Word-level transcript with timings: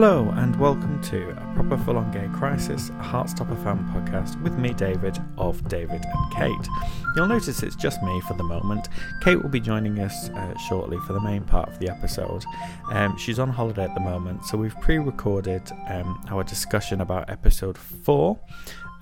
Hello, 0.00 0.32
and 0.36 0.54
welcome 0.60 1.02
to 1.02 1.30
a 1.30 1.54
proper 1.56 1.76
full 1.76 1.96
on 1.96 2.12
gay 2.12 2.28
crisis, 2.32 2.90
a 2.90 3.02
Heartstopper 3.02 3.60
fan 3.64 3.84
podcast 3.88 4.40
with 4.42 4.56
me, 4.56 4.72
David, 4.72 5.18
of 5.36 5.66
David 5.66 6.04
and 6.04 6.32
Kate. 6.32 6.68
You'll 7.16 7.26
notice 7.26 7.64
it's 7.64 7.74
just 7.74 8.00
me 8.04 8.20
for 8.20 8.34
the 8.34 8.44
moment. 8.44 8.90
Kate 9.24 9.42
will 9.42 9.50
be 9.50 9.58
joining 9.58 9.98
us 9.98 10.28
uh, 10.28 10.56
shortly 10.56 10.98
for 10.98 11.14
the 11.14 11.20
main 11.20 11.42
part 11.42 11.68
of 11.68 11.80
the 11.80 11.88
episode. 11.88 12.44
Um, 12.92 13.16
she's 13.16 13.40
on 13.40 13.48
holiday 13.48 13.86
at 13.86 13.94
the 13.94 14.00
moment, 14.00 14.44
so 14.44 14.56
we've 14.56 14.80
pre 14.80 14.98
recorded 14.98 15.68
um, 15.88 16.24
our 16.30 16.44
discussion 16.44 17.00
about 17.00 17.28
episode 17.28 17.76
4. 17.76 18.38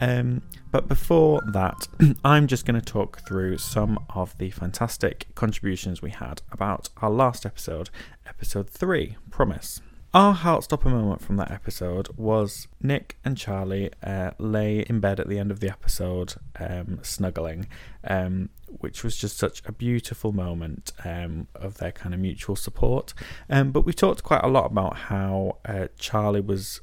Um, 0.00 0.40
but 0.70 0.88
before 0.88 1.42
that, 1.52 1.88
I'm 2.24 2.46
just 2.46 2.64
going 2.64 2.80
to 2.80 2.92
talk 2.92 3.20
through 3.28 3.58
some 3.58 3.98
of 4.14 4.38
the 4.38 4.50
fantastic 4.50 5.26
contributions 5.34 6.00
we 6.00 6.12
had 6.12 6.40
about 6.50 6.88
our 7.02 7.10
last 7.10 7.44
episode, 7.44 7.90
episode 8.26 8.70
3 8.70 9.18
Promise. 9.28 9.82
Our 10.16 10.34
heartstopper 10.34 10.86
moment 10.86 11.20
from 11.20 11.36
that 11.36 11.50
episode 11.50 12.08
was 12.16 12.68
Nick 12.80 13.18
and 13.22 13.36
Charlie 13.36 13.90
uh, 14.02 14.30
lay 14.38 14.78
in 14.78 14.98
bed 14.98 15.20
at 15.20 15.28
the 15.28 15.38
end 15.38 15.50
of 15.50 15.60
the 15.60 15.68
episode, 15.68 16.36
um, 16.58 17.00
snuggling, 17.02 17.66
um, 18.02 18.48
which 18.66 19.04
was 19.04 19.18
just 19.18 19.36
such 19.36 19.60
a 19.66 19.72
beautiful 19.72 20.32
moment 20.32 20.90
um, 21.04 21.48
of 21.54 21.76
their 21.76 21.92
kind 21.92 22.14
of 22.14 22.20
mutual 22.20 22.56
support. 22.56 23.12
Um, 23.50 23.72
but 23.72 23.82
we 23.82 23.92
talked 23.92 24.22
quite 24.22 24.42
a 24.42 24.48
lot 24.48 24.70
about 24.70 24.96
how 24.96 25.58
uh, 25.66 25.88
Charlie 25.98 26.40
was 26.40 26.80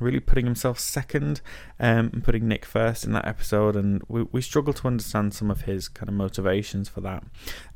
really 0.00 0.20
putting 0.20 0.44
himself 0.44 0.78
second 0.78 1.40
um, 1.78 2.10
and 2.12 2.24
putting 2.24 2.48
Nick 2.48 2.64
first 2.64 3.04
in 3.04 3.12
that 3.12 3.26
episode, 3.26 3.76
and 3.76 4.02
we, 4.08 4.22
we 4.32 4.40
struggle 4.40 4.72
to 4.74 4.86
understand 4.86 5.34
some 5.34 5.50
of 5.50 5.62
his 5.62 5.88
kind 5.88 6.08
of 6.08 6.14
motivations 6.14 6.88
for 6.88 7.00
that. 7.02 7.24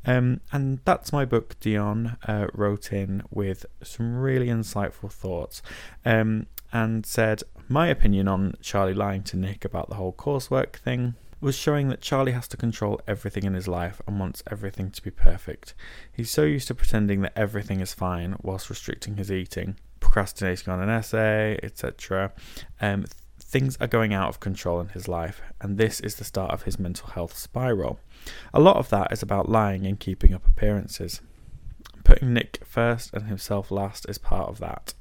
Um, 0.05 0.41
and 0.51 0.79
that's 0.85 1.13
my 1.13 1.25
book, 1.25 1.59
Dion 1.59 2.17
uh, 2.27 2.47
wrote 2.53 2.91
in 2.91 3.23
with 3.31 3.65
some 3.81 4.17
really 4.17 4.47
insightful 4.47 5.11
thoughts 5.11 5.61
um, 6.05 6.47
and 6.71 7.05
said, 7.05 7.43
My 7.67 7.87
opinion 7.87 8.27
on 8.27 8.55
Charlie 8.61 8.93
lying 8.93 9.23
to 9.23 9.37
Nick 9.37 9.65
about 9.65 9.89
the 9.89 9.95
whole 9.95 10.13
coursework 10.13 10.75
thing 10.75 11.15
was 11.43 11.55
showing 11.57 11.89
that 11.89 11.99
Charlie 11.99 12.31
has 12.31 12.47
to 12.47 12.55
control 12.55 13.01
everything 13.05 13.43
in 13.43 13.53
his 13.53 13.67
life 13.67 14.01
and 14.07 14.17
wants 14.17 14.41
everything 14.49 14.89
to 14.89 15.01
be 15.01 15.11
perfect. 15.11 15.73
He's 16.11 16.29
so 16.29 16.43
used 16.43 16.69
to 16.69 16.75
pretending 16.75 17.19
that 17.21 17.33
everything 17.35 17.81
is 17.81 17.93
fine 17.93 18.37
whilst 18.41 18.69
restricting 18.69 19.17
his 19.17 19.29
eating 19.29 19.75
procrastinating 20.13 20.71
on 20.71 20.79
an 20.79 20.89
essay, 20.89 21.59
etc. 21.63 22.31
Um, 22.79 23.05
things 23.39 23.75
are 23.81 23.87
going 23.87 24.13
out 24.13 24.29
of 24.29 24.39
control 24.39 24.79
in 24.79 24.89
his 24.89 25.07
life, 25.07 25.41
and 25.59 25.79
this 25.79 25.99
is 25.99 26.15
the 26.15 26.23
start 26.23 26.51
of 26.51 26.63
his 26.63 26.77
mental 26.77 27.09
health 27.09 27.35
spiral. 27.35 27.99
A 28.53 28.59
lot 28.59 28.77
of 28.77 28.89
that 28.89 29.11
is 29.11 29.23
about 29.23 29.49
lying 29.49 29.87
and 29.87 29.99
keeping 29.99 30.31
up 30.31 30.45
appearances. 30.45 31.21
Putting 32.03 32.31
Nick 32.31 32.59
first 32.63 33.11
and 33.11 33.25
himself 33.25 33.71
last 33.71 34.07
is 34.07 34.19
part 34.19 34.49
of 34.49 34.59
that. 34.59 34.93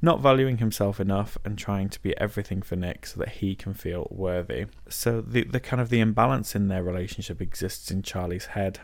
Not 0.00 0.20
valuing 0.22 0.56
himself 0.56 1.00
enough 1.00 1.36
and 1.44 1.58
trying 1.58 1.90
to 1.90 2.00
be 2.00 2.16
everything 2.16 2.62
for 2.62 2.76
Nick 2.76 3.04
so 3.04 3.20
that 3.20 3.40
he 3.40 3.54
can 3.54 3.74
feel 3.74 4.08
worthy. 4.10 4.66
So 4.88 5.20
the 5.20 5.44
the 5.44 5.60
kind 5.60 5.82
of 5.82 5.90
the 5.90 6.00
imbalance 6.00 6.56
in 6.56 6.68
their 6.68 6.82
relationship 6.82 7.42
exists 7.42 7.90
in 7.90 8.00
Charlie's 8.00 8.46
head. 8.46 8.80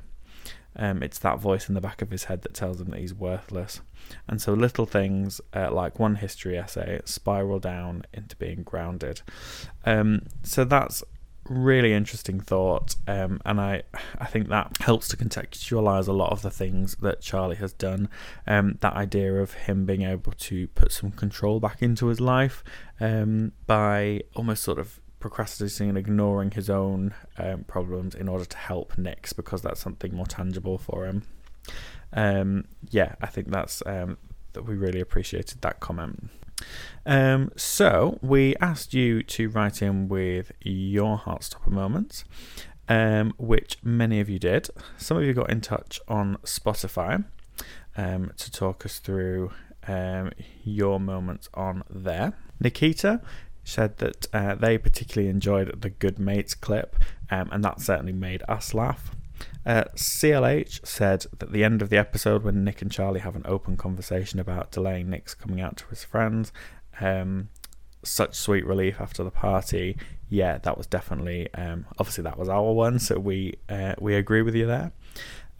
Um, 0.76 1.02
it's 1.02 1.18
that 1.20 1.38
voice 1.38 1.68
in 1.68 1.74
the 1.74 1.80
back 1.80 2.02
of 2.02 2.10
his 2.10 2.24
head 2.24 2.42
that 2.42 2.54
tells 2.54 2.80
him 2.80 2.90
that 2.90 3.00
he's 3.00 3.14
worthless. 3.14 3.80
And 4.28 4.40
so 4.40 4.54
little 4.54 4.86
things 4.86 5.40
uh, 5.54 5.70
like 5.70 5.98
one 5.98 6.16
history 6.16 6.58
essay 6.58 7.00
spiral 7.04 7.58
down 7.58 8.04
into 8.12 8.36
being 8.36 8.62
grounded. 8.62 9.22
Um, 9.84 10.22
so 10.42 10.64
that's 10.64 11.02
really 11.48 11.92
interesting 11.92 12.38
thought 12.38 12.94
um, 13.08 13.40
and 13.44 13.60
I 13.60 13.82
I 14.18 14.26
think 14.26 14.48
that 14.48 14.76
helps 14.80 15.08
to 15.08 15.16
contextualize 15.16 16.06
a 16.06 16.12
lot 16.12 16.30
of 16.30 16.42
the 16.42 16.50
things 16.50 16.96
that 17.02 17.20
Charlie 17.20 17.56
has 17.56 17.72
done 17.72 18.08
um, 18.46 18.78
that 18.80 18.94
idea 18.94 19.34
of 19.34 19.52
him 19.52 19.84
being 19.84 20.02
able 20.02 20.32
to 20.32 20.68
put 20.68 20.92
some 20.92 21.10
control 21.10 21.58
back 21.58 21.82
into 21.82 22.06
his 22.06 22.20
life 22.20 22.62
um, 23.00 23.52
by 23.66 24.22
almost 24.36 24.62
sort 24.62 24.78
of 24.78 25.00
procrastinating 25.22 25.88
and 25.88 25.96
ignoring 25.96 26.50
his 26.50 26.68
own 26.68 27.14
um, 27.38 27.64
problems 27.64 28.14
in 28.14 28.28
order 28.28 28.44
to 28.44 28.56
help 28.56 28.98
Nick's 28.98 29.32
because 29.32 29.62
that's 29.62 29.80
something 29.80 30.14
more 30.14 30.26
tangible 30.26 30.76
for 30.76 31.06
him. 31.06 31.22
Um, 32.12 32.64
yeah, 32.90 33.14
I 33.22 33.28
think 33.28 33.50
that's 33.50 33.82
um, 33.86 34.18
that 34.52 34.64
we 34.64 34.74
really 34.74 35.00
appreciated 35.00 35.62
that 35.62 35.78
comment. 35.78 36.28
Um, 37.06 37.52
so 37.56 38.18
we 38.20 38.56
asked 38.56 38.92
you 38.92 39.22
to 39.22 39.48
write 39.48 39.80
in 39.80 40.08
with 40.08 40.50
your 40.60 41.18
Heartstopper 41.18 41.68
moments, 41.70 42.24
um, 42.88 43.32
which 43.38 43.78
many 43.82 44.18
of 44.18 44.28
you 44.28 44.40
did. 44.40 44.68
Some 44.98 45.16
of 45.16 45.22
you 45.22 45.32
got 45.32 45.50
in 45.50 45.60
touch 45.60 46.00
on 46.08 46.36
Spotify 46.44 47.24
um, 47.96 48.32
to 48.36 48.50
talk 48.50 48.84
us 48.84 48.98
through 48.98 49.52
your 50.64 51.00
moments 51.00 51.48
on 51.54 51.84
there. 51.88 52.32
Nikita 52.60 53.20
said 53.64 53.98
that 53.98 54.26
uh, 54.32 54.54
they 54.54 54.78
particularly 54.78 55.28
enjoyed 55.28 55.80
the 55.80 55.90
Good 55.90 56.18
Mates 56.18 56.54
clip, 56.54 56.96
um, 57.30 57.48
and 57.52 57.64
that 57.64 57.80
certainly 57.80 58.12
made 58.12 58.42
us 58.48 58.74
laugh. 58.74 59.14
Uh, 59.64 59.84
CLH 59.94 60.84
said 60.86 61.26
that 61.38 61.52
the 61.52 61.62
end 61.64 61.82
of 61.82 61.88
the 61.88 61.96
episode, 61.96 62.42
when 62.42 62.64
Nick 62.64 62.82
and 62.82 62.90
Charlie 62.90 63.20
have 63.20 63.36
an 63.36 63.44
open 63.44 63.76
conversation 63.76 64.40
about 64.40 64.72
delaying 64.72 65.08
Nick's 65.08 65.34
coming 65.34 65.60
out 65.60 65.76
to 65.78 65.86
his 65.86 66.04
friends, 66.04 66.52
um, 67.00 67.48
such 68.04 68.34
sweet 68.34 68.66
relief 68.66 69.00
after 69.00 69.22
the 69.22 69.30
party. 69.30 69.96
Yeah, 70.28 70.58
that 70.58 70.76
was 70.76 70.86
definitely 70.86 71.52
um, 71.54 71.86
obviously 71.98 72.24
that 72.24 72.38
was 72.38 72.48
our 72.48 72.72
one, 72.72 72.98
so 72.98 73.18
we 73.18 73.54
uh, 73.68 73.94
we 74.00 74.14
agree 74.14 74.42
with 74.42 74.54
you 74.54 74.66
there. 74.66 74.92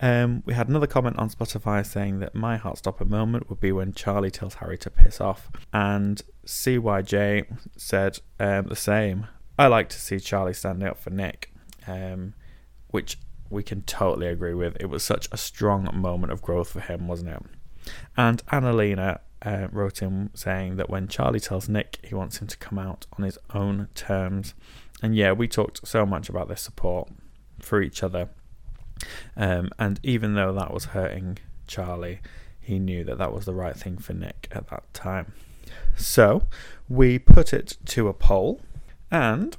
Um, 0.02 0.42
we 0.44 0.54
had 0.54 0.68
another 0.68 0.88
comment 0.88 1.16
on 1.16 1.30
Spotify 1.30 1.86
saying 1.86 2.18
that 2.18 2.34
my 2.34 2.58
heartstopper 2.58 3.08
moment 3.08 3.48
would 3.48 3.60
be 3.60 3.70
when 3.70 3.92
Charlie 3.92 4.32
tells 4.32 4.54
Harry 4.54 4.76
to 4.78 4.90
piss 4.90 5.20
off, 5.20 5.48
and 5.72 6.20
CYJ 6.44 7.46
said 7.76 8.18
um, 8.40 8.66
the 8.66 8.76
same. 8.76 9.28
I 9.56 9.68
like 9.68 9.88
to 9.90 10.00
see 10.00 10.18
Charlie 10.18 10.54
standing 10.54 10.88
up 10.88 10.98
for 10.98 11.10
Nick, 11.10 11.54
um, 11.86 12.34
which 12.88 13.16
we 13.48 13.62
can 13.62 13.82
totally 13.82 14.26
agree 14.26 14.54
with. 14.54 14.76
It 14.80 14.86
was 14.86 15.04
such 15.04 15.28
a 15.30 15.36
strong 15.36 15.88
moment 15.92 16.32
of 16.32 16.42
growth 16.42 16.70
for 16.70 16.80
him, 16.80 17.06
wasn't 17.06 17.30
it? 17.30 17.92
And 18.16 18.44
Annalena 18.46 19.20
uh, 19.42 19.69
wrote 19.70 20.02
in 20.02 20.30
saying 20.34 20.76
that 20.76 20.90
when 20.90 21.06
Charlie 21.06 21.38
tells 21.38 21.69
Nick 21.69 21.98
he 22.02 22.14
wants 22.14 22.38
him 22.38 22.48
to 22.48 22.56
come 22.56 22.78
out 22.78 23.06
on 23.16 23.24
his 23.24 23.38
own 23.54 23.88
terms. 23.94 24.54
And 25.00 25.14
yeah, 25.14 25.30
we 25.30 25.46
talked 25.46 25.86
so 25.86 26.04
much 26.04 26.28
about 26.28 26.48
this 26.48 26.60
support 26.60 27.08
for 27.60 27.80
each 27.80 28.02
other 28.02 28.30
um, 29.36 29.70
and 29.78 30.00
even 30.02 30.34
though 30.34 30.52
that 30.52 30.72
was 30.72 30.86
hurting 30.86 31.38
Charlie, 31.66 32.20
he 32.60 32.78
knew 32.78 33.04
that 33.04 33.18
that 33.18 33.32
was 33.32 33.44
the 33.44 33.54
right 33.54 33.76
thing 33.76 33.98
for 33.98 34.12
Nick 34.12 34.48
at 34.52 34.68
that 34.68 34.92
time. 34.94 35.32
So 35.96 36.44
we 36.88 37.18
put 37.18 37.52
it 37.52 37.76
to 37.86 38.08
a 38.08 38.14
poll, 38.14 38.60
and 39.10 39.56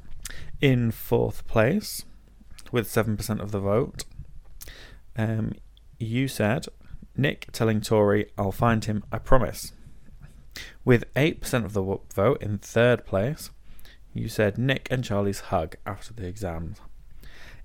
in 0.62 0.92
fourth 0.92 1.46
place, 1.48 2.06
with 2.72 2.88
7% 2.88 3.40
of 3.40 3.52
the 3.52 3.60
vote, 3.60 4.06
um, 5.16 5.54
you 6.00 6.28
said, 6.28 6.66
Nick 7.16 7.52
telling 7.52 7.82
Tori, 7.82 8.30
I'll 8.38 8.52
find 8.52 8.84
him, 8.86 9.04
I 9.12 9.20
promise. 9.20 9.74
With 10.84 11.12
8% 11.14 11.66
of 11.66 11.74
the 11.74 12.00
vote 12.14 12.42
in 12.42 12.58
third 12.58 13.06
place, 13.06 13.52
you 14.14 14.28
said 14.28 14.58
Nick 14.58 14.88
and 14.92 15.04
Charlie's 15.04 15.42
hug 15.42 15.76
after 15.86 16.14
the 16.14 16.28
exams. 16.28 16.80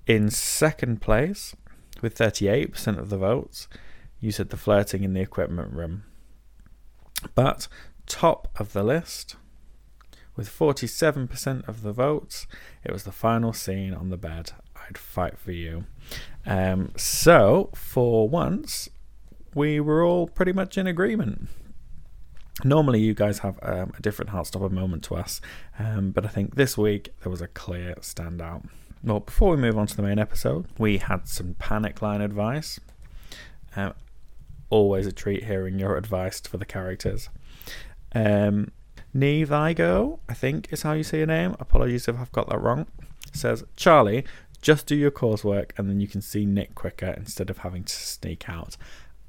In 0.07 0.29
second 0.29 1.01
place, 1.01 1.55
with 2.01 2.17
38% 2.17 2.97
of 2.97 3.09
the 3.09 3.17
votes, 3.17 3.67
you 4.19 4.31
said 4.31 4.49
the 4.49 4.57
flirting 4.57 5.03
in 5.03 5.13
the 5.13 5.21
equipment 5.21 5.73
room. 5.73 6.03
But 7.35 7.67
top 8.05 8.47
of 8.59 8.73
the 8.73 8.83
list, 8.83 9.35
with 10.35 10.49
47% 10.49 11.67
of 11.67 11.81
the 11.81 11.91
votes, 11.91 12.47
it 12.83 12.91
was 12.91 13.03
the 13.03 13.11
final 13.11 13.53
scene 13.53 13.93
on 13.93 14.09
the 14.09 14.17
bed. 14.17 14.53
I'd 14.87 14.97
fight 14.97 15.37
for 15.37 15.51
you. 15.51 15.85
Um, 16.45 16.93
so, 16.95 17.69
for 17.75 18.29
once, 18.29 18.89
we 19.53 19.79
were 19.79 20.03
all 20.03 20.27
pretty 20.27 20.53
much 20.53 20.77
in 20.77 20.87
agreement. 20.87 21.49
Normally, 22.63 22.99
you 22.99 23.13
guys 23.13 23.39
have 23.39 23.57
um, 23.61 23.93
a 23.97 24.01
different 24.01 24.31
Heartstopper 24.31 24.71
moment 24.71 25.03
to 25.05 25.15
us, 25.15 25.39
um, 25.77 26.11
but 26.11 26.25
I 26.25 26.29
think 26.29 26.55
this 26.55 26.77
week 26.77 27.13
there 27.21 27.29
was 27.29 27.41
a 27.41 27.47
clear 27.47 27.95
standout. 28.01 28.67
Well, 29.01 29.21
before 29.21 29.51
we 29.51 29.57
move 29.57 29.77
on 29.77 29.87
to 29.87 29.95
the 29.95 30.01
main 30.01 30.19
episode, 30.19 30.65
we 30.77 30.97
had 30.97 31.27
some 31.27 31.55
panic 31.57 32.01
line 32.01 32.19
advice. 32.19 32.79
Um, 33.75 33.93
always 34.69 35.07
a 35.07 35.11
treat 35.13 35.45
hearing 35.45 35.79
your 35.79 35.95
advice 35.95 36.41
for 36.41 36.57
the 36.57 36.65
characters. 36.65 37.29
Um, 38.13 38.71
Nevigo, 39.15 40.19
I 40.27 40.33
think 40.33 40.71
is 40.71 40.81
how 40.81 40.93
you 40.93 41.03
say 41.03 41.19
your 41.19 41.27
name. 41.27 41.55
Apologies 41.59 42.09
if 42.09 42.19
I've 42.19 42.31
got 42.33 42.49
that 42.49 42.61
wrong. 42.61 42.87
Says 43.33 43.63
Charlie, 43.77 44.25
just 44.61 44.85
do 44.85 44.95
your 44.95 45.11
coursework 45.11 45.71
and 45.77 45.89
then 45.89 46.01
you 46.01 46.07
can 46.07 46.21
see 46.21 46.45
Nick 46.45 46.75
quicker 46.75 47.13
instead 47.17 47.49
of 47.49 47.59
having 47.59 47.85
to 47.85 47.93
sneak 47.93 48.49
out. 48.49 48.75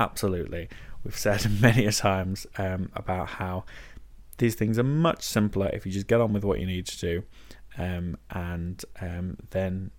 Absolutely. 0.01 0.69
We've 1.05 1.17
said 1.17 1.49
many 1.61 1.87
a 1.87 1.93
times 1.93 2.47
um, 2.59 2.91
about 2.95 3.29
how 3.29 3.65
these 4.39 4.57
things 4.57 4.81
are 4.81 4.85
much 4.85 5.23
simpler 5.23 5.71
if 5.73 5.87
you 5.87 5.93
just 5.93 6.09
get 6.09 6.21
on 6.21 6.33
with 6.33 6.45
what 6.45 6.59
you 6.59 6.67
need 6.67 6.87
to 6.87 6.99
do 6.99 7.23
um, 7.79 8.17
and 8.31 8.85
um, 9.01 9.37
then 9.51 9.91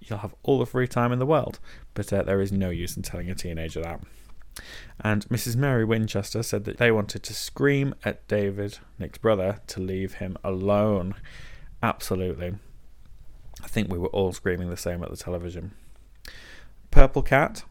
you'll 0.00 0.18
have 0.18 0.34
all 0.42 0.58
the 0.58 0.66
free 0.66 0.88
time 0.88 1.12
in 1.12 1.18
the 1.18 1.26
world. 1.26 1.58
But 1.94 2.12
uh, 2.12 2.22
there 2.22 2.40
is 2.40 2.52
no 2.52 2.70
use 2.70 2.96
in 2.96 3.02
telling 3.02 3.30
a 3.30 3.34
teenager 3.34 3.82
that. 3.82 4.00
And 5.02 5.26
Mrs. 5.28 5.56
Mary 5.56 5.84
Winchester 5.84 6.42
said 6.42 6.64
that 6.64 6.78
they 6.78 6.90
wanted 6.90 7.22
to 7.22 7.34
scream 7.34 7.94
at 8.04 8.26
David, 8.28 8.78
Nick's 8.98 9.18
brother, 9.18 9.60
to 9.68 9.80
leave 9.80 10.14
him 10.14 10.36
alone. 10.44 11.14
Absolutely. 11.82 12.54
I 13.62 13.66
think 13.66 13.90
we 13.90 13.98
were 13.98 14.08
all 14.08 14.32
screaming 14.32 14.70
the 14.70 14.76
same 14.76 15.02
at 15.02 15.10
the 15.10 15.16
television. 15.16 15.72
Purple 16.90 17.22
Cat 17.22 17.64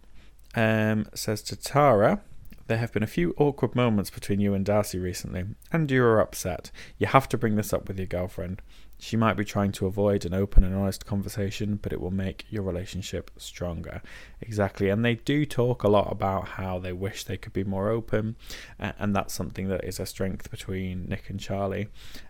um, 0.55 1.07
says 1.13 1.41
to 1.43 1.55
Tara, 1.55 2.21
There 2.67 2.77
have 2.77 2.93
been 2.93 3.03
a 3.03 3.07
few 3.07 3.33
awkward 3.37 3.75
moments 3.75 4.09
between 4.09 4.39
you 4.39 4.53
and 4.53 4.65
Darcy 4.65 4.97
recently, 4.97 5.45
and 5.71 5.89
you 5.91 6.03
are 6.03 6.19
upset. 6.19 6.71
You 6.97 7.07
have 7.07 7.29
to 7.29 7.37
bring 7.37 7.55
this 7.55 7.73
up 7.73 7.87
with 7.87 7.97
your 7.97 8.07
girlfriend. 8.07 8.61
She 9.01 9.15
might 9.15 9.37
be 9.37 9.45
trying 9.45 9.71
to 9.73 9.85
avoid 9.85 10.25
an 10.25 10.33
open 10.33 10.63
and 10.65 10.75
honest 10.75 11.05
conversation, 11.05 11.79
but 11.81 11.93
it 11.93 12.01
will 12.01 12.11
make 12.11 12.45
your 12.49 12.63
relationship 12.63 13.31
stronger. 13.37 14.01
Exactly. 14.41 14.89
And 14.89 15.05
they 15.05 15.15
do 15.15 15.45
talk 15.45 15.83
a 15.83 15.89
lot 15.89 16.11
about 16.11 16.49
how 16.49 16.79
they 16.79 16.91
wish 16.91 17.23
they 17.23 17.37
could 17.37 17.53
be 17.53 17.63
more 17.63 17.89
open, 17.89 18.35
and 18.77 19.15
that's 19.15 19.33
something 19.33 19.69
that 19.69 19.85
is 19.85 20.01
a 20.01 20.05
strength 20.05 20.51
between 20.51 21.07
Nick 21.07 21.29
and 21.29 21.39
Charlie. 21.39 21.87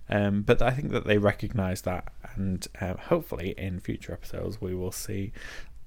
Um, 0.10 0.44
but 0.44 0.62
I 0.62 0.70
think 0.72 0.92
that 0.92 1.06
they 1.06 1.18
recognise 1.18 1.82
that, 1.82 2.14
and 2.36 2.68
uh, 2.80 2.94
hopefully 2.96 3.56
in 3.58 3.80
future 3.80 4.14
episodes 4.14 4.62
we 4.62 4.76
will 4.76 4.92
see 4.92 5.32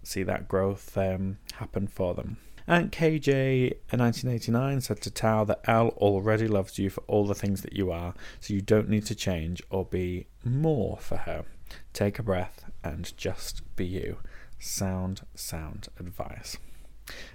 see 0.05 0.25
that 0.25 0.49
growth 0.49 0.99
um, 0.99 1.39
happen 1.55 1.87
for 1.87 2.13
them. 2.15 2.39
And 2.67 2.93
KJ 2.93 3.73
in 3.93 3.99
1989 3.99 4.81
said 4.81 5.01
to 5.03 5.11
Tao 5.11 5.45
that 5.45 5.61
Elle 5.67 5.89
already 5.97 6.47
loves 6.47 6.79
you 6.79 6.91
for 6.91 7.03
all 7.07 7.27
the 7.27 7.35
things 7.35 7.63
that 7.63 7.73
you 7.73 7.91
are, 7.91 8.15
so 8.41 8.55
you 8.55 8.61
don't 8.61 8.89
need 8.89 9.07
to 9.07 9.15
change 9.15 9.63
or 9.71 9.85
be 9.85 10.27
more 10.45 10.99
for 10.99 11.17
her. 11.19 11.45
Take 11.93 12.19
a 12.19 12.23
breath 12.23 12.65
and 12.85 13.17
just 13.17 13.63
be 13.77 13.87
you. 13.87 14.19
Sound, 14.59 15.23
sound 15.35 15.89
advice. 15.99 16.57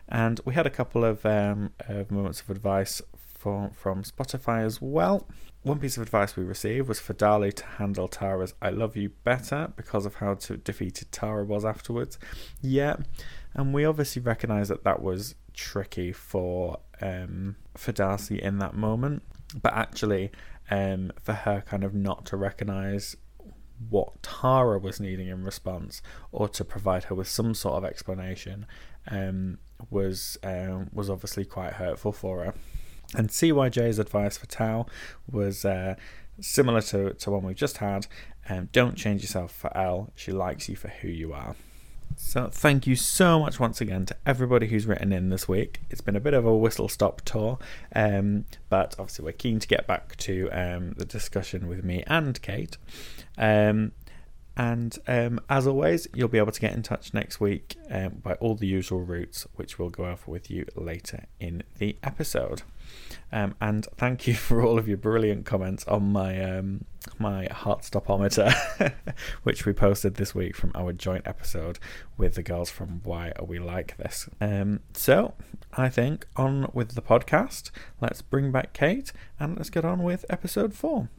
And 0.07 0.39
we 0.45 0.53
had 0.53 0.65
a 0.65 0.71
couple 0.71 1.03
of, 1.03 1.25
um, 1.25 1.71
moments 2.09 2.41
of 2.41 2.49
advice 2.49 3.01
for, 3.37 3.71
from 3.73 4.03
Spotify 4.03 4.63
as 4.63 4.81
well. 4.81 5.27
One 5.63 5.79
piece 5.79 5.97
of 5.97 6.03
advice 6.03 6.35
we 6.35 6.43
received 6.43 6.87
was 6.87 6.99
for 6.99 7.13
Dali 7.13 7.53
to 7.53 7.65
handle 7.65 8.07
Tara's 8.07 8.53
I 8.61 8.69
love 8.69 8.95
you 8.95 9.09
better 9.23 9.73
because 9.75 10.05
of 10.05 10.15
how 10.15 10.35
defeated 10.35 11.11
Tara 11.11 11.43
was 11.43 11.65
afterwards. 11.65 12.17
Yeah, 12.61 12.97
and 13.57 13.73
we 13.73 13.83
obviously 13.83 14.21
recognise 14.21 14.69
that 14.69 14.83
that 14.83 15.01
was 15.01 15.35
tricky 15.53 16.13
for 16.13 16.79
um, 17.01 17.55
for 17.75 17.91
Darcy 17.91 18.41
in 18.41 18.59
that 18.59 18.75
moment, 18.75 19.23
but 19.61 19.73
actually 19.73 20.31
um, 20.69 21.11
for 21.21 21.33
her 21.33 21.63
kind 21.67 21.83
of 21.83 21.93
not 21.93 22.25
to 22.27 22.37
recognise 22.37 23.17
what 23.89 24.21
Tara 24.23 24.79
was 24.79 24.99
needing 24.99 25.27
in 25.27 25.43
response, 25.43 26.01
or 26.31 26.47
to 26.49 26.63
provide 26.63 27.05
her 27.05 27.15
with 27.15 27.27
some 27.27 27.53
sort 27.53 27.75
of 27.75 27.85
explanation, 27.85 28.65
um, 29.09 29.57
was 29.89 30.37
um, 30.43 30.89
was 30.93 31.09
obviously 31.09 31.43
quite 31.43 31.73
hurtful 31.73 32.11
for 32.11 32.45
her. 32.45 32.53
And 33.15 33.29
CYJ's 33.29 33.99
advice 33.99 34.37
for 34.37 34.47
Tao 34.47 34.85
was 35.31 35.63
uh, 35.65 35.95
similar 36.39 36.81
to, 36.81 37.13
to 37.13 37.31
one 37.31 37.43
we've 37.43 37.55
just 37.55 37.77
had. 37.77 38.05
Um, 38.49 38.69
don't 38.71 38.95
change 38.95 39.21
yourself 39.21 39.51
for 39.51 39.75
Elle. 39.75 40.11
She 40.13 40.31
likes 40.31 40.67
you 40.69 40.75
for 40.75 40.89
who 40.89 41.07
you 41.07 41.33
are. 41.33 41.55
So, 42.19 42.49
thank 42.51 42.87
you 42.87 42.95
so 42.95 43.39
much 43.39 43.59
once 43.59 43.79
again 43.79 44.07
to 44.07 44.15
everybody 44.25 44.67
who's 44.67 44.87
written 44.87 45.13
in 45.13 45.29
this 45.29 45.47
week. 45.47 45.81
It's 45.91 46.01
been 46.01 46.15
a 46.15 46.19
bit 46.19 46.33
of 46.33 46.47
a 46.47 46.57
whistle 46.57 46.89
stop 46.89 47.21
tour, 47.21 47.59
um, 47.95 48.45
but 48.69 48.95
obviously, 48.97 49.23
we're 49.23 49.33
keen 49.33 49.59
to 49.59 49.67
get 49.67 49.85
back 49.85 50.15
to 50.17 50.49
um, 50.51 50.93
the 50.97 51.05
discussion 51.05 51.67
with 51.67 51.83
me 51.83 52.03
and 52.07 52.41
Kate. 52.41 52.75
Um, 53.37 53.91
and 54.57 54.97
um, 55.07 55.39
as 55.47 55.67
always, 55.67 56.07
you'll 56.15 56.27
be 56.27 56.39
able 56.39 56.51
to 56.51 56.59
get 56.59 56.73
in 56.73 56.81
touch 56.81 57.13
next 57.13 57.39
week 57.39 57.77
um, 57.91 58.15
by 58.23 58.33
all 58.33 58.55
the 58.55 58.65
usual 58.65 59.01
routes, 59.01 59.45
which 59.53 59.77
we'll 59.77 59.91
go 59.91 60.05
over 60.05 60.23
with 60.25 60.49
you 60.49 60.65
later 60.75 61.25
in 61.39 61.61
the 61.77 61.97
episode. 62.01 62.63
Um, 63.31 63.55
and 63.59 63.85
thank 63.97 64.27
you 64.27 64.33
for 64.47 64.61
all 64.61 64.77
of 64.79 64.87
your 64.87 64.97
brilliant 64.97 65.45
comments 65.45 65.85
on 65.87 66.11
my 66.11 66.41
um, 66.41 66.85
my 67.19 67.47
heart 67.51 67.81
stopometer, 67.81 68.53
which 69.43 69.65
we 69.65 69.73
posted 69.73 70.15
this 70.15 70.35
week 70.35 70.55
from 70.55 70.71
our 70.75 70.91
joint 70.93 71.25
episode 71.25 71.79
with 72.17 72.35
the 72.35 72.43
girls 72.43 72.69
from 72.69 73.01
Why 73.03 73.31
Are 73.37 73.45
We 73.45 73.59
Like 73.59 73.97
This. 73.97 74.29
Um, 74.41 74.81
so 74.93 75.33
I 75.73 75.89
think 75.89 76.27
on 76.35 76.69
with 76.73 76.95
the 76.95 77.01
podcast. 77.01 77.71
Let's 78.01 78.21
bring 78.21 78.51
back 78.51 78.73
Kate 78.73 79.11
and 79.39 79.55
let's 79.55 79.69
get 79.69 79.85
on 79.85 80.03
with 80.03 80.25
episode 80.29 80.73
four. 80.73 81.09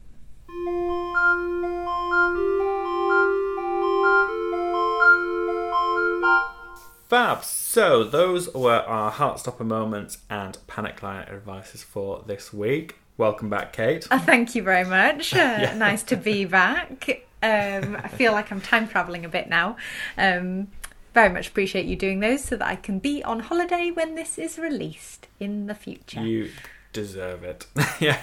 Fab. 7.09 7.43
So 7.43 8.03
those 8.03 8.53
were 8.53 8.81
our 8.81 9.11
Heartstopper 9.11 9.65
moments 9.65 10.19
and 10.29 10.59
panic 10.67 11.01
line 11.01 11.27
advices 11.27 11.81
for 11.81 12.23
this 12.27 12.53
week. 12.53 12.97
Welcome 13.17 13.49
back, 13.49 13.73
Kate. 13.73 14.07
Uh, 14.11 14.19
thank 14.19 14.53
you 14.53 14.61
very 14.61 14.85
much. 14.85 15.33
Uh, 15.39 15.57
yeah. 15.59 15.73
Nice 15.75 16.03
to 16.03 16.15
be 16.15 16.45
back. 16.45 17.25
Um, 17.41 17.95
I 17.95 18.09
feel 18.09 18.31
like 18.31 18.51
I'm 18.51 18.61
time 18.61 18.87
traveling 18.87 19.25
a 19.25 19.29
bit 19.29 19.49
now. 19.49 19.75
Um, 20.19 20.67
very 21.15 21.29
much 21.29 21.47
appreciate 21.47 21.87
you 21.87 21.95
doing 21.95 22.19
those 22.19 22.43
so 22.43 22.55
that 22.57 22.67
I 22.67 22.75
can 22.75 22.99
be 22.99 23.23
on 23.23 23.39
holiday 23.39 23.89
when 23.89 24.13
this 24.13 24.37
is 24.37 24.59
released 24.59 25.27
in 25.39 25.65
the 25.65 25.73
future. 25.73 26.21
You 26.21 26.51
deserve 26.93 27.43
it. 27.43 27.65
yeah. 27.99 28.19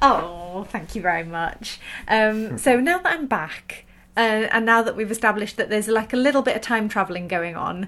Oh, 0.00 0.66
thank 0.70 0.96
you 0.96 1.02
very 1.02 1.24
much. 1.24 1.78
Um, 2.08 2.58
so 2.58 2.80
now 2.80 2.98
that 2.98 3.12
I'm 3.12 3.26
back, 3.26 3.84
uh, 4.16 4.48
and 4.50 4.66
now 4.66 4.82
that 4.82 4.96
we've 4.96 5.10
established 5.10 5.56
that 5.56 5.70
there's 5.70 5.88
like 5.88 6.12
a 6.12 6.16
little 6.16 6.42
bit 6.42 6.56
of 6.56 6.62
time 6.62 6.88
traveling 6.88 7.28
going 7.28 7.56
on, 7.56 7.84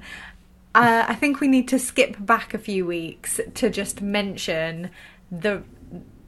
uh, 0.75 1.05
I 1.07 1.15
think 1.15 1.41
we 1.41 1.49
need 1.49 1.69
to 1.69 1.79
skip 1.79 2.17
back 2.19 2.55
a 2.55 2.59
few 2.59 2.87
weeks 2.87 3.41
to 3.55 3.71
just 3.71 4.01
mention 4.01 4.91
the 5.31 5.63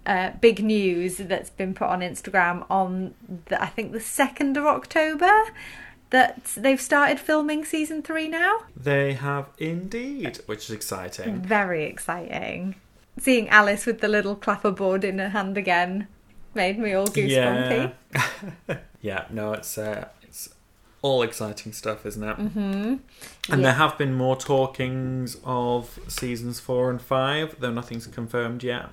uh, 0.05 0.31
big 0.41 0.63
news 0.63 1.17
that's 1.17 1.51
been 1.51 1.75
put 1.75 1.89
on 1.89 2.01
Instagram 2.01 2.65
on 2.71 3.15
the, 3.47 3.61
I 3.61 3.67
think 3.67 3.93
the 3.93 4.01
second 4.01 4.57
of 4.57 4.65
October 4.65 5.33
that 6.11 6.45
they've 6.57 6.81
started 6.81 7.19
filming 7.19 7.65
season 7.65 8.03
three 8.03 8.29
now. 8.29 8.61
They 8.77 9.15
have 9.15 9.49
indeed, 9.59 10.39
which 10.47 10.65
is 10.65 10.71
exciting. 10.71 11.41
Very 11.41 11.85
exciting. 11.85 12.77
Seeing 13.19 13.49
Alice 13.49 13.87
with 13.87 14.01
the 14.01 14.09
little 14.09 14.37
clapperboard 14.37 15.03
in 15.03 15.19
her 15.19 15.31
hand 15.31 15.57
again 15.59 16.07
made 16.57 16.79
me 16.79 16.95
all 16.95 17.07
goosebumpy. 17.07 17.93
Yeah. 18.69 18.79
yeah, 19.01 19.25
no, 19.31 19.53
it's 19.53 19.79
uh, 19.79 20.09
it's 20.23 20.49
all 21.03 21.23
exciting 21.23 21.73
stuff, 21.73 22.05
isn't 22.05 22.25
it? 22.25 22.37
Mm-hmm. 22.37 22.59
And 22.59 23.01
yeah. 23.49 23.57
there 23.57 23.75
have 23.75 23.97
been 23.97 24.15
more 24.15 24.37
talkings 24.37 25.37
of 25.45 26.01
seasons 26.09 26.59
four 26.59 26.91
and 26.91 27.01
five, 27.01 27.57
though 27.61 27.71
nothing's 27.71 28.09
confirmed 28.09 28.65
yet. 28.65 28.87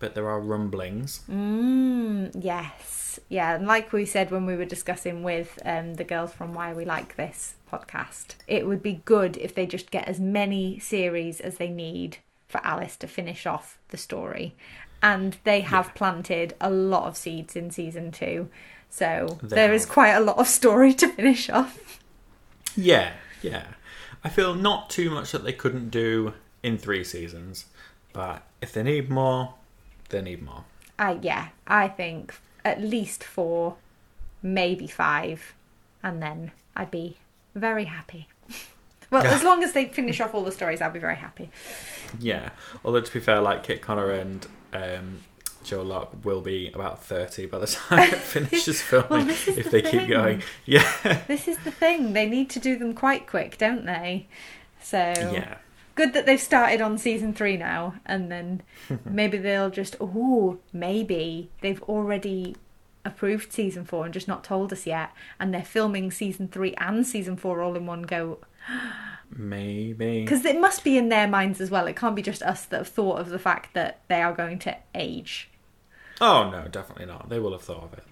But 0.00 0.16
there 0.16 0.28
are 0.28 0.40
rumblings. 0.40 1.20
Mm, 1.30 2.32
yes, 2.42 3.20
yeah, 3.28 3.54
and 3.54 3.68
like 3.68 3.92
we 3.92 4.04
said 4.04 4.32
when 4.32 4.46
we 4.46 4.56
were 4.56 4.64
discussing 4.64 5.22
with 5.22 5.60
um, 5.64 5.94
the 5.94 6.02
girls 6.02 6.32
from 6.32 6.54
Why 6.54 6.72
We 6.72 6.84
Like 6.84 7.14
This 7.16 7.54
podcast, 7.70 8.34
it 8.48 8.66
would 8.66 8.82
be 8.82 9.02
good 9.04 9.36
if 9.36 9.54
they 9.54 9.64
just 9.64 9.92
get 9.92 10.08
as 10.08 10.18
many 10.18 10.80
series 10.80 11.40
as 11.40 11.58
they 11.58 11.68
need 11.68 12.18
for 12.48 12.60
Alice 12.64 12.96
to 12.98 13.06
finish 13.06 13.46
off 13.46 13.78
the 13.88 13.96
story 13.96 14.54
and 15.02 15.36
they 15.44 15.60
have 15.60 15.86
yeah. 15.86 15.92
planted 15.92 16.54
a 16.60 16.70
lot 16.70 17.08
of 17.08 17.16
seeds 17.16 17.56
in 17.56 17.70
season 17.70 18.12
two. 18.12 18.48
So 18.88 19.38
they 19.42 19.48
there 19.48 19.68
have. 19.68 19.74
is 19.74 19.86
quite 19.86 20.12
a 20.12 20.20
lot 20.20 20.38
of 20.38 20.46
story 20.46 20.94
to 20.94 21.08
finish 21.08 21.50
off. 21.50 22.00
Yeah, 22.76 23.12
yeah. 23.42 23.64
I 24.24 24.28
feel 24.28 24.54
not 24.54 24.88
too 24.88 25.10
much 25.10 25.32
that 25.32 25.44
they 25.44 25.52
couldn't 25.52 25.90
do 25.90 26.34
in 26.62 26.78
three 26.78 27.02
seasons, 27.02 27.66
but 28.12 28.42
if 28.60 28.72
they 28.72 28.82
need 28.82 29.10
more, 29.10 29.54
they 30.10 30.22
need 30.22 30.42
more. 30.42 30.64
Uh, 30.98 31.16
yeah, 31.20 31.48
I 31.66 31.88
think 31.88 32.34
at 32.64 32.80
least 32.80 33.24
four, 33.24 33.76
maybe 34.42 34.86
five, 34.86 35.54
and 36.02 36.22
then 36.22 36.52
I'd 36.76 36.90
be 36.90 37.16
very 37.54 37.86
happy. 37.86 38.28
well, 39.10 39.26
as 39.26 39.42
long 39.44 39.64
as 39.64 39.72
they 39.72 39.86
finish 39.86 40.20
off 40.20 40.34
all 40.34 40.44
the 40.44 40.52
stories, 40.52 40.80
I'll 40.80 40.92
be 40.92 41.00
very 41.00 41.16
happy. 41.16 41.50
Yeah, 42.20 42.50
although 42.84 43.00
to 43.00 43.12
be 43.12 43.20
fair, 43.20 43.40
like 43.40 43.64
Kit 43.64 43.82
Connor 43.82 44.10
and 44.10 44.46
um, 44.72 45.20
Joe 45.64 45.82
Locke 45.82 46.24
will 46.24 46.40
be 46.40 46.70
about 46.72 47.04
30 47.04 47.46
by 47.46 47.58
the 47.58 47.66
time 47.88 48.12
it 48.12 48.18
finishes 48.18 48.80
filming 48.82 49.26
well, 49.28 49.28
if 49.28 49.70
they 49.70 49.80
thing. 49.80 50.00
keep 50.00 50.08
going. 50.08 50.42
Yeah. 50.64 51.22
This 51.28 51.48
is 51.48 51.58
the 51.58 51.70
thing. 51.70 52.12
They 52.12 52.28
need 52.28 52.50
to 52.50 52.58
do 52.58 52.76
them 52.78 52.94
quite 52.94 53.26
quick, 53.26 53.58
don't 53.58 53.86
they? 53.86 54.26
So 54.82 54.98
Yeah. 54.98 55.56
Good 55.94 56.14
that 56.14 56.24
they've 56.24 56.40
started 56.40 56.80
on 56.80 56.96
season 56.96 57.34
3 57.34 57.58
now 57.58 57.94
and 58.06 58.32
then 58.32 58.62
maybe 59.04 59.36
they'll 59.38 59.70
just 59.70 59.94
oh, 60.00 60.58
maybe 60.72 61.50
they've 61.60 61.82
already 61.82 62.56
approved 63.04 63.52
season 63.52 63.84
4 63.84 64.06
and 64.06 64.14
just 64.14 64.28
not 64.28 64.42
told 64.42 64.72
us 64.72 64.86
yet 64.86 65.10
and 65.38 65.52
they're 65.52 65.62
filming 65.62 66.10
season 66.10 66.48
3 66.48 66.74
and 66.78 67.06
season 67.06 67.36
4 67.36 67.60
all 67.62 67.76
in 67.76 67.86
one 67.86 68.02
go. 68.02 68.38
Maybe. 69.34 70.22
Because 70.22 70.44
it 70.44 70.60
must 70.60 70.84
be 70.84 70.98
in 70.98 71.08
their 71.08 71.26
minds 71.26 71.60
as 71.60 71.70
well. 71.70 71.86
It 71.86 71.96
can't 71.96 72.16
be 72.16 72.22
just 72.22 72.42
us 72.42 72.64
that 72.66 72.78
have 72.78 72.88
thought 72.88 73.18
of 73.18 73.30
the 73.30 73.38
fact 73.38 73.74
that 73.74 74.00
they 74.08 74.22
are 74.22 74.32
going 74.32 74.58
to 74.60 74.76
age. 74.94 75.48
Oh, 76.20 76.50
no, 76.50 76.68
definitely 76.68 77.06
not. 77.06 77.28
They 77.28 77.38
will 77.38 77.52
have 77.52 77.62
thought 77.62 77.84
of 77.84 77.92
it. 77.94 78.04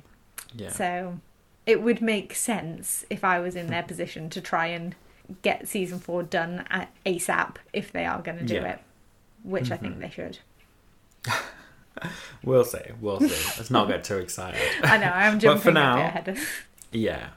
Yeah. 0.54 0.70
So 0.70 1.20
it 1.66 1.82
would 1.82 2.00
make 2.00 2.34
sense 2.34 3.04
if 3.10 3.22
I 3.22 3.38
was 3.38 3.54
in 3.54 3.68
their 3.68 3.82
position 3.82 4.30
to 4.30 4.40
try 4.40 4.66
and 4.66 4.94
get 5.42 5.68
season 5.68 6.00
four 6.00 6.22
done 6.22 6.64
at 6.70 6.92
ASAP 7.06 7.56
if 7.72 7.92
they 7.92 8.04
are 8.04 8.20
going 8.20 8.38
to 8.38 8.44
do 8.44 8.54
yeah. 8.54 8.72
it. 8.72 8.80
which 9.44 9.70
I 9.70 9.76
think 9.76 9.94
mm-hmm. 9.94 10.02
they 10.02 10.10
should. 10.10 10.38
We'll 12.42 12.64
see. 12.64 12.78
We'll 13.00 13.20
see. 13.20 13.26
Let's 13.58 13.70
not 13.70 13.88
get 13.88 14.04
too 14.04 14.18
excited. 14.18 14.60
I 14.82 14.96
know 14.98 15.10
I'm 15.10 15.34
But 15.34 15.40
jumping 15.42 15.62
for 15.62 15.72
now- 15.72 15.98
ahead. 15.98 16.38
Yeah. 16.92 17.30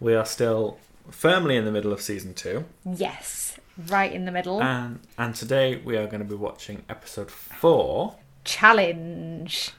We 0.00 0.14
are 0.14 0.24
still 0.24 0.78
firmly 1.10 1.56
in 1.56 1.64
the 1.64 1.72
middle 1.72 1.92
of 1.92 2.00
season 2.00 2.34
two. 2.34 2.64
Yes, 2.84 3.58
right 3.88 4.12
in 4.12 4.24
the 4.24 4.32
middle. 4.32 4.62
And 4.62 5.00
and 5.16 5.34
today 5.34 5.76
we 5.76 5.96
are 5.96 6.06
going 6.06 6.20
to 6.20 6.28
be 6.28 6.34
watching 6.34 6.82
episode 6.88 7.30
four. 7.30 8.16
challenge. 8.44 9.72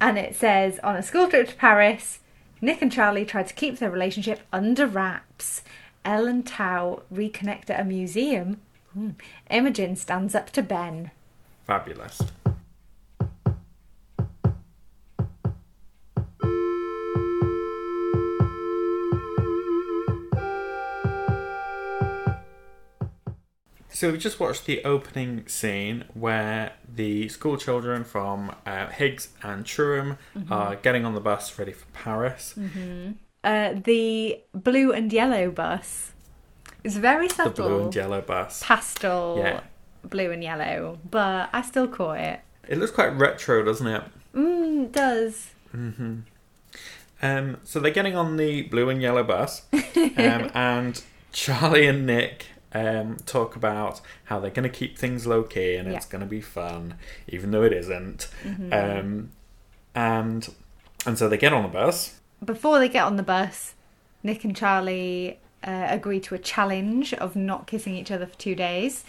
And 0.00 0.18
it 0.18 0.34
says 0.34 0.78
on 0.82 0.96
a 0.96 1.02
school 1.02 1.28
trip 1.28 1.48
to 1.48 1.54
Paris, 1.54 2.18
Nick 2.60 2.82
and 2.82 2.90
Charlie 2.92 3.24
try 3.24 3.42
to 3.44 3.54
keep 3.54 3.78
their 3.78 3.90
relationship 3.90 4.40
under 4.52 4.86
wraps. 4.86 5.62
Elle 6.04 6.26
and 6.26 6.46
Tao 6.46 7.02
reconnect 7.14 7.70
at 7.70 7.80
a 7.80 7.84
museum. 7.84 8.60
Hmm. 8.92 9.10
Imogen 9.50 9.94
stands 9.96 10.34
up 10.34 10.50
to 10.50 10.62
Ben. 10.62 11.12
Fabulous. 11.66 12.20
So 24.02 24.10
we 24.10 24.18
just 24.18 24.40
watched 24.40 24.66
the 24.66 24.82
opening 24.84 25.46
scene 25.46 26.06
where 26.12 26.72
the 26.92 27.28
school 27.28 27.56
children 27.56 28.02
from 28.02 28.52
uh, 28.66 28.88
Higgs 28.88 29.28
and 29.44 29.64
Truham 29.64 30.18
are 30.50 30.74
getting 30.74 31.04
on 31.04 31.14
the 31.14 31.20
bus 31.20 31.56
ready 31.56 31.70
for 31.70 31.86
Paris. 31.92 32.58
Uh, 33.44 33.74
the 33.74 34.40
blue 34.52 34.90
and 34.90 35.12
yellow 35.12 35.52
bus 35.52 36.14
is 36.82 36.96
very 36.96 37.28
subtle. 37.28 37.52
The 37.52 37.62
blue 37.62 37.82
and 37.84 37.94
yellow 37.94 38.20
bus. 38.22 38.60
pastel 38.66 39.36
Yeah. 39.38 39.60
blue 40.02 40.32
and 40.32 40.42
yellow, 40.42 40.98
but 41.08 41.50
I 41.52 41.62
still 41.62 41.86
caught 41.86 42.18
it. 42.18 42.40
It 42.66 42.78
looks 42.78 42.90
quite 42.90 43.16
retro, 43.16 43.62
doesn't 43.62 43.86
it? 43.86 44.02
Mm, 44.34 44.86
it 44.86 44.92
does. 44.92 45.50
Um, 47.22 47.58
so 47.62 47.78
they're 47.78 47.92
getting 47.92 48.16
on 48.16 48.36
the 48.36 48.62
blue 48.62 48.88
and 48.88 49.00
yellow 49.00 49.22
bus, 49.22 49.62
um, 49.72 50.50
and 50.54 51.00
Charlie 51.30 51.86
and 51.86 52.04
Nick 52.04 52.46
um, 52.74 53.16
talk 53.26 53.56
about 53.56 54.00
how 54.24 54.40
they're 54.40 54.50
going 54.50 54.68
to 54.70 54.76
keep 54.76 54.96
things 54.98 55.26
low 55.26 55.42
key 55.42 55.76
and 55.76 55.88
it's 55.88 55.94
Yeah. 55.94 55.98
Mm-hmm. 56.00 56.10
going 56.10 56.20
to 56.20 56.26
be 56.26 56.40
fun, 56.40 56.94
even 57.28 57.50
though 57.50 57.62
it 57.62 57.72
isn't. 57.72 58.28
Um, 58.72 59.30
and 59.94 60.48
and 61.06 61.18
so 61.18 61.28
they 61.28 61.36
get 61.36 61.52
on 61.52 61.62
the 61.62 61.68
bus. 61.68 62.18
Before 62.44 62.78
they 62.78 62.88
get 62.88 63.04
on 63.04 63.16
the 63.16 63.22
bus, 63.22 63.74
Nick 64.22 64.44
and 64.44 64.56
Charlie 64.56 65.38
uh, 65.64 65.86
agree 65.88 66.18
to 66.20 66.34
a 66.34 66.38
challenge 66.38 67.12
of 67.14 67.36
not 67.36 67.66
kissing 67.66 67.94
each 67.94 68.10
other 68.10 68.26
for 68.26 68.36
two 68.38 68.54
days. 68.54 69.04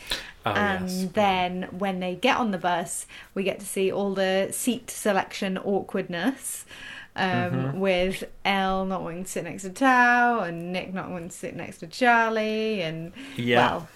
Oh 0.46 0.52
and 0.52 0.90
yes, 0.90 1.08
then 1.14 1.64
when 1.72 2.00
they 2.00 2.16
get 2.16 2.38
on 2.38 2.52
the 2.52 2.58
bus, 2.58 3.08
we 3.34 3.44
get 3.44 3.60
to 3.60 3.66
see 3.66 3.92
all 3.92 4.14
the 4.14 4.50
seat 4.52 4.90
selection 4.92 5.58
awkwardness. 5.58 6.66
Um, 7.16 7.24
Mm-hmm. 7.52 7.80
With 7.80 8.24
Elle 8.44 8.86
not 8.86 9.04
wanting 9.04 9.24
to 9.26 9.30
sit 9.30 9.44
next 9.44 9.62
to 9.64 9.70
Tao 9.70 10.40
and 10.40 10.72
Nick 10.74 10.94
not 10.94 11.10
wanting 11.12 11.30
to 11.30 11.36
sit 11.36 11.56
next 11.56 11.78
to 11.80 11.88
Charlie 11.88 12.82
and 12.82 13.12
yeah, 13.36 13.58
well, 13.76 13.88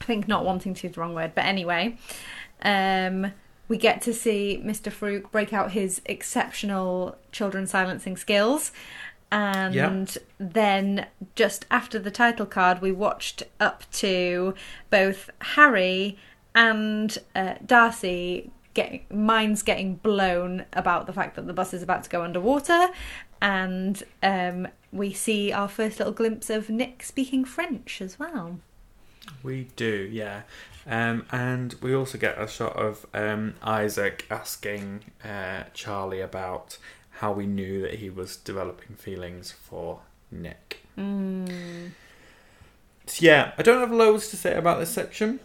I 0.00 0.04
think 0.04 0.26
not 0.26 0.44
wanting 0.44 0.72
to 0.74 0.86
is 0.86 0.94
the 0.94 1.00
wrong 1.00 1.14
word, 1.14 1.32
but 1.34 1.44
anyway, 1.44 1.96
um, 2.62 3.32
we 3.68 3.76
get 3.76 4.00
to 4.02 4.14
see 4.14 4.60
Mr. 4.64 4.90
Farouk 4.90 5.30
break 5.30 5.52
out 5.52 5.72
his 5.72 6.00
exceptional 6.06 7.16
children 7.30 7.66
silencing 7.66 8.16
skills. 8.16 8.72
And 9.32 9.74
Yeah. 9.74 10.04
then 10.38 11.06
just 11.36 11.66
after 11.70 11.98
the 11.98 12.10
title 12.10 12.46
card, 12.46 12.80
we 12.80 12.90
watched 12.90 13.42
up 13.60 13.84
to 13.92 14.54
both 14.88 15.30
Harry 15.40 16.18
and 16.54 17.16
uh, 17.36 17.54
Darcy 17.64 18.50
getting 18.74 19.04
minds 19.10 19.62
getting 19.62 19.96
blown 19.96 20.64
about 20.72 21.06
the 21.06 21.12
fact 21.12 21.36
that 21.36 21.46
the 21.46 21.52
bus 21.52 21.74
is 21.74 21.82
about 21.82 22.04
to 22.04 22.10
go 22.10 22.22
underwater, 22.22 22.88
and 23.40 24.02
um, 24.22 24.68
we 24.92 25.12
see 25.12 25.52
our 25.52 25.68
first 25.68 25.98
little 25.98 26.12
glimpse 26.12 26.50
of 26.50 26.70
Nick 26.70 27.02
speaking 27.02 27.44
French 27.44 28.00
as 28.00 28.18
well. 28.18 28.58
we 29.42 29.68
do. 29.76 30.08
Yeah, 30.10 30.42
um, 30.86 31.26
and 31.30 31.74
we 31.80 31.94
also 31.94 32.18
get 32.18 32.40
a 32.40 32.46
shot 32.46 32.76
of 32.76 33.06
um, 33.14 33.54
Isaac 33.62 34.26
asking 34.30 35.04
uh, 35.24 35.64
Charlie 35.74 36.20
about 36.20 36.78
how 37.20 37.32
we 37.32 37.46
knew 37.46 37.82
that 37.82 37.94
he 37.94 38.08
was 38.08 38.36
developing 38.36 38.96
feelings 38.96 39.52
for 39.52 40.00
Nick. 40.30 40.80
Mm. 40.96 41.90
So, 43.06 43.24
yeah, 43.24 43.52
I 43.58 43.62
don't 43.62 43.80
have 43.80 43.92
loads 43.92 44.28
to 44.28 44.36
say 44.36 44.54
about 44.54 44.78
this 44.78 44.90
section. 44.90 45.40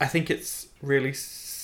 I 0.00 0.06
think 0.06 0.30
it's 0.30 0.68
really 0.82 1.12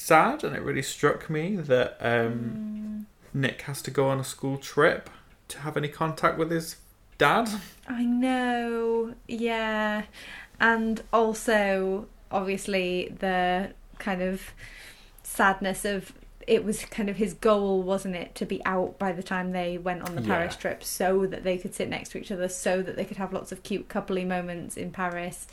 sad, 0.05 0.45
and 0.45 0.55
it 0.55 0.63
really 0.63 0.83
struck 0.83 1.31
me 1.31 1.57
that 1.57 1.97
um, 2.01 3.07
Nick 3.33 3.63
has 3.63 3.81
to 3.83 3.91
go 3.91 4.09
on 4.09 4.21
a 4.21 4.25
school 4.25 4.59
trip 4.59 5.09
to 5.49 5.59
have 5.61 5.77
any 5.77 5.89
contact 5.89 6.39
with 6.39 6.51
his 6.51 6.77
dad. 7.19 7.49
I 7.89 8.05
know, 8.05 9.15
yeah. 9.27 10.03
And 10.61 11.03
also, 11.13 12.07
obviously, 12.31 13.15
the 13.19 13.73
kind 13.99 14.23
of 14.23 14.53
sadness 15.23 15.85
of 15.85 16.13
it 16.47 16.63
was 16.63 16.85
kind 16.85 17.09
of 17.09 17.17
his 17.17 17.33
goal, 17.33 17.83
wasn't 17.83 18.15
it, 18.15 18.35
to 18.35 18.45
be 18.45 18.63
out 18.67 18.99
by 18.99 19.13
the 19.13 19.23
time 19.23 19.53
they 19.53 19.79
went 19.79 20.03
on 20.03 20.15
the 20.15 20.21
Yeah. 20.23 20.29
Paris 20.29 20.57
trip 20.57 20.85
so 20.85 21.25
that 21.27 21.43
they 21.43 21.57
could 21.57 21.75
sit 21.75 21.89
next 21.89 22.11
to 22.11 22.19
each 22.19 22.31
other, 22.31 22.49
so 22.49 22.83
that 22.83 22.97
they 22.97 23.05
could 23.07 23.17
have 23.17 23.33
lots 23.33 23.51
of 23.53 23.63
cute 23.63 23.89
coupley 23.89 24.27
moments 24.27 24.77
in 24.77 24.91
Paris. 24.91 25.47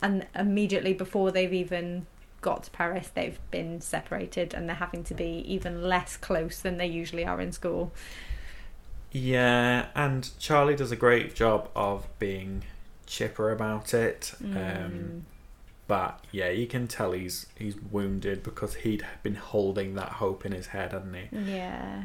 And 0.00 0.26
immediately 0.34 0.92
before 0.92 1.32
they've 1.32 1.52
even 1.52 2.06
got 2.46 2.62
to 2.62 2.70
Paris, 2.70 3.10
they've 3.12 3.40
been 3.50 3.80
separated 3.80 4.54
and 4.54 4.68
they're 4.68 4.76
having 4.76 5.02
to 5.02 5.14
be 5.14 5.42
even 5.48 5.82
less 5.82 6.16
close 6.16 6.60
than 6.60 6.78
they 6.78 6.86
usually 6.86 7.24
are 7.24 7.40
in 7.40 7.50
school. 7.50 7.92
Yeah, 9.10 9.86
and 9.96 10.30
Charlie 10.38 10.76
does 10.76 10.92
a 10.92 10.96
great 10.96 11.34
job 11.34 11.68
of 11.74 12.06
being 12.20 12.62
chipper 13.04 13.50
about 13.50 13.92
it. 13.92 14.32
Mm. 14.40 14.84
Um, 14.84 15.26
but 15.88 16.24
yeah, 16.30 16.50
you 16.50 16.68
can 16.68 16.86
tell 16.86 17.10
he's 17.10 17.46
he's 17.56 17.74
wounded 17.90 18.44
because 18.44 18.76
he'd 18.76 19.04
been 19.24 19.34
holding 19.34 19.96
that 19.96 20.10
hope 20.10 20.46
in 20.46 20.52
his 20.52 20.68
head, 20.68 20.92
hadn't 20.92 21.14
he? 21.14 21.52
Yeah. 21.52 22.02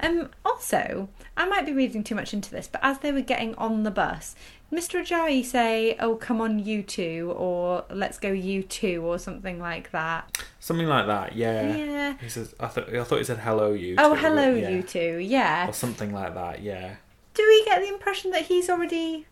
Um. 0.00 0.30
Also, 0.44 1.08
I 1.36 1.46
might 1.46 1.66
be 1.66 1.72
reading 1.72 2.04
too 2.04 2.14
much 2.14 2.32
into 2.32 2.50
this, 2.50 2.68
but 2.68 2.80
as 2.82 2.98
they 2.98 3.12
were 3.12 3.20
getting 3.20 3.54
on 3.56 3.82
the 3.82 3.90
bus, 3.90 4.34
Mr. 4.72 5.02
Ajayi 5.02 5.44
say, 5.44 5.96
"Oh, 6.00 6.16
come 6.16 6.40
on, 6.40 6.58
you 6.58 6.82
two, 6.82 7.34
or 7.36 7.84
"Let's 7.90 8.18
go, 8.18 8.32
you 8.32 8.62
two, 8.62 9.02
or 9.04 9.18
something 9.18 9.58
like 9.58 9.90
that. 9.92 10.42
Something 10.60 10.86
like 10.86 11.06
that. 11.06 11.36
Yeah. 11.36 11.76
Yeah. 11.76 12.14
He 12.20 12.28
says, 12.28 12.54
I 12.58 12.68
thought 12.68 12.94
I 12.94 13.04
thought 13.04 13.18
he 13.18 13.24
said 13.24 13.38
hello, 13.38 13.72
you. 13.72 13.96
Oh, 13.98 14.14
two," 14.14 14.20
hello, 14.20 14.54
yeah. 14.54 14.70
you 14.70 14.82
two. 14.82 15.18
Yeah. 15.18 15.68
or 15.68 15.72
something 15.74 16.12
like 16.12 16.34
that. 16.34 16.62
Yeah. 16.62 16.96
Do 17.34 17.44
we 17.46 17.64
get 17.64 17.80
the 17.80 17.88
impression 17.88 18.30
that 18.30 18.42
he's 18.42 18.70
already 18.70 19.26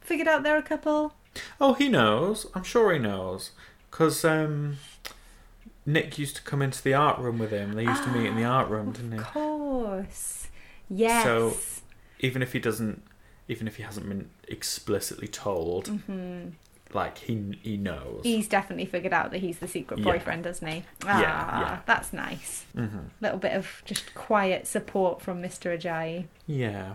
figured 0.00 0.28
out 0.28 0.42
they're 0.42 0.58
a 0.58 0.62
couple? 0.62 1.14
Oh, 1.60 1.74
he 1.74 1.88
knows. 1.88 2.46
I'm 2.54 2.62
sure 2.64 2.92
he 2.92 2.98
knows. 2.98 3.52
Because 3.90 4.24
um, 4.24 4.76
Nick 5.84 6.18
used 6.18 6.36
to 6.36 6.42
come 6.42 6.62
into 6.62 6.82
the 6.82 6.94
art 6.94 7.18
room 7.18 7.38
with 7.38 7.50
him. 7.50 7.72
They 7.72 7.84
used 7.84 8.04
to 8.04 8.10
meet 8.10 8.26
in 8.26 8.36
the 8.36 8.44
art 8.44 8.68
room, 8.68 8.92
didn't 8.92 9.10
they? 9.10 9.16
Of 9.18 9.24
course. 9.24 10.48
Yes. 10.88 11.24
So- 11.24 11.56
Even 12.20 12.40
if 12.42 12.52
he 12.52 12.58
doesn't, 12.60 13.02
even 13.48 13.66
if 13.66 13.76
he 13.76 13.82
hasn't 13.82 14.08
been 14.08 14.30
explicitly 14.46 15.26
told, 15.26 15.90
like 16.94 17.18
he 17.18 17.58
he 17.62 17.76
knows. 17.76 18.18
Mm-hmm. 18.18 18.28
He's 18.28 18.48
definitely 18.48 18.84
figured 18.86 19.12
out 19.12 19.30
that 19.32 19.38
he's 19.38 19.58
the 19.58 19.66
secret 19.66 19.98
Yeah. 19.98 20.04
boyfriend, 20.04 20.44
hasn't 20.44 20.70
he? 20.70 20.84
Ah, 21.04 21.20
Yeah, 21.20 21.60
yeah. 21.60 21.78
That's 21.86 22.12
nice. 22.12 22.64
hmm 22.74 22.86
little 23.20 23.38
bit 23.38 23.52
of 23.52 23.82
just 23.84 24.14
quiet 24.14 24.66
support 24.68 25.20
from 25.20 25.42
Mr. 25.42 25.76
Ajayi. 25.76 26.26
Yeah. 26.46 26.94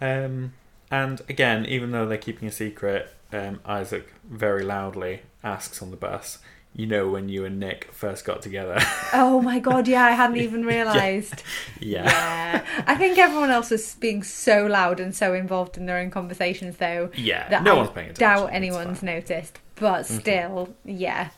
Um, 0.00 0.52
and 0.90 1.20
again, 1.28 1.64
even 1.66 1.90
though 1.92 2.06
they're 2.06 2.18
keeping 2.18 2.48
a 2.48 2.52
secret, 2.52 3.14
um, 3.32 3.60
Isaac 3.64 4.12
very 4.28 4.62
loudly 4.64 5.22
asks 5.42 5.80
on 5.82 5.90
the 5.90 5.96
bus, 5.96 6.38
"You 6.78 6.86
know 6.86 7.08
when 7.08 7.28
you 7.28 7.44
and 7.44 7.58
Nick 7.60 7.90
first 7.92 8.24
got 8.24 8.40
together?" 8.40 8.78
Oh 9.12 9.40
my 9.42 9.58
god, 9.58 9.86
yeah, 9.88 10.04
I 10.04 10.12
hadn't 10.12 10.36
even 10.48 10.64
realised. 10.64 11.42
yeah. 11.80 12.04
yeah. 12.04 12.84
I 12.86 12.94
think 12.94 13.18
everyone 13.18 13.50
else 13.50 13.70
was 13.70 13.94
being 13.96 14.22
so 14.22 14.66
loud 14.66 15.00
and 15.00 15.14
so 15.14 15.34
involved 15.34 15.76
in 15.76 15.84
their 15.86 15.98
own 15.98 16.10
conversations, 16.10 16.76
though, 16.78 17.10
Yeah. 17.14 17.48
that 17.50 17.62
no 17.62 17.74
I 17.74 17.76
one's 17.78 17.90
paying 17.90 18.10
attention. 18.10 18.20
doubt 18.20 18.50
anyone's 18.52 19.02
noticed. 19.02 19.58
But 19.76 20.04
Mhm. 20.04 20.20
still, 20.20 20.74
yeah, 20.84 21.28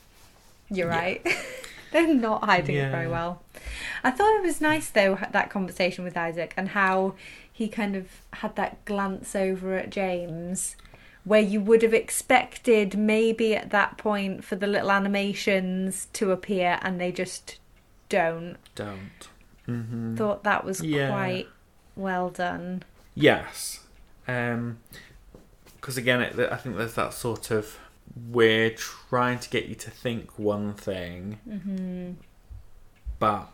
you're 0.70 0.88
Yeah. 0.90 0.96
right. 0.98 1.26
They're 1.92 2.14
not 2.14 2.44
hiding 2.44 2.76
it 2.76 2.90
very 2.90 3.08
well. 3.08 3.42
I 4.04 4.12
thought 4.12 4.36
it 4.36 4.42
was 4.42 4.60
nice, 4.60 4.88
though, 4.90 5.18
that 5.32 5.50
conversation 5.50 6.04
with 6.04 6.16
Isaac 6.16 6.54
and 6.56 6.68
how 6.68 7.14
he 7.52 7.66
kind 7.68 7.96
of 7.96 8.06
had 8.34 8.54
that 8.56 8.84
glance 8.84 9.34
over 9.34 9.74
at 9.76 9.90
James 9.90 10.76
where 11.24 11.40
you 11.40 11.60
would 11.60 11.82
have 11.82 11.94
expected 11.94 12.96
maybe 12.98 13.54
at 13.54 13.70
that 13.70 13.98
point 13.98 14.42
for 14.44 14.56
the 14.56 14.66
little 14.66 14.90
animations 14.90 16.08
to 16.14 16.30
appear 16.32 16.78
and 16.82 17.00
they 17.00 17.12
just 17.12 17.58
don't. 18.08 18.56
Don't. 18.74 19.28
Mm-hmm. 19.68 20.16
Thought 20.16 20.42
that 20.44 20.64
was 20.64 20.80
Yeah. 20.82 21.08
quite 21.10 21.48
well 21.94 22.30
done. 22.30 22.82
Yes. 23.14 23.80
Because 24.26 25.96
again, 25.96 26.20
it, 26.22 26.38
I 26.52 26.56
think 26.56 26.76
there's 26.76 26.94
that 26.94 27.12
sort 27.14 27.50
of 27.50 27.78
we're 28.30 28.70
trying 28.70 29.38
to 29.38 29.48
get 29.50 29.66
you 29.66 29.74
to 29.76 29.90
think 29.90 30.38
one 30.38 30.74
thing, 30.74 31.38
Mm-hmm. 31.48 32.12
but 33.18 33.50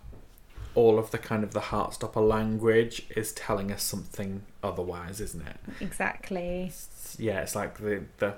all 0.77 0.99
of 0.99 1.11
the 1.11 1.19
kind 1.19 1.43
of 1.43 1.53
the 1.53 1.61
Heartstopper 1.61 2.27
language 2.27 3.07
is 3.17 3.33
telling 3.33 3.73
us 3.73 3.83
something 3.83 4.43
otherwise, 4.63 5.21
isn't 5.21 5.45
it? 5.47 5.57
Exactly. 5.81 6.71
Yeah, 7.19 7.41
it's 7.41 7.55
like 7.57 7.79
the 7.79 8.05
the 8.19 8.35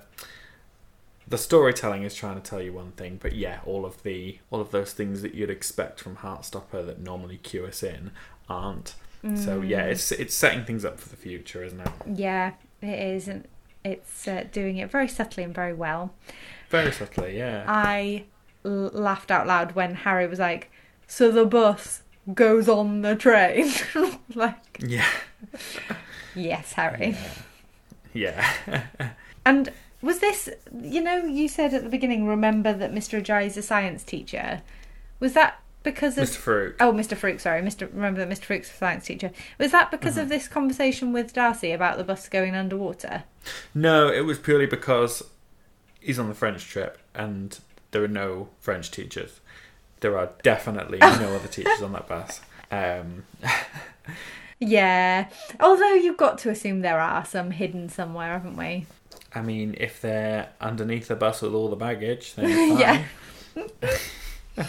the 1.27 1.37
storytelling 1.39 2.05
is 2.05 2.15
trying 2.15 2.41
to 2.41 2.51
tell 2.51 2.63
you 2.63 2.73
one 2.73 2.93
thing, 2.93 3.19
but 3.21 3.35
yeah, 3.35 3.61
all 3.67 3.85
of 3.85 4.03
the 4.03 4.39
all 4.51 4.61
of 4.61 4.71
those 4.71 4.93
things 4.95 5.21
that 5.23 5.35
you'd 5.35 5.51
expect 5.51 6.01
from 6.01 6.17
Heartstopper 6.17 6.87
that 6.87 7.01
normally 7.01 7.37
cue 7.37 7.67
us 7.67 7.83
in 7.83 8.13
aren't. 8.49 8.95
So 9.35 9.61
yeah, 9.61 9.89
Mm. 9.89 9.91
it's 9.93 10.13
it's 10.13 10.35
setting 10.35 10.65
things 10.65 10.85
up 10.85 10.99
for 11.01 11.09
the 11.09 11.17
future, 11.17 11.63
isn't 11.65 11.81
it? 11.81 11.91
Yeah, 12.15 12.53
it 12.81 12.99
is, 13.17 13.27
and 13.29 13.47
it's 13.85 14.29
uh, 14.29 14.45
doing 14.53 14.77
it 14.79 14.91
very 14.93 15.09
subtly 15.09 15.43
and 15.43 15.53
very 15.55 15.75
well. 15.75 16.15
Very 16.71 16.93
subtly, 16.93 17.37
yeah. 17.37 17.65
I 17.67 18.25
l- 18.65 18.91
laughed 18.93 19.31
out 19.33 19.47
loud 19.47 19.73
when 19.75 19.97
Harry 19.97 20.27
was 20.29 20.39
like, 20.39 20.71
"So 21.09 21.33
the 21.33 21.45
bus 21.45 22.03
goes 22.35 22.69
on 22.69 23.03
the 23.03 23.15
train." 23.17 23.71
like, 24.35 24.57
yeah. 24.81 25.07
yes, 26.35 26.73
Harry. 26.75 27.17
Yeah. 28.13 28.47
And 29.47 29.73
was 30.03 30.19
this, 30.19 30.51
you 30.79 31.01
know, 31.01 31.25
you 31.25 31.49
said 31.49 31.73
at 31.73 31.83
the 31.83 31.89
beginning, 31.89 32.27
remember 32.27 32.75
that 32.75 32.93
Mr. 32.93 33.19
Ajayi's 33.23 33.57
a 33.57 33.63
science 33.63 34.03
teacher. 34.05 34.61
Was 35.21 35.33
that 35.33 35.61
because 35.83 36.19
of. 36.19 36.29
Mr. 36.29 36.37
Farouk. 36.39 36.75
Oh, 36.81 36.93
Mr. 36.93 37.17
Farouk, 37.17 37.41
sorry. 37.41 37.63
Mr. 37.63 37.89
Remember 37.91 38.23
that 38.23 38.29
Mr. 38.29 38.45
Farouk's 38.45 38.71
a 38.71 38.75
science 38.75 39.07
teacher. 39.07 39.31
Was 39.59 39.73
that 39.73 39.91
because 39.91 40.15
Mm-hmm. 40.15 40.21
of 40.23 40.29
this 40.29 40.49
conversation 40.49 41.15
with 41.15 41.33
Darcy 41.33 41.73
about 41.73 41.97
the 41.97 42.05
bus 42.05 42.29
going 42.29 42.55
underwater? 42.55 43.25
No, 43.75 44.09
it 44.13 44.27
was 44.27 44.39
purely 44.39 44.67
because 44.67 45.23
he's 45.99 46.19
on 46.19 46.29
the 46.29 46.35
French 46.35 46.67
trip 46.69 46.99
and 47.15 47.59
there 47.93 48.05
are 48.05 48.09
no 48.09 48.51
French 48.61 48.91
teachers. 48.91 49.41
There 50.01 50.17
are 50.19 50.31
definitely 50.43 50.99
no 50.99 51.35
other 51.35 51.49
teachers 51.49 51.83
on 51.83 51.93
that 51.93 52.09
bus. 52.09 52.41
Um, 52.71 53.25
Yeah. 54.61 55.29
Although 55.61 55.95
you've 55.95 56.17
got 56.17 56.39
to 56.39 56.51
assume 56.51 56.81
there 56.81 56.99
are 57.01 57.25
some 57.25 57.53
hidden 57.53 57.89
somewhere, 57.89 58.33
haven't 58.33 58.57
we? 58.57 58.87
I 59.33 59.41
mean, 59.41 59.77
if 59.79 60.01
they're 60.01 60.49
underneath 60.61 61.07
the 61.07 61.15
bus 61.15 61.43
with 61.43 61.55
all 61.55 61.69
the 61.69 61.77
baggage, 61.77 62.35
then 62.35 62.49
fine. 62.77 63.05
Yeah. 64.57 64.69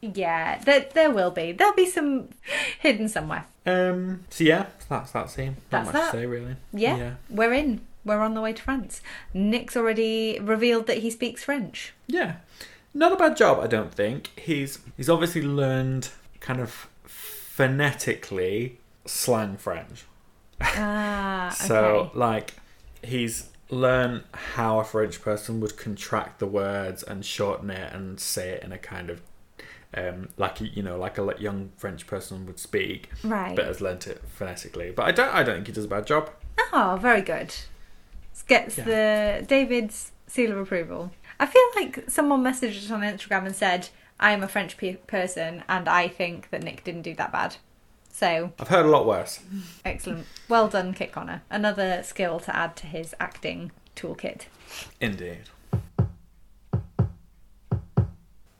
Yeah, 0.00 0.58
there, 0.64 0.86
there 0.94 1.10
will 1.10 1.30
be. 1.32 1.52
There'll 1.52 1.74
be 1.74 1.86
some 1.86 2.28
hidden 2.80 3.08
somewhere. 3.08 3.46
Um, 3.66 4.24
so 4.30 4.44
yeah, 4.44 4.66
that's 4.88 5.10
that 5.10 5.28
scene. 5.30 5.56
Not 5.72 5.84
That's 5.84 5.86
much 5.86 5.94
that. 5.94 6.10
to 6.12 6.16
say 6.18 6.26
really. 6.26 6.56
Yeah, 6.72 6.96
Yeah. 6.96 7.14
we're 7.28 7.52
in. 7.52 7.80
We're 8.04 8.20
on 8.20 8.34
the 8.34 8.40
way 8.40 8.52
to 8.52 8.62
France. 8.62 9.02
Nick's 9.34 9.76
already 9.76 10.38
revealed 10.40 10.86
that 10.86 10.98
he 10.98 11.10
speaks 11.10 11.42
French. 11.44 11.92
Yeah. 12.06 12.36
Not 12.98 13.12
a 13.12 13.16
bad 13.16 13.36
job, 13.36 13.60
I 13.60 13.68
don't 13.68 13.94
think. 13.94 14.30
He's 14.36 14.80
he's 14.96 15.08
obviously 15.08 15.40
learned 15.40 16.08
kind 16.40 16.58
of 16.58 16.88
phonetically 17.04 18.80
slang 19.06 19.56
French. 19.56 20.04
Ah, 20.60 21.46
okay. 21.52 21.54
So 21.68 22.10
like 22.12 22.54
he's 23.04 23.50
learned 23.70 24.24
how 24.32 24.80
a 24.80 24.84
French 24.84 25.22
person 25.22 25.60
would 25.60 25.76
contract 25.76 26.40
the 26.40 26.48
words 26.48 27.04
and 27.04 27.24
shorten 27.24 27.70
it 27.70 27.92
and 27.92 28.18
say 28.18 28.50
it 28.50 28.64
in 28.64 28.72
a 28.72 28.78
kind 28.78 29.10
of 29.10 29.22
um, 29.94 30.30
like 30.36 30.56
you 30.60 30.82
know 30.82 30.98
like 30.98 31.18
a 31.18 31.34
young 31.38 31.70
French 31.76 32.04
person 32.04 32.46
would 32.46 32.58
speak, 32.58 33.10
right. 33.22 33.54
but 33.54 33.66
has 33.66 33.80
learnt 33.80 34.08
it 34.08 34.22
phonetically. 34.26 34.90
But 34.90 35.06
I 35.06 35.12
don't 35.12 35.32
I 35.32 35.44
don't 35.44 35.54
think 35.54 35.68
he 35.68 35.72
does 35.72 35.84
a 35.84 35.88
bad 35.88 36.04
job. 36.04 36.30
Oh, 36.72 36.98
very 37.00 37.22
good. 37.22 37.54
Gets 38.48 38.78
Yeah. 38.78 38.84
the 39.40 39.46
David's 39.46 40.10
seal 40.26 40.50
of 40.50 40.58
approval. 40.58 41.12
I 41.40 41.46
feel 41.46 41.62
like 41.76 42.10
someone 42.10 42.42
messaged 42.42 42.84
us 42.84 42.90
on 42.90 43.02
Instagram 43.02 43.46
and 43.46 43.54
said, 43.54 43.88
"I 44.18 44.32
am 44.32 44.42
a 44.42 44.48
French 44.48 44.76
pe- 44.76 44.96
person, 44.96 45.62
and 45.68 45.88
I 45.88 46.08
think 46.08 46.50
that 46.50 46.62
Nick 46.62 46.84
didn't 46.84 47.02
do 47.02 47.14
that 47.14 47.32
bad." 47.32 47.56
So 48.10 48.52
I've 48.58 48.68
heard 48.68 48.84
a 48.84 48.88
lot 48.88 49.06
worse. 49.06 49.40
excellent, 49.84 50.26
well 50.48 50.68
done, 50.68 50.92
Kit 50.92 51.12
Connor. 51.12 51.42
Another 51.50 52.02
skill 52.02 52.40
to 52.40 52.56
add 52.56 52.74
to 52.76 52.86
his 52.86 53.14
acting 53.20 53.70
toolkit. 53.94 54.46
Indeed. 55.00 55.44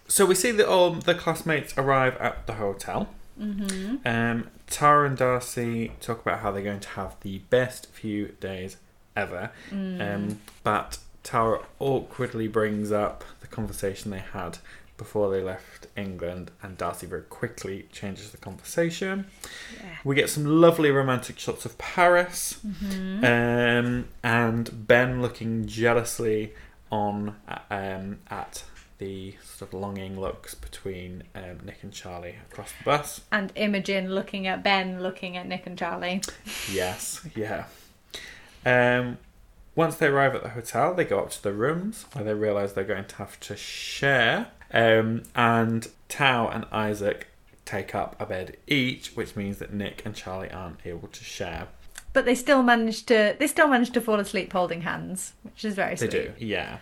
So 0.06 0.24
we 0.24 0.34
see 0.34 0.52
that 0.52 0.66
all 0.66 0.92
the 0.92 1.14
classmates 1.14 1.76
arrive 1.76 2.16
at 2.16 2.46
the 2.46 2.54
hotel. 2.54 3.08
Mm-hmm. 3.38 3.96
Um, 4.06 4.48
Tara 4.68 5.06
and 5.08 5.16
Darcy 5.16 5.92
talk 6.00 6.22
about 6.22 6.40
how 6.40 6.50
they're 6.50 6.62
going 6.62 6.80
to 6.80 6.88
have 6.90 7.16
the 7.20 7.38
best 7.50 7.86
few 7.92 8.28
days 8.40 8.76
ever. 9.16 9.50
Mm. 9.70 10.14
Um, 10.14 10.40
but 10.62 10.98
Tara 11.28 11.60
awkwardly 11.78 12.48
brings 12.48 12.90
up 12.90 13.22
the 13.42 13.46
conversation 13.46 14.10
they 14.10 14.24
had 14.32 14.56
before 14.96 15.30
they 15.30 15.42
left 15.42 15.86
England, 15.94 16.50
and 16.62 16.78
Darcy 16.78 17.06
very 17.06 17.20
quickly 17.22 17.86
changes 17.92 18.30
the 18.30 18.38
conversation. 18.38 19.26
Yeah. 19.76 19.90
We 20.04 20.14
get 20.16 20.30
some 20.30 20.46
lovely 20.46 20.90
romantic 20.90 21.38
shots 21.38 21.66
of 21.66 21.76
Paris, 21.76 22.58
Mm-hmm. 22.66 23.24
um, 23.26 24.08
and 24.24 24.86
Ben 24.88 25.20
looking 25.20 25.66
jealously 25.66 26.54
on 26.90 27.36
um, 27.70 28.20
at 28.30 28.64
the 28.96 29.34
sort 29.44 29.74
of 29.74 29.78
longing 29.80 30.18
looks 30.18 30.54
between 30.54 31.24
um, 31.34 31.58
Nick 31.62 31.82
and 31.82 31.92
Charlie 31.92 32.36
across 32.50 32.72
the 32.72 32.84
bus. 32.84 33.20
And 33.30 33.52
Imogen 33.54 34.14
looking 34.14 34.46
at 34.46 34.64
Ben, 34.64 35.02
looking 35.02 35.36
at 35.36 35.46
Nick 35.46 35.66
and 35.66 35.76
Charlie. 35.78 36.22
Yes, 36.72 37.20
yeah. 37.36 37.64
Um, 38.64 39.18
once 39.78 39.94
they 39.94 40.08
arrive 40.08 40.34
at 40.34 40.42
the 40.42 40.48
hotel, 40.48 40.92
they 40.92 41.04
go 41.04 41.20
up 41.20 41.30
to 41.30 41.40
the 41.40 41.52
rooms 41.52 42.04
where 42.12 42.24
they 42.24 42.34
realise 42.34 42.72
they're 42.72 42.82
going 42.82 43.04
to 43.04 43.14
have 43.14 43.38
to 43.38 43.54
share. 43.54 44.48
Um, 44.72 45.22
and 45.36 45.86
Tao 46.08 46.48
and 46.48 46.66
Isaac 46.72 47.28
take 47.64 47.94
up 47.94 48.16
a 48.18 48.26
bed 48.26 48.56
each, 48.66 49.10
which 49.14 49.36
means 49.36 49.58
that 49.58 49.72
Nick 49.72 50.02
and 50.04 50.16
Charlie 50.16 50.50
aren't 50.50 50.84
able 50.84 51.06
to 51.06 51.22
share. 51.22 51.68
But 52.12 52.24
they 52.24 52.34
still 52.34 52.64
managed 52.64 53.06
to 53.08 53.36
they 53.38 53.46
still 53.46 53.68
managed 53.68 53.94
to 53.94 54.00
fall 54.00 54.18
asleep 54.18 54.52
holding 54.52 54.80
hands, 54.80 55.34
which 55.44 55.64
is 55.64 55.74
very 55.74 55.96
sweet. 55.96 56.10
They 56.10 56.24
do, 56.24 56.32
yeah. 56.38 56.78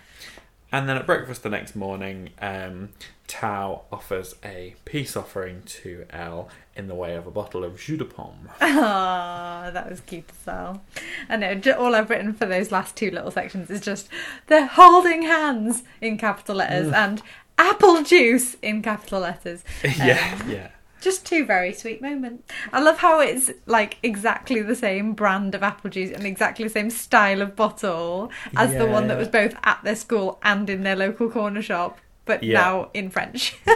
And 0.72 0.88
then 0.88 0.96
at 0.96 1.04
breakfast 1.04 1.42
the 1.42 1.50
next 1.50 1.76
morning, 1.76 2.30
um, 2.40 2.90
Tao 3.26 3.82
offers 3.92 4.36
a 4.42 4.74
peace 4.86 5.18
offering 5.18 5.64
to 5.66 6.06
Elle 6.08 6.48
in 6.76 6.88
the 6.88 6.94
way 6.94 7.14
of 7.16 7.26
a 7.26 7.30
bottle 7.30 7.64
of 7.64 7.78
jus 7.80 7.98
de 7.98 8.04
pomme. 8.04 8.48
Ah, 8.60 9.70
that 9.72 9.88
was 9.90 10.00
cute 10.00 10.28
as 10.30 10.46
well. 10.46 10.82
I 11.28 11.36
know. 11.36 11.60
All 11.78 11.94
I've 11.94 12.10
written 12.10 12.32
for 12.34 12.46
those 12.46 12.70
last 12.70 12.94
two 12.96 13.10
little 13.10 13.30
sections 13.30 13.70
is 13.70 13.80
just 13.80 14.08
they're 14.46 14.66
holding 14.66 15.22
hands 15.22 15.82
in 16.00 16.18
capital 16.18 16.56
letters 16.56 16.92
and 16.92 17.22
apple 17.58 18.02
juice 18.02 18.56
in 18.62 18.82
capital 18.82 19.20
letters. 19.20 19.64
yeah, 19.84 20.42
yeah. 20.46 20.68
Just 21.00 21.24
two 21.26 21.44
very 21.44 21.72
sweet 21.72 22.02
moments. 22.02 22.44
I 22.72 22.80
love 22.82 22.98
how 22.98 23.20
it's 23.20 23.50
like 23.66 23.98
exactly 24.02 24.60
the 24.62 24.74
same 24.74 25.12
brand 25.14 25.54
of 25.54 25.62
apple 25.62 25.90
juice 25.90 26.10
and 26.10 26.24
exactly 26.26 26.64
the 26.64 26.70
same 26.70 26.90
style 26.90 27.42
of 27.42 27.54
bottle 27.54 28.30
as 28.56 28.72
the 28.74 28.86
one 28.86 29.06
that 29.08 29.16
was 29.18 29.28
both 29.28 29.54
at 29.64 29.80
their 29.84 29.94
school 29.96 30.38
and 30.42 30.68
in 30.68 30.82
their 30.82 30.96
local 30.96 31.30
corner 31.30 31.62
shop, 31.62 31.98
but 32.24 32.42
Yeah. 32.42 32.60
now 32.60 32.90
in 32.94 33.10
French. 33.10 33.56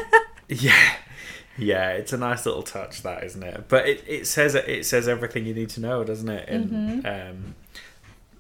Yeah, 0.53 0.95
yeah, 1.59 1.91
it's 1.91 2.13
a 2.13 2.17
nice 2.19 2.47
little 2.47 2.63
touch, 2.63 3.03
that 3.03 3.25
isn't 3.25 3.43
it? 3.43 3.65
But 3.69 3.89
it, 3.89 4.05
it 4.07 4.27
says 4.27 4.55
it 4.55 4.87
says 4.87 5.09
everything 5.09 5.45
you 5.47 5.55
need 5.55 5.71
to 5.71 5.81
know, 5.81 6.05
doesn't 6.05 6.29
it? 6.29 6.49
And 6.49 7.07
um, 7.07 7.55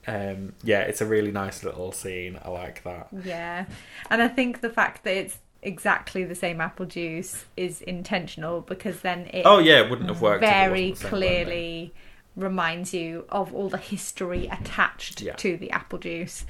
um, 0.07 0.53
yeah, 0.62 0.81
it's 0.81 1.01
a 1.01 1.07
really 1.07 1.31
nice 1.33 1.62
little 1.62 1.92
scene. 1.92 2.38
I 2.44 2.49
like 2.51 2.83
that. 2.85 3.09
Yeah. 3.25 3.66
And 4.11 4.23
I 4.23 4.29
think 4.29 4.61
the 4.61 4.70
fact 4.70 5.05
that 5.05 5.14
it's 5.16 5.38
exactly 5.62 6.25
the 6.25 6.35
same 6.35 6.61
apple 6.61 6.87
juice 6.87 7.44
is 7.57 7.83
intentional 7.83 8.62
because 8.62 9.01
then 9.01 9.27
it 9.33 9.42
Oh 9.44 9.59
yeah, 9.59 9.81
it 9.81 9.90
wouldn't 9.90 10.09
have 10.09 10.23
worked. 10.23 10.40
very 10.40 10.92
clearly 10.92 11.92
reminds 12.37 12.94
you 12.94 13.27
of 13.29 13.53
all 13.55 13.68
the 13.68 13.77
history 13.77 14.46
attached 14.46 15.20
Yeah. 15.20 15.35
to 15.35 15.57
the 15.59 15.70
apple 15.70 15.99
juice. 15.99 16.46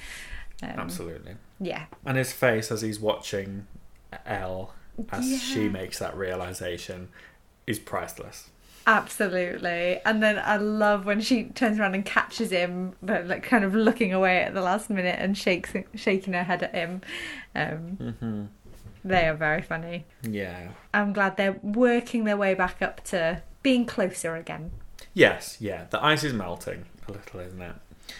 Um, 0.62 0.70
Absolutely. 0.77 1.35
Yeah. 1.59 1.87
And 2.07 2.16
his 2.16 2.33
face 2.33 2.70
as 2.70 2.83
he's 2.83 3.01
watching 3.01 3.66
Elle 4.27 4.73
as 5.13 5.43
she 5.43 5.69
makes 5.69 5.99
that 5.99 6.17
realization 6.17 7.09
is 7.67 7.79
priceless. 7.79 8.51
Absolutely. 8.87 10.01
And 10.05 10.23
then 10.23 10.39
I 10.39 10.57
love 10.57 11.07
when 11.07 11.21
she 11.21 11.45
turns 11.45 11.79
around 11.79 11.95
and 11.95 12.05
catches 12.05 12.51
him, 12.51 12.95
but 13.03 13.27
like 13.27 13.43
kind 13.43 13.65
of 13.65 13.75
looking 13.75 14.13
away 14.13 14.43
at 14.43 14.55
the 14.55 14.63
last 14.63 14.91
minute 14.91 15.17
and 15.19 15.37
shakes 15.37 15.73
shaking 15.95 16.33
her 16.33 16.43
head 16.43 16.63
at 16.63 16.75
him. 16.75 17.03
Um, 17.55 18.15
hmm 18.21 18.45
they 19.03 19.27
are 19.27 19.35
very 19.35 19.63
funny. 19.63 20.05
Yeah. 20.23 20.73
I'm 20.93 21.15
glad 21.15 21.39
they're 21.39 21.59
working 21.63 22.25
their 22.25 22.37
way 22.37 22.53
back 22.53 22.83
up 22.83 23.03
to 23.05 23.43
being 23.63 23.87
closer 23.87 24.37
again. 24.37 24.73
Yes. 25.15 25.57
Yeah. 25.59 25.85
The 25.89 26.05
ice 26.05 26.23
is 26.23 26.35
melting 26.35 26.85
a 27.09 27.13
little, 27.13 27.41
isn't 27.41 27.63
it? 27.63 27.75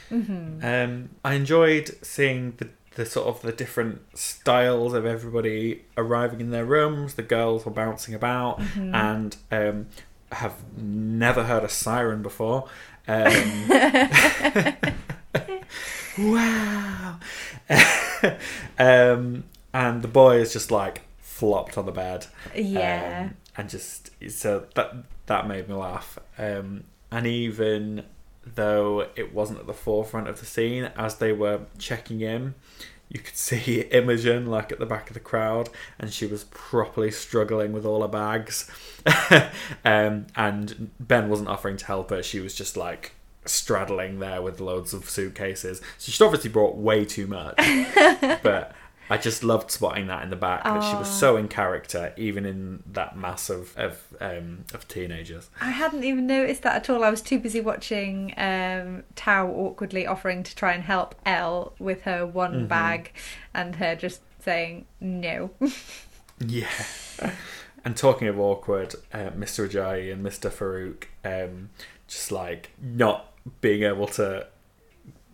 hmm 0.09 0.61
Um, 0.63 1.11
I 1.25 1.35
enjoyed 1.35 1.97
seeing 2.03 2.55
the 2.57 2.69
the 2.97 3.07
sort 3.07 3.27
of 3.29 3.43
the 3.43 3.53
different 3.53 4.01
styles 4.19 4.95
of 4.95 5.07
everybody 5.07 5.85
arriving 5.97 6.41
in 6.41 6.51
their 6.51 6.65
rooms. 6.65 7.15
The 7.15 7.23
girls 7.23 7.65
were 7.65 7.73
bouncing 7.73 8.15
about 8.15 8.59
Mm-hmm. 8.61 8.95
and 8.95 9.37
um, 9.53 9.87
have 10.33 10.55
never 10.77 11.45
heard 11.45 11.65
a 11.65 11.69
siren 11.69 12.23
before. 12.23 12.69
Um, 13.09 13.69
wow. 16.19 17.19
um, 18.79 19.45
and 19.73 20.03
the 20.03 20.09
boy 20.09 20.37
is 20.39 20.53
just 20.53 20.71
like 20.71 21.03
flopped 21.21 21.79
on 21.79 21.87
the 21.87 21.93
bed. 21.93 22.27
Yeah. 22.55 23.29
Um, 23.31 23.37
and 23.57 23.69
just 23.71 24.11
so 24.31 24.67
that 24.75 24.95
that 25.27 25.47
made 25.49 25.69
me 25.69 25.75
laugh. 25.75 26.19
Um, 26.39 26.85
and 27.11 27.27
even 27.27 28.05
though 28.45 29.07
it 29.17 29.35
wasn't 29.35 29.61
at 29.61 29.67
the 29.67 29.75
forefront 29.75 30.29
of 30.29 30.41
the 30.41 30.47
scene, 30.47 30.91
as 30.97 31.17
they 31.17 31.33
were 31.33 31.61
checking 31.79 32.21
in, 32.21 32.55
you 33.09 33.21
could 33.21 33.37
see 33.37 33.83
Imogen 33.83 34.47
like 34.47 34.73
at 34.73 34.79
the 34.79 34.87
back 34.87 35.09
of 35.11 35.15
the 35.15 35.21
crowd, 35.21 35.69
and 35.99 36.13
she 36.13 36.27
was 36.27 36.45
properly 36.45 37.11
struggling 37.11 37.73
with 37.73 37.85
all 37.85 38.03
her 38.03 38.09
bags. 38.09 38.71
um, 39.85 40.27
and 40.37 40.91
Ben 40.99 41.29
wasn't 41.29 41.49
offering 41.49 41.77
to 41.79 41.87
help 41.87 42.11
her; 42.11 42.23
she 42.23 42.41
was 42.41 42.55
just 42.55 42.77
like 42.77 43.13
straddling 43.45 44.19
there 44.19 44.43
with 44.43 44.61
loads 44.61 44.93
of 44.93 45.09
suitcases. 45.09 45.81
So 45.99 46.13
she'd 46.13 46.25
obviously 46.25 46.51
brought 46.51 46.77
way 46.77 47.05
too 47.05 47.27
much, 47.27 47.57
but. 48.43 48.75
I 49.11 49.19
just 49.19 49.43
loved 49.43 49.71
spotting 49.73 50.07
that 50.07 50.23
in 50.23 50.31
the 50.31 50.37
back 50.37 50.63
that 50.65 50.83
she 50.89 50.95
was 50.97 51.09
so 51.11 51.37
in 51.37 51.49
character, 51.49 52.13
even 52.17 52.47
in 52.47 52.83
that 52.93 53.17
mass 53.17 53.51
of 53.51 53.77
of, 53.77 54.01
um, 54.21 54.65
of 54.73 54.87
teenagers. 54.87 55.51
I 55.61 55.71
hadn't 55.71 56.05
even 56.05 56.27
noticed 56.29 56.63
that 56.63 56.77
at 56.77 56.89
all. 56.91 57.03
I 57.03 57.11
was 57.11 57.21
too 57.21 57.39
busy 57.41 57.61
watching 57.61 58.33
um, 58.37 59.03
Tao 59.17 59.49
awkwardly 59.49 60.07
offering 60.07 60.43
to 60.45 60.55
try 60.55 60.73
and 60.75 60.85
help 60.85 61.15
Elle 61.27 61.73
with 61.79 62.03
her 62.03 62.25
one 62.25 62.53
Mm-hmm. 62.55 62.67
bag 62.67 63.13
and 63.53 63.77
her 63.77 63.97
just 63.97 64.21
saying 64.45 64.87
no. 65.01 65.51
Yeah. 66.47 66.69
And 67.85 67.97
talking 67.97 68.29
of 68.29 68.39
awkward, 68.41 68.95
uh, 69.13 69.31
Mr. 69.37 69.69
Ajayi 69.69 70.11
and 70.13 70.25
Mr. 70.25 70.51
Farouk, 70.51 71.05
um, 71.25 71.69
just 72.09 72.33
like 72.33 72.71
not 72.81 73.33
being 73.61 73.83
able 73.83 74.07
to, 74.09 74.47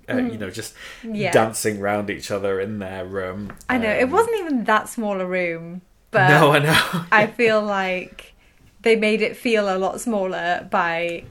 uh, 0.09 0.17
you 0.17 0.39
know, 0.39 0.51
just 0.51 0.75
Mm. 1.03 1.17
Yeah. 1.17 1.33
dancing 1.33 1.81
round 1.81 2.11
each 2.11 2.31
other 2.31 2.61
in 2.61 2.79
their 2.79 3.05
room. 3.05 3.53
I 3.69 3.79
know, 3.79 3.91
it 3.91 4.05
Um, 4.05 4.11
wasn't 4.11 4.37
even 4.39 4.65
that 4.65 4.89
small 4.89 5.21
a 5.21 5.27
room, 5.27 5.83
but 6.11 6.29
No, 6.29 6.53
I 6.53 6.59
know. 6.61 7.05
I 7.13 7.27
feel 7.27 7.61
like 7.63 8.35
they 8.83 8.97
made 8.97 9.21
it 9.23 9.37
feel 9.37 9.75
a 9.75 9.79
lot 9.79 10.01
smaller 10.01 10.67
by 10.71 11.25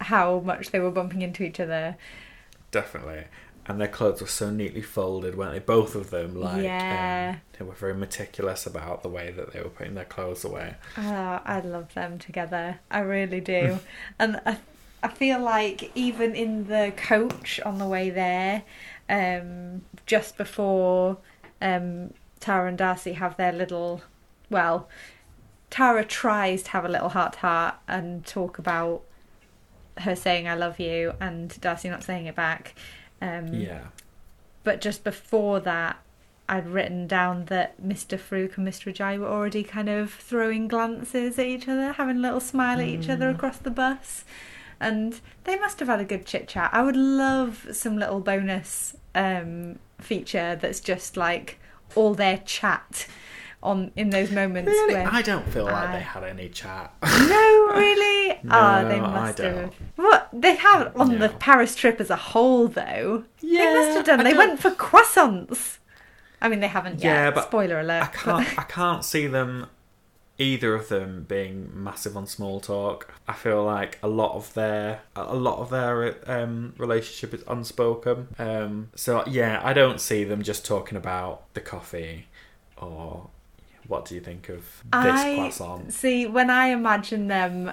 how 0.00 0.40
much 0.40 0.70
they 0.70 0.78
were 0.80 0.90
bumping 0.90 1.22
into 1.22 1.42
each 1.42 1.58
other. 1.60 1.96
Definitely. 2.70 3.24
And 3.66 3.80
their 3.80 3.88
clothes 3.88 4.20
were 4.20 4.26
so 4.26 4.50
neatly 4.50 4.82
folded, 4.82 5.36
weren't 5.36 5.52
they? 5.52 5.58
Both 5.58 5.94
of 5.94 6.10
them, 6.10 6.34
like, 6.40 6.62
Yeah. 6.62 7.34
um, 7.36 7.40
they 7.58 7.64
were 7.64 7.74
very 7.74 7.94
meticulous 7.94 8.66
about 8.66 9.02
the 9.02 9.08
way 9.08 9.30
that 9.30 9.52
they 9.52 9.60
were 9.60 9.68
putting 9.68 9.94
their 9.94 10.04
clothes 10.06 10.44
away. 10.44 10.74
Oh, 10.96 11.40
I 11.44 11.60
love 11.60 11.92
them 11.94 12.18
together. 12.18 12.80
I 12.90 13.00
really 13.00 13.40
do. 13.40 13.78
and 14.18 14.40
I, 14.46 14.58
I 15.02 15.08
feel 15.08 15.40
like 15.40 15.90
even 15.94 16.34
in 16.34 16.66
the 16.66 16.92
coach 16.96 17.58
on 17.64 17.78
the 17.78 17.86
way 17.86 18.10
there, 18.10 18.62
um, 19.08 19.82
just 20.06 20.36
before 20.36 21.18
um, 21.62 22.12
Tara 22.38 22.68
and 22.68 22.78
Darcy 22.78 23.14
have 23.14 23.36
their 23.36 23.52
little, 23.52 24.02
well, 24.50 24.88
Tara 25.70 26.04
tries 26.04 26.62
to 26.64 26.70
have 26.70 26.84
a 26.84 26.88
little 26.88 27.10
heart 27.10 27.34
to 27.34 27.38
heart 27.40 27.74
and 27.88 28.26
talk 28.26 28.58
about 28.58 29.02
her 29.98 30.16
saying 30.16 30.48
"I 30.48 30.54
love 30.54 30.78
you" 30.80 31.14
and 31.20 31.58
Darcy 31.60 31.88
not 31.88 32.02
saying 32.02 32.26
it 32.26 32.34
back. 32.34 32.74
Um, 33.22 33.52
Yeah. 33.54 33.84
but 34.64 34.80
just 34.80 35.04
before 35.04 35.60
that, 35.60 35.96
I'd 36.48 36.66
written 36.66 37.06
down 37.06 37.44
that 37.46 37.80
Mr. 37.80 38.18
Farouk 38.18 38.56
and 38.58 38.66
Mr. 38.66 38.92
Ajayi 38.92 39.18
were 39.18 39.28
already 39.28 39.62
kind 39.62 39.88
of 39.88 40.12
throwing 40.12 40.68
glances 40.68 41.38
at 41.38 41.46
each 41.46 41.68
other, 41.68 41.92
having 41.92 42.16
a 42.16 42.20
little 42.20 42.40
smile 42.40 42.80
at 42.80 42.86
each 42.88 43.08
other 43.08 43.28
across 43.30 43.58
the 43.58 43.70
bus. 43.70 44.24
And 44.80 45.20
they 45.44 45.58
must 45.58 45.78
have 45.80 45.88
had 45.88 46.00
a 46.00 46.04
good 46.04 46.24
chit 46.24 46.48
chat. 46.48 46.70
I 46.72 46.82
would 46.82 46.96
love 46.96 47.66
some 47.72 47.98
little 47.98 48.20
bonus 48.20 48.96
um, 49.14 49.78
feature 50.00 50.56
that's 50.56 50.80
just 50.80 51.16
like 51.18 51.58
all 51.94 52.14
their 52.14 52.38
chat 52.38 53.06
on 53.62 53.90
in 53.94 54.08
those 54.08 54.30
moments 54.30 54.68
Really? 54.70 54.94
where 54.94 55.08
I 55.12 55.20
don't 55.20 55.46
feel 55.46 55.64
like 55.66 55.90
I- 55.90 55.92
they 55.98 56.00
had 56.00 56.24
any 56.24 56.48
chat. 56.48 56.94
no, 57.02 57.72
really? 57.74 58.38
Ah, 58.50 58.80
No, 58.82 58.88
they 58.88 58.94
I 58.94 59.00
must 59.00 59.36
don't. 59.36 59.54
have. 59.54 59.74
What 59.96 60.28
they 60.32 60.54
have 60.56 60.98
on 60.98 61.18
the 61.18 61.28
Paris 61.28 61.74
trip 61.76 62.00
as 62.00 62.08
a 62.08 62.16
whole, 62.16 62.68
though. 62.68 63.24
Yeah, 63.42 63.58
they 63.66 63.74
must 63.74 63.96
have 63.98 64.06
done. 64.06 64.20
I 64.20 64.22
They 64.22 64.30
don't- 64.30 64.38
went 64.48 64.60
for 64.60 64.70
croissants. 64.70 65.76
I 66.40 66.48
mean, 66.48 66.60
they 66.60 66.68
haven't 66.68 67.02
yet. 67.02 67.12
Yeah, 67.12 67.30
but 67.32 67.44
Spoiler 67.48 67.80
alert. 67.80 68.02
I 68.02 68.06
can't. 68.06 68.58
I 68.60 68.62
can't 68.62 69.04
see 69.04 69.26
them. 69.26 69.66
Either 70.40 70.74
of 70.74 70.88
them 70.88 71.26
being 71.28 71.70
massive 71.74 72.16
on 72.16 72.26
small 72.26 72.60
talk. 72.60 73.12
I 73.28 73.34
feel 73.34 73.62
like 73.62 73.98
a 74.02 74.08
lot 74.08 74.34
of 74.34 74.54
their 74.54 75.02
a 75.14 75.36
lot 75.36 75.58
of 75.58 75.68
their 75.68 76.16
um, 76.26 76.72
relationship 76.78 77.34
is 77.34 77.44
unspoken. 77.46 78.28
Um, 78.38 78.88
so 78.94 79.22
yeah, 79.26 79.60
I 79.62 79.74
don't 79.74 80.00
see 80.00 80.24
them 80.24 80.42
just 80.42 80.64
talking 80.64 80.96
about 80.96 81.52
the 81.52 81.60
coffee 81.60 82.26
or 82.78 83.28
what 83.86 84.06
do 84.06 84.14
you 84.14 84.20
think 84.22 84.48
of 84.48 84.62
this 84.84 85.20
I 85.20 85.34
croissant. 85.34 85.92
see 85.92 86.26
when 86.26 86.48
I 86.48 86.68
imagine 86.68 87.28
them 87.28 87.72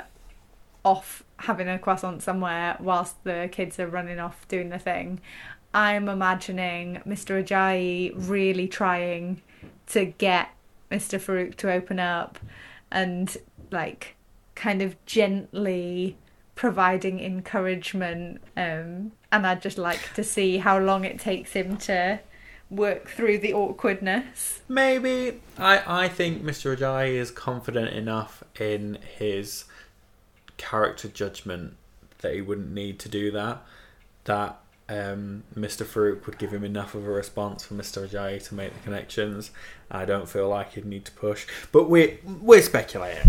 off 0.84 1.24
having 1.38 1.70
a 1.70 1.80
croissant 1.80 2.22
somewhere 2.22 2.76
whilst 2.80 3.24
the 3.24 3.48
kids 3.52 3.80
are 3.80 3.88
running 3.88 4.20
off 4.20 4.48
doing 4.48 4.70
the 4.70 4.80
thing. 4.80 5.22
I'm 5.74 6.10
imagining 6.10 7.02
Mr. 7.06 7.44
Ajayi 7.44 8.14
really 8.16 8.68
trying 8.68 9.42
to 9.88 10.06
get 10.06 10.50
Mr. 10.92 11.20
Farouk 11.20 11.56
to 11.56 11.72
open 11.72 12.00
up 12.00 12.40
and 12.92 13.38
like 13.72 14.16
kind 14.56 14.82
of 14.82 15.04
gently 15.06 16.18
providing 16.56 17.20
encouragement 17.20 18.42
um 18.56 19.12
and 19.32 19.46
I'd 19.46 19.62
just 19.62 19.78
like 19.78 20.14
to 20.14 20.24
see 20.24 20.58
how 20.58 20.80
long 20.80 21.06
it 21.06 21.20
takes 21.20 21.54
him 21.54 21.78
to 21.78 22.20
work 22.70 23.08
through 23.10 23.38
the 23.38 23.54
awkwardness. 23.54 24.62
Maybe 24.68 25.42
I 25.58 26.06
I 26.06 26.08
think 26.08 26.44
Mr. 26.44 26.76
Ajayi 26.76 27.14
is 27.14 27.32
confident 27.32 27.94
enough 27.94 28.44
in 28.60 28.98
his 29.18 29.66
character 30.58 31.08
judgment 31.08 31.76
that 32.20 32.34
he 32.34 32.42
wouldn't 32.42 32.72
need 32.72 33.00
to 33.00 33.10
do 33.10 33.32
that. 33.32 33.62
That 34.26 34.60
um, 34.90 35.44
Mr. 35.56 35.86
Farouk 35.86 36.26
would 36.26 36.38
give 36.38 36.52
him 36.52 36.64
enough 36.64 36.96
of 36.96 37.06
a 37.06 37.12
response 37.12 37.66
for 37.66 37.74
Mr. 37.74 38.08
Ajayi 38.08 38.46
to 38.48 38.56
make 38.56 38.74
the 38.74 38.80
connections. 38.80 39.52
I 39.92 40.06
don't 40.06 40.30
feel 40.30 40.48
like 40.48 40.74
he'd 40.74 40.86
need 40.86 41.06
to 41.06 41.12
push, 41.12 41.46
but 41.72 41.90
we're 41.90 42.18
we're 42.42 42.62
speculating, 42.62 43.24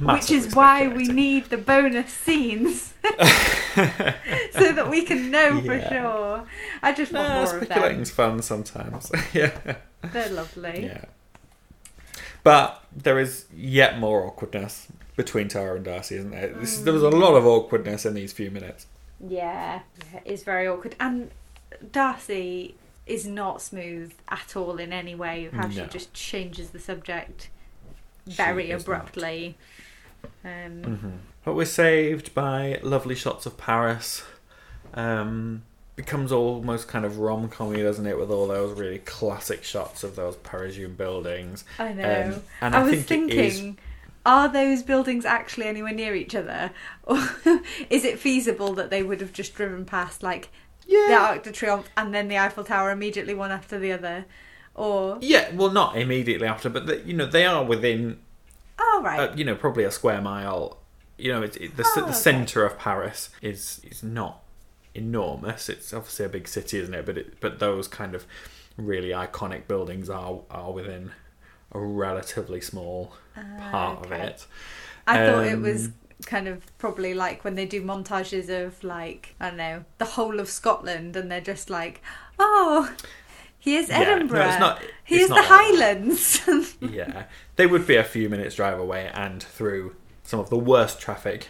Which 0.00 0.30
is 0.30 0.54
why 0.54 0.88
we 0.88 1.06
need 1.06 1.46
the 1.46 1.56
bonus 1.56 2.12
scenes 2.12 2.94
so 3.04 4.72
that 4.72 4.88
we 4.90 5.02
can 5.02 5.30
know 5.30 5.60
for 5.60 5.80
sure. 5.80 6.46
I 6.82 6.92
just 6.92 7.12
want 7.12 7.28
more 7.28 7.42
of 7.44 7.50
them. 7.50 7.64
speculating's 7.64 8.10
fun 8.10 8.42
sometimes. 8.42 9.10
yeah. 9.32 9.76
They're 10.12 10.30
lovely. 10.30 10.84
Yeah. 10.86 11.04
But 12.42 12.84
there 12.94 13.18
is 13.18 13.46
yet 13.54 13.98
more 13.98 14.24
awkwardness 14.24 14.88
between 15.16 15.48
Tara 15.48 15.76
and 15.76 15.84
Darcy, 15.84 16.16
isn't 16.16 16.30
there? 16.30 16.48
This, 16.48 16.78
there 16.78 16.92
was 16.92 17.02
a 17.02 17.08
lot 17.08 17.34
of 17.34 17.46
awkwardness 17.46 18.04
in 18.04 18.14
these 18.14 18.32
few 18.32 18.50
minutes. 18.50 18.86
Yeah, 19.26 19.80
yeah, 20.12 20.20
it's 20.24 20.42
very 20.42 20.68
awkward. 20.68 20.96
And 21.00 21.30
Darcy 21.92 22.74
is 23.06 23.26
not 23.26 23.60
smooth 23.62 24.12
at 24.28 24.56
all 24.56 24.78
in 24.78 24.92
any 24.92 25.14
way. 25.14 25.48
How 25.52 25.68
she 25.68 25.84
just 25.86 26.12
changes 26.14 26.70
the 26.70 26.78
subject 26.78 27.48
very 28.26 28.70
abruptly. 28.70 29.56
Um, 30.44 31.20
But 31.44 31.54
we're 31.54 31.66
saved 31.66 32.34
by 32.34 32.80
lovely 32.82 33.14
shots 33.14 33.44
of 33.44 33.58
Paris. 33.58 34.22
Um, 34.94 35.62
becomes 35.96 36.32
almost 36.32 36.88
kind 36.88 37.04
of 37.04 37.18
rom 37.18 37.48
commy, 37.48 37.82
doesn't 37.82 38.06
it, 38.06 38.18
with 38.18 38.30
all 38.30 38.48
those 38.48 38.78
really 38.78 38.98
classic 39.00 39.62
shots 39.62 40.02
of 40.02 40.16
those 40.16 40.36
Parisian 40.36 40.94
buildings. 40.94 41.64
I 41.78 41.92
know. 41.92 42.32
Um, 42.34 42.42
and 42.60 42.74
I, 42.74 42.80
I, 42.80 42.82
was 42.82 43.04
think 43.04 43.30
thinking, 43.30 43.78
are 44.26 44.48
those 44.48 44.82
buildings 44.82 45.24
actually 45.24 45.66
anywhere 45.66 45.92
near 45.92 46.14
each 46.14 46.34
other? 46.34 46.70
Or 47.02 47.18
is 47.90 48.04
it 48.04 48.18
feasible 48.18 48.72
that 48.74 48.90
they 48.90 49.02
would 49.02 49.20
have 49.20 49.32
just 49.32 49.54
driven 49.54 49.84
past, 49.84 50.22
like, 50.22 50.48
the 50.86 51.14
Arc 51.14 51.42
de 51.42 51.50
Triomphe 51.50 51.88
and 51.96 52.14
then 52.14 52.28
the 52.28 52.38
Eiffel 52.38 52.64
Tower 52.64 52.90
immediately 52.90 53.34
one 53.34 53.50
after 53.50 53.78
the 53.78 53.92
other? 53.92 54.26
Or, 54.74 55.18
yeah. 55.20 55.54
Well, 55.54 55.70
not 55.70 55.96
immediately 55.96 56.46
after, 56.46 56.68
but 56.68 56.86
the, 56.86 57.00
you 57.00 57.14
know 57.14 57.26
they 57.26 57.46
are 57.46 57.64
within 57.64 58.18
oh, 58.78 59.00
right. 59.04 59.20
uh, 59.20 59.34
you 59.34 59.44
know, 59.44 59.54
probably 59.54 59.84
a 59.84 59.90
square 59.90 60.20
mile. 60.20 60.78
You 61.16 61.32
know, 61.32 61.42
it, 61.42 61.56
it, 61.56 61.76
the, 61.76 61.84
Oh, 61.86 62.00
the 62.00 62.04
okay. 62.06 62.12
centre 62.12 62.64
of 62.64 62.78
Paris 62.78 63.30
is 63.40 63.80
is 63.88 64.02
not 64.02 64.42
enormous. 64.94 65.68
It's 65.68 65.92
obviously 65.92 66.26
a 66.26 66.28
big 66.28 66.48
city, 66.48 66.78
isn't 66.78 66.94
it? 66.94 67.06
But 67.06 67.18
it, 67.18 67.40
but 67.40 67.58
those 67.58 67.88
kind 67.88 68.14
of 68.14 68.26
really 68.76 69.10
iconic 69.10 69.68
buildings 69.68 70.10
are 70.10 70.40
are 70.50 70.72
within 70.72 71.12
a 71.74 71.78
relatively 71.80 72.60
small 72.60 73.14
part 73.70 74.04
of 74.06 74.12
Ah, 74.12 74.16
it. 74.16 74.46
I 75.06 75.26
thought 75.26 75.46
it 75.46 75.58
was 75.60 75.86
Um, 75.86 75.94
kind 76.26 76.48
of 76.48 76.64
probably 76.78 77.12
like 77.12 77.44
when 77.44 77.54
they 77.56 77.66
do 77.66 77.82
montages 77.82 78.48
of 78.48 78.82
like 78.84 79.34
I 79.40 79.48
don't 79.48 79.58
know 79.58 79.84
the 79.98 80.04
whole 80.04 80.40
of 80.40 80.48
Scotland, 80.48 81.16
and 81.16 81.30
they're 81.30 81.40
just 81.40 81.68
like, 81.70 82.00
oh, 82.38 82.94
here's 83.58 83.88
Yeah, 83.88 83.98
no, 84.04 84.12
Edinburgh, 84.12 84.46
it's 84.48 84.58
not- 84.60 84.82
here's 85.04 85.28
the 85.28 85.34
like. 85.34 85.44
Highlands. 85.46 86.40
Yeah, 86.80 87.24
they 87.56 87.66
would 87.66 87.86
be 87.86 87.96
a 87.96 88.04
few 88.04 88.28
minutes 88.28 88.54
drive 88.56 88.78
away 88.78 89.10
and 89.12 89.42
through 89.42 89.96
some 90.22 90.38
of 90.40 90.48
the 90.50 90.58
worst 90.58 91.00
traffic 91.00 91.48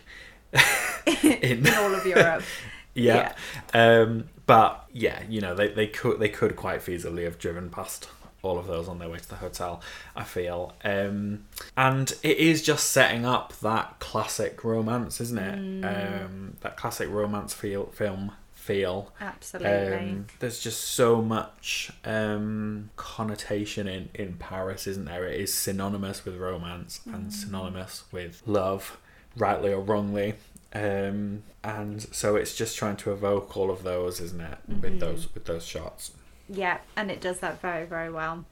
in 1.07 1.67
in 1.67 1.75
all 1.75 1.95
of 1.95 2.07
Europe. 2.07 2.43
yeah. 2.95 3.35
Um, 3.73 4.29
but 4.47 4.85
yeah, 4.93 5.23
you 5.29 5.41
know, 5.41 5.55
they, 5.55 5.69
they 5.69 5.87
could 5.87 6.19
they 6.21 6.29
could 6.29 6.57
quite 6.57 6.81
feasibly 6.81 7.25
have 7.25 7.39
driven 7.39 7.69
past 7.71 8.09
all 8.45 8.59
of 8.59 8.67
those 8.67 8.89
on 8.89 8.99
their 8.99 9.09
way 9.09 9.19
to 9.19 9.29
the 9.29 9.37
hotel. 9.37 9.81
I 10.15 10.25
feel, 10.25 10.75
um, 10.85 11.45
and 11.77 12.13
it 12.23 12.39
is 12.39 12.63
just 12.63 12.91
setting 12.91 13.25
up 13.25 13.59
that 13.61 13.99
classic 13.99 14.65
romance, 14.65 15.21
isn't 15.21 15.39
it? 15.39 15.85
Um, 15.85 16.57
that 16.61 16.77
classic 16.77 17.09
romance 17.11 17.53
feel 17.55 17.87
film 17.87 18.33
feel. 18.65 19.13
Absolutely. 19.21 19.97
Um, 19.97 20.27
there's 20.39 20.59
just 20.59 20.81
so 20.81 21.21
much 21.21 21.91
um, 22.05 22.89
connotation 22.97 23.87
in, 23.87 24.09
in 24.15 24.35
Paris, 24.35 24.87
isn't 24.87 25.05
there? 25.05 25.27
It 25.27 25.39
is 25.39 25.53
synonymous 25.53 26.25
with 26.25 26.37
romance 26.37 27.01
and 27.05 27.33
synonymous 27.33 28.05
with 28.11 28.43
love, 28.47 28.97
rightly 29.37 29.71
or 29.71 29.83
wrongly. 29.83 30.35
Um, 30.73 31.43
and 31.63 32.03
so 32.11 32.37
it's 32.37 32.57
just 32.57 32.77
trying 32.77 32.97
to 32.97 33.13
evoke 33.13 33.55
all 33.55 33.71
of 33.71 33.83
those, 33.83 34.19
isn't 34.21 34.41
it? 34.41 34.59
With 34.67 34.99
those 34.99 35.33
with 35.35 35.45
those 35.45 35.67
shots. 35.67 36.13
Yeah, 36.49 36.79
and 36.97 37.11
it 37.11 37.21
does 37.21 37.41
that 37.41 37.61
very, 37.61 37.87
very 37.87 38.11
well. 38.11 38.45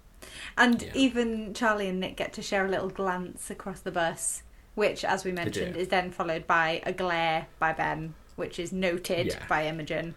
And 0.57 0.81
Yeah. 0.83 0.91
even 0.95 1.53
Charlie 1.55 1.89
and 1.89 2.01
Nick 2.01 2.17
get 2.17 2.33
to 2.35 2.43
share 2.43 2.65
a 2.65 2.69
little 2.69 2.89
glance 2.89 3.51
across 3.51 3.81
the 3.81 3.91
bus, 3.91 4.43
which, 4.75 5.05
as 5.05 5.25
we 5.25 5.33
mentioned, 5.33 5.77
is 5.77 5.89
then 5.89 6.11
followed 6.11 6.47
by 6.47 6.81
a 6.87 6.93
glare 6.93 7.47
by 7.59 7.73
Ben, 7.73 8.15
which 8.37 8.59
is 8.59 8.73
noted 8.73 9.27
Yeah. 9.27 9.47
by 9.49 9.67
Imogen. 9.67 10.15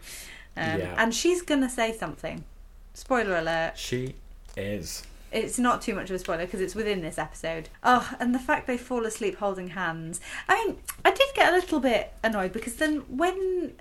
Um, 0.56 0.80
Yeah. 0.80 0.96
And 0.98 1.14
she's 1.14 1.42
going 1.42 1.62
to 1.62 1.70
say 1.70 1.96
something. 1.98 2.46
Spoiler 2.94 3.36
alert. 3.38 3.78
She 3.78 4.16
is. 4.56 5.04
It's 5.32 5.60
not 5.60 5.82
too 5.82 5.94
much 5.96 6.10
of 6.10 6.16
a 6.16 6.20
spoiler 6.20 6.46
because 6.46 6.62
it's 6.62 6.76
within 6.76 7.02
this 7.02 7.18
episode. 7.18 7.68
Oh, 7.84 8.10
and 8.22 8.34
the 8.34 8.40
fact 8.40 8.68
they 8.68 8.78
fall 8.78 9.06
asleep 9.06 9.38
holding 9.40 9.70
hands. 9.70 10.22
I 10.48 10.64
mean, 10.64 10.78
I 11.04 11.12
did 11.12 11.28
get 11.36 11.52
a 11.52 11.56
little 11.58 11.82
bit 11.82 12.14
annoyed 12.24 12.54
because 12.54 12.76
then 12.76 13.00
when 13.10 13.74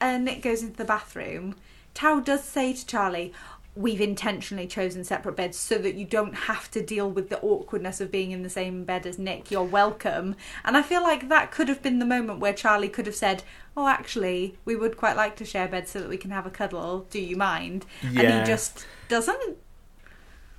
uh, 0.00 0.18
Nick 0.18 0.42
goes 0.42 0.62
into 0.62 0.76
the 0.76 0.84
bathroom, 0.84 1.56
Tao 1.94 2.20
does 2.20 2.44
say 2.44 2.72
to 2.72 2.86
Charlie, 2.86 3.32
We've 3.76 4.00
intentionally 4.00 4.68
chosen 4.68 5.02
separate 5.02 5.34
beds 5.34 5.58
so 5.58 5.78
that 5.78 5.96
you 5.96 6.04
don't 6.04 6.34
have 6.34 6.70
to 6.70 6.80
deal 6.80 7.10
with 7.10 7.28
the 7.28 7.40
awkwardness 7.40 8.00
of 8.00 8.12
being 8.12 8.30
in 8.30 8.44
the 8.44 8.48
same 8.48 8.84
bed 8.84 9.04
as 9.04 9.18
Nick. 9.18 9.50
You're 9.50 9.64
welcome. 9.64 10.36
And 10.64 10.76
I 10.76 10.82
feel 10.82 11.02
like 11.02 11.28
that 11.28 11.50
could 11.50 11.68
have 11.68 11.82
been 11.82 11.98
the 11.98 12.04
moment 12.06 12.38
where 12.38 12.52
Charlie 12.52 12.88
could 12.88 13.06
have 13.06 13.16
said, 13.16 13.42
Oh, 13.76 13.88
actually, 13.88 14.56
we 14.64 14.76
would 14.76 14.96
quite 14.96 15.16
like 15.16 15.34
to 15.36 15.44
share 15.44 15.66
beds 15.66 15.90
so 15.90 15.98
that 15.98 16.08
we 16.08 16.16
can 16.16 16.30
have 16.30 16.46
a 16.46 16.50
cuddle. 16.50 17.08
Do 17.10 17.18
you 17.20 17.34
mind? 17.36 17.84
And 18.02 18.14
Yeah. 18.14 18.40
he 18.40 18.46
just 18.46 18.86
doesn't. 19.08 19.56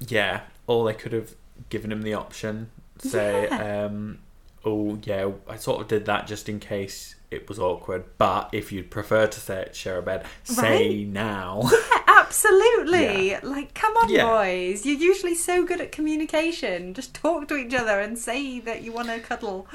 Yeah. 0.06 0.42
Or 0.68 0.86
they 0.86 0.94
could 0.94 1.14
have 1.14 1.36
given 1.70 1.94
him 1.94 2.02
the 2.02 2.16
option. 2.16 2.70
Say, 3.00 3.48
um, 3.50 4.20
oh 4.66 5.00
yeah, 5.04 5.32
I 5.48 5.56
sort 5.56 5.80
of 5.80 5.88
did 5.88 6.06
that 6.06 6.28
just 6.28 6.50
in 6.50 6.60
case 6.60 7.16
it 7.36 7.48
was 7.50 7.60
awkward. 7.60 8.06
But 8.18 8.50
if 8.54 8.72
you'd 8.72 8.90
prefer 8.90 9.28
to 9.28 9.40
say 9.40 9.70
share 9.74 9.98
a 9.98 10.02
bed, 10.02 10.26
say 10.44 11.04
now. 11.04 11.70
Yeah, 12.08 12.22
absolutely. 12.22 13.30
Yeah. 13.32 13.40
Like, 13.44 13.74
come 13.74 13.96
on, 13.98 14.10
Yeah. 14.10 14.26
boys. 14.26 14.86
You're 14.86 14.98
usually 14.98 15.36
so 15.36 15.64
good 15.66 15.80
at 15.82 15.92
communication. 15.92 16.94
Just 16.94 17.14
talk 17.14 17.48
to 17.50 17.56
each 17.56 17.74
other 17.74 18.00
and 18.00 18.18
say 18.18 18.60
that 18.62 18.82
you 18.84 18.92
want 18.92 19.10
to 19.10 19.20
cuddle. 19.20 19.68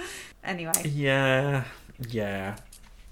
Anyway, 0.43 0.73
yeah. 0.85 1.65
Yeah. 2.09 2.57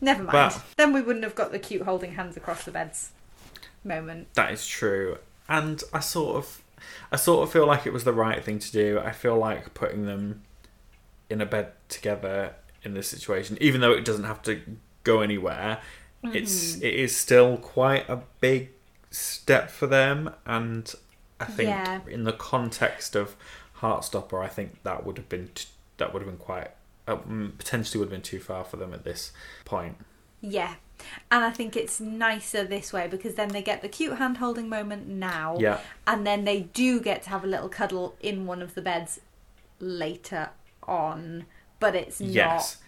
never 0.01 0.23
mind. 0.25 0.33
But- 0.33 0.63
then 0.77 0.93
we 0.93 1.03
wouldn't 1.03 1.25
have 1.25 1.35
got 1.35 1.53
the 1.53 1.59
cute 1.59 1.83
holding 1.83 2.13
hands 2.13 2.37
across 2.37 2.65
the 2.65 2.71
beds 2.71 3.11
moment. 3.85 4.33
That 4.35 4.53
is 4.53 4.67
true. 4.67 5.19
And 5.49 5.83
I 5.93 6.01
sort 6.01 6.37
of 6.37 6.63
I 7.13 7.17
sort 7.17 7.43
of 7.47 7.53
feel 7.53 7.67
like 7.67 7.87
it 7.87 7.93
was 7.93 8.05
the 8.05 8.13
right 8.13 8.43
thing 8.43 8.59
to 8.59 8.73
do. 8.73 8.99
I 9.05 9.13
feel 9.13 9.37
like 9.37 9.73
putting 9.75 10.05
them 10.07 10.43
in 11.31 11.41
a 11.41 11.47
bed 11.47 11.73
together 11.89 12.55
in 12.83 12.95
this 12.95 13.09
situation, 13.09 13.59
even 13.61 13.81
though 13.81 13.93
it 13.93 14.05
doesn't 14.05 14.25
have 14.25 14.43
to 14.43 14.61
go 15.05 15.21
anywhere, 15.21 15.81
it's 16.23 16.73
Mm-hmm. 16.77 16.85
it 16.87 16.95
is 16.95 17.17
still 17.17 17.57
quite 17.59 18.09
a 18.09 18.21
big 18.41 18.71
step 19.11 19.71
for 19.71 19.87
them 19.87 20.31
and 20.45 20.93
I 21.41 21.45
think 21.45 21.69
Yeah. 21.69 22.01
in 22.09 22.25
the 22.25 22.33
context 22.33 23.15
of 23.15 23.37
Heartstopper, 23.81 24.43
I 24.43 24.49
think 24.49 24.83
that 24.83 25.07
would 25.07 25.17
have 25.19 25.29
been 25.29 25.49
t- 25.55 25.69
that 25.99 26.13
would 26.13 26.21
have 26.23 26.29
been 26.31 26.39
quite 26.45 26.73
uh, 27.07 27.17
mm, 27.17 27.57
potentially 27.57 27.99
would 28.01 28.07
have 28.07 28.11
been 28.11 28.21
too 28.23 28.41
far 28.41 28.65
for 28.65 28.77
them 28.77 28.93
at 28.93 29.05
this 29.05 29.33
point. 29.65 29.97
Yeah. 30.41 30.75
And 31.31 31.45
I 31.45 31.51
think 31.51 31.77
it's 31.77 32.01
nicer 32.01 32.65
this 32.65 32.93
way 32.93 33.07
because 33.09 33.35
then 33.37 33.49
they 33.51 33.63
get 33.63 33.81
the 33.83 33.89
cute 33.89 34.19
hand 34.19 34.39
holding 34.39 34.69
moment 34.69 35.07
now. 35.09 35.57
Yeah. 35.59 35.79
And 36.07 36.27
then 36.27 36.45
they 36.45 36.63
do 36.63 37.01
get 37.01 37.23
to 37.23 37.31
have 37.31 37.45
a 37.45 37.47
little 37.47 37.69
cuddle 37.69 38.17
in 38.21 38.47
one 38.47 38.61
of 38.61 38.75
the 38.75 38.83
beds 38.83 39.21
later 39.81 40.51
on. 40.83 41.47
But 41.81 41.95
it's 41.95 42.21
Yes. 42.21 42.79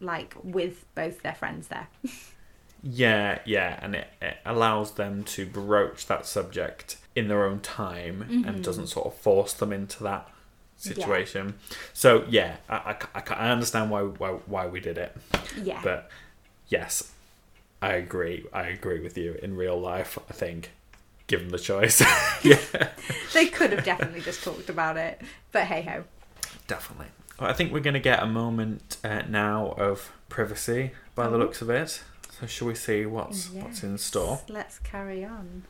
not 0.00 0.08
like 0.08 0.34
with 0.42 0.84
both 0.94 1.22
their 1.22 1.34
friends 1.34 1.68
there. 1.68 1.88
Yeah, 2.82 3.40
yeah, 3.44 3.80
and 3.82 3.96
it, 3.96 4.06
it 4.22 4.36
allows 4.44 4.92
them 4.92 5.24
to 5.24 5.44
broach 5.44 6.06
that 6.06 6.24
subject 6.24 6.98
in 7.16 7.26
their 7.26 7.44
own 7.44 7.58
time 7.60 8.22
and 8.22 8.44
mm-hmm. 8.44 8.60
doesn't 8.60 8.86
sort 8.88 9.06
of 9.06 9.14
force 9.14 9.54
them 9.54 9.72
into 9.72 10.04
that 10.04 10.28
situation. 10.76 11.54
So 11.92 12.24
yeah, 12.28 12.56
I, 12.68 12.94
I, 13.14 13.22
I 13.28 13.50
understand 13.50 13.90
why, 13.90 14.02
why 14.02 14.28
why 14.46 14.66
we 14.68 14.78
did 14.78 14.98
it, 14.98 15.16
Yeah. 15.60 15.80
but 15.82 16.10
yes, 16.68 17.12
I 17.82 17.94
agree. 17.94 18.46
I 18.52 18.64
agree 18.68 19.00
with 19.00 19.18
you. 19.18 19.36
In 19.42 19.56
real 19.56 19.80
life, 19.80 20.16
I 20.28 20.32
think, 20.34 20.70
given 21.26 21.48
the 21.48 21.58
choice, 21.58 22.00
yeah, 22.44 22.60
They 23.34 23.46
could 23.46 23.72
have 23.72 23.84
definitely 23.84 24.20
just 24.20 24.44
talked 24.44 24.68
about 24.68 24.96
it, 24.96 25.20
but 25.50 25.64
hey 25.64 25.82
ho. 25.82 26.04
definitely. 26.68 27.06
I 27.38 27.52
think 27.52 27.72
we're 27.72 27.80
going 27.80 27.94
to 27.94 28.00
get 28.00 28.22
a 28.22 28.26
moment 28.26 28.96
uh, 29.04 29.22
now 29.28 29.74
of 29.78 30.10
privacy 30.28 30.92
by 31.14 31.28
the 31.28 31.36
Oh. 31.36 31.38
looks 31.38 31.60
of 31.62 31.68
it. 31.70 32.02
So 32.38 32.46
shall 32.46 32.68
we 32.68 32.74
see 32.74 33.06
what's 33.06 33.50
what's 33.50 33.82
in 33.82 33.96
store? 33.98 34.40
Let's 34.48 34.78
carry 34.78 35.24
on. 35.24 35.62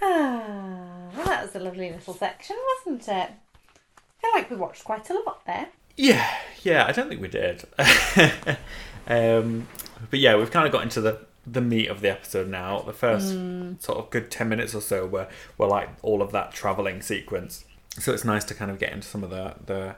Ah, 0.00 1.08
well, 1.16 1.26
that 1.26 1.42
was 1.42 1.54
a 1.56 1.60
lovely 1.60 1.90
little 1.90 2.14
section, 2.14 2.56
wasn't 2.86 3.02
it? 3.08 3.30
I 3.30 4.20
feel 4.20 4.30
like 4.34 4.50
we 4.50 4.56
watched 4.56 4.84
quite 4.84 5.08
a 5.10 5.14
lot 5.14 5.44
there. 5.46 5.68
Yeah, 5.96 6.28
yeah, 6.62 6.86
I 6.86 6.92
don't 6.92 7.08
think 7.08 7.20
we 7.20 7.28
did. 7.28 7.64
um, 9.08 9.66
but 10.10 10.20
yeah, 10.20 10.36
we've 10.36 10.50
kind 10.50 10.66
of 10.66 10.72
got 10.72 10.82
into 10.84 11.00
the 11.00 11.20
the 11.46 11.60
meat 11.60 11.88
of 11.88 12.00
the 12.02 12.10
episode 12.10 12.46
now. 12.48 12.80
The 12.80 12.92
first 12.92 13.30
sort 13.82 13.98
of 13.98 14.10
good 14.10 14.30
ten 14.30 14.48
minutes 14.48 14.74
or 14.74 14.80
so 14.80 15.06
were 15.06 15.28
were 15.56 15.66
like 15.66 15.88
all 16.02 16.22
of 16.22 16.30
that 16.32 16.52
traveling 16.52 17.02
sequence. 17.02 17.64
So 17.98 18.12
it's 18.12 18.24
nice 18.24 18.44
to 18.44 18.54
kind 18.54 18.70
of 18.70 18.78
get 18.78 18.92
into 18.92 19.06
some 19.06 19.24
of 19.24 19.30
the 19.30 19.54
the 19.66 19.96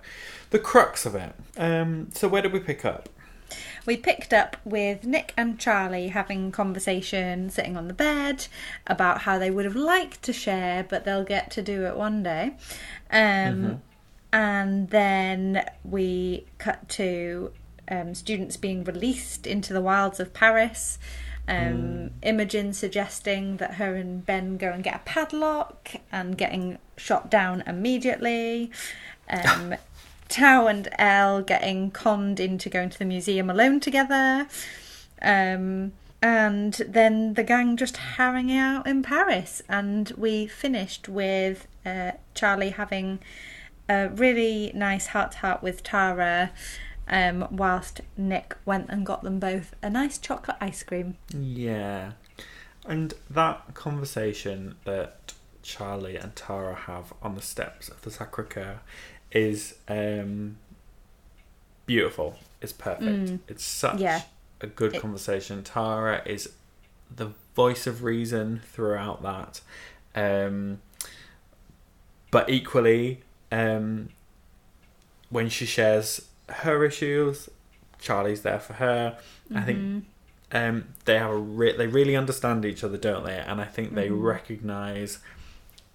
the 0.51 0.59
crux 0.59 1.07
of 1.07 1.15
it. 1.15 1.35
Um, 1.57 2.09
so 2.13 2.29
where 2.29 2.43
did 2.43 2.53
we 2.53 2.61
pick 2.61 2.85
up? 2.85 3.09
We 3.85 3.97
picked 3.97 4.33
up 4.33 4.57
with 4.65 5.05
Nick 5.05 5.33
and 5.37 5.59
Charlie 5.59 6.09
having 6.09 6.53
conversation 6.53 7.51
sitting 7.51 7.77
on 7.77 7.89
the 7.89 7.95
bed 7.95 8.47
about 8.87 9.23
how 9.23 9.39
they 9.39 9.51
would 9.51 9.65
have 9.65 9.75
liked 9.75 10.23
to 10.23 10.33
share, 10.33 10.85
but 10.85 11.05
they'll 11.05 11.25
get 11.25 11.51
to 11.53 11.63
do 11.63 11.85
it 11.87 11.97
one 11.97 12.23
day. 12.23 12.55
Um, 13.11 13.83
And 14.33 14.91
then 14.91 15.65
we 15.83 16.47
cut 16.59 16.89
to 16.91 17.51
um, 17.89 18.15
students 18.15 18.57
being 18.57 18.85
released 18.85 19.47
into 19.47 19.73
the 19.73 19.81
wilds 19.81 20.21
of 20.21 20.33
Paris. 20.33 20.99
Um, 21.51 22.11
Imogen 22.23 22.73
suggesting 22.73 23.57
that 23.57 23.75
her 23.75 23.97
and 23.97 24.25
Ben 24.25 24.57
go 24.57 24.71
and 24.71 24.85
get 24.85 24.95
a 24.95 25.01
padlock 25.01 25.91
and 26.13 26.39
getting 26.39 26.79
shot 26.97 27.29
down 27.29 27.63
immediately. 27.67 28.71
Um, 29.29 29.75
Tao 30.29 30.69
and 30.69 30.89
Elle 30.97 31.43
getting 31.43 31.91
conned 31.91 32.39
into 32.39 32.69
going 32.69 32.89
to 32.91 32.99
the 32.99 33.05
museum 33.05 33.51
alone 33.51 33.81
together. 33.81 34.47
Um, 35.21 35.93
and 36.23 36.75
then 36.87 37.35
the 37.35 37.43
gang 37.43 37.77
just 37.77 37.97
hanging 37.97 38.57
out 38.57 38.87
in 38.87 39.03
Paris. 39.03 39.61
And 39.69 40.13
we 40.17 40.47
finished 40.47 41.09
with 41.09 41.67
uh, 41.85 42.13
Charlie 42.35 42.71
having 42.71 43.19
a 43.89 44.09
really 44.09 44.71
nice 44.73 45.09
heart 45.09 45.33
to 45.33 45.39
heart 45.39 45.63
with 45.63 45.83
Tara, 45.83 46.53
um, 47.11 47.47
whilst 47.51 48.01
Nick 48.17 48.57
went 48.65 48.89
and 48.89 49.05
got 49.05 49.23
them 49.23 49.39
both 49.39 49.75
a 49.83 49.91
nice 49.91 50.17
chocolate 50.19 50.57
ice 50.61 50.83
cream. 50.83 51.17
Yeah, 51.37 52.13
and 52.87 53.13
that 53.29 53.75
conversation 53.75 54.77
that 54.85 55.35
Charlie 55.63 56.17
and 56.17 56.35
Tara 56.35 56.75
have 56.75 57.13
on 57.23 57.35
the 57.35 57.43
steps 57.43 57.89
of 57.89 58.01
the 58.03 58.11
Sacre 58.11 58.45
Coeur 58.45 58.81
is 59.33 59.75
um, 59.89 60.57
beautiful. 61.87 62.39
It's 62.63 62.73
perfect. 62.73 63.31
Mm. 63.31 63.41
It's 63.49 63.65
such 63.65 64.01
Yeah. 64.01 64.23
a 64.61 64.67
good 64.67 64.95
It- 64.97 65.03
conversation. 65.03 65.63
Tara 65.63 66.23
is 66.25 66.51
the 67.15 67.33
voice 67.57 67.87
of 67.87 68.03
reason 68.05 68.63
throughout 68.73 69.23
that, 69.23 69.61
um, 70.15 70.81
but 72.31 72.49
equally, 72.49 73.23
um, 73.51 74.11
when 75.29 75.49
she 75.49 75.67
shares 75.67 76.23
her 76.51 76.85
issues, 76.85 77.49
Charlie's 77.99 78.43
there 78.43 78.61
for 78.61 78.75
her. 78.75 79.19
I 79.55 79.61
think 79.63 79.79
Mhm. 79.79 80.03
um, 80.53 80.89
they 81.05 81.19
have 81.19 81.31
a 81.31 81.37
re- 81.37 81.77
they 81.77 81.87
really 81.87 82.17
understand 82.17 82.65
each 82.65 82.83
other, 82.85 82.97
don't 82.97 83.25
they? 83.25 83.37
And 83.39 83.61
I 83.61 83.65
think 83.67 83.95
they 83.95 84.09
Mhm. 84.09 84.23
recognize 84.23 85.19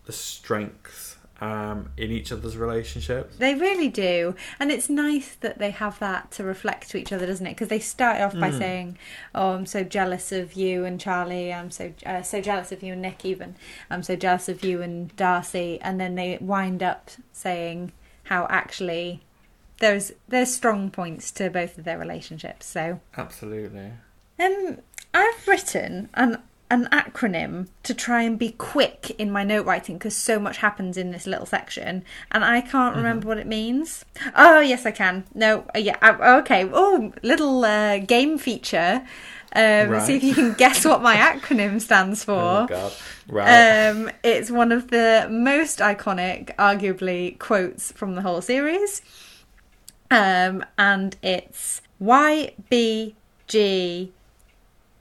the 0.06 0.14
strengths 0.14 1.14
um, 1.42 1.90
in 1.98 2.12
each 2.12 2.32
other's 2.32 2.56
relationships. 2.56 3.36
They 3.36 3.56
really 3.56 3.90
do. 3.90 4.36
And 4.58 4.72
it's 4.72 4.90
nice 4.90 5.36
that 5.42 5.58
they 5.60 5.72
have 5.72 6.00
that 6.00 6.32
to 6.32 6.46
reflect 6.46 6.90
to 6.92 6.98
each 6.98 7.12
other, 7.12 7.26
doesn't 7.26 7.46
it? 7.46 7.50
Because 7.50 7.68
they 7.68 7.80
start 7.80 8.22
off 8.22 8.32
by 8.40 8.52
Mm. 8.52 8.58
saying, 8.58 8.98
"Oh, 9.36 9.50
I'm 9.56 9.66
so 9.66 9.84
jealous 9.84 10.32
of 10.32 10.54
you 10.54 10.86
and 10.86 10.98
Charlie. 10.98 11.52
I'm 11.54 11.72
so 11.72 11.92
uh, 12.06 12.22
so 12.22 12.40
jealous 12.40 12.72
of 12.72 12.82
you 12.84 12.94
and 12.94 13.02
Nick 13.02 13.26
even. 13.26 13.56
I'm 13.90 14.02
so 14.02 14.16
jealous 14.16 14.48
of 14.48 14.64
you 14.64 14.82
and 14.82 15.14
Darcy." 15.18 15.78
And 15.82 16.00
then 16.00 16.16
they 16.16 16.38
wind 16.40 16.82
up 16.82 17.12
saying 17.34 17.92
how 18.24 18.48
actually 18.50 19.22
there's 19.80 20.12
there's 20.28 20.54
strong 20.54 20.90
points 20.90 21.32
to 21.32 21.50
both 21.50 21.78
of 21.78 21.84
their 21.84 21.98
relationships. 21.98 22.66
So, 22.66 23.00
Absolutely. 23.18 23.92
um 24.40 24.78
I've 25.14 25.48
written 25.48 26.10
an 26.14 26.42
an 26.72 26.88
acronym 26.92 27.68
to 27.84 27.94
try 27.94 28.24
and 28.24 28.40
be 28.40 28.50
quick 28.52 29.12
in 29.20 29.30
my 29.32 29.44
note 29.44 29.68
writing 29.68 29.98
because 29.98 30.16
so 30.16 30.40
much 30.40 30.58
happens 30.58 30.98
in 30.98 31.12
this 31.12 31.28
little 31.28 31.46
section 31.46 32.04
and 32.32 32.44
I 32.44 32.62
can't 32.62 32.96
remember 32.96 33.28
what 33.28 33.38
it 33.38 33.46
means. 33.46 34.04
Oh 34.36 34.62
yes, 34.62 34.86
I 34.86 34.92
can. 34.92 35.26
No, 35.36 35.66
uh, 35.76 35.80
yeah, 35.80 35.98
uh, 36.02 36.40
okay. 36.40 36.68
Oh, 36.74 37.14
little 37.22 37.64
uh, 37.64 38.00
game 38.00 38.38
feature. 38.38 39.06
Um, 39.56 40.02
See 40.02 40.16
if 40.16 40.24
you 40.24 40.34
can 40.34 40.54
guess 40.54 40.84
what 40.84 41.02
my 41.02 41.16
acronym 41.32 41.80
stands 41.80 42.24
for. 42.26 42.34
Oh 42.34 42.66
god. 42.68 42.92
Right. 43.30 43.88
Um, 43.88 44.10
it's 44.24 44.52
one 44.52 44.72
of 44.74 44.90
the 44.90 45.28
most 45.32 45.80
iconic, 45.80 46.54
arguably, 46.58 47.40
quotes 47.40 47.92
from 47.94 48.16
the 48.16 48.22
whole 48.22 48.42
series. 48.42 49.02
Um, 50.12 50.64
and 50.78 51.16
it's 51.22 51.82
Y 52.00 52.54
B 52.70 53.16
G 53.48 54.12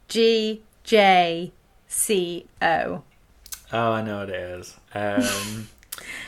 G 0.08 0.62
J 0.82 1.52
C 1.88 2.46
O. 2.62 3.02
oh, 3.72 3.92
I 3.92 4.02
know 4.02 4.18
what 4.20 4.30
it 4.30 4.34
is. 4.36 4.76
Um, 4.94 5.68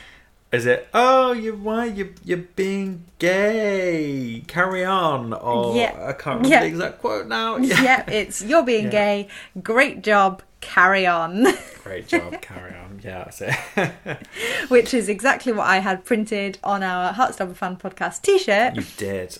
is 0.57 0.66
it? 0.66 0.88
Oh, 0.92 1.33
you 1.33 1.55
why 1.55 1.85
you 1.87 2.14
you're 2.25 2.38
being 2.57 3.05
gay? 3.19 4.42
Carry 4.47 4.85
on. 4.85 5.33
Or 5.33 5.77
Yeah. 5.77 5.92
I 6.09 6.12
can't 6.12 6.27
remember 6.42 6.49
Yeah. 6.49 6.61
the 6.61 6.66
exact 6.66 7.01
quote 7.01 7.27
now. 7.29 7.57
Yep, 7.59 8.11
it's 8.11 8.42
you're 8.42 8.64
being 8.64 8.85
Yeah. 8.90 8.90
gay. 8.90 9.29
Great 9.62 10.03
job. 10.03 10.42
Carry 10.61 11.07
on. 11.07 11.47
Great 11.85 12.09
job. 12.09 12.40
Carry 12.40 12.75
on. 12.75 13.01
Yeah, 13.05 13.25
that's 13.25 13.40
it. 13.42 14.19
Which 14.69 14.92
is 14.95 15.09
exactly 15.09 15.53
what 15.53 15.66
I 15.66 15.79
had 15.79 16.05
printed 16.05 16.59
on 16.64 16.83
our 16.83 17.12
Heartstopper 17.12 17.55
Fan 17.55 17.77
Podcast 17.77 18.23
t 18.23 18.38
shirt. 18.38 18.75
you 18.75 18.85
did. 18.97 19.38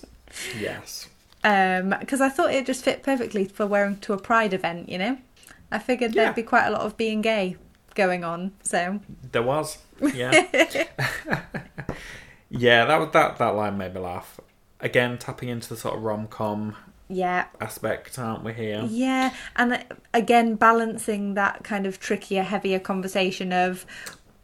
Yes. 0.61 1.09
Um, 1.43 1.95
because 2.01 2.21
I 2.21 2.29
thought 2.29 2.53
it 2.53 2.67
just 2.67 2.85
fit 2.85 3.03
perfectly 3.03 3.45
for 3.47 3.67
wearing 3.67 3.99
to 4.01 4.13
a 4.13 4.19
Pride 4.19 4.53
event. 4.53 4.89
You 4.89 4.99
know, 4.99 5.19
I 5.73 5.79
figured 5.79 6.15
Yeah. 6.15 6.25
there'd 6.25 6.37
be 6.37 6.43
quite 6.43 6.67
a 6.67 6.71
lot 6.71 6.83
of 6.83 6.97
being 6.97 7.23
gay 7.23 7.57
going 7.95 8.23
on. 8.25 8.53
So 8.63 9.01
There 9.33 9.43
was. 9.43 9.79
Yeah. 10.01 10.31
yeah, 12.51 12.85
that 12.85 13.01
was 13.01 13.11
that 13.13 13.39
that 13.39 13.49
line 13.55 13.79
made 13.79 13.95
me 13.95 14.01
laugh. 14.01 14.41
Again, 14.81 15.19
tapping 15.19 15.49
into 15.49 15.69
the 15.69 15.77
sort 15.77 15.97
of 15.97 16.03
rom 16.03 16.27
com 16.29 16.77
yeah, 17.09 17.47
aspect, 17.61 18.19
aren't 18.19 18.45
we 18.45 18.53
here? 18.53 18.85
yeah, 18.89 19.33
and 19.57 19.75
uh, 19.75 19.79
again 20.13 20.55
balancing 20.57 21.35
that 21.35 21.65
kind 21.65 21.87
of 21.87 21.99
trickier, 22.01 22.43
heavier 22.43 22.79
conversation 22.79 23.53
of. 23.53 23.87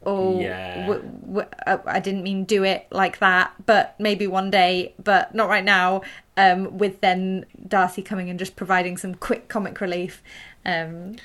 Oh, 0.05 0.37
Yeah. 0.41 0.85
w- 0.87 1.01
w- 1.27 1.47
uh, 1.65 1.77
I 1.85 2.01
didn't 2.01 2.23
mean 2.23 2.43
do 2.43 2.65
it 2.65 2.87
like 2.91 3.19
that, 3.19 3.53
but 3.65 3.95
maybe 3.99 4.27
one 4.27 4.51
day, 4.51 4.93
but 5.01 5.33
not 5.33 5.47
right 5.47 5.63
now. 5.63 6.01
Um, 6.35 6.77
with 6.77 6.99
then 6.99 7.45
Darcy 7.65 8.01
coming 8.01 8.29
and 8.29 8.37
just 8.37 8.57
providing 8.57 8.97
some 8.97 9.15
quick 9.15 9.47
comic 9.47 9.79
relief, 9.79 10.21
um, 10.65 11.15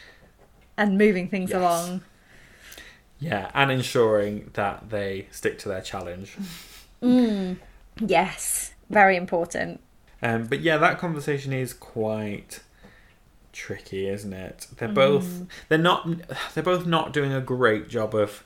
and 0.76 0.96
moving 0.96 1.28
things 1.28 1.50
Yes. 1.50 1.58
along. 1.58 2.02
Yeah, 3.20 3.50
and 3.54 3.70
ensuring 3.70 4.50
that 4.54 4.90
they 4.90 5.26
stick 5.30 5.58
to 5.60 5.68
their 5.68 5.80
challenge. 5.80 6.36
Yes, 8.00 8.74
very 8.90 9.16
important. 9.16 9.80
Um, 10.22 10.46
but 10.46 10.60
yeah, 10.60 10.78
that 10.78 10.98
conversation 10.98 11.52
is 11.52 11.72
quite 11.72 12.60
tricky, 13.52 14.08
isn't 14.08 14.32
it? 14.32 14.66
They're 14.76 14.88
both 14.88 15.46
they're 15.68 15.78
not 15.78 16.08
they're 16.54 16.62
both 16.62 16.86
not 16.86 17.12
doing 17.12 17.32
a 17.32 17.40
great 17.40 17.88
job 17.88 18.14
of 18.14 18.44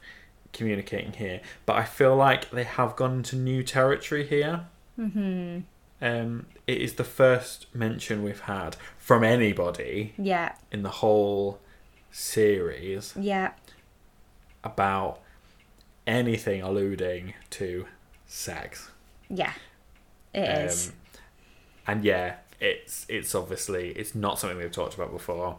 communicating 0.52 1.12
here, 1.12 1.40
but 1.66 1.76
I 1.76 1.84
feel 1.84 2.14
like 2.14 2.50
they 2.50 2.64
have 2.64 2.96
gone 2.96 3.16
into 3.18 3.36
new 3.36 3.62
territory 3.62 4.26
here. 4.26 4.66
Mm-hmm. 4.98 5.60
Um, 6.02 6.46
it 6.66 6.78
is 6.78 6.94
the 6.94 7.04
first 7.04 7.72
mention 7.74 8.22
we've 8.22 8.40
had 8.40 8.76
from 8.98 9.22
anybody 9.22 10.14
Yeah, 10.18 10.54
in 10.70 10.82
the 10.82 10.90
whole 10.90 11.60
series 12.10 13.14
yeah, 13.18 13.52
about 14.64 15.20
anything 16.06 16.62
alluding 16.62 17.34
to 17.50 17.86
sex. 18.26 18.90
yeah. 19.28 19.52
It 20.34 20.48
is. 20.48 20.88
Um, 20.88 20.94
and 21.86 22.04
yeah, 22.04 22.36
it's 22.58 23.04
it's 23.10 23.34
obviously 23.34 23.90
it's 23.90 24.14
not 24.14 24.38
something 24.38 24.58
they've 24.58 24.72
talked 24.72 24.94
about 24.94 25.12
before. 25.12 25.58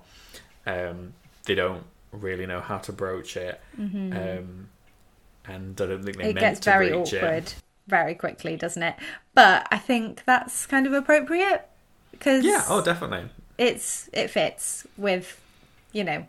Um, 0.65 1.13
they 1.45 1.53
don't 1.53 1.83
really 2.11 2.47
know 2.47 2.59
how 2.59 2.79
to 2.79 2.91
broach 2.91 3.37
it, 3.37 3.61
um, 3.77 4.69
and 5.45 5.79
I 5.79 5.85
don't 5.85 6.03
think 6.03 6.17
they 6.17 6.23
Mm-hmm. 6.23 6.37
it 6.37 6.39
gets 6.39 6.59
very 6.61 6.91
awkward 6.91 7.43
it. 7.43 7.55
very 7.87 8.15
quickly, 8.15 8.55
doesn't 8.55 8.81
it? 8.81 8.95
But 9.35 9.67
I 9.69 9.77
think 9.77 10.23
that's 10.25 10.65
kind 10.65 10.87
of 10.87 10.93
appropriate 10.93 11.67
because 12.11 12.43
Yeah, 12.43 12.63
oh, 12.67 12.81
definitely. 12.83 13.29
it's 13.59 14.09
it 14.11 14.29
fits 14.31 14.87
with 14.97 15.39
you 15.91 16.03
know 16.03 16.25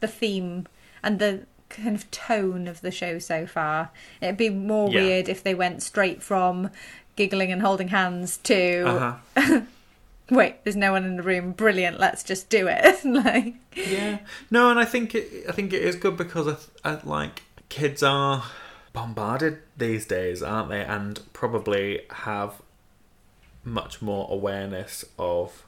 the 0.00 0.08
theme 0.08 0.66
and 1.02 1.18
the 1.18 1.46
kind 1.68 1.94
of 1.96 2.10
tone 2.10 2.66
of 2.68 2.80
the 2.80 2.90
show 2.90 3.18
so 3.18 3.46
far. 3.46 3.90
It'd 4.20 4.36
be 4.36 4.50
more 4.50 4.90
Yeah. 4.90 5.02
weird 5.02 5.28
if 5.28 5.42
they 5.42 5.54
went 5.54 5.82
straight 5.82 6.22
from 6.22 6.70
giggling 7.16 7.50
and 7.52 7.62
holding 7.62 7.88
hands 7.88 8.36
to 8.44 8.84
Uh-huh. 9.36 9.60
wait, 10.30 10.62
there's 10.64 10.76
no 10.76 10.92
one 10.92 11.04
in 11.04 11.16
the 11.16 11.22
room. 11.22 11.52
Brilliant, 11.52 11.98
let's 12.00 12.22
just 12.22 12.48
do 12.48 12.68
it. 12.68 13.04
like 13.04 13.54
Yeah, 13.74 14.18
no, 14.50 14.70
and 14.70 14.78
I 14.78 14.84
think 14.84 15.14
it, 15.14 15.44
I 15.48 15.52
think 15.52 15.72
it 15.72 15.82
is 15.82 15.96
good 15.96 16.16
because 16.16 16.66
I, 16.84 16.90
I 16.92 17.00
like 17.04 17.42
kids 17.68 18.02
are 18.02 18.44
bombarded 18.92 19.58
these 19.76 20.06
days, 20.06 20.42
aren't 20.42 20.68
they? 20.70 20.82
And 20.84 21.20
probably 21.32 22.02
have 22.10 22.54
much 23.64 24.00
more 24.00 24.26
awareness 24.30 25.04
of 25.18 25.64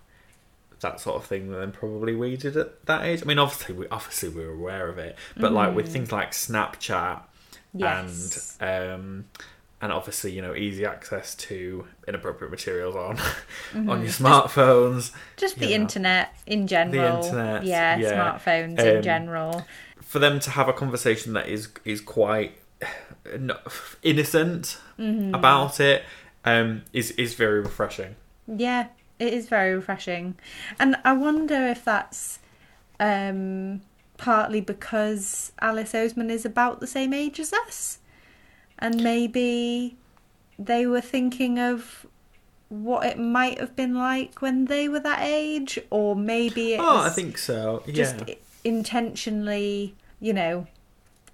that 0.80 1.00
sort 1.00 1.16
of 1.16 1.24
thing 1.24 1.50
than 1.50 1.72
probably 1.72 2.14
we 2.14 2.36
did 2.36 2.56
at 2.56 2.84
that 2.86 3.04
age. 3.04 3.22
I 3.22 3.24
mean, 3.26 3.38
obviously, 3.38 3.74
we 3.74 3.88
obviously 3.88 4.28
we 4.28 4.44
were 4.46 4.52
aware 4.52 4.88
of 4.88 4.98
it, 4.98 5.16
but 5.36 5.52
like 5.52 5.74
with 5.74 5.88
things 5.92 6.12
like 6.12 6.32
Snapchat 6.32 7.22
Yes. 7.74 8.56
and 8.60 8.92
um, 8.94 9.24
and 9.80 9.92
obviously 9.92 10.32
you 10.32 10.40
know 10.42 10.54
easy 10.54 10.84
access 10.86 11.34
to 11.34 11.86
inappropriate 12.08 12.50
materials 12.50 12.96
on 12.96 13.18
on 13.88 14.00
your 14.00 14.08
smartphones. 14.10 15.12
just 15.36 15.58
the 15.58 15.66
you 15.66 15.76
know. 15.78 15.82
internet 15.82 16.34
in 16.46 16.66
general. 16.66 17.20
The 17.20 17.26
internet, 17.28 17.64
yeah, 17.64 17.96
yeah. 17.98 18.12
smartphones 18.38 18.80
Um, 18.80 18.86
in 18.86 19.02
general. 19.02 19.66
for 20.00 20.18
them 20.18 20.40
to 20.40 20.50
have 20.50 20.68
a 20.68 20.72
conversation 20.72 21.34
that 21.34 21.48
is 21.48 21.68
is 21.84 22.00
quite 22.00 22.52
innocent 24.02 24.78
Mm-hmm. 24.98 25.32
about 25.32 25.78
it 25.78 26.02
um, 26.44 26.82
is 26.92 27.12
is 27.12 27.34
very 27.34 27.60
refreshing. 27.60 28.16
Yeah, 28.48 28.88
it 29.18 29.32
is 29.32 29.48
very 29.48 29.74
refreshing. 29.74 30.36
And 30.78 30.96
I 31.04 31.12
wonder 31.14 31.66
if 31.66 31.84
that's 31.84 32.38
um, 33.00 33.80
partly 34.16 34.60
because 34.60 35.52
Alice 35.60 35.92
Oseman 35.92 36.30
is 36.30 36.44
about 36.44 36.80
the 36.80 36.86
same 36.86 37.12
age 37.12 37.40
as 37.40 37.52
us. 37.52 37.98
And 38.78 39.02
maybe 39.02 39.96
they 40.58 40.86
were 40.86 41.00
thinking 41.00 41.58
of 41.58 42.06
what 42.68 43.04
it 43.06 43.18
might 43.18 43.58
have 43.58 43.74
been 43.74 43.94
like 43.94 44.40
when 44.40 44.66
they 44.66 44.88
were 44.88 45.00
that 45.00 45.22
age, 45.22 45.78
or 45.90 46.14
maybe 46.14 46.74
it 46.74 46.80
Oh, 46.80 46.98
I 46.98 47.08
think 47.08 47.38
so. 47.38 47.82
yeah. 47.86 48.16
i- 48.28 48.36
intentionally, 48.64 49.96
you 50.20 50.32
know, 50.32 50.66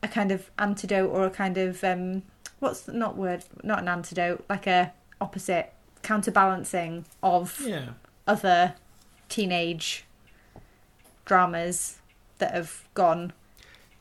a 0.03 0.09
kind 0.09 0.31
of 0.33 0.51
antidote 0.59 1.11
or 1.11 1.27
a 1.27 1.31
kind 1.31 1.59
of 1.59 1.83
um, 1.85 2.23
what's 2.61 2.83
the, 2.83 2.93
not 2.93 3.17
word, 3.17 3.45
not 3.63 3.81
an 3.81 3.89
antidote, 3.89 4.45
like 4.49 4.67
a 4.67 4.93
opposite 5.21 5.73
counterbalancing 6.05 7.05
of 7.23 7.61
yeah. 7.61 7.91
other 8.27 8.75
teenage 9.29 10.05
dramas 11.25 11.99
that 12.39 12.55
have 12.55 12.85
gone 12.95 13.33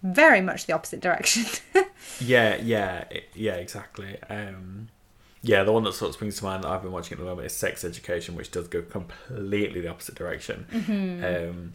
very 0.03 0.41
much 0.41 0.65
the 0.65 0.73
opposite 0.73 0.99
direction. 0.99 1.45
Yeah, 2.19 2.57
yeah, 2.61 3.05
yeah, 3.33 3.55
exactly. 3.55 4.17
Um, 4.29 4.89
yeah, 5.41 5.63
the 5.63 5.71
one 5.71 5.83
that 5.83 5.93
sort 5.93 6.09
of 6.09 6.15
springs 6.15 6.37
to 6.37 6.45
mind 6.45 6.63
that 6.63 6.69
I've 6.69 6.81
been 6.81 6.91
watching 6.91 7.13
at 7.13 7.19
the 7.19 7.25
moment 7.25 7.47
is 7.47 7.53
Sex 7.53 7.83
Education, 7.83 8.35
which 8.35 8.51
does 8.51 8.67
go 8.67 8.81
completely 8.81 9.81
the 9.81 9.89
opposite 9.89 10.15
direction. 10.15 10.65
Mm-hmm. 10.71 11.49
Um, 11.49 11.73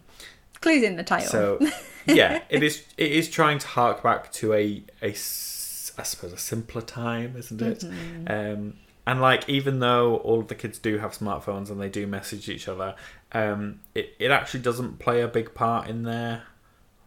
Clues 0.61 0.83
in 0.83 0.97
the 0.97 1.03
title. 1.03 1.29
so, 1.29 1.59
yeah, 2.07 2.43
it 2.49 2.63
is. 2.63 2.85
It 2.97 3.13
is 3.13 3.29
trying 3.29 3.59
to 3.59 3.67
hark 3.67 4.03
back 4.03 4.33
to 4.33 4.53
a, 4.55 4.83
a 5.03 5.11
I 5.11 5.13
suppose, 5.13 6.33
a 6.33 6.39
simpler 6.39 6.83
time, 6.83 7.35
isn't 7.37 7.61
it? 7.63 7.85
Um, 8.29 8.75
and 9.11 9.21
like, 9.21 9.49
even 9.49 9.81
though 9.81 10.17
all 10.17 10.41
of 10.41 10.49
the 10.49 10.55
kids 10.55 10.79
do 10.79 10.99
have 10.99 11.13
smartphones 11.17 11.71
and 11.71 11.81
they 11.81 11.89
do 11.89 12.07
message 12.07 12.49
each 12.49 12.69
other, 12.69 12.95
um, 13.33 13.81
it 13.95 14.15
it 14.19 14.31
actually 14.31 14.61
doesn't 14.61 14.99
play 14.99 15.21
a 15.23 15.29
big 15.29 15.55
part 15.55 15.89
in 15.89 16.03
their 16.03 16.43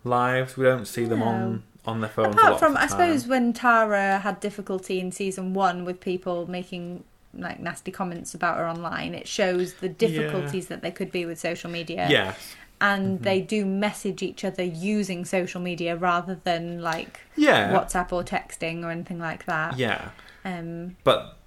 lives. 0.04 0.58
We 0.58 0.66
don't 0.66 0.86
see 0.86 1.06
them 1.06 1.22
on 1.22 1.64
on 1.86 2.02
their 2.02 2.10
phones. 2.10 2.36
a 2.36 2.38
lot 2.38 2.46
Apart 2.48 2.60
from, 2.60 2.78
I 2.78 2.88
suppose, 2.88 3.28
when 3.28 3.54
Tara 3.54 4.20
had 4.20 4.40
difficulty 4.40 5.00
in 5.00 5.12
season 5.12 5.54
one 5.54 5.84
with 5.86 6.00
people 6.00 6.48
making 6.50 7.04
like 7.34 7.60
nasty 7.60 7.92
comments 7.92 8.34
about 8.36 8.58
her 8.58 8.68
online, 8.68 9.14
it 9.16 9.28
shows 9.28 9.76
the 9.76 9.90
difficulties 9.90 10.68
that 10.68 10.82
there 10.82 10.92
could 10.92 11.12
be 11.12 11.26
with 11.26 11.40
social 11.40 11.70
media. 11.72 12.08
Yes. 12.10 12.56
And 12.82 13.16
Mm-hmm. 13.16 13.24
they 13.24 13.42
do 13.42 13.64
message 13.66 14.24
each 14.24 14.44
other 14.44 14.64
using 14.64 15.24
social 15.24 15.62
media 15.62 15.96
rather 15.96 16.40
than 16.44 16.82
like 16.82 17.22
Yeah. 17.36 17.72
WhatsApp 17.74 18.12
or 18.12 18.24
texting 18.24 18.84
or 18.84 18.90
anything 18.90 19.20
like 19.20 19.46
that. 19.46 19.78
Yeah. 19.78 20.10
Um, 20.44 20.98
But 21.04 21.38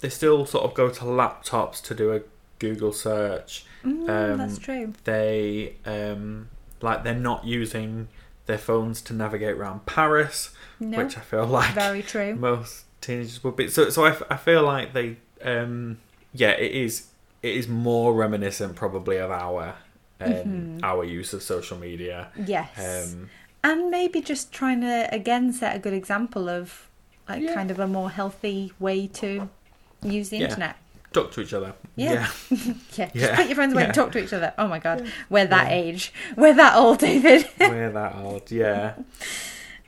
they 0.00 0.08
still 0.08 0.46
sort 0.46 0.64
of 0.64 0.74
go 0.74 0.88
to 0.90 1.04
laptops 1.04 1.82
to 1.84 1.94
do 1.94 2.12
a 2.12 2.20
Google 2.58 2.92
search. 2.92 3.64
mm, 3.84 4.08
Um, 4.08 4.38
that's 4.38 4.58
true. 4.58 4.92
They 5.04 5.76
um 5.84 6.48
like 6.82 7.04
they're 7.04 7.14
not 7.14 7.44
using 7.44 8.08
their 8.46 8.58
phones 8.58 9.00
to 9.02 9.12
navigate 9.14 9.56
around 9.56 9.86
Paris, 9.86 10.50
No, 10.78 10.98
which 10.98 11.16
I 11.16 11.20
feel 11.20 11.46
like 11.46 11.74
very 11.74 12.02
true. 12.02 12.34
most 12.50 12.84
teenagers 13.00 13.42
would 13.44 13.56
be. 13.56 13.68
So 13.68 13.90
so 13.90 14.04
I, 14.04 14.16
I 14.30 14.36
feel 14.36 14.62
like 14.62 14.92
they 14.92 15.16
um 15.42 15.98
yeah 16.32 16.50
it 16.50 16.72
is 16.72 17.08
it 17.42 17.54
is 17.54 17.68
more 17.68 18.14
reminiscent 18.14 18.74
probably 18.76 19.16
of 19.18 19.30
our 19.30 19.74
um, 20.20 20.26
Mhm. 20.32 20.80
our 20.82 21.04
use 21.04 21.32
of 21.34 21.42
social 21.42 21.76
media. 21.78 22.28
Yes. 22.46 22.70
Um, 23.12 23.28
and 23.62 23.90
maybe 23.90 24.20
just 24.22 24.52
trying 24.52 24.80
to 24.80 25.08
again 25.12 25.52
set 25.52 25.76
a 25.76 25.78
good 25.78 25.92
example 25.92 26.48
of 26.48 26.88
like 27.28 27.42
Yeah. 27.42 27.54
kind 27.54 27.70
of 27.70 27.78
a 27.78 27.86
more 27.86 28.10
healthy 28.10 28.72
way 28.78 29.06
to 29.08 29.48
use 30.12 30.28
the 30.30 30.38
Yeah. 30.38 30.44
internet. 30.44 30.76
talk 31.12 31.32
to 31.32 31.40
each 31.40 31.54
other. 31.54 31.72
Yeah. 31.94 32.12
Yeah, 32.12 32.28
just 32.92 33.14
Yeah. 33.14 33.36
put 33.36 33.46
your 33.46 33.54
friends 33.54 33.72
away 33.72 33.84
and 33.84 33.94
talk 33.94 34.12
to 34.12 34.22
each 34.22 34.34
other. 34.34 34.52
Oh 34.58 34.68
my 34.68 34.78
god, 34.78 35.10
we're 35.30 35.46
that 35.46 35.68
Yeah. 35.70 35.76
age. 35.76 36.12
We're 36.36 36.52
that 36.54 36.76
old, 36.76 36.98
David. 37.08 37.48
We're 37.58 37.90
that 37.92 38.14
old. 38.16 38.50
Yeah. 38.50 38.94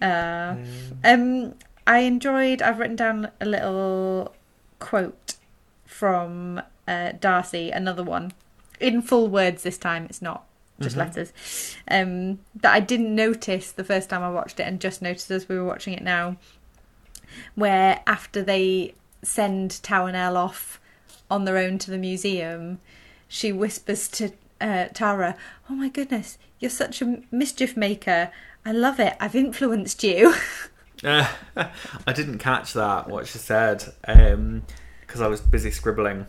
Uh, 0.01 0.55
Um, 0.55 0.65
um, 1.05 1.55
I 1.87 1.99
enjoyed. 2.01 2.63
I've 2.63 2.79
written 2.79 2.95
down 2.95 3.31
a 3.41 3.45
little 3.45 4.33
quote 4.79 5.35
from 5.85 6.63
uh, 6.87 7.13
Darcy. 7.21 7.71
Another 7.73 8.05
one 8.05 8.33
in 8.79 9.03
full 9.03 9.27
words 9.29 9.65
this 9.65 9.77
time. 9.77 10.07
It's 10.09 10.23
not 10.23 10.45
just 10.81 10.95
Mhm. 10.95 10.99
letters. 11.01 11.77
Um, 11.91 12.39
that 12.55 12.73
I 12.73 12.79
didn't 12.79 13.13
notice 13.13 13.73
the 13.73 13.83
first 13.83 14.09
time 14.09 14.23
I 14.23 14.31
watched 14.31 14.61
it, 14.61 14.63
and 14.69 14.81
just 14.81 15.03
noticed 15.03 15.31
as 15.33 15.49
we 15.49 15.57
were 15.59 15.65
watching 15.65 15.93
it 15.95 16.03
now. 16.05 16.37
Where 17.57 18.01
after 18.07 18.41
they 18.41 18.95
send 19.23 19.71
Tawinel 19.83 20.37
off 20.37 20.81
on 21.31 21.45
their 21.45 21.59
own 21.59 21.79
to 21.79 21.91
the 21.91 21.99
museum, 21.99 22.81
she 23.29 23.53
whispers 23.53 24.09
to 24.09 24.33
uh, 24.61 24.87
Tara, 24.95 25.37
"Oh 25.71 25.75
my 25.75 25.89
goodness, 25.89 26.39
you're 26.59 26.71
such 26.71 27.01
a 27.03 27.23
mischief 27.31 27.77
maker. 27.77 28.31
I 28.65 28.73
love 28.73 28.99
it. 29.01 29.17
I've 29.21 29.35
influenced 29.37 30.03
you." 30.03 30.35
Uh, 31.05 31.29
I 32.07 32.13
didn't 32.13 32.39
catch 32.39 32.73
that 32.73 33.09
what 33.09 33.27
she 33.27 33.39
said 33.39 33.85
because 34.03 35.21
I 35.21 35.27
was 35.29 35.41
busy 35.41 35.71
scribbling. 35.71 36.27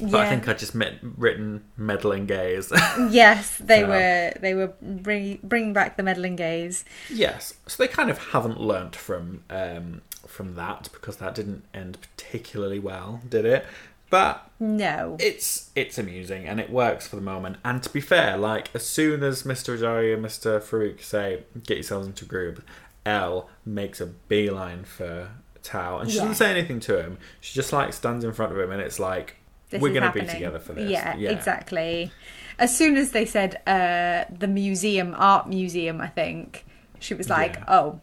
But 0.00 0.14
I 0.14 0.28
think 0.28 0.46
I 0.48 0.52
just 0.52 0.76
met, 0.76 0.94
written 1.02 1.64
meddling 1.76 2.26
gays. 2.26 2.70
yes, 3.10 3.58
they 3.58 3.80
So- 3.80 3.88
were. 3.88 4.32
They 4.40 4.54
were 4.54 4.72
bring, 4.80 5.40
bringing 5.42 5.72
back 5.72 5.96
the 5.96 6.04
meddling 6.04 6.36
gaze. 6.36 6.84
yes, 7.10 7.54
so 7.66 7.82
they 7.82 7.88
kind 7.88 8.08
of 8.08 8.18
haven't 8.18 8.60
learnt 8.60 8.94
from 8.94 9.42
um, 9.50 10.02
from 10.28 10.54
that 10.56 10.88
because 10.92 11.16
that 11.16 11.34
didn't 11.34 11.64
end 11.74 11.98
particularly 12.00 12.78
well, 12.78 13.20
did 13.28 13.44
it? 13.44 13.66
But 14.10 14.48
No. 14.58 15.16
it's 15.20 15.70
it's 15.76 15.98
amusing 15.98 16.46
and 16.46 16.58
it 16.58 16.70
works 16.70 17.06
for 17.06 17.16
the 17.16 17.22
moment. 17.22 17.56
And 17.64 17.82
to 17.82 17.90
be 17.90 18.00
fair, 18.00 18.36
like 18.38 18.70
as 18.74 18.86
soon 18.86 19.22
as 19.22 19.42
Mr. 19.42 19.76
Ajayi 19.78 20.14
and 20.14 20.24
Mr. 20.24 20.60
Farouk 20.62 21.02
say, 21.02 21.44
"Get 21.66 21.76
yourselves 21.76 22.06
into 22.06 22.24
a 22.24 22.28
group," 22.28 22.62
Elle 23.04 23.48
makes 23.66 24.00
a 24.00 24.06
beeline 24.06 24.84
for 24.84 25.28
Tao, 25.62 25.98
and 25.98 26.08
she 26.10 26.16
Yeah. 26.16 26.22
doesn't 26.22 26.36
say 26.36 26.50
anything 26.50 26.80
to 26.80 27.02
him. 27.02 27.18
She 27.40 27.54
just 27.54 27.72
like 27.72 27.92
stands 27.92 28.24
in 28.24 28.32
front 28.32 28.52
of 28.52 28.58
him, 28.58 28.70
and 28.70 28.80
it's 28.80 28.98
like, 28.98 29.36
This 29.70 29.82
"We're 29.82 29.92
going 29.92 30.10
to 30.10 30.18
be 30.18 30.24
together 30.26 30.58
for 30.58 30.72
this." 30.72 30.90
Yeah, 30.90 31.14
exactly. 31.14 32.10
As 32.58 32.74
soon 32.74 32.96
as 32.96 33.10
they 33.12 33.26
said 33.26 33.60
uh, 33.66 34.24
the 34.34 34.48
museum, 34.48 35.14
art 35.18 35.46
museum, 35.48 36.00
I 36.00 36.06
think 36.08 36.64
she 36.98 37.12
was 37.12 37.28
like, 37.28 37.56
Yeah. 37.56 37.64
"Oh, 37.68 38.00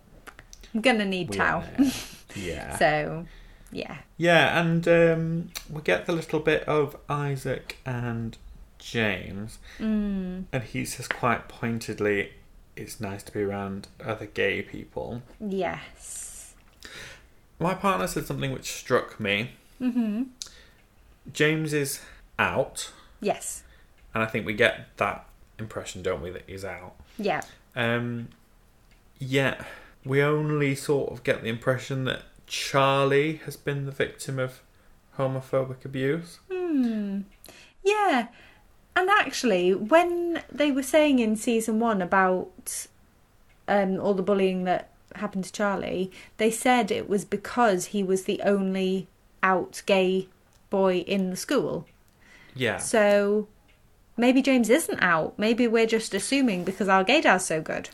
I'm 0.75 0.81
gonna 0.81 1.05
need 1.05 1.31
We 1.31 1.37
Tao." 1.37 1.63
yeah. 2.35 2.77
so, 2.77 3.25
yeah. 3.71 3.97
Yeah, 4.17 4.59
and 4.61 4.87
um, 4.87 5.49
we 5.69 5.81
get 5.81 6.05
the 6.05 6.11
little 6.13 6.39
bit 6.39 6.63
of 6.63 6.95
Isaac 7.09 7.77
and 7.85 8.37
James, 8.79 9.57
Mm, 9.79 10.45
and 10.51 10.63
he 10.63 10.85
says 10.85 11.07
quite 11.07 11.47
pointedly, 11.47 12.33
"It's 12.75 12.99
nice 13.01 13.23
to 13.23 13.31
be 13.31 13.41
around 13.41 13.87
other 14.03 14.25
gay 14.27 14.61
people." 14.61 15.21
yes. 15.39 16.53
My 17.59 17.73
partner 17.73 18.05
said 18.07 18.25
something 18.25 18.51
which 18.51 18.69
struck 18.71 19.17
me. 19.19 19.51
hmm 19.79 20.23
James 21.33 21.73
is 21.73 22.01
out, 22.37 22.91
Yes. 23.21 23.63
and 24.13 24.21
I 24.21 24.27
think 24.27 24.45
we 24.45 24.53
get 24.53 24.95
that 24.97 25.25
impression, 25.57 26.01
don't 26.03 26.21
we, 26.21 26.29
that 26.31 26.43
he's 26.47 26.65
out. 26.65 26.95
Yeah. 27.17 27.41
Um, 27.75 28.27
yet 29.19 29.65
we 30.05 30.21
only 30.21 30.75
sort 30.75 31.11
of 31.11 31.23
get 31.23 31.41
the 31.41 31.49
impression 31.49 32.05
that 32.05 32.21
Charlie 32.47 33.37
has 33.45 33.57
been 33.57 33.85
the 33.85 33.91
victim 33.91 34.37
of 34.39 34.61
homophobic 35.17 35.83
abuse. 35.83 36.39
Hmm. 36.51 37.21
Yeah. 37.83 38.27
And 38.95 39.09
actually, 39.09 39.73
when 39.73 40.43
they 40.51 40.71
were 40.71 40.83
saying 40.83 41.19
in 41.19 41.35
season 41.35 41.79
one 41.79 42.01
about 42.01 42.87
um, 43.67 43.99
all 43.99 44.13
the 44.13 44.23
bullying 44.23 44.63
that 44.65 44.91
happened 45.15 45.45
to 45.45 45.51
Charlie, 45.51 46.11
they 46.37 46.51
said 46.51 46.91
it 46.91 47.09
was 47.09 47.25
because 47.25 47.87
he 47.87 48.03
was 48.03 48.23
the 48.23 48.41
only 48.43 49.07
out 49.43 49.81
gay 49.85 50.27
boy 50.69 50.99
in 50.99 51.29
the 51.29 51.35
school. 51.35 51.85
Yeah. 52.53 52.77
So 52.77 53.47
maybe 54.17 54.41
James 54.41 54.69
isn't 54.69 55.01
out. 55.01 55.37
Maybe 55.37 55.67
we're 55.67 55.87
just 55.87 56.13
assuming 56.13 56.63
because 56.63 56.87
our 56.87 57.03
gaydar's 57.03 57.45
so 57.45 57.61
good. 57.61 57.89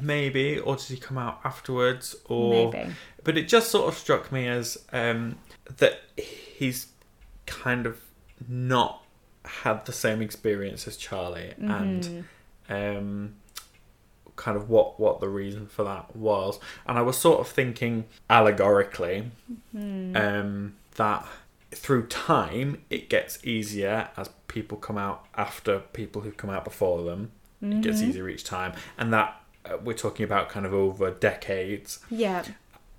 Maybe, 0.00 0.58
or 0.58 0.76
did 0.76 0.86
he 0.86 0.96
come 0.96 1.18
out 1.18 1.40
afterwards? 1.44 2.16
Or 2.26 2.70
Maybe. 2.72 2.90
but 3.22 3.36
it 3.36 3.48
just 3.48 3.70
sort 3.70 3.88
of 3.88 3.96
struck 3.98 4.32
me 4.32 4.48
as 4.48 4.78
um, 4.92 5.36
that 5.76 6.00
he's 6.16 6.88
kind 7.46 7.86
of 7.86 8.00
not 8.48 9.02
had 9.44 9.84
the 9.84 9.92
same 9.92 10.22
experience 10.22 10.88
as 10.88 10.96
Charlie, 10.96 11.52
and 11.58 12.24
Mhm. 12.68 12.96
um, 12.98 13.34
kind 14.36 14.56
of 14.56 14.68
what 14.70 14.98
what 14.98 15.20
the 15.20 15.28
reason 15.28 15.66
for 15.66 15.84
that 15.84 16.16
was. 16.16 16.58
And 16.86 16.98
I 16.98 17.02
was 17.02 17.16
sort 17.18 17.40
of 17.40 17.48
thinking 17.48 18.06
allegorically 18.30 19.30
Hmm. 19.72 20.16
um, 20.16 20.76
that 20.96 21.26
through 21.72 22.06
time 22.06 22.82
it 22.88 23.08
gets 23.10 23.44
easier 23.44 24.08
as 24.16 24.30
people 24.48 24.78
come 24.78 24.96
out 24.96 25.26
after 25.36 25.80
people 25.92 26.22
who've 26.22 26.36
come 26.36 26.50
out 26.50 26.64
before 26.64 27.02
them. 27.02 27.32
It 27.60 27.80
gets 27.82 28.00
Mhm. 28.02 28.08
easier 28.08 28.28
each 28.28 28.44
time, 28.44 28.72
and 28.98 29.12
that 29.12 29.40
we're 29.82 29.94
talking 29.94 30.24
about 30.24 30.48
kind 30.48 30.66
of 30.66 30.74
over 30.74 31.10
decades 31.10 31.98
Yeah. 32.10 32.44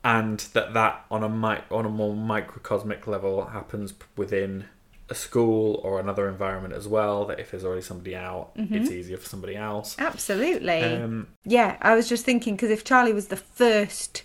and 0.04 0.40
that 0.54 0.74
that 0.74 1.06
on 1.12 1.24
a 1.24 1.30
mi- 1.30 1.64
on 1.72 1.86
a 1.86 1.90
more 1.90 2.16
microcosmic 2.16 3.08
level 3.08 3.46
happens 3.46 3.94
within 4.18 4.66
a 5.10 5.14
school 5.16 5.80
or 5.84 6.00
another 6.00 6.28
environment 6.28 6.74
as 6.74 6.88
well 6.88 7.26
that 7.26 7.40
if 7.40 7.52
there's 7.52 7.64
already 7.64 7.82
somebody 7.84 8.16
out 8.16 8.50
it's 8.56 8.90
easier 8.90 9.18
for 9.18 9.30
somebody 9.30 9.56
else 9.56 9.96
Absolutely. 10.00 10.82
um 10.84 11.28
Yeah, 11.44 11.78
I 11.82 11.94
was 11.96 12.10
just 12.10 12.26
thinking 12.26 12.56
because 12.56 12.72
if 12.72 12.84
Charlie 12.84 13.14
was 13.14 13.28
the 13.28 13.38
first 13.38 14.24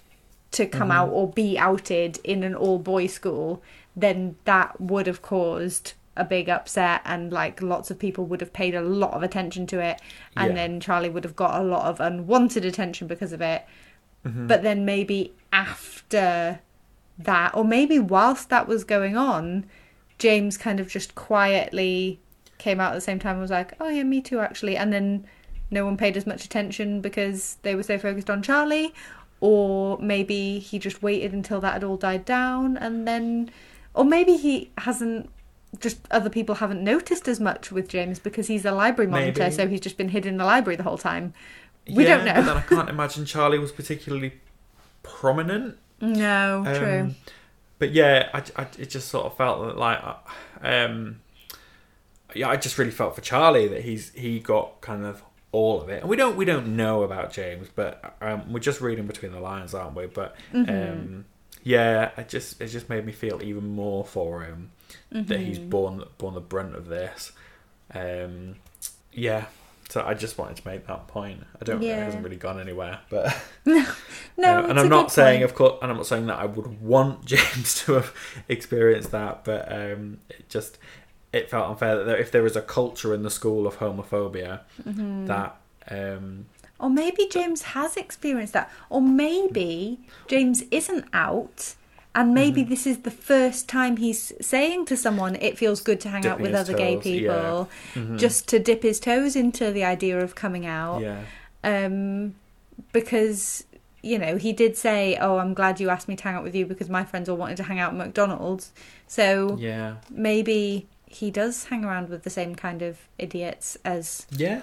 to 0.52 0.66
come 0.66 0.88
Mhm. 0.88 0.94
out 0.94 1.08
or 1.10 1.28
be 1.30 1.58
outed 1.58 2.18
in 2.24 2.42
an 2.42 2.54
all 2.54 2.78
boy 2.78 3.06
school, 3.06 3.62
then 3.94 4.36
that 4.46 4.80
would 4.80 5.06
have 5.06 5.20
caused 5.22 5.92
a 6.16 6.24
big 6.24 6.48
upset 6.48 7.00
and 7.04 7.32
like 7.32 7.62
lots 7.62 7.90
of 7.90 7.98
people 7.98 8.24
would 8.26 8.40
have 8.40 8.52
paid 8.52 8.74
a 8.74 8.80
lot 8.82 9.12
of 9.12 9.22
attention 9.22 9.66
to 9.66 9.80
it 9.80 10.00
and 10.36 10.48
Yeah. 10.50 10.54
then 10.54 10.80
Charlie 10.80 11.08
would 11.08 11.24
have 11.24 11.36
got 11.36 11.60
a 11.60 11.64
lot 11.64 11.86
of 11.86 12.00
unwanted 12.00 12.64
attention 12.64 13.06
because 13.06 13.32
of 13.32 13.40
it. 13.40 13.64
mhm. 14.26 14.48
But 14.48 14.62
then 14.62 14.84
maybe 14.84 15.32
after 15.52 16.60
that 17.18 17.54
or 17.54 17.64
maybe 17.64 17.98
whilst 17.98 18.48
that 18.50 18.66
was 18.66 18.84
going 18.84 19.16
on, 19.16 19.66
James 20.18 20.56
kind 20.58 20.80
of 20.80 20.88
just 20.88 21.14
quietly 21.14 22.20
came 22.58 22.80
out 22.80 22.92
at 22.92 22.94
the 22.96 23.00
same 23.00 23.18
time 23.18 23.32
and 23.32 23.40
was 23.40 23.50
like, 23.50 23.72
"Oh 23.80 23.88
yeah, 23.88 24.02
me 24.02 24.20
too 24.20 24.40
actually." 24.40 24.76
And 24.76 24.92
then 24.92 25.26
no 25.70 25.84
one 25.86 25.96
paid 25.96 26.16
as 26.16 26.26
much 26.26 26.44
attention 26.44 27.00
because 27.00 27.56
they 27.62 27.74
were 27.74 27.82
so 27.82 27.98
focused 27.98 28.28
on 28.28 28.42
Charlie 28.42 28.92
or 29.40 29.96
maybe 29.98 30.58
he 30.58 30.78
just 30.78 31.02
waited 31.02 31.32
until 31.32 31.60
that 31.60 31.72
had 31.74 31.84
all 31.84 31.96
died 31.96 32.24
down 32.24 32.76
and 32.76 33.06
then 33.08 33.48
or 33.94 34.04
maybe 34.04 34.36
he 34.36 34.70
hasn't 34.78 35.30
just 35.78 36.00
other 36.10 36.30
people 36.30 36.56
haven't 36.56 36.82
noticed 36.82 37.28
as 37.28 37.38
much 37.38 37.70
with 37.70 37.88
James 37.88 38.18
because 38.18 38.48
he's 38.48 38.64
a 38.64 38.72
library 38.72 39.10
monitor 39.10 39.42
Maybe. 39.42 39.54
so 39.54 39.68
he's 39.68 39.80
just 39.80 39.96
been 39.96 40.08
hidden 40.08 40.32
in 40.32 40.38
the 40.38 40.44
library 40.44 40.76
the 40.76 40.82
whole 40.82 40.98
time. 40.98 41.32
We 41.88 42.04
yeah, 42.04 42.16
don't 42.16 42.24
know. 42.26 42.42
but 42.42 42.56
I 42.56 42.62
can't 42.62 42.88
imagine 42.88 43.24
Charlie 43.24 43.58
was 43.58 43.72
particularly 43.72 44.34
prominent 45.02 45.78
No, 46.00 46.64
true. 46.76 47.00
Um, 47.00 47.16
but 47.78 47.92
yeah, 47.92 48.28
I, 48.34 48.42
I, 48.56 48.66
it 48.78 48.90
just 48.90 49.08
sort 49.08 49.26
of 49.26 49.36
felt 49.36 49.66
that 49.66 49.78
like, 49.78 50.02
uh, 50.02 50.14
um, 50.62 51.20
yeah, 52.34 52.48
I 52.48 52.56
just 52.56 52.76
really 52.76 52.90
felt 52.90 53.14
for 53.14 53.22
Charlie 53.22 53.68
that 53.68 53.82
he's 53.82 54.12
he 54.12 54.38
got 54.40 54.80
kind 54.80 55.04
of 55.04 55.22
all 55.52 55.80
of 55.80 55.88
it. 55.88 56.02
And 56.02 56.10
we 56.10 56.16
don't 56.16 56.36
we 56.36 56.44
don't 56.44 56.76
know 56.76 57.02
about 57.02 57.32
James, 57.32 57.68
but 57.74 58.16
um, 58.20 58.52
we're 58.52 58.60
just 58.60 58.80
reading 58.80 59.06
between 59.06 59.32
the 59.32 59.40
lines, 59.40 59.72
aren't 59.72 59.96
we? 59.96 60.06
But 60.06 60.36
um, 60.52 61.24
yeah, 61.62 62.10
it 62.16 62.28
just 62.28 62.60
it 62.60 62.68
just 62.68 62.88
made 62.88 63.06
me 63.06 63.12
feel 63.12 63.42
even 63.42 63.68
more 63.70 64.04
for 64.04 64.42
him 64.42 64.72
that 65.12 65.40
he's 65.40 65.58
borne 65.58 66.04
borne 66.18 66.34
the 66.34 66.40
brunt 66.40 66.74
of 66.76 66.86
this. 66.86 67.32
Um, 67.94 68.56
yeah. 69.12 69.46
So 69.88 70.04
I 70.06 70.14
just 70.14 70.38
wanted 70.38 70.56
to 70.58 70.68
make 70.68 70.86
that 70.86 71.08
point. 71.08 71.44
I 71.60 71.64
don't. 71.64 71.80
Know 71.80 71.86
it 71.88 71.96
hasn't 71.98 72.22
really 72.22 72.36
gone 72.36 72.60
anywhere, 72.60 73.00
but 73.10 73.36
No, 73.64 73.80
it's 74.60 74.70
and 74.70 74.78
I'm 74.78 74.88
not 74.88 75.10
saying, 75.10 75.40
point. 75.40 75.50
of 75.50 75.56
course, 75.56 75.78
and 75.82 75.90
I'm 75.90 75.96
not 75.96 76.06
saying 76.06 76.26
that 76.26 76.38
I 76.38 76.46
would 76.46 76.80
want 76.80 77.24
James 77.32 77.82
to 77.84 77.94
have 77.94 78.14
experienced 78.48 79.10
that, 79.10 79.44
but 79.44 79.70
um, 79.72 80.18
it 80.28 80.48
just 80.48 80.78
it 81.32 81.50
felt 81.50 81.70
unfair 81.70 81.96
that 81.98 82.04
there, 82.04 82.16
if 82.16 82.30
there 82.30 82.46
is 82.46 82.54
a 82.56 82.62
culture 82.62 83.12
in 83.14 83.22
the 83.24 83.30
school 83.30 83.66
of 83.66 83.78
homophobia, 83.78 84.60
Mm-hmm. 84.86 85.26
that 85.26 85.56
um, 85.90 86.46
Or 86.78 86.88
maybe 86.90 87.26
James 87.28 87.62
has 87.62 87.96
experienced 87.96 88.52
that. 88.52 88.70
Or 88.90 89.00
maybe 89.02 89.98
James 90.28 90.62
isn't 90.70 91.06
out. 91.12 91.74
And 92.14 92.34
maybe 92.34 92.62
Mm-hmm. 92.62 92.70
this 92.70 92.86
is 92.88 92.98
the 92.98 93.10
first 93.10 93.68
time 93.68 93.96
he's 93.98 94.32
saying 94.40 94.86
to 94.86 94.96
someone, 94.96 95.36
it 95.36 95.56
feels 95.56 95.80
good 95.80 96.00
to 96.00 96.08
hang 96.08 96.26
out 96.26 96.40
with 96.40 96.54
other 96.54 96.72
gay 96.74 96.96
toes, 96.96 97.06
yeah. 97.06 97.12
people, 97.20 97.68
Mhm. 97.94 98.18
just 98.18 98.48
to 98.48 98.58
dip 98.58 98.82
his 98.82 98.98
toes 98.98 99.36
into 99.36 99.70
the 99.70 99.84
idea 99.84 100.18
of 100.20 100.34
coming 100.34 100.66
out. 100.66 101.00
yeah, 101.02 101.22
Um, 101.62 102.34
because, 102.92 103.64
you 104.02 104.18
know, 104.18 104.36
he 104.38 104.52
did 104.52 104.76
say, 104.76 105.16
Oh, 105.20 105.38
I'm 105.38 105.54
glad 105.54 105.78
you 105.78 105.88
asked 105.90 106.08
me 106.08 106.16
to 106.16 106.24
hang 106.24 106.34
out 106.34 106.42
with 106.42 106.54
you 106.54 106.66
because 106.66 106.88
my 106.88 107.04
friends 107.04 107.28
all 107.28 107.36
wanted 107.36 107.56
to 107.58 107.62
hang 107.64 107.78
out 107.78 107.92
at 107.92 107.96
McDonald's. 107.98 108.72
So 109.06 109.56
yeah, 109.60 109.96
maybe 110.10 110.86
he 111.06 111.30
does 111.30 111.64
hang 111.64 111.84
around 111.84 112.08
with 112.08 112.22
the 112.22 112.30
same 112.30 112.54
kind 112.54 112.82
of 112.82 112.98
idiots 113.18 113.76
as 113.84 114.26
yeah, 114.30 114.62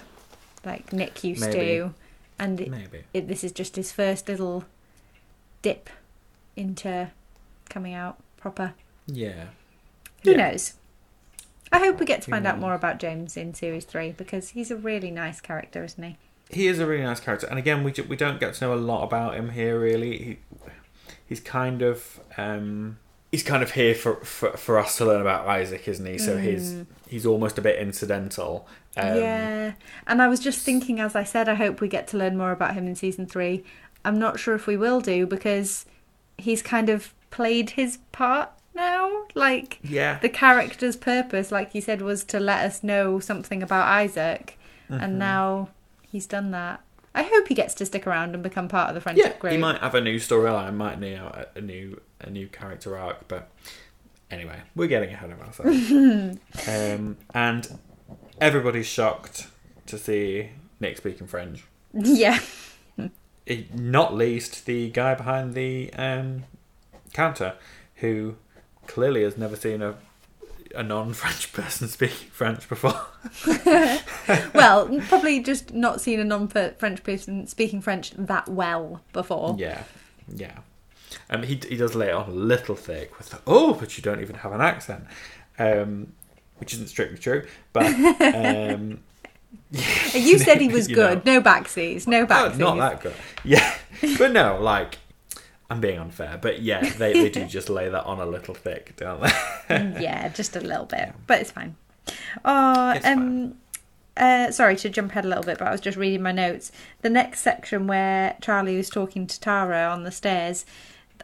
like 0.65 0.91
Nick 0.91 1.23
used 1.23 1.41
Maybe. 1.41 1.53
to. 1.77 1.93
And 2.39 2.59
it, 2.61 2.69
maybe. 2.69 3.03
it, 3.13 3.27
this 3.27 3.43
is 3.43 3.51
just 3.51 3.75
his 3.77 3.91
first 3.91 4.27
little 4.27 4.65
dip 5.61 5.89
into 6.55 7.09
coming 7.77 7.93
out 7.93 8.17
proper. 8.37 8.73
Yeah, 9.05 9.45
Who 10.23 10.31
Yeah. 10.31 10.49
knows? 10.49 10.73
I 11.71 11.77
hope 11.79 11.99
we 11.99 12.07
get 12.07 12.23
to 12.23 12.31
find 12.31 12.47
out 12.47 12.57
more 12.59 12.73
about 12.73 12.97
James 12.97 13.37
in 13.37 13.53
series 13.53 13.85
three 13.85 14.13
because 14.13 14.49
he's 14.49 14.71
a 14.71 14.75
really 14.75 15.11
nice 15.11 15.39
character, 15.41 15.83
isn't 15.83 16.03
he? 16.03 16.17
he 16.49 16.65
is 16.67 16.79
a 16.79 16.85
really 16.87 17.03
nice 17.03 17.19
character, 17.19 17.45
and 17.47 17.59
again, 17.59 17.83
we 17.83 17.93
we 18.09 18.15
don't 18.15 18.39
get 18.39 18.53
to 18.55 18.65
know 18.65 18.73
a 18.73 18.81
lot 18.91 19.03
about 19.03 19.35
him 19.35 19.49
here. 19.49 19.77
Really, 19.79 20.17
he, 20.17 20.37
he's 21.27 21.39
kind 21.41 21.81
of 21.83 22.19
um, 22.37 22.97
he's 23.31 23.43
kind 23.43 23.61
of 23.61 23.71
here 23.73 23.93
for, 23.93 24.15
for 24.23 24.51
for 24.57 24.79
us 24.79 24.97
to 24.97 25.05
learn 25.05 25.19
about 25.21 25.45
Isaac, 25.47 25.87
isn't 25.87 26.05
he? 26.05 26.17
So 26.17 26.37
he's 26.37 26.83
he's 27.07 27.25
almost 27.25 27.57
a 27.57 27.61
bit 27.61 27.77
incidental. 27.79 28.65
Um, 28.95 29.05
Mm. 29.09 29.15
yeah. 29.21 29.71
And 30.07 30.21
I 30.23 30.27
was 30.29 30.39
just 30.39 30.59
thinking, 30.65 30.99
as 31.01 31.15
I 31.15 31.23
said, 31.25 31.47
I 31.49 31.53
hope 31.55 31.81
we 31.81 31.87
get 31.89 32.07
to 32.07 32.17
learn 32.17 32.35
more 32.37 32.51
about 32.51 32.73
him 32.75 32.87
in 32.87 32.95
season 32.95 33.27
three. 33.27 33.63
I'm 34.05 34.17
not 34.17 34.39
sure 34.39 34.55
if 34.55 34.65
we 34.67 34.77
will 34.77 35.01
do 35.01 35.27
because 35.27 35.85
he's 36.37 36.61
kind 36.63 36.89
of 36.89 37.13
played 37.29 37.71
his 37.71 37.97
part 38.11 38.51
now. 38.75 39.25
Like, 39.33 39.79
yeah, 39.83 40.19
the 40.19 40.29
character's 40.29 40.95
purpose, 40.95 41.51
like 41.51 41.73
you 41.75 41.81
said, 41.81 42.01
was 42.01 42.23
to 42.25 42.39
let 42.39 42.65
us 42.65 42.83
know 42.83 43.19
something 43.19 43.61
about 43.63 43.87
Isaac, 43.87 44.57
Mm-hmm. 44.89 45.03
and 45.03 45.19
now 45.19 45.69
he's 46.01 46.25
done 46.25 46.51
that. 46.51 46.81
I 47.13 47.23
hope 47.23 47.47
he 47.47 47.55
gets 47.55 47.73
to 47.75 47.85
stick 47.85 48.05
around 48.07 48.35
and 48.35 48.43
become 48.43 48.67
part 48.67 48.89
of 48.89 48.95
the 48.95 49.01
friendship 49.01 49.33
yeah. 49.33 49.37
group. 49.39 49.51
He 49.51 49.57
might 49.57 49.81
have 49.81 49.95
a 49.95 50.01
new 50.01 50.17
storyline, 50.17 50.75
might 50.75 50.99
know, 50.99 51.45
a, 51.55 51.59
new 51.59 51.99
a 52.21 52.29
new 52.29 52.47
character 52.47 52.97
arc, 52.97 53.27
but 53.27 53.49
anyway, 54.29 54.61
we're 54.75 54.87
getting 54.87 55.11
ahead 55.11 55.31
of 55.31 55.41
ourselves. 55.41 55.91
um, 56.69 57.17
and 57.33 57.79
everybody's 58.39 58.85
shocked 58.85 59.47
to 59.87 59.97
see 59.97 60.51
Nick 60.79 60.97
speaking 60.97 61.27
French. 61.27 61.65
Yeah, 61.93 62.39
not 63.73 64.13
least 64.13 64.65
the 64.65 64.89
guy 64.91 65.15
behind 65.15 65.53
the 65.53 65.91
um, 65.93 66.43
counter 67.17 67.55
who 67.95 68.35
clearly 68.85 69.23
has 69.23 69.37
never 69.37 69.55
seen 69.55 69.81
a 69.81 69.95
a 70.75 70.83
non-French 70.83 71.51
person 71.59 71.87
speaking 71.87 72.29
French 72.29 72.67
before. 72.69 73.01
well, 74.53 74.87
probably 75.07 75.41
just 75.41 75.73
not 75.73 75.99
seen 76.01 76.19
a 76.19 76.23
non-French 76.23 77.03
person 77.03 77.47
speaking 77.47 77.81
French 77.81 78.11
that 78.11 78.47
well 78.47 79.01
before. 79.13 79.55
yeah, 79.57 79.83
yeah. 80.33 80.59
Um, 81.29 81.43
he 81.43 81.55
he 81.69 81.77
does 81.77 81.95
lay 81.95 82.09
it 82.09 82.13
on 82.13 82.29
a 82.29 82.33
little 82.33 82.75
thick 82.75 83.17
with 83.17 83.29
the, 83.29 83.39
oh, 83.47 83.73
but 83.73 83.97
you 83.97 84.03
don't 84.03 84.21
even 84.21 84.35
have 84.35 84.51
an 84.51 84.61
accent, 84.61 85.05
um, 85.57 86.13
which 86.57 86.73
isn't 86.73 86.87
strictly 86.89 87.17
true. 87.17 87.45
But 87.73 87.85
um, 88.21 88.99
You 90.13 90.37
said 90.37 90.59
he 90.61 90.67
was 90.67 90.87
good. 90.87 91.25
No 91.25 91.41
backseas. 91.41 92.05
No 92.07 92.21
Oh, 92.23 92.27
backseas. 92.27 92.57
not 92.57 92.77
that 92.77 93.01
good. 93.01 93.15
Yeah, 93.43 93.73
but 94.19 94.31
no, 94.33 94.59
like 94.61 94.99
I'm 95.69 95.81
being 95.81 95.99
unfair, 95.99 96.37
but 96.41 96.61
yeah, 96.61 96.81
they, 96.97 97.13
they 97.13 97.29
do 97.29 97.45
just 97.45 97.69
lay 97.69 97.89
that 97.89 98.05
on 98.05 98.19
a 98.19 98.25
little 98.25 98.53
thick, 98.53 98.93
don't 98.97 99.21
they? 99.21 100.01
yeah, 100.01 100.29
just 100.29 100.55
a 100.55 100.61
little 100.61 100.85
bit, 100.85 101.13
but 101.27 101.41
it's 101.41 101.51
fine. 101.51 101.75
Oh, 102.45 102.91
It's 102.91 103.05
um, 103.05 103.55
uh, 104.15 104.49
sorry 104.51 104.77
to 104.77 104.89
jump 104.89 105.11
ahead 105.11 105.25
a 105.25 105.27
little 105.27 105.43
bit, 105.43 105.57
but 105.59 105.67
I 105.67 105.71
was 105.71 105.81
just 105.81 105.97
reading 105.97 106.21
my 106.23 106.31
notes. 106.31 106.71
The 107.01 107.09
next 107.09 107.41
section 107.41 107.85
where 107.87 108.37
Charlie 108.41 108.77
was 108.77 108.89
talking 108.89 109.27
to 109.27 109.39
Tara 109.39 109.87
on 109.91 110.03
the 110.03 110.11
stairs, 110.11 110.65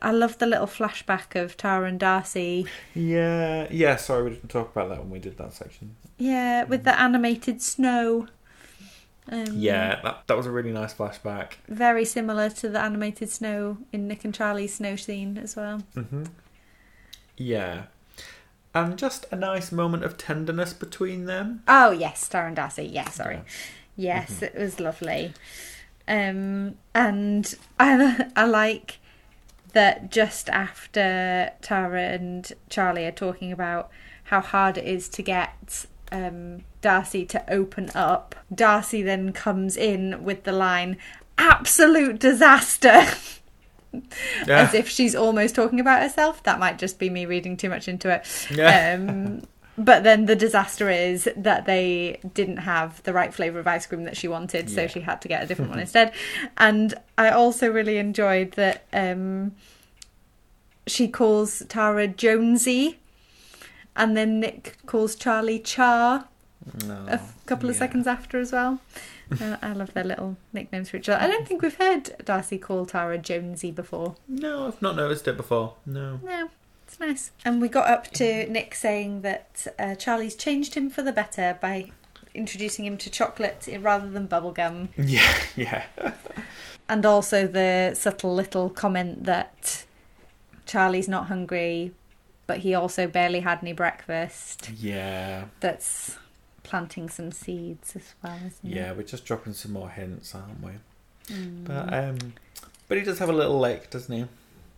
I 0.01 0.11
love 0.11 0.37
the 0.39 0.45
little 0.45 0.67
flashback 0.67 1.41
of 1.41 1.55
Tara 1.55 1.87
and 1.87 1.99
Darcy. 1.99 2.65
yeah, 2.93 3.67
yeah. 3.71 3.95
Sorry, 3.95 4.23
we 4.23 4.29
didn't 4.31 4.49
talk 4.49 4.71
about 4.71 4.89
that 4.89 4.99
when 4.99 5.09
we 5.09 5.19
did 5.19 5.37
that 5.37 5.53
section. 5.53 5.95
Yeah, 6.17 6.63
with 6.65 6.83
the 6.83 6.99
animated 6.99 7.61
snow. 7.61 8.27
Um, 9.31 9.45
Yeah, 9.53 10.01
that 10.03 10.27
that 10.27 10.37
was 10.37 10.45
a 10.45 10.51
really 10.51 10.71
nice 10.71 10.93
flashback. 10.93 11.53
Very 11.67 12.05
similar 12.05 12.49
to 12.49 12.69
the 12.69 12.79
animated 12.79 13.29
snow 13.29 13.77
in 13.91 14.07
Nick 14.07 14.25
and 14.25 14.33
Charlie's 14.33 14.75
snow 14.75 14.95
scene 14.95 15.37
as 15.37 15.55
well. 15.55 15.83
hmm 15.93 16.23
Yeah, 17.37 17.83
and 18.75 18.97
just 18.97 19.25
a 19.31 19.35
nice 19.35 19.71
moment 19.71 20.03
of 20.03 20.17
tenderness 20.17 20.73
between 20.73 21.25
them. 21.25 21.63
Oh 21.67 21.91
yes, 21.91 22.27
Tara 22.27 22.47
and 22.47 22.55
Darcy. 22.55 22.83
Yeah, 22.85 23.09
sorry. 23.09 23.41
Yes, 23.95 24.41
it 24.41 24.55
was 24.55 24.79
lovely. 24.79 25.33
Um, 26.07 26.75
and 26.93 27.55
I 27.79 28.27
I 28.35 28.45
like 28.45 28.99
that 29.73 30.11
just 30.11 30.49
after 30.49 31.51
Tara 31.61 32.01
and 32.09 32.51
Charlie 32.69 33.05
are 33.05 33.11
talking 33.11 33.51
about 33.51 33.89
how 34.25 34.41
hard 34.41 34.77
it 34.77 34.85
is 34.85 35.07
to 35.09 35.21
get 35.21 35.85
um, 36.13 36.63
Darcy 36.81 37.25
to 37.25 37.43
open 37.51 37.89
up, 37.93 38.35
Darcy 38.53 39.01
then 39.01 39.33
comes 39.33 39.75
in 39.75 40.23
with 40.23 40.43
the 40.43 40.53
line 40.53 40.97
"absolute 41.37 42.19
disaster." 42.19 43.05
As 44.47 44.73
if 44.73 44.89
she's 44.89 45.13
almost 45.13 45.53
talking 45.53 45.79
about 45.79 46.01
herself. 46.01 46.41
That 46.43 46.59
might 46.59 46.79
just 46.79 46.97
be 46.97 47.09
me 47.09 47.25
reading 47.25 47.57
too 47.57 47.69
much 47.69 47.87
into 47.87 48.09
it. 48.09 48.25
Yeah. 48.49 48.95
Um, 48.95 49.43
but 49.77 50.03
then 50.03 50.25
the 50.25 50.35
disaster 50.35 50.89
is 50.89 51.27
that 51.35 51.65
they 51.65 52.19
didn't 52.33 52.57
have 52.57 53.01
the 53.03 53.13
right 53.13 53.33
flavour 53.33 53.59
of 53.59 53.67
ice 53.67 53.87
cream 53.87 54.03
that 54.03 54.15
she 54.15 54.27
wanted, 54.27 54.69
so 54.69 54.87
she 54.87 55.01
had 55.01 55.21
to 55.21 55.27
get 55.27 55.43
a 55.43 55.47
different 55.47 55.71
one 55.71 55.79
instead. 55.87 56.13
And 56.57 56.93
I 57.17 57.29
also 57.29 57.71
really 57.71 57.97
enjoyed 57.97 58.51
that 58.53 58.85
um, 58.93 59.53
she 60.85 61.07
calls 61.07 61.63
Tara 61.69 62.07
Jonesy, 62.07 62.99
and 63.95 64.15
then 64.17 64.39
Nick 64.39 64.77
calls 64.85 65.15
Charlie 65.15 65.59
Char 65.59 66.27
No, 66.85 67.05
a 67.07 67.19
couple 67.45 67.69
of 67.69 67.75
yeah. 67.75 67.79
seconds 67.79 68.07
after 68.07 68.39
as 68.39 68.51
well. 68.51 68.79
Uh, 69.41 69.57
I 69.63 69.71
love 69.73 69.93
their 69.93 70.03
little 70.03 70.35
nicknames 70.51 70.89
for 70.91 70.97
each 70.97 71.09
other. 71.09 71.19
I 71.19 71.27
don't 71.27 71.47
think 71.47 71.63
we've 71.63 71.77
heard 71.77 72.13
Darcy 72.23 72.59
call 72.59 72.85
Tara 72.85 73.17
Jonesy 73.17 73.71
before. 73.71 74.15
No, 74.27 74.67
I've 74.67 74.79
not 74.79 74.95
noticed 74.95 75.27
it 75.27 75.37
before. 75.37 75.73
No. 75.87 76.19
No, 76.23 76.49
it's 76.85 76.99
nice. 76.99 77.31
And 77.43 77.59
we 77.59 77.67
got 77.67 77.89
up 77.89 78.11
to 78.11 78.47
Nick 78.47 78.75
saying 78.75 79.21
that 79.21 79.65
uh, 79.79 79.95
Charlie's 79.95 80.35
changed 80.35 80.75
him 80.75 80.89
for 80.89 81.01
the 81.01 81.13
better 81.13 81.57
by 81.59 81.89
introducing 82.35 82.85
him 82.85 82.97
to 82.97 83.09
chocolate 83.09 83.67
rather 83.79 84.07
than 84.09 84.27
bubblegum. 84.27 84.89
Yeah, 84.97 85.33
yeah. 85.55 85.83
And 86.89 87.03
also 87.05 87.47
the 87.47 87.95
subtle 87.95 88.35
little 88.35 88.69
comment 88.69 89.23
that 89.23 89.85
Charlie's 90.67 91.07
not 91.07 91.27
hungry, 91.27 91.93
but 92.47 92.59
he 92.59 92.73
also 92.73 93.07
barely 93.07 93.39
had 93.41 93.59
any 93.61 93.73
breakfast. 93.73 94.69
Yeah, 94.77 95.45
That's 95.59 96.17
planting 96.63 97.09
some 97.09 97.31
seeds 97.31 97.95
as 97.95 98.13
well, 98.23 98.37
isn't 98.37 98.59
it? 98.63 98.75
yeah. 98.75 98.91
We're 98.93 99.03
just 99.03 99.25
dropping 99.25 99.53
some 99.53 99.73
more 99.73 99.89
hints, 99.89 100.33
aren't 100.33 100.61
we? 100.63 100.71
Mm. 101.27 101.63
But 101.65 101.93
um, 101.93 102.33
but 102.87 102.97
he 102.97 103.03
does 103.03 103.19
have 103.19 103.29
a 103.29 103.33
little 103.33 103.59
lick, 103.59 103.89
doesn't 103.89 104.13
he? 104.15 104.25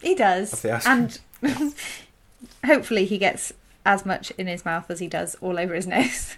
He 0.01 0.16
does. 0.16 0.63
And 0.63 1.20
hopefully 2.66 3.05
he 3.05 3.18
gets 3.18 3.53
as 3.86 4.05
much 4.05 4.32
in 4.32 4.47
his 4.47 4.66
mouth 4.66 4.89
as 4.89 4.99
he 4.99 5.07
does 5.07 5.36
all 5.41 5.59
over 5.59 5.74
his 5.74 5.88
nose. 5.95 6.36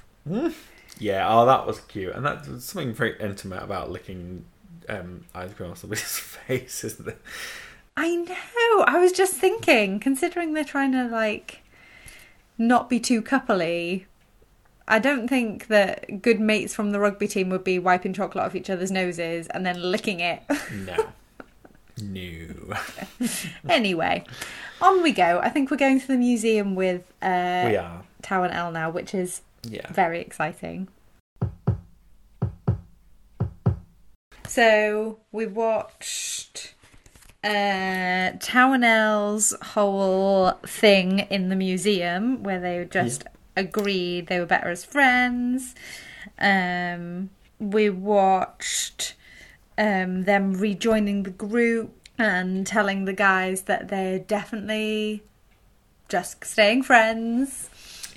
Yeah. 0.99 1.25
Oh, 1.29 1.45
that 1.45 1.65
was 1.67 1.79
cute, 1.81 2.15
and 2.15 2.25
that's 2.25 2.47
something 2.65 2.93
very 2.93 3.15
intimate 3.19 3.63
about 3.63 3.89
licking 3.91 4.45
um, 4.89 5.25
ice 5.35 5.53
cream 5.53 5.71
off 5.71 5.77
somebody's 5.79 6.03
face, 6.19 6.83
isn't 6.83 7.05
there? 7.05 7.17
I 7.99 8.15
know. 8.15 8.83
I 8.85 8.99
was 8.99 9.11
just 9.11 9.33
thinking, 9.33 9.99
considering 9.99 10.53
they're 10.53 10.63
trying 10.63 10.91
to 10.91 11.05
like 11.07 11.63
not 12.57 12.89
be 12.89 12.99
too 12.99 13.23
coupley, 13.23 14.05
I 14.87 14.99
don't 14.99 15.27
think 15.27 15.67
that 15.67 16.21
good 16.21 16.39
mates 16.39 16.75
from 16.75 16.91
the 16.91 16.99
rugby 16.99 17.27
team 17.27 17.49
would 17.49 17.63
be 17.63 17.79
wiping 17.79 18.13
chocolate 18.13 18.45
off 18.45 18.53
each 18.55 18.69
other's 18.69 18.91
noses 18.91 19.47
and 19.47 19.65
then 19.65 19.81
licking 19.81 20.19
it. 20.19 20.43
No. 20.71 21.07
no. 22.01 22.77
anyway, 23.69 24.23
on 24.79 25.01
we 25.01 25.11
go. 25.11 25.39
I 25.41 25.49
think 25.49 25.71
we're 25.71 25.77
going 25.77 25.99
to 25.99 26.07
the 26.07 26.17
museum 26.17 26.75
with 26.75 27.01
uh, 27.23 27.65
we 27.67 27.75
are. 27.77 28.03
Tao 28.21 28.43
and 28.43 28.53
Elle 28.53 28.71
now, 28.71 28.91
which 28.91 29.15
is 29.15 29.41
Yeah. 29.63 29.91
very 29.91 30.21
exciting. 30.21 30.87
So 34.47 35.19
we 35.31 35.45
watched 35.47 36.73
uh, 37.47 38.37
whole 39.61 40.51
thing 40.65 41.19
in 41.19 41.49
the 41.49 41.55
museum 41.55 42.43
where 42.43 42.59
they 42.59 42.85
just 42.89 43.23
agreed 43.55 44.27
they 44.27 44.39
were 44.39 44.45
better 44.45 44.69
as 44.69 44.83
friends. 44.83 45.75
Um, 46.39 47.29
we 47.59 47.89
watched 47.89 49.15
um, 49.77 50.23
them 50.25 50.53
rejoining 50.53 51.23
the 51.23 51.29
group 51.31 51.93
and 52.17 52.65
telling 52.65 53.05
the 53.05 53.13
guys 53.13 53.63
that 53.63 53.87
they're 53.89 54.19
definitely 54.19 55.23
just 56.09 56.43
staying 56.45 56.83
friends 56.83 57.69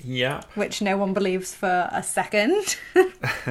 Yeah. 0.03 0.41
which 0.55 0.81
no 0.81 0.97
one 0.97 1.13
believes 1.13 1.53
for 1.53 1.89
a 1.91 2.01
second. 2.03 2.77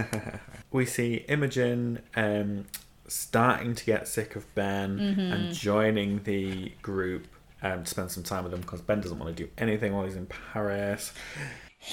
we 0.73 0.87
see 0.87 1.25
Imogen 1.29 2.01
um, 2.17 2.67
starting 3.11 3.75
to 3.75 3.85
get 3.85 4.07
sick 4.09 4.37
of 4.37 4.53
Ben 4.55 4.99
Mm-hmm. 4.99 5.21
and 5.33 5.55
joining 5.55 6.23
the 6.25 6.73
group 6.83 7.27
um, 7.63 7.85
to 7.85 7.91
spend 7.91 8.11
some 8.11 8.23
time 8.23 8.43
with 8.45 8.53
them 8.53 8.61
because 8.63 8.81
Ben 8.81 9.01
doesn't 9.01 9.19
want 9.19 9.37
to 9.37 9.45
do 9.45 9.51
anything 9.59 9.93
while 9.93 10.05
he's 10.05 10.17
in 10.17 10.27
Paris. 10.27 11.13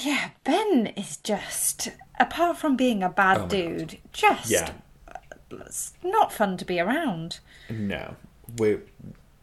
yeah, 0.02 0.30
Ben 0.44 0.86
is 0.96 1.16
just, 1.18 1.90
apart 2.20 2.56
from 2.56 2.76
being 2.76 3.02
a 3.02 3.08
bad 3.08 3.38
Oh 3.42 3.46
dude, 3.48 3.98
just 4.12 4.50
Yeah. 4.50 4.72
not 6.02 6.32
fun 6.32 6.56
to 6.56 6.64
be 6.64 6.80
around. 6.80 7.40
No, 7.70 8.16
we 8.58 8.78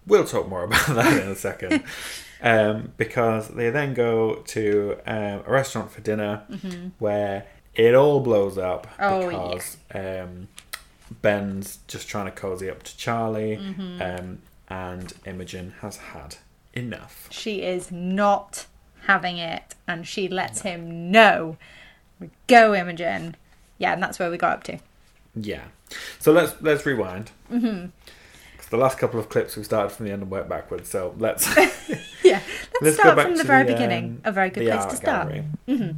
we'll 0.07 0.25
talk 0.25 0.47
more 0.47 0.63
about 0.69 0.85
that 0.87 1.21
in 1.23 1.29
a 1.29 1.35
second. 1.35 1.83
um, 2.41 2.93
because 2.97 3.49
they 3.49 3.69
then 3.69 3.93
go 3.93 4.35
to 4.47 4.97
um, 5.05 5.43
a 5.45 5.51
restaurant 5.51 5.91
for 5.91 6.01
dinner 6.01 6.43
where 6.99 7.45
it 7.73 7.93
all 7.95 8.19
blows 8.19 8.57
up 8.57 8.87
Mm-hmm. 8.97 9.35
Oh, 9.35 9.49
because 9.51 9.77
um, 9.93 10.47
Ben's 11.21 11.79
just 11.87 12.07
trying 12.07 12.25
to 12.25 12.31
cozy 12.31 12.69
up 12.69 12.83
to 12.83 12.97
Charlie, 12.97 13.57
Mm-hmm. 13.57 14.01
um, 14.01 14.37
and 14.67 15.13
Imogen 15.25 15.73
has 15.81 15.97
had 15.97 16.37
enough. 16.73 17.27
She 17.31 17.61
is 17.61 17.91
not 17.91 18.65
having 19.05 19.37
it, 19.37 19.75
and 19.87 20.07
she 20.07 20.27
lets 20.27 20.61
him 20.61 21.11
know. 21.11 21.57
Go, 22.47 22.73
Imogen. 22.73 23.35
Yeah, 23.77 23.93
and 23.93 24.01
that's 24.01 24.17
where 24.19 24.31
we 24.31 24.37
got 24.37 24.53
up 24.53 24.63
to. 24.63 24.79
Yeah. 25.35 25.65
So 26.19 26.31
let's 26.31 26.53
let's 26.61 26.85
rewind. 26.85 27.31
Mm-hmm. 27.51 27.87
the 28.71 28.77
last 28.77 28.97
couple 28.97 29.19
of 29.19 29.29
clips 29.29 29.55
we 29.55 29.63
started 29.63 29.89
from 29.91 30.07
the 30.07 30.11
end 30.11 30.23
and 30.23 30.31
worked 30.31 30.49
backwards. 30.49 30.89
So 30.89 31.13
let's 31.19 31.45
Yeah, 32.23 32.41
let's, 32.81 32.81
let's 32.81 32.97
start 32.97 33.19
from 33.21 33.35
the 33.35 33.43
very 33.43 33.63
the, 33.67 33.73
beginning. 33.73 34.05
um, 34.05 34.21
a 34.25 34.31
very 34.31 34.49
good 34.49 34.67
place 34.67 34.85
to 34.85 34.95
start. 34.95 35.29
gallery. 35.67 35.95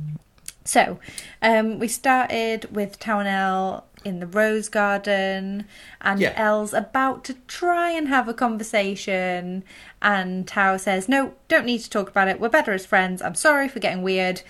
So, 0.65 0.99
um, 1.41 1.79
we 1.79 1.87
started 1.87 2.75
with 2.75 2.99
Townell 2.99 3.83
in 4.07 4.19
the 4.19 4.25
rose 4.27 4.69
garden, 4.69 5.65
and 6.01 6.19
Yeah. 6.19 6.33
Elle's 6.35 6.73
about 6.73 7.23
to 7.25 7.33
try 7.47 7.91
and 7.91 8.07
have 8.07 8.27
a 8.27 8.33
conversation, 8.33 9.63
and 10.01 10.47
Tao 10.47 10.77
says, 10.77 11.07
"No, 11.09 11.33
don't 11.47 11.65
need 11.65 11.79
to 11.79 11.89
talk 11.89 12.09
about 12.09 12.27
it. 12.27 12.39
We're 12.39 12.49
better 12.49 12.73
as 12.73 12.85
friends. 12.85 13.21
I'm 13.21 13.35
sorry 13.35 13.67
for 13.67 13.79
getting 13.79 14.01
weird. 14.01 14.41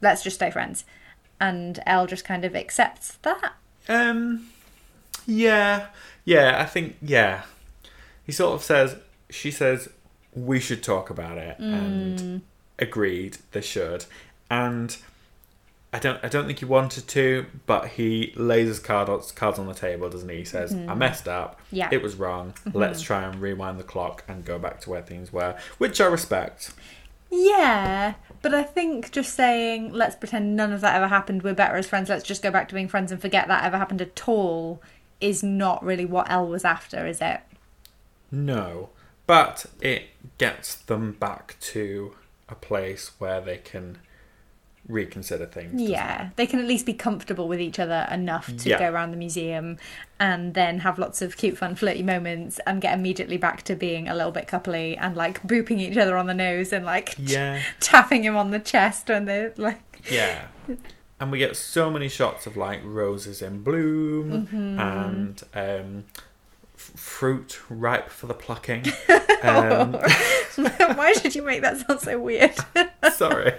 Let's 0.00 0.22
just 0.22 0.36
stay 0.36 0.50
friends." 0.50 0.84
And 1.40 1.78
Elle 1.86 2.06
just 2.06 2.24
kind 2.24 2.44
of 2.44 2.56
accepts 2.56 3.18
that. 3.22 3.52
Um, 3.88 4.48
yeah, 5.26 5.86
yeah, 6.24 6.60
I 6.60 6.64
think 6.64 6.96
yeah. 7.02 7.42
He 8.24 8.32
sort 8.32 8.54
of 8.54 8.62
says, 8.62 8.96
she 9.30 9.50
says, 9.50 9.88
we 10.34 10.60
should 10.60 10.82
talk 10.82 11.08
about 11.10 11.38
it, 11.38 11.58
Mm. 11.58 11.72
and 11.74 12.42
agreed 12.78 13.38
they 13.52 13.60
should, 13.62 14.04
and 14.50 14.96
I 15.92 15.98
don't, 15.98 16.22
I 16.22 16.28
don't 16.28 16.46
think 16.46 16.58
he 16.58 16.66
wanted 16.66 17.08
to, 17.08 17.46
but 17.64 17.88
he 17.88 18.34
lays 18.36 18.68
his 18.68 18.78
card 18.78 19.08
cards 19.34 19.58
on 19.58 19.66
the 19.66 19.74
table, 19.74 20.10
doesn't 20.10 20.28
he? 20.28 20.36
He 20.36 20.44
says, 20.44 20.74
I 20.74 20.94
messed 20.94 21.26
up. 21.26 21.54
Mm-hmm. 21.54 21.76
Yeah. 21.76 21.84
Mm-hmm. 21.86 21.94
It 21.94 22.02
was 22.02 22.16
wrong. 22.16 22.54
Let's 22.74 23.00
try 23.00 23.22
and 23.24 23.40
rewind 23.40 23.78
the 23.78 23.84
clock 23.84 24.22
and 24.28 24.44
go 24.44 24.58
back 24.58 24.80
to 24.82 24.90
where 24.90 25.02
things 25.02 25.32
were, 25.32 25.56
which 25.78 26.00
I 26.00 26.06
respect. 26.06 26.72
Yeah, 27.30 28.14
but 28.40 28.54
I 28.54 28.62
think 28.62 29.10
just 29.10 29.34
saying, 29.34 29.92
let's 29.92 30.16
pretend 30.16 30.56
none 30.56 30.72
of 30.72 30.80
that 30.80 30.96
ever 30.96 31.08
happened, 31.08 31.42
we're 31.42 31.52
better 31.52 31.76
as 31.76 31.86
friends, 31.86 32.08
let's 32.08 32.24
just 32.24 32.42
go 32.42 32.50
back 32.50 32.68
to 32.68 32.74
being 32.74 32.88
friends 32.88 33.12
and 33.12 33.20
forget 33.20 33.48
that 33.48 33.64
ever 33.64 33.76
happened 33.76 34.00
at 34.00 34.26
all, 34.26 34.80
is 35.20 35.42
not 35.42 35.84
really 35.84 36.06
what 36.06 36.30
Elle 36.30 36.46
was 36.46 36.64
after, 36.64 37.06
is 37.06 37.20
it? 37.20 37.40
No, 38.30 38.88
but 39.26 39.66
it 39.82 40.04
gets 40.38 40.74
them 40.74 41.12
back 41.12 41.56
to 41.60 42.14
a 42.48 42.54
place 42.54 43.10
where 43.18 43.42
they 43.42 43.58
can 43.58 43.98
reconsider 44.88 45.46
things. 45.46 45.80
Yeah, 45.80 46.30
they 46.36 46.46
can 46.46 46.58
at 46.58 46.64
least 46.66 46.86
be 46.86 46.94
comfortable 46.94 47.46
with 47.46 47.60
each 47.60 47.78
other 47.78 48.08
enough 48.10 48.46
to 48.56 48.68
Yeah. 48.68 48.78
go 48.78 48.90
around 48.90 49.10
the 49.10 49.16
museum 49.18 49.76
and 50.18 50.54
then 50.54 50.80
have 50.80 50.98
lots 50.98 51.20
of 51.22 51.36
cute, 51.36 51.56
fun, 51.58 51.74
flirty 51.74 52.02
moments 52.02 52.58
and 52.66 52.80
get 52.80 52.94
immediately 52.98 53.36
back 53.36 53.62
to 53.64 53.76
being 53.76 54.08
a 54.08 54.14
little 54.14 54.32
bit 54.32 54.48
coupley 54.48 54.96
and 55.00 55.14
like 55.16 55.42
booping 55.42 55.78
each 55.78 55.96
other 55.96 56.16
on 56.16 56.26
the 56.26 56.34
nose 56.34 56.72
and 56.72 56.84
like 56.86 57.14
t- 57.16 57.58
tapping 57.80 58.24
him 58.24 58.36
on 58.36 58.50
the 58.50 58.58
chest 58.58 59.08
when 59.08 59.26
they're 59.26 59.52
like. 59.58 59.80
yeah. 60.10 60.46
And 61.20 61.32
we 61.32 61.38
get 61.38 61.56
so 61.56 61.90
many 61.90 62.08
shots 62.08 62.46
of 62.46 62.56
like 62.56 62.80
roses 62.84 63.42
in 63.42 63.62
bloom 63.62 64.46
Mm-hmm. 64.46 64.78
and 64.78 65.42
um, 65.54 66.04
fruit 66.78 67.60
ripe 67.68 68.08
for 68.08 68.26
the 68.26 68.34
plucking. 68.34 68.84
Um, 69.40 69.92
Why 70.96 71.12
should 71.12 71.36
you 71.36 71.42
make 71.42 71.62
that 71.62 71.76
sound 71.86 72.00
so 72.00 72.18
weird? 72.18 72.56
sorry. 73.12 73.52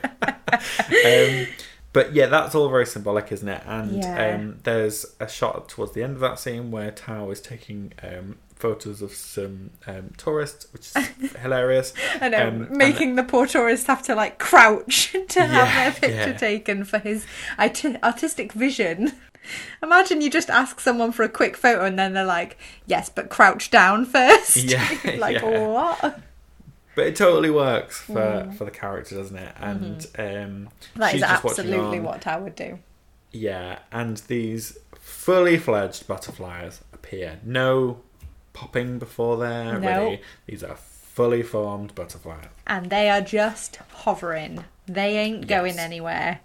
um, 0.52 1.48
but 1.94 2.14
yeah, 2.14 2.26
that's 2.26 2.54
all 2.54 2.68
very 2.70 2.86
symbolic, 2.86 3.32
isn't 3.32 3.48
it? 3.48 3.62
And 3.66 4.04
Yeah. 4.04 4.36
um, 4.36 4.60
there's 4.64 5.06
a 5.22 5.28
shot 5.30 5.70
towards 5.70 5.94
the 5.94 6.04
end 6.04 6.16
of 6.16 6.20
that 6.20 6.38
scene 6.38 6.70
where 6.72 6.92
Tao 6.92 7.30
is 7.32 7.40
taking 7.40 7.94
um, 8.04 8.40
photos 8.56 9.02
of 9.02 9.14
some 9.14 9.70
um, 9.88 10.12
tourists, 10.18 10.68
which 10.74 10.92
is 11.22 11.32
hilarious. 11.42 11.94
I 12.20 12.28
know, 12.28 12.48
Um, 12.50 12.62
and- 12.64 12.72
making 12.72 13.16
the 13.16 13.24
poor 13.24 13.48
tourist 13.48 13.88
have 13.88 14.04
to 14.04 14.16
like 14.16 14.38
crouch 14.38 15.16
to 15.30 15.46
have 15.46 16.02
their 16.02 16.10
picture 16.12 16.32
yeah. 16.32 16.38
taken 16.38 16.84
for 16.84 17.00
his 17.00 17.26
art- 17.58 17.86
artistic 18.04 18.52
vision. 18.52 19.14
Imagine 19.82 20.22
you 20.22 20.30
just 20.30 20.50
ask 20.50 20.80
someone 20.80 21.12
for 21.12 21.24
a 21.24 21.30
quick 21.30 21.58
photo 21.58 21.86
and 21.86 21.98
then 21.98 22.14
they're 22.14 22.26
like, 22.26 22.58
yes, 22.86 23.10
but 23.10 23.30
crouch 23.30 23.72
down 23.72 24.06
first. 24.06 24.56
Yeah, 24.64 24.88
like, 25.18 25.42
yeah. 25.42 25.68
what? 25.68 26.20
But 26.96 27.08
it 27.08 27.16
totally 27.16 27.50
works 27.50 28.00
for, 28.02 28.52
for 28.58 28.66
the 28.66 28.72
character, 28.72 29.16
doesn't 29.16 29.38
it? 29.38 29.54
And 29.60 30.06
um, 30.18 30.24
Mm-hmm. 30.26 31.00
That 31.00 31.12
she's 31.12 31.22
is 31.24 31.28
just 31.28 31.46
absolutely 31.46 32.00
what 32.00 32.28
I 32.28 32.38
would 32.38 32.56
do. 32.56 32.80
Yeah, 33.32 33.80
and 33.92 34.18
these 34.28 34.78
fully 35.00 35.58
fledged 35.58 36.08
butterflies 36.08 36.82
appear. 36.94 37.40
No 37.44 38.02
popping 38.54 39.00
before 39.00 39.38
they're 39.38 39.80
No. 39.80 39.88
ready. 39.88 40.22
These 40.48 40.64
are 40.64 40.76
fully 40.76 41.44
formed 41.44 41.96
butterflies. 41.96 42.48
And 42.68 42.90
they 42.90 43.10
are 43.10 43.22
just 43.22 43.78
hovering. 43.94 44.66
They 44.88 45.18
ain't 45.18 45.48
going 45.48 45.76
Yes. 45.76 45.86
anywhere. 45.86 46.40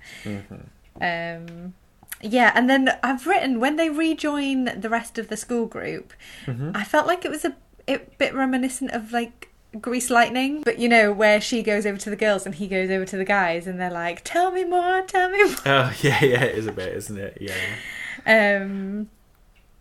Um, 1.00 1.74
yeah, 2.24 2.52
and 2.54 2.68
then 2.70 2.90
I've 3.02 3.26
written 3.26 3.60
when 3.60 3.76
they 3.76 3.90
rejoin 3.90 4.64
the 4.80 4.88
rest 4.88 5.18
of 5.18 5.28
the 5.28 5.36
school 5.36 5.66
group, 5.66 6.12
I 6.48 6.82
felt 6.84 7.06
like 7.06 7.24
it 7.24 7.30
was 7.30 7.44
a, 7.44 7.54
bit 8.18 8.34
reminiscent 8.34 8.90
of 8.92 9.12
like 9.12 9.50
Grease 9.80 10.08
Lightning, 10.08 10.62
but 10.62 10.78
you 10.78 10.88
know 10.88 11.12
where 11.12 11.40
she 11.40 11.62
goes 11.62 11.84
over 11.84 11.98
to 11.98 12.08
the 12.10 12.16
girls 12.16 12.46
and 12.46 12.54
he 12.54 12.66
goes 12.68 12.88
over 12.90 13.04
to 13.04 13.16
the 13.16 13.24
guys, 13.24 13.66
and 13.66 13.80
they're 13.80 13.90
like, 13.90 14.22
"Tell 14.24 14.50
me 14.50 14.64
more, 14.64 15.02
tell 15.02 15.28
me 15.30 15.44
more." 15.44 15.54
Oh 15.66 15.94
yeah, 16.00 16.24
yeah, 16.24 16.42
it 16.44 16.56
is 16.56 16.66
a 16.66 16.72
bit, 16.72 16.94
isn't 16.96 17.18
it? 17.18 17.38
Yeah. 17.40 17.54
Um, 18.26 19.10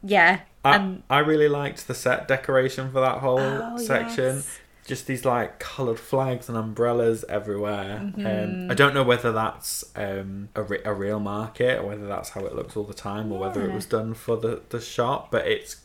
yeah, 0.03 0.41
I, 0.65 0.75
and 0.75 1.03
I 1.09 1.19
really 1.19 1.47
liked 1.47 1.87
the 1.87 1.93
set 1.93 2.27
decoration 2.27 2.91
for 2.91 2.99
that 2.99 3.19
whole 3.19 3.39
Oh, 3.39 3.77
section. 3.77 4.35
yes. 4.37 4.59
Just 4.85 5.07
these 5.07 5.23
like 5.23 5.59
coloured 5.59 5.99
flags 5.99 6.49
and 6.49 6.57
umbrellas 6.57 7.23
everywhere. 7.29 8.01
Mm-hmm. 8.03 8.25
Um, 8.25 8.71
I 8.71 8.73
don't 8.73 8.93
know 8.93 9.03
whether 9.03 9.31
that's 9.31 9.85
um, 9.95 10.49
a, 10.55 10.63
re- 10.63 10.81
a 10.83 10.93
real 10.93 11.19
market 11.19 11.79
or 11.79 11.87
whether 11.87 12.07
that's 12.07 12.29
how 12.29 12.41
it 12.45 12.53
looks 12.55 12.75
all 12.75 12.83
the 12.83 12.93
time 12.93 13.31
or 13.31 13.39
whether 13.39 13.65
it 13.65 13.73
was 13.73 13.85
done 13.85 14.13
for 14.13 14.35
the, 14.35 14.61
the 14.69 14.81
shop, 14.81 15.31
but 15.31 15.47
it's 15.47 15.77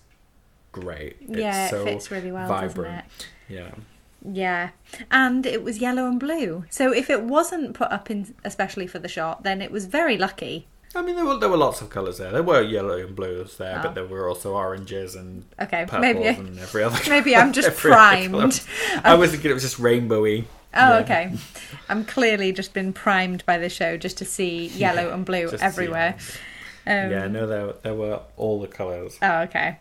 great. 0.73 1.17
It's 1.21 1.39
yeah, 1.39 1.71
so 1.71 1.83
it 1.83 1.85
fits 1.85 2.11
really 2.11 2.33
well, 2.33 2.49
vibrant. 2.49 2.75
doesn't 2.75 2.99
it? 2.99 3.05
Yeah. 3.49 3.71
Yeah, 4.29 4.71
and 5.13 5.47
it 5.47 5.63
was 5.63 5.79
yellow 5.79 6.07
and 6.07 6.19
blue. 6.19 6.65
So 6.71 6.93
if 6.93 7.09
it 7.09 7.23
wasn't 7.23 7.75
put 7.75 7.93
up 7.93 8.11
in 8.11 8.35
especially 8.45 8.89
for 8.89 8.99
the 8.99 9.09
shot, 9.09 9.45
then 9.45 9.63
it 9.63 9.71
was 9.71 9.87
very 9.87 10.19
lucky. 10.19 10.67
I 10.95 11.03
mean, 11.03 11.17
there 11.17 11.25
were 11.27 11.37
there 11.39 11.49
were 11.51 11.57
lots 11.57 11.81
of 11.83 11.91
colours 11.91 12.19
there. 12.19 12.31
There 12.33 12.43
were 12.43 12.63
yellow 12.63 12.97
and 12.99 13.15
blues 13.15 13.57
there, 13.59 13.79
Oh. 13.79 13.83
but 13.83 13.95
there 13.95 14.07
were 14.07 14.29
also 14.29 14.55
oranges 14.55 15.15
and 15.15 15.45
Okay, 15.61 15.83
purples 15.85 16.01
maybe 16.01 16.25
and 16.27 16.59
every 16.59 16.83
other. 16.83 16.99
maybe 17.09 17.37
I'm 17.37 17.53
just 17.53 17.69
every 17.73 17.93
other 17.93 18.29
colour. 18.29 18.29
primed. 18.49 18.61
I 19.05 19.15
was 19.15 19.31
thinking 19.33 19.51
it 19.51 19.55
was 19.55 19.63
just 19.63 19.79
rainbowy. 19.79 20.45
Oh, 20.75 20.99
Yeah. 20.99 20.99
okay. 21.01 21.33
I'm 21.89 22.05
clearly 22.05 22.53
just 22.53 22.73
been 22.75 22.93
primed 22.93 23.45
by 23.47 23.59
the 23.59 23.69
show 23.69 23.97
just 23.97 24.19
to 24.19 24.25
see 24.25 24.67
yellow 24.69 25.13
and 25.13 25.25
blue 25.25 25.43
just 25.51 25.53
to 25.55 25.59
see 25.59 25.65
everywhere. 25.65 26.17
Um, 26.87 27.11
yeah, 27.11 27.27
no, 27.27 27.47
there 27.47 27.73
there 27.83 27.95
were 27.95 28.21
all 28.37 28.61
the 28.61 28.67
colours. 28.69 29.19
Oh, 29.21 29.41
okay. 29.43 29.79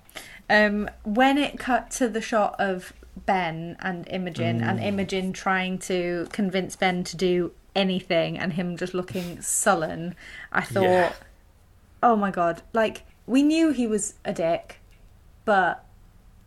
Um, 0.49 0.89
when 1.03 1.38
it 1.38 1.58
cut 1.60 1.89
to 1.91 2.10
the 2.10 2.22
shot 2.22 2.55
of 2.60 2.91
Ben 3.26 3.78
and 3.80 4.08
Imogen, 4.10 4.62
and 4.62 4.80
Mm. 4.80 4.86
Imogen 4.86 5.34
trying 5.34 5.78
to 5.80 6.28
convince 6.32 6.76
Ben 6.76 7.03
to 7.05 7.18
do 7.18 7.51
anything, 7.78 8.38
and 8.38 8.53
him 8.53 8.75
just 8.75 8.93
looking 8.93 9.41
sullen, 9.41 10.15
I 10.51 10.61
thought, 10.63 10.84
Yeah. 10.84 11.13
oh 12.03 12.15
my 12.15 12.32
god, 12.32 12.61
like 12.73 13.03
we 13.25 13.43
knew 13.43 13.71
he 13.71 13.88
was 13.88 14.15
a 14.25 14.34
dick, 14.34 14.80
but 15.45 15.84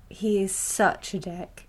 he 0.08 0.42
is 0.42 0.54
such 0.54 1.14
a 1.14 1.18
dick. 1.18 1.66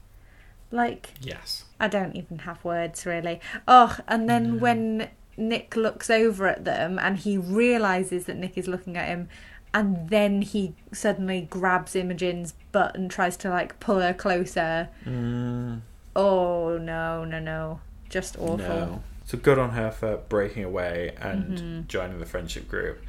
Like 0.72 1.14
Yes. 1.22 1.66
I 1.80 1.88
don't 1.88 2.16
even 2.16 2.40
have 2.40 2.64
words 2.64 3.06
really. 3.06 3.40
Oh, 3.68 3.98
and 4.08 4.30
then 4.30 4.60
when 4.60 5.10
Nick 5.38 5.76
looks 5.76 6.10
over 6.10 6.48
at 6.48 6.64
them 6.66 6.98
and 7.00 7.18
he 7.18 7.38
realizes 7.38 8.26
that 8.26 8.38
Nick 8.38 8.58
is 8.58 8.68
looking 8.68 8.96
at 8.98 9.08
him, 9.08 9.28
and 9.74 10.10
then 10.10 10.42
he 10.42 10.74
suddenly 10.92 11.48
grabs 11.50 11.96
Imogen's 11.96 12.54
butt 12.72 12.96
and 12.96 13.10
tries 13.12 13.36
to 13.38 13.50
like 13.50 13.80
pull 13.80 14.00
her 14.00 14.14
closer. 14.14 14.90
Mm, 15.06 15.82
Oh 16.16 16.78
no, 16.78 17.24
no, 17.26 17.40
no, 17.40 17.80
just 18.10 18.38
awful. 18.38 18.58
no. 18.58 19.04
So 19.32 19.38
good 19.38 19.58
on 19.58 19.70
her 19.70 19.92
for 19.92 20.18
breaking 20.18 20.66
away 20.66 21.16
and 21.22 21.58
Mm-hmm. 21.58 21.88
joining 21.88 22.20
the 22.20 22.26
friendship 22.26 22.68
group. 22.68 23.02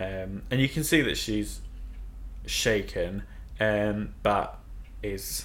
Um, 0.00 0.40
and 0.50 0.62
you 0.62 0.68
can 0.68 0.82
see 0.82 1.02
that 1.02 1.18
she's 1.18 1.60
shaken, 2.46 3.24
um, 3.60 4.14
but 4.22 4.58
is 5.02 5.44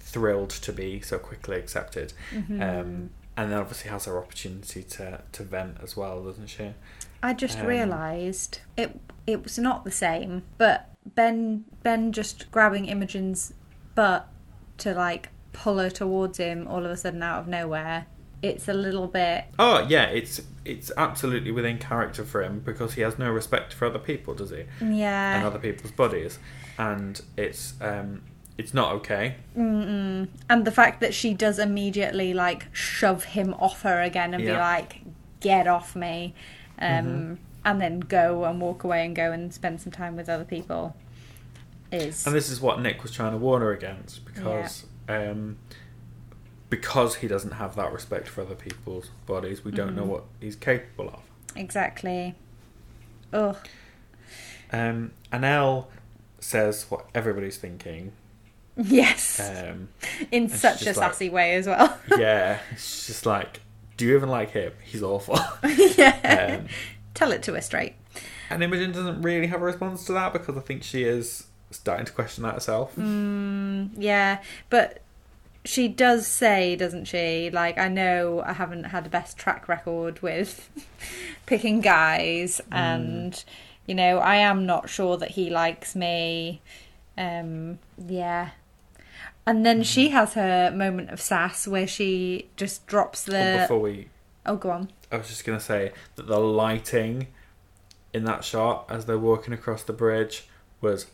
thrilled 0.00 0.50
to 0.50 0.72
be 0.72 1.00
so 1.00 1.20
quickly 1.20 1.56
accepted. 1.56 2.14
Mm-hmm. 2.34 2.60
Um, 2.60 3.10
and 3.36 3.52
then 3.52 3.58
obviously 3.60 3.92
has 3.92 4.06
her 4.06 4.18
opportunity 4.18 4.82
to, 4.82 5.22
to 5.30 5.42
vent 5.44 5.76
as 5.80 5.96
well, 5.96 6.24
doesn't 6.24 6.48
she? 6.48 6.72
I 7.22 7.32
just 7.32 7.60
Um, 7.60 7.66
realised 7.66 8.58
it 8.76 8.98
it 9.24 9.44
was 9.44 9.56
not 9.56 9.84
the 9.84 9.92
same, 9.92 10.42
but 10.58 10.88
Ben 11.14 11.64
Ben 11.84 12.10
just 12.10 12.50
grabbing 12.50 12.86
Imogen's 12.86 13.52
butt 13.94 14.26
to 14.78 14.94
like 14.94 15.28
pull 15.52 15.78
her 15.78 15.90
towards 15.90 16.38
him 16.38 16.66
all 16.66 16.84
of 16.84 16.90
a 16.90 16.96
sudden 16.96 17.22
out 17.22 17.38
of 17.38 17.46
nowhere. 17.46 18.06
It's 18.42 18.68
a 18.68 18.74
little 18.74 19.06
bit 19.06 19.44
Oh 19.58 19.86
yeah, 19.88 20.04
it's 20.04 20.40
it's 20.64 20.90
absolutely 20.96 21.50
within 21.50 21.78
character 21.78 22.24
for 22.24 22.42
him 22.42 22.60
because 22.60 22.94
he 22.94 23.00
has 23.02 23.18
no 23.18 23.30
respect 23.30 23.72
for 23.72 23.86
other 23.86 23.98
people, 23.98 24.34
does 24.34 24.50
he? 24.50 24.64
yeah. 24.80 25.36
And 25.36 25.46
other 25.46 25.58
people's 25.58 25.92
bodies, 25.92 26.38
and 26.78 27.20
it's 27.36 27.74
um, 27.80 28.22
it's 28.58 28.74
not 28.74 28.92
okay. 28.96 29.36
Mm-mm. 29.56 30.28
And 30.50 30.64
the 30.64 30.70
fact 30.70 31.00
that 31.00 31.14
she 31.14 31.32
does 31.34 31.58
immediately 31.58 32.34
like 32.34 32.66
shove 32.74 33.24
him 33.24 33.54
off 33.54 33.82
her 33.82 34.02
again 34.02 34.34
and 34.34 34.42
be 34.44 34.52
like, 34.52 35.00
"Get 35.40 35.66
off 35.66 35.96
me," 35.96 36.34
um, 36.78 36.88
Mm-hmm. 36.88 37.34
and 37.64 37.80
then 37.80 38.00
go 38.00 38.44
and 38.44 38.60
walk 38.60 38.84
away 38.84 39.04
and 39.06 39.16
go 39.16 39.32
and 39.32 39.52
spend 39.52 39.80
some 39.80 39.92
time 39.92 40.14
with 40.16 40.28
other 40.28 40.44
people 40.44 40.94
is 41.92 42.26
And 42.26 42.34
this 42.34 42.48
is 42.50 42.60
what 42.60 42.80
Nick 42.80 43.02
was 43.02 43.12
trying 43.12 43.32
to 43.32 43.38
warn 43.38 43.62
her 43.62 43.72
against 43.72 44.24
because 44.24 44.84
um, 45.08 45.56
because 46.70 47.16
he 47.16 47.28
doesn't 47.28 47.52
have 47.52 47.76
that 47.76 47.92
respect 47.92 48.28
for 48.28 48.40
other 48.42 48.54
people's 48.54 49.10
bodies, 49.26 49.64
we 49.64 49.70
don't 49.72 49.94
know 49.94 50.02
Mm-hmm. 50.02 50.10
what 50.10 50.24
he's 50.40 50.56
capable 50.56 51.08
of. 51.10 51.20
exactly. 51.56 52.34
Ugh. 53.32 53.56
Um, 54.72 55.12
Anel 55.32 55.86
says 56.38 56.86
what 56.88 57.06
everybody's 57.14 57.56
thinking. 57.58 58.12
Yes, 58.76 59.40
Um, 59.40 59.88
in 60.30 60.48
such 60.48 60.82
a 60.82 60.86
like- 60.86 60.94
sassy 60.94 61.28
way 61.28 61.54
as 61.56 61.66
well. 61.66 61.98
yeah, 62.18 62.60
it's 62.72 63.06
just 63.08 63.26
like, 63.26 63.60
do 63.96 64.06
you 64.06 64.16
even 64.16 64.28
like 64.30 64.50
him? 64.52 64.72
He's 64.82 65.02
awful. 65.02 65.38
yeah. 65.96 66.56
um, 66.60 66.66
Tell 67.14 67.32
it 67.32 67.42
to 67.42 67.54
her 67.54 67.60
straight. 67.60 67.94
and 68.48 68.62
Imogen 68.62 68.92
doesn't 68.92 69.20
really 69.22 69.48
have 69.48 69.60
a 69.60 69.64
response 69.64 70.04
to 70.06 70.12
that 70.14 70.32
because 70.32 70.56
I 70.56 70.60
think 70.60 70.82
she 70.82 71.02
is 71.02 71.44
starting 71.70 72.06
to 72.06 72.12
question 72.12 72.42
that 72.44 72.54
herself. 72.54 72.94
Mm, 72.96 73.90
yeah, 73.98 74.38
but 74.70 75.02
she 75.70 75.86
does 75.88 76.26
say, 76.26 76.74
doesn't 76.76 77.04
she? 77.06 77.48
Like, 77.50 77.78
I 77.78 77.88
know 77.88 78.42
I 78.44 78.52
haven't 78.54 78.84
had 78.84 79.04
the 79.04 79.10
best 79.10 79.38
track 79.38 79.68
record 79.68 80.20
with 80.20 80.68
picking 81.46 81.80
guys, 81.80 82.60
and 82.72 83.42
you 83.86 83.94
know, 83.94 84.18
I 84.18 84.36
am 84.36 84.66
not 84.66 84.88
sure 84.90 85.16
that 85.18 85.32
he 85.32 85.48
likes 85.50 85.94
me. 85.94 86.60
Um, 87.16 87.78
yeah. 88.04 88.50
And 89.46 89.64
then 89.64 89.82
she 89.82 90.10
has 90.10 90.34
her 90.34 90.70
moment 90.70 91.10
of 91.10 91.20
sass 91.20 91.66
where 91.66 91.86
she 91.86 92.48
just 92.56 92.86
drops 92.86 93.22
the. 93.24 93.58
before 93.62 93.80
we 93.80 94.08
Oh, 94.46 94.56
go 94.56 94.70
on. 94.70 94.90
I 95.12 95.18
was 95.18 95.28
just 95.28 95.44
gonna 95.44 95.60
say 95.60 95.92
that 96.16 96.26
the 96.26 96.38
lighting 96.40 97.28
in 98.12 98.24
that 98.24 98.42
shot 98.44 98.86
as 98.88 99.06
they're 99.06 99.18
walking 99.18 99.52
across 99.54 99.82
the 99.82 99.92
bridge 99.92 100.48
was 100.80 101.06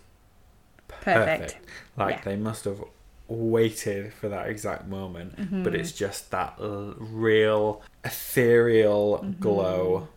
Perfect. 0.89 1.15
perfect. 1.53 1.67
Like 1.97 2.17
Yeah. 2.17 2.23
they 2.25 2.37
must 2.37 2.65
have 2.65 2.83
waited 3.29 4.13
for 4.13 4.29
that 4.29 4.49
exact 4.49 4.87
moment, 4.87 5.37
Mm-hmm. 5.37 5.63
but 5.63 5.75
it's 5.75 5.93
just 5.93 6.31
that 6.31 6.55
l- 6.61 6.95
real 6.99 7.83
ethereal 8.05 9.19
Mm-hmm. 9.23 9.41
glow 9.41 10.09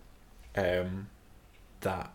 um, 0.55 1.07
that 1.81 2.11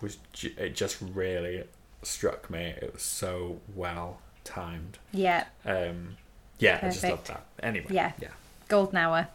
was 0.00 0.18
ju- 0.32 0.52
it 0.58 0.74
just 0.76 0.98
really 1.00 1.64
struck 2.02 2.50
me. 2.50 2.74
It 2.80 2.92
was 2.92 3.02
so 3.02 3.60
well 3.74 4.20
timed. 4.44 4.98
Yeah, 5.12 5.44
Um, 5.64 6.16
yeah, 6.58 6.78
I 6.82 6.86
just 6.90 7.02
love 7.04 7.24
that. 7.26 7.44
Anyway, 7.62 7.86
Yeah. 7.90 8.12
yeah. 8.20 8.28
golden 8.68 8.96
hour. 8.98 9.28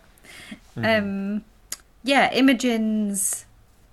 Mm-hmm. 0.78 0.86
Um, 0.86 1.44
yeah, 2.04 2.32
Imogen's 2.34 3.46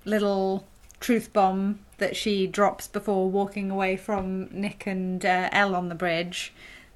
little 0.05 0.67
truth 1.01 1.33
bomb 1.33 1.81
that 1.99 2.17
she 2.17 2.47
drops 2.47 2.87
before 2.89 3.29
walking 3.31 3.71
away 3.71 3.97
from 3.97 4.49
Nick 4.53 4.87
and 4.87 5.25
uh, 5.25 5.49
Elle 5.53 5.75
on 5.75 5.89
the 5.89 5.95
bridge. 5.95 6.53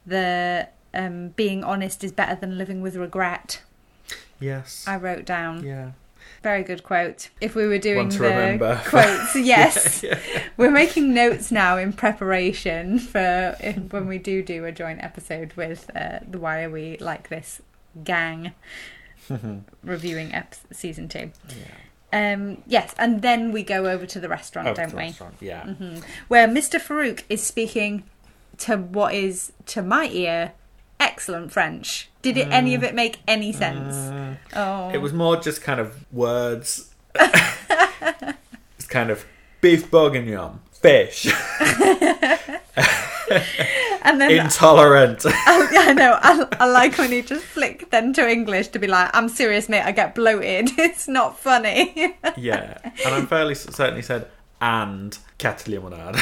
The 0.07 0.69
um, 0.95 1.29
being 1.31 1.63
honest 1.65 2.03
is 2.05 2.13
better 2.13 2.35
than 2.35 2.59
living 2.59 2.81
with 2.83 2.97
regret. 2.97 3.63
Yes. 4.41 4.85
I 4.87 4.97
wrote 4.97 5.25
down. 5.25 5.65
yeah. 5.65 5.93
Very 6.43 6.65
good 6.65 6.83
quote. 6.83 7.31
If 7.41 7.55
we 7.55 7.69
were 7.69 7.79
doing 7.79 8.09
the 8.09 8.19
remember. 8.19 8.81
quotes, 8.87 9.37
yes, 9.37 10.03
Yeah. 10.03 10.19
we're 10.57 10.73
making 10.73 11.15
notes 11.15 11.53
now 11.53 11.77
in 11.77 11.93
preparation 11.93 12.99
for 12.99 13.57
when 13.91 14.09
we 14.09 14.19
do 14.19 14.43
do 14.43 14.65
a 14.65 14.73
joint 14.73 15.03
episode 15.05 15.53
with 15.55 15.89
uh, 15.95 16.19
the 16.29 16.39
Why 16.41 16.63
Are 16.65 16.71
We 16.71 16.97
Like 16.99 17.29
This 17.29 17.63
gang 18.03 18.53
reviewing 19.85 20.35
ep- 20.35 20.55
season 20.73 21.09
two. 21.09 21.31
yeah. 21.49 22.33
Um, 22.35 22.63
yes, 22.67 22.95
and 22.99 23.23
then 23.23 23.53
we 23.53 23.63
go 23.63 23.87
over 23.87 24.05
to 24.05 24.21
the 24.21 24.29
restaurant, 24.29 24.69
Oh, 24.69 24.75
don't 24.75 24.91
the 24.91 24.97
we? 24.97 25.03
restaurant, 25.05 25.37
Yeah. 25.41 25.65
hmm 25.65 25.99
Where 26.29 26.47
Mr. 26.47 26.79
Farouk 26.81 27.23
is 27.31 27.43
speaking 27.43 28.03
to 28.63 28.77
what 28.77 29.15
is, 29.15 29.53
to 29.67 29.83
my 29.83 30.09
ear, 30.09 30.53
excellent 31.01 31.53
French. 31.53 32.09
Did 32.23 32.37
it 32.37 32.49
any 32.49 32.75
of 32.75 32.85
it 32.85 32.95
make 32.95 33.19
any 33.27 33.53
sense? 33.53 33.95
Uh, 33.97 34.35
oh, 34.55 34.91
It 34.91 34.99
was 34.99 35.13
more 35.13 35.37
just 35.37 35.63
kind 35.63 35.81
of 35.81 36.05
words. 36.13 36.95
it's 37.17 38.87
kind 38.89 39.11
of 39.11 39.25
beef 39.61 39.91
bourguignon, 39.91 40.61
fish, 40.73 41.27
and 44.03 44.21
then 44.21 44.31
intolerant. 44.45 45.25
Yeah, 45.25 45.33
I 45.47 45.93
know. 45.93 46.19
I, 46.23 46.47
I 46.61 46.67
like 46.67 46.97
when 46.99 47.11
you 47.11 47.23
just 47.23 47.45
flick 47.45 47.91
then 47.91 48.13
to 48.15 48.29
English 48.29 48.69
to 48.69 48.79
be 48.79 48.87
like, 48.87 49.11
I'm 49.13 49.29
serious, 49.29 49.69
mate. 49.69 49.83
I 49.83 49.91
get 49.93 50.15
bloated. 50.15 50.71
It's 50.79 51.09
not 51.09 51.39
funny. 51.39 52.15
yeah, 52.37 52.79
and 53.05 53.15
I'm 53.15 53.27
fairly 53.27 53.57
certainly 53.57 54.03
said 54.03 54.29
and 54.61 55.19
cat 55.39 55.65
limonade. 55.67 56.21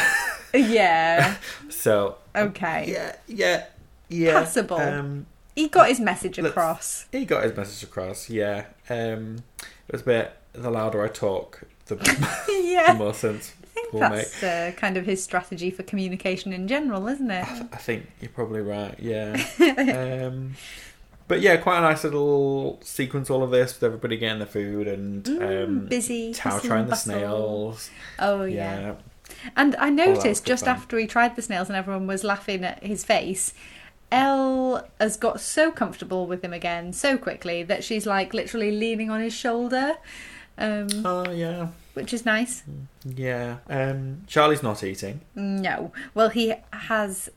yeah. 0.55 1.36
so 1.68 2.16
Okay. 2.36 2.90
yeah, 2.92 3.16
yeah, 3.26 3.64
yeah. 4.08 4.40
Passable. 4.40 4.78
Um, 4.78 5.26
He 5.56 5.68
got 5.68 5.88
his 5.88 6.00
message 6.00 6.38
across. 6.38 7.06
he 7.12 7.24
got 7.24 7.42
his 7.44 7.56
message 7.56 7.82
across. 7.88 8.30
Yeah. 8.30 8.66
Um, 8.88 9.42
it 9.88 9.92
was 9.92 10.02
a 10.02 10.04
bit. 10.04 10.32
The 10.52 10.70
louder 10.70 11.02
I 11.04 11.08
talk, 11.08 11.62
the, 11.86 11.94
the 11.96 12.94
more 12.98 13.14
sense 13.14 13.52
I 13.62 13.66
think 13.66 13.92
make. 13.94 14.10
that's 14.10 14.42
uh, 14.42 14.72
kind 14.76 14.96
of 14.96 15.06
his 15.06 15.22
strategy 15.22 15.70
for 15.70 15.82
communication 15.84 16.52
in 16.52 16.66
general, 16.66 17.06
isn't 17.08 17.30
it? 17.30 17.46
I 17.72 17.76
think 17.76 18.10
you're 18.20 18.30
probably 18.30 18.60
right. 18.60 18.94
Yeah. 18.98 19.40
um, 20.26 20.54
but 21.28 21.40
yeah, 21.40 21.56
quite 21.58 21.78
a 21.78 21.82
nice 21.82 22.02
little 22.02 22.80
sequence. 22.82 23.30
All 23.30 23.44
of 23.44 23.52
this 23.52 23.74
with 23.74 23.84
everybody 23.84 24.16
getting 24.16 24.40
the 24.40 24.46
food 24.46 24.88
and 24.88 25.22
Mm, 25.24 25.64
um, 25.64 25.86
busy. 25.86 26.32
Tao 26.34 26.58
trying 26.58 26.88
the 26.88 26.96
snails. 26.96 27.90
Oh, 28.18 28.42
yeah. 28.42 28.80
Yeah. 28.80 28.94
And 29.57 29.76
I 29.76 29.91
noticed 29.91 30.45
good 30.45 30.49
just 30.51 30.64
fun. 30.64 30.74
after 30.76 30.99
he 30.99 31.07
tried 31.07 31.36
the 31.36 31.43
snails 31.43 31.68
and 31.68 31.76
everyone 31.76 32.07
was 32.07 32.24
laughing 32.24 32.64
at 32.64 32.82
his 32.82 33.05
face, 33.05 33.53
Elle 34.12 34.86
has 35.01 35.16
got 35.16 35.41
so 35.41 35.70
comfortable 35.70 36.26
with 36.26 36.43
him 36.45 36.53
again 36.53 36.93
so 36.93 37.16
quickly 37.16 37.62
that 37.62 37.84
she's 37.84 38.07
like 38.07 38.34
literally 38.34 38.70
leaning 38.72 39.09
on 39.11 39.20
his 39.20 39.32
shoulder, 39.32 39.95
um, 40.59 40.88
Oh 41.05 41.30
yeah. 41.30 41.68
which 41.95 42.12
is 42.12 42.26
nice. 42.26 42.62
Yeah. 43.05 43.59
Um, 43.68 44.22
Charlie's 44.26 44.62
not 44.62 44.82
eating. 44.82 45.20
No. 45.34 45.93
Well, 46.14 46.28
he 46.30 46.55
has 46.72 47.30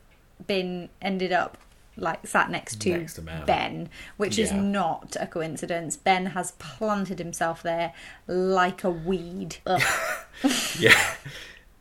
been 0.46 0.88
ended 1.00 1.30
up 1.32 1.58
like 1.96 2.26
sat 2.26 2.50
next 2.50 2.80
to, 2.80 2.98
Next 2.98 3.14
to 3.14 3.20
Ben. 3.22 3.44
ben. 3.46 3.88
which 4.16 4.36
is 4.36 4.50
not 4.52 5.16
a 5.20 5.28
coincidence. 5.28 5.96
Ben 5.96 6.26
has 6.26 6.50
planted 6.58 7.20
himself 7.20 7.62
there 7.62 7.92
like 8.26 8.82
a 8.82 8.90
weed. 8.90 9.58
Yeah, 10.76 11.00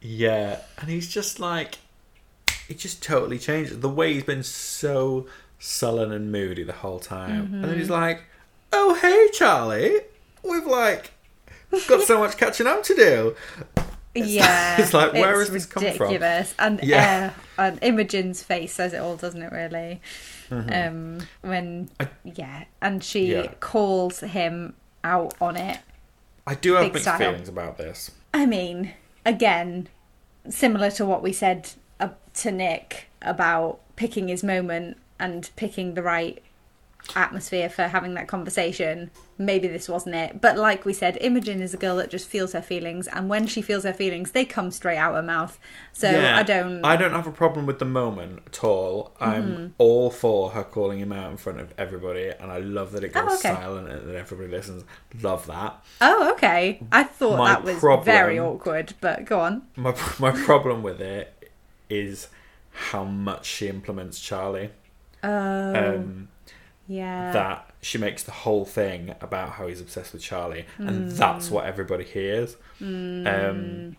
yeah, 0.04 0.60
and 0.80 0.90
he's 0.90 1.10
just 1.12 1.40
like, 1.40 1.78
he 2.68 2.74
just 2.76 3.02
totally 3.02 3.40
changed. 3.40 3.82
The 3.82 3.90
way 3.90 4.14
he's 4.14 4.24
been 4.24 4.44
so 4.44 5.28
sullen 5.60 6.12
and 6.12 6.32
moody 6.32 6.64
the 6.64 6.74
whole 6.74 7.00
time, 7.00 7.54
and 7.54 7.64
then 7.64 7.76
he's 7.78 7.86
Mm-hmm. 7.86 7.94
like, 7.94 8.24
"Oh 8.72 8.94
hey, 8.96 9.30
Charlie, 9.34 10.02
we've 10.44 10.66
like 10.68 11.12
got 11.88 12.02
so 12.04 12.20
much 12.20 12.38
catching 12.38 12.68
up 12.68 12.84
to 12.84 12.96
do." 12.96 13.36
yeah, 14.16 14.80
it's 14.80 14.94
like, 14.94 15.14
where 15.14 15.40
it's 15.42 15.50
has 15.50 15.52
this 15.52 15.66
come 15.66 15.84
from? 15.84 16.08
ridiculous. 16.08 16.54
And 16.60 16.80
Yeah. 16.84 17.32
uh, 17.58 17.62
and 17.62 17.80
Imogen's 17.82 18.44
face 18.44 18.74
says 18.74 18.94
it 18.94 18.98
all, 18.98 19.16
doesn't 19.16 19.42
it? 19.42 19.52
Really. 19.52 20.02
Mm-hmm. 20.50 21.20
Um, 21.20 21.28
when 21.42 21.90
yeah, 22.24 22.66
and 22.82 23.04
she 23.04 23.34
Yeah. 23.34 23.48
calls 23.60 24.20
him 24.20 24.76
out 25.04 25.34
on 25.42 25.56
it. 25.58 25.80
I 26.46 26.56
do 26.56 26.74
have 26.74 26.84
Big 26.84 26.94
mixed 26.94 27.06
style. 27.06 27.18
feelings 27.18 27.48
about 27.50 27.78
this. 27.78 28.12
I 28.34 28.46
mean, 28.46 28.94
again, 29.26 29.88
similar 30.50 30.92
to 30.92 31.06
what 31.06 31.22
we 31.22 31.34
said 31.34 31.72
uh, 32.00 32.10
to 32.36 32.52
Nick 32.52 33.08
about 33.22 33.80
picking 33.96 34.28
his 34.28 34.44
moment 34.44 34.98
and 35.20 35.50
picking 35.56 35.94
the 35.94 36.04
right 36.04 36.42
atmosphere 37.16 37.70
for 37.70 37.84
having 37.84 38.14
that 38.14 38.28
conversation. 38.28 39.12
Maybe 39.38 39.68
this 39.68 39.90
wasn't 39.90 40.16
it. 40.16 40.40
But 40.42 40.58
like 40.58 40.86
we 40.86 40.94
said, 40.94 41.18
Imogen 41.20 41.62
is 41.62 41.74
a 41.74 41.78
girl 41.78 41.96
that 41.98 42.10
just 42.10 42.28
feels 42.28 42.54
her 42.54 42.62
feelings, 42.62 43.08
and 43.08 43.28
when 43.30 43.48
she 43.48 43.62
feels 43.62 43.84
her 43.84 43.92
feelings, 43.94 44.32
they 44.32 44.46
come 44.46 44.72
straight 44.72 44.98
out 44.98 45.16
her 45.16 45.22
mouth. 45.24 45.60
So 45.92 46.10
Yeah, 46.10 46.38
I 46.38 46.44
don't. 46.44 46.86
I 46.86 46.96
don't 46.96 47.12
have 47.12 47.28
a 47.28 47.32
problem 47.32 47.66
with 47.66 47.80
the 47.80 47.86
moment 47.86 48.42
at 48.46 48.64
all. 48.64 49.14
I'm 49.20 49.44
Mm-hmm. 49.44 49.68
all 49.80 50.10
for 50.12 50.52
her 50.52 50.64
calling 50.64 51.00
him 51.00 51.12
out 51.12 51.32
in 51.32 51.38
front 51.38 51.60
of 51.60 51.74
everybody, 51.78 52.30
and 52.40 52.52
I 52.52 52.60
love 52.60 52.92
that 52.94 53.04
it 53.04 53.12
goes 53.14 53.24
Oh, 53.28 53.36
okay. 53.36 53.54
silent 53.54 53.90
and 53.90 54.08
that 54.08 54.16
everybody 54.16 54.50
listens. 54.50 54.84
Love 55.22 55.48
that. 55.48 55.84
Oh, 56.00 56.32
okay. 56.34 56.80
I 56.92 57.04
thought 57.04 57.38
My 57.38 57.50
that 57.54 57.64
was 57.64 57.80
problem- 57.80 58.06
very 58.06 58.40
awkward, 58.40 58.94
but 59.02 59.26
go 59.26 59.40
on. 59.42 59.64
My 59.76 59.96
my 60.20 60.32
problem 60.32 60.84
with 60.84 61.02
it 61.02 61.52
is 61.90 62.28
how 62.72 63.04
much 63.04 63.46
she 63.46 63.68
implements 63.68 64.20
Charlie. 64.20 64.70
Oh, 65.24 65.96
Um, 65.96 66.28
yeah. 66.94 67.32
that 67.34 67.58
she 67.82 67.98
makes 67.98 68.24
the 68.24 68.32
whole 68.44 68.66
thing 68.66 69.16
about 69.22 69.50
how 69.58 69.68
he's 69.68 69.82
obsessed 69.82 70.14
with 70.14 70.22
Charlie, 70.22 70.66
and 70.78 71.12
Mm. 71.12 71.18
that's 71.18 71.50
what 71.52 71.66
everybody 71.66 72.04
hears. 72.04 72.56
Um, 72.82 73.96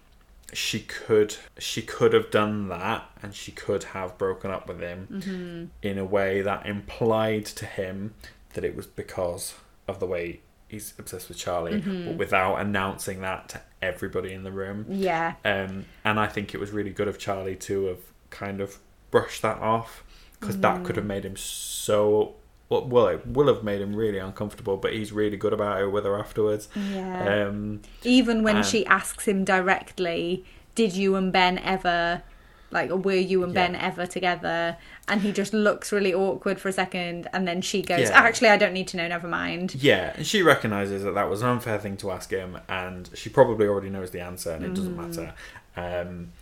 she 0.52 0.80
could 0.80 1.36
she 1.58 1.82
could 1.82 2.12
have 2.12 2.30
done 2.30 2.68
that, 2.68 3.04
and 3.22 3.34
she 3.34 3.50
could 3.52 3.84
have 3.84 4.16
broken 4.18 4.50
up 4.50 4.68
with 4.68 4.80
him 4.80 5.08
Mm-hmm. 5.10 5.64
in 5.82 5.98
a 5.98 6.04
way 6.04 6.42
that 6.42 6.66
implied 6.66 7.44
to 7.46 7.66
him 7.66 8.14
that 8.54 8.64
it 8.64 8.76
was 8.76 8.86
because 8.86 9.54
of 9.88 9.98
the 10.00 10.06
way 10.06 10.40
he's 10.68 10.94
obsessed 10.98 11.28
with 11.28 11.38
Charlie, 11.38 11.80
Mm-hmm. 11.80 12.06
but 12.08 12.16
without 12.18 12.56
announcing 12.56 13.20
that 13.22 13.48
to 13.50 13.60
everybody 13.82 14.32
in 14.32 14.44
the 14.44 14.52
room. 14.52 14.86
yeah. 14.88 15.34
Um, 15.44 15.86
and 16.04 16.18
I 16.20 16.26
think 16.26 16.54
it 16.54 16.58
was 16.58 16.70
really 16.70 16.90
good 16.90 17.08
of 17.08 17.18
Charlie 17.18 17.56
to 17.68 17.86
have 17.86 17.98
kind 18.30 18.60
of 18.60 18.78
brushed 19.10 19.42
that 19.42 19.58
off 19.58 20.02
because 20.40 20.58
that 20.60 20.84
could 20.84 20.96
have 20.96 21.04
made 21.06 21.24
him 21.24 21.36
so. 21.36 22.34
Well, 22.68 22.86
well, 22.86 23.08
it 23.08 23.26
will 23.26 23.48
have 23.54 23.62
made 23.62 23.80
him 23.80 23.94
really 23.94 24.18
uncomfortable, 24.18 24.76
but 24.76 24.92
he's 24.92 25.12
really 25.12 25.36
good 25.36 25.52
about 25.52 25.80
it 25.82 25.88
with 25.88 26.04
her 26.04 26.18
afterwards. 26.18 26.68
Yeah. 26.74 27.46
Um, 27.48 27.82
Even 28.02 28.42
when 28.42 28.56
and- 28.56 28.66
she 28.66 28.86
asks 28.86 29.26
him 29.28 29.44
directly, 29.44 30.44
"Did 30.74 30.94
you 30.94 31.14
and 31.16 31.30
Ben 31.32 31.58
ever, 31.58 32.22
like, 32.70 32.90
were 32.90 33.12
you 33.12 33.44
and 33.44 33.52
Ben 33.52 33.74
ever 33.74 34.06
together?" 34.06 34.76
And 35.06 35.20
he 35.20 35.30
just 35.30 35.52
looks 35.52 35.92
really 35.92 36.14
awkward 36.14 36.58
for 36.58 36.68
a 36.70 36.72
second, 36.72 37.28
and 37.34 37.46
then 37.46 37.60
she 37.60 37.82
goes, 37.82 38.08
Yeah. 38.08 38.18
"Actually, 38.18 38.48
I 38.48 38.56
don't 38.56 38.72
need 38.72 38.88
to 38.88 38.96
know. 38.96 39.06
Never 39.06 39.28
mind." 39.28 39.74
yeah, 39.74 40.14
and 40.16 40.26
she 40.26 40.42
recognizes 40.42 41.04
that 41.04 41.12
that 41.14 41.28
was 41.28 41.42
an 41.42 41.48
unfair 41.48 41.78
thing 41.78 41.98
to 41.98 42.10
ask 42.10 42.30
him, 42.30 42.58
and 42.68 43.10
she 43.14 43.28
probably 43.28 43.66
already 43.66 43.90
knows 43.90 44.10
the 44.10 44.20
answer, 44.20 44.50
and 44.52 44.64
it 44.64 44.74
doesn't 44.74 44.96
matter. 44.96 45.34
Um, 45.76 46.32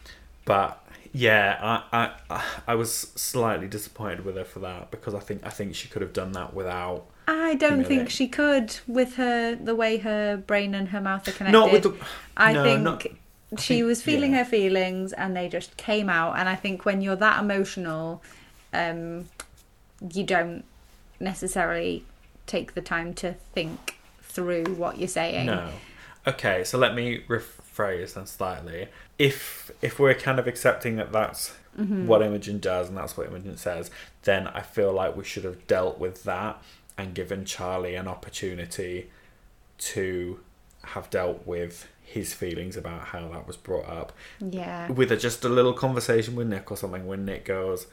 but 0.45 0.82
yeah, 1.13 1.83
I, 1.93 2.11
I 2.31 2.45
I 2.69 2.75
was 2.75 2.93
slightly 2.93 3.69
disappointed 3.69 4.25
with 4.25 4.37
her 4.37 4.45
for 4.45 4.61
that 4.61 4.91
because 4.91 5.15
I 5.15 5.21
think 5.21 5.45
I 5.45 5.51
think 5.51 5.75
she 5.75 5.89
could 5.89 6.03
have 6.03 6.13
done 6.13 6.33
that 6.33 6.55
without 6.55 7.07
I 7.29 7.55
don't 7.55 7.85
think 7.87 8.11
she 8.11 8.27
could 8.29 8.75
with 8.87 9.15
her 9.17 9.55
the 9.55 9.75
way 9.75 9.99
her 9.99 10.37
brain 10.37 10.75
and 10.75 10.89
her 10.89 11.01
mouth 11.01 11.27
are 11.29 11.33
connected. 11.33 11.59
not 11.59 11.73
with 11.73 11.83
the. 11.85 11.95
I 12.37 12.53
no, 12.53 12.65
think 12.65 12.83
not- 12.83 13.07
she 13.59 13.75
think- 13.77 13.87
was 13.87 14.03
feeling 14.03 14.33
yeah. 14.33 14.39
her 14.39 14.45
feelings 14.45 15.13
and 15.13 15.37
they 15.37 15.49
just 15.49 15.77
came 15.77 16.09
out. 16.09 16.39
And 16.39 16.49
I 16.49 16.55
think 16.57 16.85
when 16.85 17.01
you're 17.03 17.17
that 17.17 17.41
emotional, 17.41 18.23
um, 18.73 19.29
you 20.13 20.25
don't 20.25 20.65
necessarily 21.21 22.05
take 22.47 22.75
the 22.75 22.81
time 22.81 23.15
to 23.15 23.35
think 23.55 23.99
through 24.23 24.65
what 24.65 24.99
you're 24.99 25.09
saying. 25.09 25.47
No. 25.47 25.69
Okay, 26.27 26.65
so 26.65 26.79
let 26.79 26.95
me 26.95 27.23
rephrase 27.77 28.15
then 28.15 28.27
slightly. 28.27 28.89
If 29.19 29.71
if 29.83 29.99
we're 29.99 30.15
kind 30.15 30.39
of 30.39 30.47
accepting 30.47 30.97
that 30.97 31.13
that's 31.13 31.55
Mm-hmm. 31.81 32.07
what 32.07 32.21
Imogen 32.21 32.59
does 32.59 32.89
and 32.91 32.99
that's 32.99 33.17
what 33.17 33.29
Imogen 33.29 33.57
says, 33.57 33.91
then 34.25 34.47
I 34.49 34.61
feel 34.61 34.93
like 34.93 35.17
we 35.17 35.25
should 35.25 35.45
have 35.45 35.67
dealt 35.67 35.99
with 35.99 36.23
that 36.25 36.63
and 36.99 37.15
given 37.15 37.47
Charlie 37.47 37.95
an 37.95 38.07
opportunity 38.07 39.09
to 39.79 40.41
have 40.85 41.09
dealt 41.09 41.47
with 41.47 41.89
his 42.03 42.35
feelings 42.35 42.77
about 42.77 43.01
how 43.07 43.27
that 43.29 43.47
was 43.47 43.57
brought 43.57 43.89
up 43.89 44.13
Yeah. 44.39 44.91
with 44.93 45.11
a, 45.13 45.17
just 45.17 45.45
a 45.47 45.49
little 45.49 45.73
conversation 45.73 46.35
with 46.37 46.47
Nick 46.49 46.71
or 46.71 46.77
something 46.77 47.07
when 47.07 47.25
Nick 47.25 47.47
goes, 47.47 47.87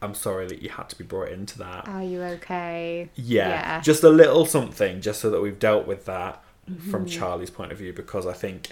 "I'm 0.00 0.14
sorry 0.14 0.46
that 0.46 0.62
you 0.62 0.70
had 0.70 0.88
to 0.88 0.96
be 0.96 1.04
brought 1.04 1.28
into 1.28 1.58
that." 1.58 1.86
Are 1.86 2.02
you 2.02 2.22
okay? 2.22 3.10
Yeah, 3.14 3.48
Yeah. 3.48 3.80
just 3.82 4.02
a 4.04 4.08
little 4.08 4.46
something, 4.46 5.02
just 5.02 5.20
so 5.20 5.28
that 5.28 5.42
we've 5.42 5.58
dealt 5.58 5.86
with 5.86 6.06
that 6.06 6.42
from 6.90 7.04
Mm-hmm. 7.04 7.18
Charlie's 7.18 7.50
point 7.50 7.72
of 7.72 7.78
view, 7.78 7.92
because 7.92 8.26
I 8.26 8.32
think 8.32 8.68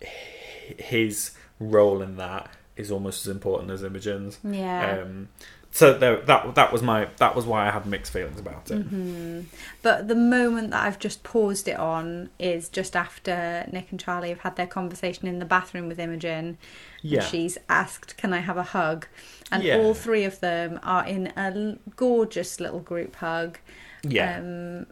his 0.00 1.32
role 1.58 2.02
in 2.02 2.16
that 2.16 2.50
is 2.76 2.90
almost 2.90 3.26
as 3.26 3.30
important 3.30 3.70
as 3.70 3.82
Imogen's. 3.82 4.38
Yeah. 4.42 5.02
Um, 5.02 5.28
so 5.72 5.96
there, 5.96 6.16
that 6.22 6.56
that 6.56 6.72
was 6.72 6.82
my 6.82 7.08
that 7.18 7.36
was 7.36 7.46
why 7.46 7.68
I 7.68 7.70
had 7.70 7.86
mixed 7.86 8.12
feelings 8.12 8.40
about 8.40 8.70
it. 8.72 8.78
Mm-hmm. 8.80 9.42
But 9.82 10.08
the 10.08 10.16
moment 10.16 10.72
that 10.72 10.84
I've 10.84 10.98
just 10.98 11.22
paused 11.22 11.68
it 11.68 11.78
on 11.78 12.30
is 12.40 12.68
just 12.68 12.96
after 12.96 13.68
Nick 13.70 13.92
and 13.92 14.00
Charlie 14.00 14.30
have 14.30 14.40
had 14.40 14.56
their 14.56 14.66
conversation 14.66 15.28
in 15.28 15.38
the 15.38 15.44
bathroom 15.44 15.86
with 15.86 16.00
Imogen. 16.00 16.58
Yeah. 17.02 17.20
She's 17.22 17.56
asked, 17.68 18.16
Can 18.16 18.32
I 18.32 18.40
have 18.40 18.56
a 18.56 18.64
hug? 18.64 19.06
And 19.52 19.62
Yeah. 19.62 19.76
all 19.76 19.94
three 19.94 20.24
of 20.24 20.40
them 20.40 20.80
are 20.82 21.06
in 21.06 21.28
a 21.36 21.78
gorgeous 21.94 22.58
little 22.58 22.80
group 22.80 23.14
hug. 23.16 23.58
Yeah, 24.02 24.38
Um, 24.38 24.86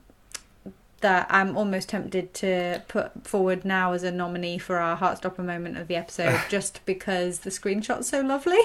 that 1.00 1.26
I'm 1.30 1.56
almost 1.56 1.88
tempted 1.90 2.34
to 2.34 2.82
put 2.88 3.26
forward 3.26 3.64
now 3.64 3.92
as 3.92 4.02
a 4.02 4.10
nominee 4.10 4.58
for 4.58 4.78
our 4.78 4.96
Heartstopper 4.96 5.44
moment 5.44 5.76
of 5.76 5.86
the 5.88 5.96
episode 5.96 6.40
just 6.48 6.84
because 6.86 7.40
the 7.40 7.50
screenshot's 7.50 8.08
so 8.08 8.20
lovely. 8.20 8.58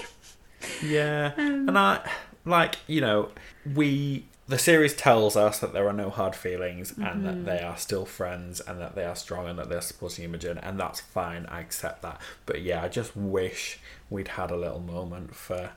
yeah, 0.84 1.34
um, 1.38 1.68
and 1.70 1.78
I 1.78 2.10
like 2.46 2.76
you 2.88 3.02
know 3.02 3.30
we 3.76 4.26
the 4.48 4.58
series 4.60 4.94
tells 4.94 5.38
us 5.38 5.60
that 5.60 5.72
there 5.72 5.88
are 5.88 5.94
no 5.94 6.10
hard 6.10 6.36
feelings 6.36 6.92
and 6.92 7.04
Mm-hmm. 7.24 7.26
that 7.26 7.46
they 7.46 7.64
are 7.64 7.78
still 7.78 8.06
friends 8.06 8.60
and 8.60 8.80
that 8.82 8.94
they 8.94 9.06
are 9.06 9.16
strong 9.16 9.48
and 9.48 9.58
that 9.58 9.70
they're 9.70 9.80
supporting 9.82 10.26
Imogen 10.26 10.58
and 10.58 10.78
that's 10.78 11.00
fine. 11.00 11.46
I 11.46 11.62
accept 11.62 12.02
that. 12.02 12.20
But 12.46 12.62
yeah, 12.62 12.84
I 12.84 12.90
just 12.90 13.16
wish 13.16 13.80
we'd 14.10 14.28
had 14.30 14.52
a 14.52 14.58
little 14.58 14.82
moment 14.82 15.34
for 15.34 15.72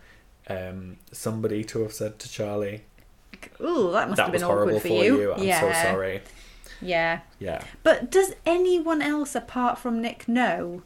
um, 0.48 0.96
somebody 1.12 1.62
to 1.64 1.82
have 1.82 1.92
said 1.92 2.18
to 2.18 2.28
Charlie, 2.30 2.82
Ooh, 3.60 3.92
that 3.92 4.08
must 4.08 4.16
"That 4.16 4.24
have 4.24 4.32
was 4.32 4.42
been 4.42 4.46
horrible 4.48 4.76
awkward 4.76 4.82
for 4.82 4.88
for 4.88 5.04
you. 5.04 5.20
you. 5.20 5.32
I'm 5.34 5.42
yeah. 5.44 5.60
so 5.60 5.72
sorry." 5.90 6.22
Yeah. 6.80 7.20
Yeah, 7.38 7.62
But 7.82 8.10
does 8.10 8.34
anyone 8.44 9.02
else 9.02 9.34
apart 9.34 9.78
from 9.78 10.00
Nick 10.02 10.28
know? 10.28 10.82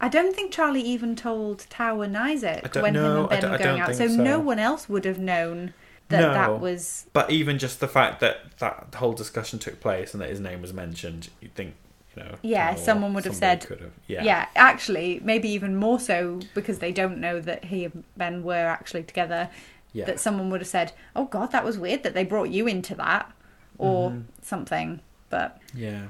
I 0.00 0.08
don't 0.08 0.34
think 0.34 0.52
Charlie 0.52 0.82
even 0.82 1.14
told 1.14 1.66
Tao 1.70 2.00
and 2.00 2.16
Isaac 2.16 2.74
when 2.74 2.96
him 2.96 3.04
and 3.04 3.28
Ben 3.28 3.50
were 3.50 3.58
going 3.58 3.80
out, 3.80 3.94
so, 3.94 4.08
so. 4.08 4.14
no 4.16 4.40
one 4.40 4.58
else 4.58 4.88
would 4.88 5.04
have 5.04 5.18
known 5.18 5.74
that 6.08 6.20
No. 6.20 6.32
that 6.34 6.60
was. 6.60 7.06
but 7.12 7.30
even 7.30 7.58
just 7.58 7.78
the 7.80 7.88
fact 7.88 8.20
that 8.20 8.56
that 8.58 8.94
whole 8.96 9.12
discussion 9.12 9.58
took 9.58 9.80
place 9.80 10.12
and 10.12 10.20
that 10.20 10.28
his 10.28 10.40
name 10.40 10.60
was 10.60 10.72
mentioned, 10.74 11.30
you'd 11.40 11.54
think, 11.54 11.74
you 12.16 12.22
know, 12.24 12.34
Yeah, 12.42 12.74
someone 12.74 13.14
would 13.14 13.24
have 13.24 13.36
said- 13.36 13.62
have. 13.64 13.90
Yeah. 14.08 14.22
Yeah, 14.24 14.46
actually, 14.56 15.20
maybe 15.24 15.48
even 15.50 15.76
more 15.76 16.00
so 16.00 16.40
because 16.52 16.80
they 16.80 16.92
don't 16.92 17.18
know 17.18 17.40
that 17.40 17.66
he 17.66 17.84
and 17.84 18.02
Ben 18.16 18.42
were 18.42 18.66
actually 18.66 19.04
together. 19.04 19.48
yeah. 19.94 20.06
That 20.06 20.18
someone 20.20 20.48
would 20.50 20.60
have 20.62 20.68
said, 20.68 20.92
"Oh 21.14 21.26
God, 21.26 21.52
that 21.52 21.64
was 21.64 21.78
weird 21.78 22.02
that 22.02 22.14
they 22.14 22.24
brought 22.24 22.48
you 22.48 22.66
into 22.66 22.94
that," 22.96 23.30
or 23.78 24.10
Mm-hmm. 24.10 24.20
something. 24.42 25.00
But 25.32 25.58
yeah. 25.74 26.02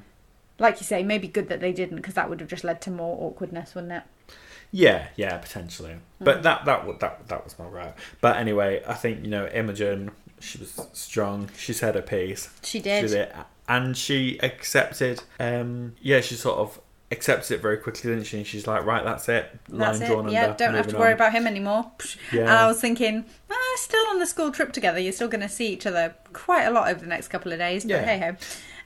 like 0.58 0.80
you 0.80 0.84
say, 0.84 1.02
maybe 1.02 1.28
good 1.28 1.48
that 1.48 1.60
they 1.60 1.72
didn't 1.72 1.96
because 1.96 2.14
that 2.14 2.28
would 2.28 2.40
have 2.40 2.48
just 2.50 2.64
led 2.64 2.82
to 2.82 2.90
more 2.90 3.16
awkwardness, 3.26 3.74
wouldn't 3.74 3.92
it? 3.94 4.02
Yeah, 4.70 5.08
yeah, 5.16 5.38
potentially. 5.38 5.96
But 6.20 6.42
that 6.42 6.64
that 6.66 6.86
wa- 6.86 6.96
that 6.98 7.28
that 7.28 7.44
was 7.44 7.58
my 7.58 7.66
right. 7.66 7.94
But 8.20 8.36
anyway, 8.36 8.82
I 8.86 8.94
think 8.94 9.24
you 9.24 9.30
know 9.30 9.46
Imogen. 9.46 10.10
She 10.40 10.58
was 10.58 10.80
strong. 10.92 11.50
She 11.56 11.72
said 11.72 11.94
her 11.94 12.02
piece. 12.02 12.50
She 12.62 12.78
She 12.78 12.82
did. 12.82 13.02
did 13.02 13.12
it, 13.12 13.36
and 13.68 13.96
she 13.96 14.38
accepted. 14.42 15.22
Um, 15.38 15.94
yeah, 16.02 16.20
she 16.20 16.34
sort 16.34 16.58
of 16.58 16.80
accepts 17.12 17.50
it 17.50 17.60
very 17.60 17.76
quickly, 17.76 18.10
didn't 18.10 18.24
she? 18.24 18.38
And 18.38 18.46
she's 18.46 18.66
like, 18.66 18.84
right, 18.86 19.04
that's 19.04 19.28
it. 19.28 19.50
Line 19.68 19.98
That's 19.98 20.10
drawn 20.10 20.26
it. 20.28 20.32
Yeah, 20.32 20.44
under. 20.46 20.56
don't 20.56 20.74
have 20.74 20.88
to 20.88 20.96
worry 20.96 21.08
on. 21.10 21.14
about 21.16 21.32
him 21.32 21.46
anymore. 21.46 21.92
Yeah. 22.32 22.40
And 22.40 22.50
I 22.50 22.66
was 22.66 22.80
thinking, 22.80 23.26
ah, 23.50 23.54
still 23.76 24.04
on 24.08 24.18
the 24.18 24.24
school 24.26 24.50
trip 24.50 24.72
together. 24.72 24.98
You're 24.98 25.12
still 25.12 25.28
going 25.28 25.42
to 25.42 25.48
see 25.48 25.68
each 25.68 25.84
other 25.86 26.14
quite 26.32 26.64
a 26.64 26.70
lot 26.70 26.88
over 26.90 26.98
the 27.00 27.06
next 27.06 27.28
couple 27.28 27.52
of 27.52 27.58
days. 27.58 27.84
But 27.84 27.90
Yeah. 27.90 28.04
hey 28.04 28.18
ho. 28.18 28.36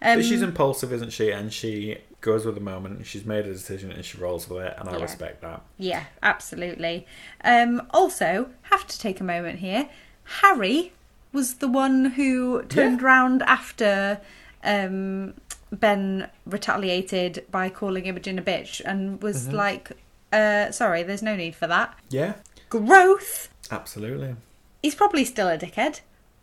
Um, 0.03 0.19
but 0.19 0.25
she's 0.25 0.43
impulsive, 0.43 0.93
isn't 0.93 1.11
she? 1.13 1.31
And 1.31 1.53
she 1.53 1.99
goes 2.21 2.45
with 2.45 2.55
the 2.55 2.61
moment. 2.61 3.07
She's 3.07 3.25
made 3.25 3.47
a 3.47 3.53
decision 3.53 3.91
and 3.93 4.05
she 4.05 4.19
rolls 4.19 4.49
with 4.49 4.65
it, 4.65 4.75
and 4.79 4.89
I 4.89 4.97
Yeah. 4.97 5.03
respect 5.03 5.43
that. 5.43 5.63
Yeah, 5.79 6.05
absolutely. 6.23 7.07
Um, 7.45 7.83
also, 7.91 8.51
have 8.63 8.87
to 8.87 8.99
take 8.99 9.21
a 9.21 9.25
moment 9.25 9.61
here. 9.61 9.89
Harry 10.41 10.93
was 11.33 11.55
the 11.55 11.69
one 11.69 12.07
who 12.07 12.63
turned 12.65 13.01
Yeah. 13.01 13.07
round 13.07 13.43
after 13.45 14.21
um, 14.65 15.35
Ben 15.71 16.29
retaliated 16.45 17.45
by 17.51 17.69
calling 17.69 18.07
Imogen 18.07 18.39
a 18.39 18.43
bitch 18.43 18.81
and 18.85 19.23
was 19.23 19.47
Mm-hmm. 19.47 19.57
like, 19.57 19.93
uh, 20.33 20.71
sorry, 20.73 21.03
there's 21.05 21.23
no 21.23 21.37
need 21.37 21.55
for 21.55 21.67
that. 21.69 21.95
Yeah, 22.11 22.35
Growth! 22.69 23.49
absolutely. 23.71 24.35
He's 24.83 24.95
probably 24.97 25.25
still 25.25 25.49
a 25.49 25.57
dickhead, 25.59 26.01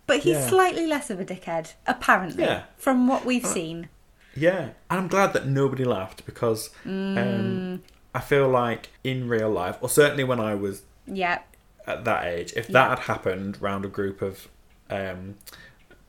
but 0.08 0.18
he's 0.20 0.34
Yeah. 0.38 0.48
slightly 0.48 0.86
less 0.88 1.10
of 1.10 1.20
a 1.20 1.26
dickhead, 1.26 1.74
apparently, 1.88 2.44
Yeah. 2.44 2.64
from 2.78 3.08
what 3.08 3.26
we've 3.26 3.46
Uh, 3.46 3.48
seen. 3.48 3.90
Yeah, 4.36 4.70
and 4.90 5.00
I'm 5.00 5.08
glad 5.08 5.34
that 5.34 5.46
nobody 5.46 5.84
laughed 5.84 6.26
because 6.26 6.70
Mm. 6.86 7.18
um, 7.18 7.84
I 8.16 8.20
feel 8.20 8.48
like 8.50 8.90
in 9.04 9.28
real 9.28 9.50
life, 9.50 9.78
or 9.82 9.90
certainly 9.90 10.24
when 10.24 10.40
I 10.40 10.56
was 10.56 10.84
Yeah, 11.06 11.40
at 11.86 12.04
that 12.06 12.26
age, 12.26 12.54
if 12.56 12.70
Yeah. 12.70 12.74
that 12.74 12.90
had 12.90 13.00
happened 13.00 13.62
round 13.62 13.86
a 13.86 13.90
group 13.90 14.22
of 14.22 14.48
um, 14.90 15.36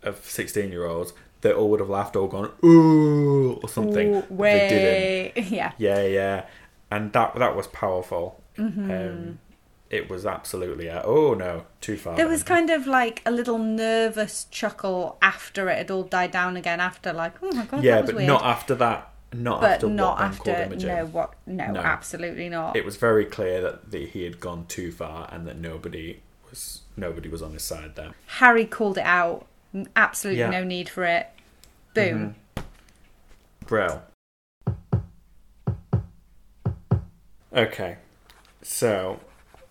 of 0.03 0.17
sixteen 0.29 0.71
year 0.71 0.85
olds, 0.85 1.15
they 1.41 1.53
all 1.53 1.71
would 1.71 1.81
have 1.81 1.89
laughed 1.89 2.17
or 2.17 2.29
gone 2.29 2.51
ooh 2.63 3.53
or 3.63 3.69
something. 3.69 4.17
Ooh, 4.17 4.25
but 4.31 4.43
They 4.43 5.33
didn't. 5.35 5.51
Yeah. 5.59 5.73
Yeah, 5.79 6.03
yeah, 6.03 6.45
and 6.91 7.13
that 7.13 7.35
that 7.37 7.57
was 7.57 7.67
powerful. 7.69 8.41
Mm-hmm. 8.59 8.91
Um, 8.91 9.39
it 9.91 10.09
was 10.11 10.27
absolutely 10.27 10.87
a, 10.89 11.03
oh 11.05 11.35
no, 11.35 11.65
too 11.81 11.97
far. 11.97 12.17
There 12.17 12.29
was 12.29 12.43
kind 12.43 12.71
of 12.71 12.87
like 12.87 13.23
a 13.27 13.31
little 13.31 13.59
nervous 13.59 14.45
chuckle 14.51 15.19
after 15.23 15.69
it 15.69 15.79
had 15.79 15.91
all 15.91 16.03
died 16.05 16.31
down 16.33 16.57
again. 16.57 16.81
After 16.81 17.13
like, 17.13 17.35
oh 17.43 17.53
my 17.53 17.65
god, 17.67 17.85
yeah, 17.85 18.03
but 18.03 18.15
weird. 18.15 18.27
not 18.27 18.43
after 18.43 18.75
that. 18.77 19.11
Not 19.33 19.61
but 19.61 19.71
after 19.73 19.89
not 19.89 20.21
after. 20.21 20.69
No, 20.77 21.07
what? 21.07 21.35
No, 21.47 21.73
No. 21.73 21.81
absolutely 21.81 22.49
not. 22.49 22.77
It 22.77 22.85
was 22.85 22.97
very 22.97 23.25
clear 23.25 23.61
that 23.63 23.91
the, 23.91 24.07
he 24.07 24.23
had 24.23 24.39
gone 24.39 24.67
too 24.67 24.93
far 24.93 25.29
and 25.33 25.45
that 25.49 25.59
nobody 25.59 26.21
was 26.49 26.83
nobody 26.97 27.29
was 27.29 27.43
on 27.43 27.53
his 27.53 27.65
side 27.65 27.97
there. 27.97 28.13
Harry 28.27 28.65
called 28.65 28.97
it 28.97 29.05
out. 29.05 29.47
Absolutely 29.97 30.39
Yeah. 30.41 30.51
no 30.51 30.63
need 30.63 30.89
for 30.89 31.05
it. 31.05 31.29
Boom. 31.95 32.37
Mm-hmm. 32.57 33.67
Brill. 33.67 34.03
Okay, 37.53 37.97
so 38.63 39.21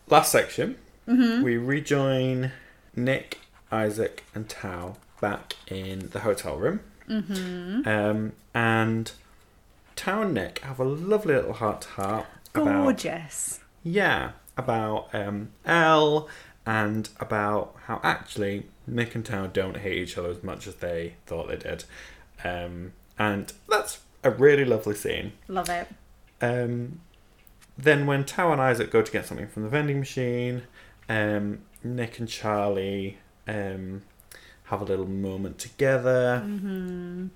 last 0.09 0.31
section, 0.31 0.77
Mm-hmm. 1.07 1.43
we 1.43 1.57
rejoin 1.57 2.51
Nick, 2.95 3.39
Isaac, 3.71 4.23
and 4.33 4.47
Tao 4.47 4.95
back 5.19 5.55
in 5.67 6.09
the 6.11 6.21
hotel 6.21 6.55
room. 6.55 6.79
Mm-hmm. 7.09 7.85
Um, 7.87 8.31
and 8.53 9.11
Tao 9.97 10.21
and 10.21 10.33
Nick 10.33 10.59
have 10.59 10.79
a 10.79 10.85
lovely 10.85 11.35
little 11.35 11.51
heart 11.53 11.81
to 11.81 11.87
heart 11.89 12.25
about 12.55 12.83
Gorgeous. 12.83 13.59
yeah 13.83 14.31
about 14.55 15.09
um, 15.13 15.49
Elle 15.65 16.29
and 16.65 17.09
about 17.19 17.75
how 17.87 17.99
actually 18.03 18.67
Nick 18.87 19.15
and 19.15 19.25
Tao 19.25 19.47
don't 19.47 19.75
hate 19.77 19.97
each 19.97 20.17
other 20.17 20.29
as 20.29 20.41
much 20.41 20.67
as 20.67 20.75
they 20.75 21.15
thought 21.25 21.49
they 21.49 21.57
did, 21.57 21.83
um, 22.45 22.93
and 23.19 23.51
that's 23.69 23.99
a 24.23 24.31
really 24.31 24.63
lovely 24.63 24.95
scene. 24.95 25.33
Love 25.49 25.67
it. 25.69 25.87
Um, 26.41 27.01
then 27.77 28.05
when 28.05 28.23
Tao 28.25 28.51
and 28.51 28.61
Isaac 28.61 28.91
go 28.91 29.01
to 29.01 29.11
get 29.11 29.25
something 29.25 29.47
from 29.47 29.63
the 29.63 29.69
vending 29.69 29.99
machine, 29.99 30.63
um, 31.09 31.59
Nick 31.83 32.19
and 32.19 32.27
Charlie 32.29 33.17
um, 33.47 34.03
have 34.65 34.81
a 34.81 34.85
little 34.85 35.07
moment 35.07 35.57
together. 35.59 36.41
Mm-hmm. 36.45 37.27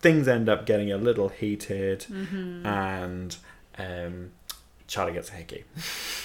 Things 0.00 0.28
end 0.28 0.48
up 0.48 0.64
getting 0.66 0.92
a 0.92 0.96
little 0.96 1.28
heated, 1.28 2.06
Mm-hmm. 2.08 2.64
and 2.66 3.36
um, 3.78 4.30
Charlie 4.86 5.12
gets 5.14 5.30
a 5.30 5.32
hickey. 5.32 5.64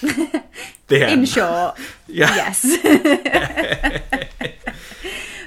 the 0.86 1.10
In 1.10 1.24
short, 1.24 1.76
yeah. 2.06 2.34
yes. 2.36 2.64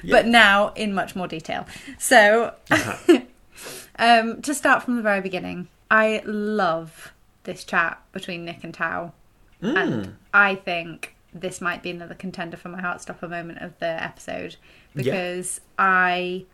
But 0.10 0.26
now 0.26 0.72
in 0.76 0.94
much 0.94 1.16
more 1.16 1.28
detail. 1.28 1.66
So, 1.98 2.54
Uh-huh. 2.72 3.20
um, 4.00 4.42
to 4.42 4.54
start 4.54 4.84
from 4.84 4.96
the 4.96 5.02
very 5.02 5.20
beginning, 5.22 5.68
I 5.92 6.22
love 6.26 7.12
this 7.48 7.64
chat 7.64 8.00
between 8.12 8.46
Nick 8.46 8.64
and 8.64 8.74
Tao. 8.74 9.14
Mm. 9.64 9.76
And 9.76 10.18
I 10.34 10.54
think 10.54 11.16
this 11.34 11.60
might 11.60 11.82
be 11.82 11.90
another 11.90 12.14
contender 12.14 12.58
for 12.58 12.70
my 12.70 12.80
heartstopper 12.82 13.28
moment 13.30 13.60
of 13.60 13.78
the 13.80 14.02
episode 14.04 14.56
Yeah. 14.94 15.04
because 15.04 15.62
I, 15.80 16.46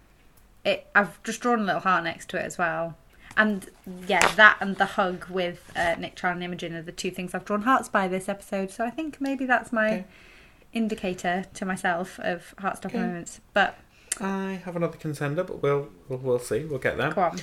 it, 0.63 0.87
I've 0.95 1.21
just 1.23 1.41
drawn 1.41 1.59
a 1.59 1.63
little 1.63 1.81
heart 1.81 2.05
next 2.05 2.29
to 2.29 2.37
it 2.37 2.45
as 2.45 2.57
well. 2.57 2.95
And 3.35 3.67
yeah, 4.07 4.25
that 4.35 4.57
and 4.61 4.77
the 4.77 4.85
hug 4.85 5.27
with 5.29 5.71
uh, 5.75 5.95
Nick, 5.99 6.15
Charlie, 6.15 6.35
and 6.35 6.43
Imogen 6.43 6.75
are 6.75 6.81
the 6.83 6.91
two 6.91 7.11
things 7.11 7.33
I've 7.33 7.45
drawn 7.45 7.63
hearts 7.63 7.89
by 7.89 8.07
this 8.07 8.29
episode. 8.29 8.69
So 8.71 8.85
I 8.85 8.89
think 8.91 9.19
maybe 9.19 9.45
that's 9.45 9.71
my 9.73 9.87
Okay. 9.91 10.05
indicator 10.71 11.45
to 11.55 11.65
myself 11.65 12.19
of 12.19 12.53
heartstopper 12.59 12.85
Okay. 12.85 12.99
moments. 12.99 13.41
But 13.53 13.77
I 14.21 14.61
have 14.65 14.75
another 14.75 14.97
contender, 14.97 15.43
but 15.43 15.63
we'll 15.63 15.89
we'll, 16.07 16.19
we'll 16.19 16.39
see. 16.39 16.63
We'll 16.65 16.77
get 16.79 16.97
there. 16.97 17.11
Go 17.11 17.21
on. 17.21 17.39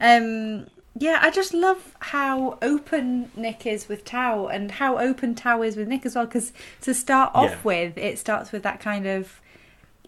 Um, 0.00 0.66
yeah, 0.98 1.18
I 1.22 1.30
just 1.30 1.54
love 1.54 1.96
how 2.00 2.58
open 2.62 3.30
Nick 3.36 3.66
is 3.66 3.88
with 3.88 4.04
Tao 4.04 4.46
and 4.48 4.72
how 4.72 4.98
open 4.98 5.34
Tao 5.34 5.62
is 5.62 5.76
with 5.76 5.88
Nick 5.88 6.04
as 6.04 6.14
well. 6.14 6.26
Because 6.26 6.52
to 6.82 6.92
start 6.94 7.30
off 7.34 7.50
Yeah. 7.50 7.56
with, 7.64 7.98
it 7.98 8.18
starts 8.18 8.52
with 8.52 8.62
that 8.64 8.80
kind 8.80 9.06
of 9.06 9.40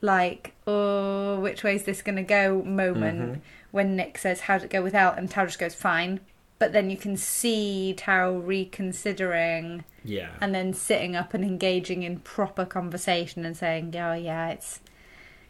like, 0.01 0.53
oh, 0.67 1.39
which 1.41 1.63
way 1.63 1.77
is 1.77 1.85
this 1.85 2.03
going 2.03 2.17
to 2.17 2.23
go 2.23 2.63
moment 2.63 3.21
Mhm. 3.37 3.41
when 3.71 3.97
Nick 3.97 4.19
says, 4.19 4.41
How'd 4.43 4.65
it 4.65 4.71
go 4.71 4.83
without? 4.83 5.17
And 5.19 5.31
Tao 5.31 5.47
just 5.47 5.59
goes, 5.59 5.75
Fine. 5.75 6.21
But 6.59 6.73
then 6.73 6.91
you 6.91 6.97
can 6.97 7.17
see 7.17 7.95
Tao 7.97 8.33
reconsidering 8.33 9.85
Yeah. 10.05 10.29
and 10.41 10.55
then 10.55 10.73
sitting 10.73 11.17
up 11.17 11.35
and 11.35 11.45
engaging 11.45 12.03
in 12.03 12.19
proper 12.21 12.65
conversation 12.65 13.45
and 13.45 13.57
saying, 13.57 13.95
oh, 13.97 14.15
yeah, 14.15 14.51
it's 14.51 14.81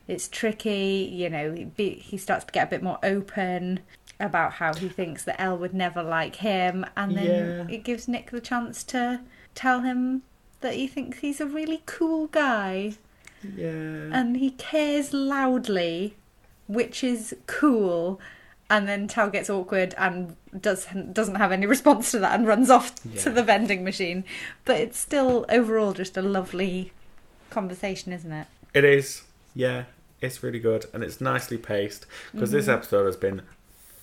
it's 0.09 0.27
tricky." 0.29 1.09
You 1.13 1.31
know, 1.31 1.55
he 1.77 2.17
starts 2.19 2.45
to 2.47 2.53
get 2.53 2.67
a 2.67 2.71
bit 2.71 2.83
more 2.83 2.99
open 3.03 3.81
about 4.23 4.55
how 4.55 4.73
he 4.75 4.89
thinks 4.89 5.25
that 5.25 5.41
Elle 5.41 5.59
would 5.59 5.75
never 5.75 6.03
like 6.03 6.37
him, 6.37 6.87
and 6.97 7.17
then 7.17 7.67
Yeah. 7.69 7.75
it 7.75 7.85
gives 7.85 8.09
Nick 8.09 8.31
the 8.31 8.41
chance 8.41 8.83
to 8.85 9.21
tell 9.55 9.81
him 9.81 10.23
that 10.61 10.75
he 10.75 10.87
thinks 10.87 11.19
he's 11.19 11.41
a 11.41 11.47
really 11.47 11.83
cool 11.87 12.29
guy 12.29 12.95
yeah. 13.43 13.67
and 13.69 14.37
he 14.37 14.51
cares 14.53 15.13
loudly, 15.13 16.15
which 16.69 17.03
is 17.03 17.35
cool. 17.47 18.21
And 18.71 18.89
then 18.89 19.07
Tao 19.09 19.29
gets 19.29 19.51
awkward 19.51 19.95
and 19.99 20.35
does 20.59 20.87
doesn't 21.13 21.35
have 21.35 21.53
any 21.53 21.67
response 21.77 22.11
to 22.13 22.19
that 22.21 22.39
and 22.39 22.47
runs 22.47 22.71
off 22.71 22.95
to 23.19 23.29
the 23.29 23.43
vending 23.43 23.85
machine. 23.85 24.25
But 24.65 24.81
it's 24.81 24.99
still 24.99 25.45
overall 25.51 25.93
just 25.93 26.17
a 26.17 26.23
lovely 26.23 26.93
conversation, 27.51 28.13
isn't 28.13 28.33
it? 28.33 28.47
It 28.73 28.85
is. 28.85 29.23
Yeah, 29.55 29.85
it's 30.23 30.43
really 30.43 30.61
good 30.61 30.87
and 30.95 31.03
it's 31.05 31.21
nicely 31.21 31.59
paced 31.59 32.07
because 32.33 32.51
this 32.53 32.65
Mm-hmm. 32.67 32.75
episode 32.79 33.05
has 33.07 33.17
been 33.17 33.43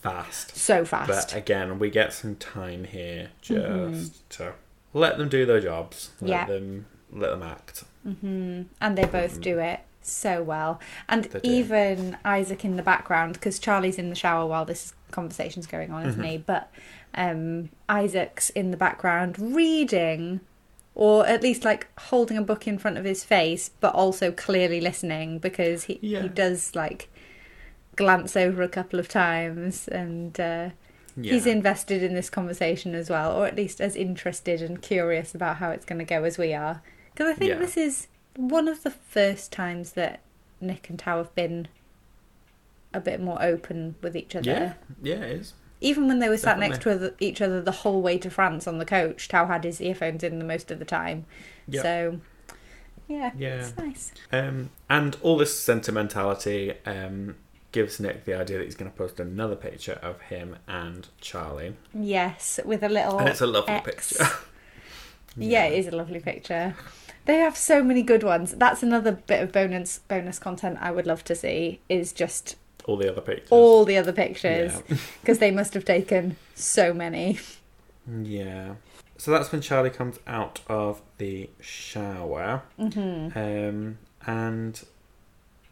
fast. 0.02 0.56
So 0.56 0.86
fast. 0.86 1.08
But 1.08 1.36
again, 1.36 1.80
we 1.80 1.90
get 1.90 2.14
some 2.14 2.36
time 2.36 2.84
here 2.86 3.30
just 3.42 4.30
to 4.32 4.54
let 4.94 5.18
them 5.18 5.30
do 5.30 5.46
their 5.46 5.60
jobs. 5.60 6.12
Let 6.22 6.30
Mm-hmm. 6.30 6.30
Yeah. 6.30 6.46
them 6.60 6.86
let 7.12 7.30
them 7.32 7.44
act. 7.44 7.84
hmm 8.04 8.62
And 8.80 8.98
they 8.98 9.06
both 9.06 9.42
do 9.42 9.60
it 9.60 9.80
so 10.02 10.42
well. 10.44 10.80
And 11.08 11.28
even 11.44 12.18
Isaac 12.24 12.64
in 12.64 12.76
the 12.78 12.84
background, 12.84 13.34
because 13.34 13.60
Charlie's 13.60 13.98
in 13.98 14.10
the 14.10 14.16
shower 14.16 14.46
while 14.48 14.66
this 14.66 14.94
conversation's 15.12 15.68
going 15.68 15.92
on, 15.92 16.06
isn't 16.06 16.22
Mm-hmm. 16.22 16.30
he? 16.32 16.38
But 16.38 16.72
um, 17.16 17.70
Isaac's 17.90 18.50
in 18.52 18.70
the 18.72 18.78
background 18.78 19.38
reading, 19.40 20.40
or 20.96 21.26
at 21.26 21.42
least 21.42 21.66
like 21.66 21.88
holding 22.00 22.38
a 22.38 22.42
book 22.44 22.68
in 22.68 22.78
front 22.78 22.98
of 22.98 23.06
his 23.06 23.24
face, 23.24 23.72
but 23.80 23.94
also 23.96 24.32
clearly 24.32 24.80
listening 24.82 25.40
because 25.40 25.86
he, 25.86 25.98
Yeah. 26.02 26.22
he 26.22 26.30
does 26.30 26.76
like 26.76 27.10
glance 28.00 28.36
over 28.36 28.64
a 28.64 28.70
couple 28.70 29.00
of 29.00 29.08
times 29.08 29.88
and. 29.88 30.40
Uh, 30.40 30.70
Yeah. 31.22 31.34
He's 31.34 31.48
invested 31.48 32.02
in 32.02 32.14
this 32.14 32.30
conversation 32.30 32.96
as 32.96 33.10
well, 33.10 33.36
or 33.36 33.46
at 33.46 33.56
least 33.56 33.82
as 33.82 33.96
interested 33.98 34.62
and 34.62 34.82
curious 34.82 35.36
about 35.36 35.58
how 35.58 35.70
it's 35.72 35.84
going 35.84 36.00
to 36.00 36.06
go 36.06 36.24
as 36.24 36.38
we 36.38 36.54
are. 36.54 36.82
Because 37.12 37.28
I 37.32 37.34
think 37.34 37.50
Yeah. 37.50 37.58
this 37.58 37.76
is 37.76 38.08
one 38.38 38.70
of 38.70 38.84
the 38.84 38.92
first 38.92 39.52
times 39.52 39.94
that 39.94 40.22
Nick 40.62 40.90
and 40.90 40.98
Tao 40.98 41.18
have 41.18 41.36
been 41.36 41.68
a 42.94 43.02
bit 43.02 43.20
more 43.20 43.42
open 43.42 43.96
with 44.02 44.16
each 44.16 44.34
other. 44.34 44.50
Yeah, 44.50 44.74
yeah, 45.02 45.16
it 45.26 45.32
is. 45.42 45.54
Even 45.82 46.08
when 46.08 46.20
they 46.20 46.30
were 46.30 46.38
sat 46.38 46.58
next 46.58 46.82
to 46.84 46.92
other, 46.92 47.14
each 47.20 47.42
other 47.42 47.62
the 47.62 47.72
whole 47.84 48.02
way 48.02 48.18
to 48.20 48.30
France 48.30 48.66
on 48.66 48.78
the 48.78 48.86
coach, 48.86 49.28
Tao 49.28 49.46
had 49.48 49.66
his 49.66 49.82
earphones 49.82 50.24
in 50.24 50.40
the 50.40 50.46
most 50.46 50.72
of 50.72 50.80
the 50.80 50.86
time. 50.86 51.26
Yep. 51.68 51.84
So, 51.84 52.22
yeah, 53.10 53.32
Yeah. 53.38 53.56
it's 53.56 53.76
nice. 53.78 54.14
Um, 54.32 54.70
and 54.90 55.18
all 55.22 55.38
this 55.38 55.60
sentimentality 55.60 56.76
um, 56.86 57.36
gives 57.72 58.00
Nick 58.00 58.26
the 58.26 58.34
idea 58.34 58.58
that 58.58 58.66
he's 58.66 58.76
going 58.76 58.92
to 58.92 58.98
post 58.98 59.20
another 59.20 59.56
picture 59.56 60.00
of 60.02 60.20
him 60.22 60.56
and 60.68 61.08
Charlie, 61.22 61.76
Yes, 61.94 62.60
with 62.66 62.84
a 62.84 62.90
little. 62.90 63.20
and 63.20 63.30
it's 63.30 63.42
a 63.42 63.48
lovely 63.48 63.74
X. 63.74 63.86
picture. 64.18 64.26
Yeah, 65.38 65.66
it 65.66 65.78
is 65.80 65.88
a 65.88 65.96
lovely 65.96 66.20
picture. 66.20 66.76
They 67.26 67.36
have 67.36 67.56
so 67.56 67.82
many 67.84 68.02
good 68.02 68.24
ones. 68.24 68.54
That's 68.56 68.82
another 68.84 69.12
bit 69.14 69.42
of 69.44 69.52
bonus 69.52 70.00
bonus 70.08 70.40
content 70.40 70.80
I 70.82 70.92
would 70.92 71.06
love 71.06 71.24
to 71.26 71.36
see 71.36 71.80
is 71.88 72.12
just 72.12 72.56
All 72.86 72.98
the 72.98 73.10
other 73.10 73.22
pictures. 73.22 73.48
all 73.52 73.86
the 73.86 73.96
other 73.98 74.12
pictures 74.12 74.82
Yeah. 74.90 74.98
because 75.22 75.38
they 75.40 75.52
must 75.52 75.74
have 75.76 75.86
taken 75.86 76.36
so 76.56 76.94
many. 76.94 77.40
Yeah. 78.24 78.74
So 79.18 79.32
that's 79.32 79.52
when 79.52 79.62
Charlie 79.62 79.92
comes 79.92 80.18
out 80.26 80.62
of 80.68 81.02
the 81.20 81.50
shower. 81.62 82.64
Mm-hmm. 82.80 83.38
Um, 83.38 83.98
and 84.26 84.84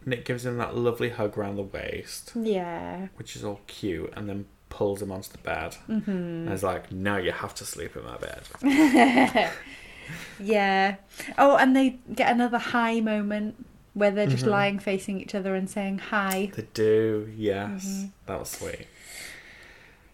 Nick 0.06 0.24
gives 0.26 0.46
him 0.46 0.58
that 0.58 0.76
lovely 0.76 1.10
hug 1.10 1.38
around 1.38 1.56
the 1.58 1.64
waist, 1.64 2.32
Yeah. 2.36 3.08
which 3.16 3.36
is 3.36 3.44
all 3.44 3.60
cute, 3.68 4.14
and 4.16 4.30
then 4.30 4.46
pulls 4.70 5.02
him 5.02 5.12
onto 5.12 5.32
the 5.32 5.38
bed. 5.40 5.76
Mm-hmm. 5.90 6.10
And 6.12 6.50
is 6.54 6.64
like, 6.64 6.92
now 6.92 7.18
you 7.18 7.32
have 7.32 7.54
to 7.56 7.66
sleep 7.66 7.96
in 7.96 8.04
my 8.06 8.18
bed. 8.18 9.52
Yeah. 10.40 10.96
Oh, 11.38 11.58
and 11.58 11.76
they 11.76 12.00
get 12.14 12.32
another 12.32 12.58
high 12.58 13.02
moment 13.02 13.66
where 13.94 14.10
they're 14.12 14.28
just 14.28 14.46
Mhm. 14.46 14.50
lying 14.52 14.80
facing 14.80 15.20
each 15.20 15.36
other 15.36 15.54
and 15.54 15.70
saying 15.70 15.98
hi. 16.00 16.52
They 16.56 16.68
do, 16.74 17.30
yes. 17.36 17.86
Mm-hmm. 17.86 18.06
That 18.28 18.40
was 18.40 18.50
sweet. 18.50 18.88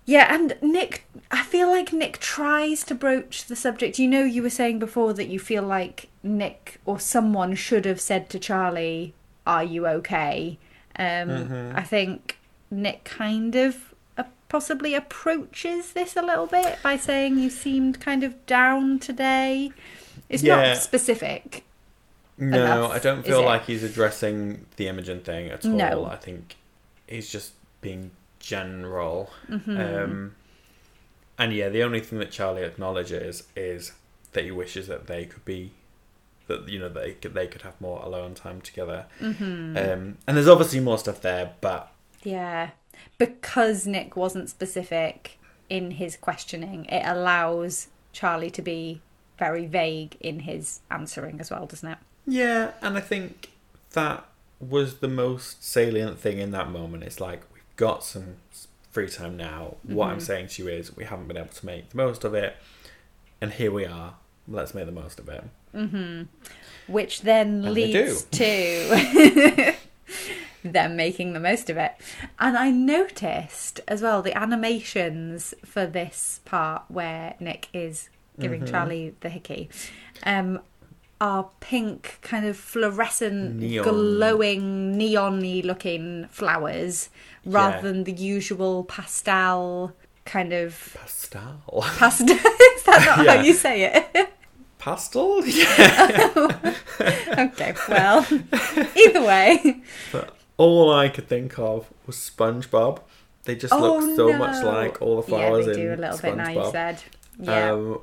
Yeah, 0.06 0.34
and 0.34 0.58
Nick, 0.62 1.06
I 1.32 1.44
feel 1.44 1.68
like 1.70 1.94
Nick 1.94 2.18
tries 2.20 2.84
to 2.86 2.96
broach 2.96 3.46
the 3.46 3.56
subject. 3.56 4.00
You 4.00 4.08
know, 4.08 4.24
you 4.24 4.42
were 4.42 4.50
saying 4.50 4.80
before 4.80 5.14
that 5.14 5.28
you 5.28 5.40
feel 5.40 5.64
like 5.64 6.10
Nick 6.24 6.80
or 6.86 7.00
someone 7.00 7.54
should 7.56 7.86
have 7.86 8.02
said 8.02 8.30
to 8.32 8.40
Charlie, 8.40 9.14
Are 9.46 9.64
you 9.64 9.88
okay? 9.88 10.58
Um, 10.98 11.06
Mhm. 11.30 11.76
I 11.76 11.84
think 11.84 12.38
Nick 12.72 13.04
kind 13.04 13.56
of 13.56 13.94
possibly 14.50 14.94
approaches 14.94 15.94
this 15.94 16.16
a 16.16 16.22
little 16.22 16.46
bit 16.46 16.78
by 16.84 16.96
saying, 16.96 17.40
You 17.40 17.50
seemed 17.50 18.00
kind 18.00 18.24
of 18.24 18.46
down 18.46 19.00
today. 19.00 19.72
It's 20.30 20.44
Yeah. 20.44 20.62
not 20.74 20.78
specific. 20.78 21.64
No, 22.38 22.64
enough, 22.64 22.92
I 22.92 23.00
don't 23.00 23.24
feel 23.26 23.44
like 23.44 23.66
he's 23.66 23.84
addressing 23.84 24.66
the 24.78 24.88
Imogen 24.88 25.22
thing 25.22 25.50
at 25.50 25.66
all. 25.66 25.72
No. 25.72 26.06
I 26.06 26.16
think 26.18 26.56
he's 27.08 27.30
just 27.32 27.54
being 27.82 28.12
general. 28.40 29.32
Mm-hmm. 29.50 29.78
Um, 29.80 30.36
and 31.40 31.54
yeah, 31.54 31.70
the 31.70 31.82
only 31.84 32.00
thing 32.00 32.20
that 32.20 32.32
Charlie 32.32 32.64
acknowledges 32.64 33.44
is 33.56 33.94
that 34.34 34.44
he 34.44 34.52
wishes 34.52 34.88
that 34.88 35.08
they 35.08 35.26
could 35.26 35.46
be, 35.46 35.72
that 36.62 36.70
you 36.70 36.80
know 36.80 36.90
they 36.90 37.14
could 37.14 37.34
they 37.34 37.48
could 37.48 37.62
have 37.64 37.80
more 37.82 38.02
alone 38.04 38.34
time 38.36 38.62
together. 38.62 39.06
Mm-hmm. 39.22 39.78
Um, 39.78 40.18
and 40.28 40.38
there's 40.38 40.48
obviously 40.48 40.80
more 40.80 40.98
stuff 40.98 41.22
there, 41.22 41.54
but 41.62 41.92
Yeah. 42.24 42.72
Because 43.18 43.86
Nick 43.88 44.16
wasn't 44.16 44.50
specific 44.50 45.38
in 45.70 45.92
his 45.92 46.16
questioning, 46.18 46.86
it 46.86 47.04
allows 47.06 47.88
Charlie 48.12 48.52
to 48.52 48.62
be 48.62 49.02
very 49.40 49.66
vague 49.66 50.16
in 50.20 50.42
his 50.42 50.82
answering 50.92 51.40
as 51.40 51.50
well, 51.52 51.66
doesn't 51.66 51.90
it? 51.90 51.98
yeah, 52.26 52.72
and 52.82 52.96
I 52.98 53.02
think 53.02 53.50
that 53.92 54.26
was 54.60 55.00
the 55.00 55.08
most 55.10 55.64
salient 55.64 56.20
thing 56.20 56.38
in 56.38 56.52
that 56.52 56.70
moment. 56.70 57.04
It's 57.04 57.20
like 57.20 57.42
we've 57.54 57.64
got 57.76 58.04
some 58.04 58.36
free 58.92 59.10
time 59.10 59.36
now. 59.36 59.76
What 59.84 60.10
I'm 60.12 60.20
Mhm. 60.20 60.22
saying 60.22 60.48
to 60.50 60.64
you 60.64 60.70
is 60.70 60.96
we 60.96 61.04
haven't 61.06 61.28
been 61.28 61.38
able 61.38 61.50
to 61.50 61.66
make 61.66 61.90
the 61.90 61.98
most 61.98 62.24
of 62.24 62.34
it, 62.34 62.56
and 63.42 63.52
here 63.54 63.72
we 63.72 63.86
are. 63.86 64.16
Let's 64.48 64.74
make 64.74 64.86
the 64.86 64.92
most 64.92 65.20
of 65.20 65.28
it. 65.30 65.44
Mm-hmm. 65.76 66.24
Which 66.88 67.22
then 67.22 67.64
And 67.66 67.74
leads 67.74 68.24
to 68.26 69.74
them 70.64 70.96
making 70.96 71.34
the 71.34 71.40
most 71.40 71.70
of 71.70 71.78
it. 71.78 71.94
And 72.40 72.58
I 72.58 72.72
noticed 72.72 73.80
as 73.88 74.02
well 74.02 74.22
the 74.22 74.38
animations 74.38 75.54
for 75.66 75.86
this 75.86 76.40
part 76.46 76.84
where 76.90 77.36
Nick 77.40 77.68
is 77.74 78.10
giving 78.40 78.62
Mhm. 78.64 78.70
Charlie 78.70 79.16
the 79.22 79.30
hickey 79.30 79.70
um, 80.24 80.60
are 81.22 81.50
pink, 81.60 82.18
kind 82.22 82.46
of 82.46 82.58
fluorescent, 82.58 83.56
Neon. 83.58 83.84
glowing, 83.84 84.98
neon-y 84.98 85.62
looking 85.64 86.28
flowers 86.30 87.10
rather 87.46 87.78
Yeah. 87.78 87.82
than 87.82 88.04
the 88.06 88.12
usual 88.12 88.84
pastel 88.86 89.94
kind 90.26 90.54
of 90.54 90.96
Pastel. 91.00 91.62
pastel. 91.98 92.30
is 92.38 92.84
that 92.84 93.04
not 93.18 93.26
Yeah. 93.26 93.36
how 93.38 93.42
you 93.44 93.54
say 93.54 93.84
it? 94.14 94.30
Pastel? 94.84 95.46
Yeah. 95.46 96.28
okay, 97.00 97.74
well, 97.88 98.26
either 98.98 99.22
way. 99.24 99.82
But 100.12 100.36
all 100.58 100.94
I 100.94 101.08
could 101.08 101.30
think 101.30 101.58
of 101.58 101.88
was 102.06 102.18
SpongeBob. 102.18 103.00
They 103.46 103.56
just 103.56 103.74
oh, 103.74 103.80
look 104.00 104.16
so 104.18 104.28
no. 104.28 104.38
much 104.38 104.62
like 104.64 105.02
all 105.02 105.22
the 105.22 105.32
Yeah, 105.32 105.38
flowers 105.48 105.66
they 105.68 105.74
do 105.74 105.92
in 105.94 106.00
a 106.00 106.02
little 106.02 106.18
bit 106.18 106.36
now. 106.36 106.50
You 106.50 106.60
SpongeBob. 106.60 106.72
said, 106.74 107.04
yeah, 107.40 107.72
Um, 107.72 108.00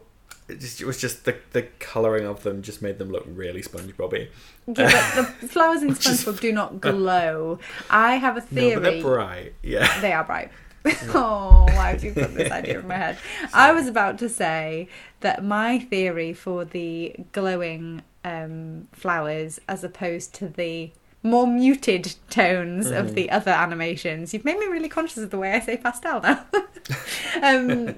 it, 0.48 0.58
just, 0.60 0.80
it 0.80 0.86
was 0.86 0.98
just 0.98 1.24
the 1.26 1.36
the 1.52 1.62
colouring 1.80 2.26
of 2.26 2.42
them 2.44 2.62
just 2.62 2.80
made 2.80 2.96
them 2.98 3.10
look 3.10 3.24
really 3.26 3.60
SpongeBobby. 3.62 4.28
yeah. 4.66 5.12
But 5.16 5.40
the 5.40 5.48
flowers 5.48 5.82
in 5.82 5.90
SpongeBob 5.90 6.40
do 6.40 6.50
not 6.52 6.80
glow. 6.80 7.58
I 7.90 8.16
have 8.16 8.38
a 8.38 8.40
No, 8.40 8.46
theory. 8.46 8.74
but 8.76 8.82
they're 8.84 9.02
bright. 9.02 9.54
Yeah. 9.62 10.00
They 10.00 10.12
are 10.12 10.24
bright. 10.24 10.50
oh, 11.14 11.64
why 11.74 11.90
have 11.92 12.02
you 12.04 12.12
put 12.12 12.34
this 12.34 12.50
idea 12.50 12.80
in 12.80 12.86
my 12.88 12.96
head? 12.96 13.18
I 13.52 13.72
was 13.72 13.86
about 13.86 14.18
to 14.18 14.28
say 14.28 14.88
that 15.20 15.44
my 15.44 15.78
theory 15.78 16.32
for 16.32 16.64
the 16.64 17.14
glowing 17.32 18.02
um, 18.24 18.88
flowers, 18.92 19.60
as 19.68 19.84
opposed 19.84 20.34
to 20.36 20.48
the 20.48 20.90
more 21.22 21.46
muted 21.46 22.14
tones 22.30 22.90
of 22.90 23.08
Mhm. 23.08 23.14
the 23.14 23.30
other 23.30 23.50
animations, 23.50 24.32
you've 24.32 24.44
made 24.44 24.58
me 24.58 24.66
really 24.66 24.88
conscious 24.88 25.18
of 25.18 25.30
the 25.30 25.38
way 25.38 25.52
I 25.52 25.60
say 25.60 25.76
pastel 25.76 26.20
now. 26.22 26.44
um, 27.42 27.94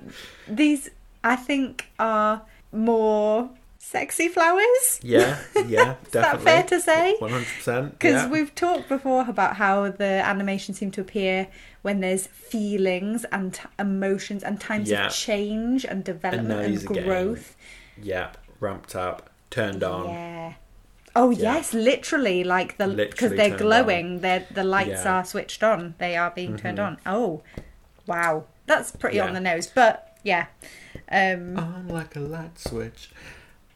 these, 0.48 0.90
I 1.22 1.36
think, 1.36 1.86
are 2.00 2.42
more 2.72 3.50
sexy 3.78 4.26
flowers. 4.28 5.00
Yeah, 5.02 5.38
yeah, 5.54 5.64
definitely. 5.64 6.02
Is 6.06 6.10
that 6.12 6.40
fair 6.40 6.62
to 6.64 6.80
say? 6.80 7.14
One 7.18 7.30
hundred 7.30 7.46
percent. 7.56 7.92
Because 7.98 8.28
we've 8.28 8.54
talked 8.54 8.88
before 8.88 9.24
about 9.28 9.56
how 9.56 9.88
the 9.90 10.04
animation 10.04 10.74
seemed 10.74 10.94
to 10.94 11.00
appear 11.00 11.46
when 11.82 12.00
there's 12.00 12.26
feelings 12.28 13.24
and 13.32 13.54
t- 13.54 13.62
emotions 13.78 14.42
and 14.42 14.60
times 14.60 14.90
Yeah. 14.90 15.06
of 15.06 15.12
change 15.12 15.84
and 15.84 16.02
development 16.04 16.60
and, 16.60 16.72
these 16.74 16.84
again. 16.84 17.04
growth. 17.04 17.56
yeah, 18.00 18.30
ramped 18.60 18.94
up, 18.96 19.28
turned 19.50 19.82
on. 19.84 20.08
Yeah. 20.08 20.52
Oh 21.14 21.30
Yeah. 21.30 21.54
yes, 21.56 21.74
literally 21.74 22.42
like 22.44 22.78
the 22.78 22.88
because 22.88 23.32
they're 23.32 23.56
glowing, 23.56 24.20
they're, 24.20 24.46
the 24.50 24.64
lights 24.64 25.04
Yeah. 25.04 25.18
are 25.18 25.24
switched 25.24 25.62
on. 25.62 25.94
They 25.98 26.16
are 26.16 26.30
being 26.30 26.56
turned 26.56 26.78
Mhm. 26.78 26.86
on. 26.86 26.98
Oh, 27.04 27.42
wow, 28.06 28.44
that's 28.66 28.92
pretty 28.92 29.20
on 29.20 29.34
the 29.34 29.40
nose. 29.40 29.66
But 29.66 30.16
yeah, 30.22 30.46
um, 31.10 31.58
On 31.58 31.88
like 31.88 32.16
a 32.16 32.20
light 32.20 32.58
switch. 32.58 33.10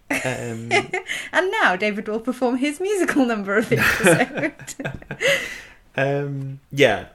Um, 0.09 0.70
and 1.32 1.50
now 1.61 1.74
David 1.76 2.07
will 2.09 2.20
perform 2.20 2.57
his 2.59 2.80
musical 2.80 3.26
number 3.26 3.57
of 3.59 3.68
the 3.68 3.78
episode. 3.80 4.54
um, 5.96 6.61
yeah, 6.70 7.07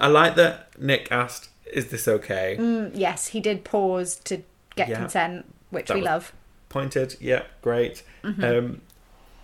I 0.00 0.08
like 0.08 0.34
that 0.36 0.68
Nick 0.78 1.10
asked, 1.12 1.50
"Is 1.72 1.88
this 1.88 2.08
okay?" 2.08 2.56
mm, 2.58 2.90
yes, 2.94 3.28
he 3.28 3.40
did 3.40 3.64
pause 3.64 4.16
to 4.24 4.42
get 4.76 4.88
Yeah. 4.88 4.98
consent, 4.98 5.46
which 5.70 5.90
we 5.90 6.00
love. 6.00 6.32
Pointed, 6.68 7.16
yeah, 7.20 7.42
great. 7.62 8.02
Mm-hmm. 8.22 8.44
Um, 8.44 8.80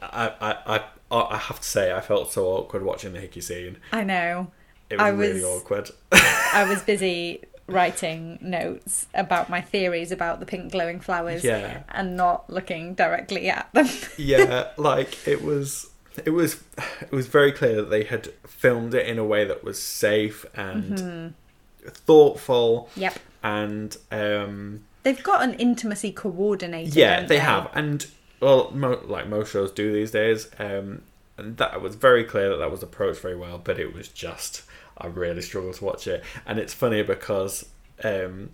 I, 0.02 0.32
I, 0.40 0.80
I, 1.10 1.16
I 1.16 1.36
have 1.38 1.60
to 1.60 1.66
say, 1.66 1.92
I 1.92 2.00
felt 2.00 2.32
so 2.32 2.46
awkward 2.48 2.82
watching 2.82 3.12
the 3.14 3.20
Hickey 3.20 3.40
scene. 3.40 3.78
I 3.92 4.04
know. 4.04 4.50
It 4.90 4.98
was, 4.98 5.04
I 5.04 5.08
really 5.08 5.42
awkward. 5.42 5.90
I 6.12 6.66
was 6.68 6.82
busy 6.86 7.40
writing 7.66 8.38
notes 8.42 9.06
about 9.14 9.48
my 9.48 9.60
theories 9.62 10.12
about 10.12 10.38
the 10.40 10.46
pink 10.46 10.72
glowing 10.72 11.00
flowers 11.00 11.42
yeah, 11.42 11.84
and 11.88 12.16
not 12.16 12.50
looking 12.50 12.94
directly 12.94 13.48
at 13.48 13.72
them. 13.72 13.88
yeah, 14.18 14.68
like 14.76 15.26
it 15.26 15.42
was. 15.42 15.90
It 16.24 16.30
was, 16.30 16.62
it 17.00 17.10
was 17.12 17.26
very 17.26 17.50
clear 17.52 17.76
that 17.76 17.90
they 17.90 18.04
had 18.04 18.28
filmed 18.46 18.94
it 18.94 19.06
in 19.06 19.18
a 19.18 19.24
way 19.24 19.44
that 19.44 19.64
was 19.64 19.80
safe 19.82 20.44
and 20.54 20.84
Mm-hmm. 20.98 21.88
thoughtful, 21.90 22.88
yep. 22.96 23.18
and 23.42 23.96
um, 24.10 24.84
They've 25.02 25.22
got 25.22 25.42
an 25.42 25.54
intimacy 25.54 26.12
coordinator. 26.12 26.98
yeah, 26.98 27.16
don't 27.20 27.28
they 27.28 27.38
have, 27.38 27.70
and 27.74 28.06
well, 28.40 28.70
mo- 28.72 29.02
like 29.04 29.28
most 29.28 29.52
shows 29.52 29.70
do 29.72 29.92
these 29.92 30.10
days. 30.10 30.48
Um, 30.58 31.02
and 31.36 31.56
that 31.56 31.82
was 31.82 31.96
very 31.96 32.24
clear 32.24 32.48
that 32.50 32.56
that 32.58 32.70
was 32.70 32.82
approached 32.82 33.20
very 33.20 33.36
well, 33.36 33.58
but 33.58 33.78
it 33.78 33.92
was 33.92 34.08
just 34.08 34.62
I 34.96 35.08
really 35.08 35.42
struggled 35.42 35.74
to 35.74 35.84
watch 35.84 36.06
it, 36.06 36.22
and 36.46 36.58
it's 36.58 36.72
funny 36.72 37.02
because 37.02 37.66
um, 38.02 38.50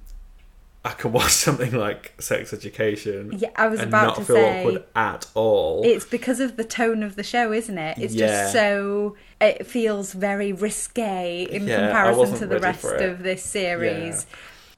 I 0.84 0.90
can 0.92 1.12
watch 1.12 1.32
something 1.46 1.72
like 1.72 2.14
Sex 2.20 2.52
Education 2.52 3.34
Yeah, 3.38 3.50
I 3.56 3.66
was 3.68 3.80
and 3.80 3.88
about 3.88 4.06
not 4.06 4.16
to 4.16 4.24
feel 4.24 4.36
say 4.36 4.60
awkward 4.60 4.84
at 4.96 5.26
all. 5.34 5.82
it's 5.84 6.06
because 6.06 6.40
of 6.40 6.56
the 6.56 6.64
tone 6.64 7.02
of 7.02 7.16
the 7.16 7.22
show, 7.22 7.52
isn't 7.52 7.76
it? 7.76 7.98
It's 7.98 8.14
Yeah. 8.14 8.26
just 8.26 8.52
so 8.52 9.16
it 9.40 9.66
feels 9.66 10.12
very 10.12 10.52
risque 10.52 11.42
in 11.50 11.66
Yeah, 11.66 11.86
comparison 11.86 12.38
to 12.38 12.46
the 12.46 12.60
rest 12.60 12.84
of 12.84 13.22
this 13.22 13.42
series. 13.42 14.26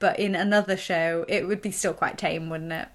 But 0.00 0.18
in 0.18 0.34
another 0.34 0.76
show, 0.76 1.24
it 1.28 1.46
would 1.46 1.62
be 1.62 1.70
still 1.70 1.94
quite 1.94 2.18
tame, 2.18 2.50
wouldn't 2.50 2.72
it? 2.72 2.88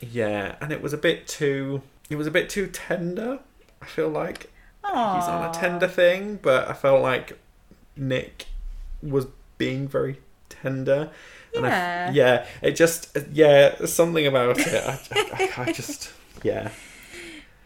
yeah, 0.00 0.56
and 0.60 0.70
it 0.70 0.82
was 0.82 0.92
a 0.92 0.98
bit 0.98 1.26
too. 1.26 1.80
It 2.10 2.16
was 2.16 2.26
a 2.26 2.30
bit 2.30 2.48
too 2.50 2.66
tender. 2.68 3.40
I 3.82 3.86
feel 3.86 4.08
like 4.10 4.50
Aww. 4.84 5.16
he's 5.18 5.28
on 5.28 5.48
a 5.48 5.52
tender 5.52 5.88
thing, 5.88 6.38
but 6.42 6.68
I 6.68 6.74
felt 6.74 7.00
like 7.02 7.38
Nick 7.96 8.46
was 9.02 9.26
being 9.58 9.88
very 9.88 10.20
tender. 10.48 11.10
And 11.54 11.64
Yeah. 11.64 12.06
f- 12.10 12.14
yeah, 12.14 12.46
it 12.62 12.72
just 12.76 13.16
yeah, 13.32 13.74
there's 13.76 13.92
something 13.92 14.26
about 14.26 14.58
it. 14.58 14.84
I, 14.84 14.98
I, 15.56 15.62
I 15.68 15.72
just 15.72 16.12
yeah, 16.42 16.70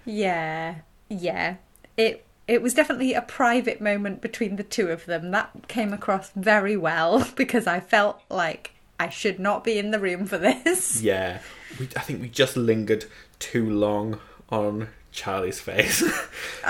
Yeah, 0.05 0.77
yeah. 1.09 1.57
It 1.97 2.25
it 2.47 2.63
was 2.63 2.73
definitely 2.75 3.13
a 3.15 3.23
private 3.23 3.81
moment 3.81 4.21
between 4.23 4.57
the 4.57 4.63
two 4.63 4.89
of 4.89 5.05
them. 5.07 5.31
That 5.33 5.69
came 5.69 5.93
across 5.93 6.31
very 6.31 6.77
well 6.77 7.27
because 7.37 7.67
I 7.67 7.81
felt 7.81 8.21
like 8.31 8.73
I 8.99 9.09
should 9.09 9.39
not 9.39 9.65
be 9.65 9.79
in 9.79 9.91
the 9.91 9.99
room 10.01 10.27
for 10.27 10.39
this. 10.39 11.03
Yeah, 11.03 11.41
we, 11.79 11.89
I 11.97 12.01
think 12.01 12.21
we 12.23 12.29
just 12.29 12.57
lingered 12.57 13.05
too 13.39 13.69
long 13.71 14.19
on 14.51 14.89
Charlie's 15.13 15.61
face. 15.61 16.03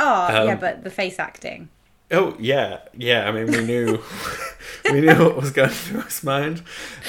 Oh, 0.00 0.28
yeah, 0.44 0.52
Um, 0.52 0.58
but 0.60 0.84
the 0.84 0.90
face 0.90 1.18
acting. 1.18 1.68
Oh 2.10 2.36
yeah, 2.39 2.80
yeah. 2.94 3.28
I 3.28 3.32
mean, 3.32 3.47
we 3.47 3.64
knew 3.64 4.02
we 4.93 5.01
knew 5.01 5.14
what 5.14 5.36
was 5.36 5.51
going 5.51 5.70
through 5.70 6.02
his 6.02 6.22
mind. 6.24 6.62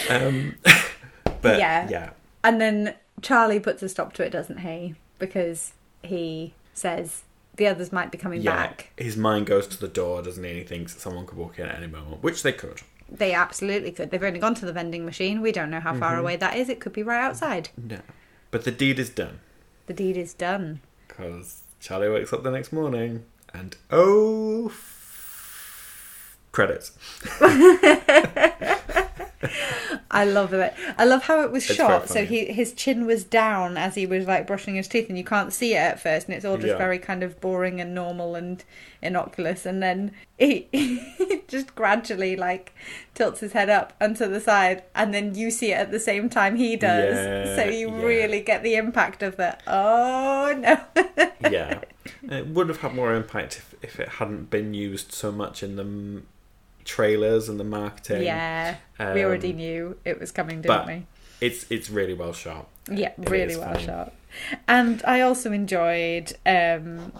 Um, 0.09 0.55
but 1.41 1.59
Yeah. 1.59 1.87
yeah, 1.89 2.09
And 2.43 2.59
then 2.61 2.95
Charlie 3.21 3.59
puts 3.59 3.81
a 3.83 3.89
stop 3.89 4.13
to 4.13 4.23
it, 4.23 4.29
doesn't 4.31 4.59
he? 4.59 4.95
Because 5.19 5.73
he 6.03 6.53
says 6.73 7.23
the 7.57 7.67
others 7.67 7.91
might 7.91 8.11
be 8.11 8.17
coming 8.17 8.41
yeah. 8.41 8.55
back. 8.55 8.91
His 8.97 9.17
mind 9.17 9.45
goes 9.45 9.67
to 9.67 9.79
the 9.79 9.87
door, 9.89 10.21
doesn't 10.21 10.43
he? 10.43 10.49
And 10.49 10.59
he 10.59 10.65
thinks 10.65 10.99
someone 11.01 11.25
could 11.25 11.37
walk 11.37 11.59
in 11.59 11.65
at 11.67 11.75
any 11.75 11.87
moment, 11.87 12.23
which 12.23 12.41
they 12.43 12.53
could. 12.53 12.81
They 13.11 13.33
absolutely 13.33 13.91
could. 13.91 14.11
They've 14.11 14.23
only 14.23 14.39
gone 14.39 14.53
to 14.55 14.65
the 14.65 14.71
vending 14.73 15.03
machine. 15.03 15.41
We 15.41 15.51
don't 15.51 15.69
know 15.71 15.79
how 15.79 15.91
Mm-hmm. 15.91 15.99
far 15.99 16.17
away 16.17 16.35
that 16.37 16.55
is. 16.55 16.69
It 16.69 16.79
could 16.79 16.93
be 16.93 17.03
right 17.03 17.21
outside. 17.21 17.69
No, 17.75 17.99
but 18.51 18.63
the 18.65 18.71
deed 18.71 18.99
is 18.99 19.09
done. 19.09 19.39
The 19.87 19.93
deed 19.93 20.15
is 20.15 20.33
done. 20.33 20.81
Because 21.07 21.63
Charlie 21.79 22.09
wakes 22.09 22.31
up 22.31 22.43
the 22.43 22.51
next 22.51 22.71
morning 22.71 23.25
and 23.53 23.75
oh, 23.91 24.67
f- 24.67 26.37
credits. 26.51 26.91
I 30.11 30.25
love 30.25 30.53
it. 30.53 30.73
I 30.97 31.05
love 31.05 31.23
how 31.23 31.41
it 31.43 31.51
was 31.51 31.65
It's 31.69 31.75
shot. 31.77 32.09
So 32.09 32.25
he 32.25 32.45
his 32.45 32.73
chin 32.73 33.05
was 33.05 33.23
down 33.23 33.77
as 33.77 33.95
he 33.95 34.05
was 34.05 34.25
like 34.27 34.47
brushing 34.47 34.75
his 34.75 34.87
teeth, 34.87 35.07
and 35.07 35.17
you 35.17 35.23
can't 35.23 35.53
see 35.53 35.75
it 35.75 35.77
at 35.77 36.01
first, 36.01 36.27
and 36.27 36.35
it's 36.35 36.43
all 36.45 36.57
just 36.57 36.69
Yeah. 36.69 36.77
very 36.77 36.99
kind 36.99 37.23
of 37.23 37.39
boring 37.39 37.79
and 37.79 37.93
normal 37.95 38.35
and 38.35 38.63
innocuous. 39.01 39.65
And 39.65 39.81
then 39.81 40.11
he, 40.37 40.67
he 40.71 41.41
just 41.47 41.73
gradually 41.75 42.35
like 42.35 42.73
tilts 43.13 43.39
his 43.39 43.53
head 43.53 43.69
up 43.69 43.93
and 43.99 44.15
to 44.17 44.27
the 44.27 44.41
side, 44.41 44.83
and 44.95 45.13
then 45.13 45.35
you 45.35 45.51
see 45.51 45.71
it 45.71 45.75
at 45.77 45.91
the 45.91 45.99
same 45.99 46.29
time 46.29 46.55
he 46.57 46.75
does. 46.75 47.15
Yeah, 47.15 47.55
so 47.55 47.63
you 47.69 47.89
yeah. 47.89 48.03
really 48.03 48.41
get 48.41 48.63
the 48.63 48.75
impact 48.75 49.23
of 49.23 49.37
the 49.37 49.57
oh 49.67 50.53
no. 50.57 50.79
yeah, 51.49 51.81
it 52.23 52.47
would 52.47 52.69
have 52.69 52.79
had 52.81 52.93
more 52.93 53.13
impact 53.15 53.57
if, 53.57 53.75
if 53.81 53.99
it 53.99 54.07
hadn't 54.09 54.49
been 54.49 54.73
used 54.73 55.11
so 55.11 55.31
much 55.31 55.63
in 55.63 55.75
the 55.75 55.83
m- 55.83 56.27
trailers 56.85 57.49
and 57.49 57.59
the 57.59 57.63
marketing. 57.63 58.23
yeah, 58.23 58.75
we 58.99 59.05
Um, 59.05 59.17
already 59.17 59.53
knew 59.53 59.97
it 60.05 60.19
was 60.19 60.31
coming, 60.31 60.61
didn't 60.61 60.87
we? 60.87 61.05
It's 61.41 61.65
it's 61.69 61.89
really 61.89 62.13
well 62.13 62.33
shot. 62.33 62.67
Yeah, 62.91 63.11
It 63.21 63.29
really 63.29 63.55
well 63.55 63.73
funny. 63.73 63.85
shot. 63.85 64.13
And 64.67 65.01
I 65.05 65.21
also 65.21 65.51
enjoyed 65.51 66.33
um, 66.45 67.13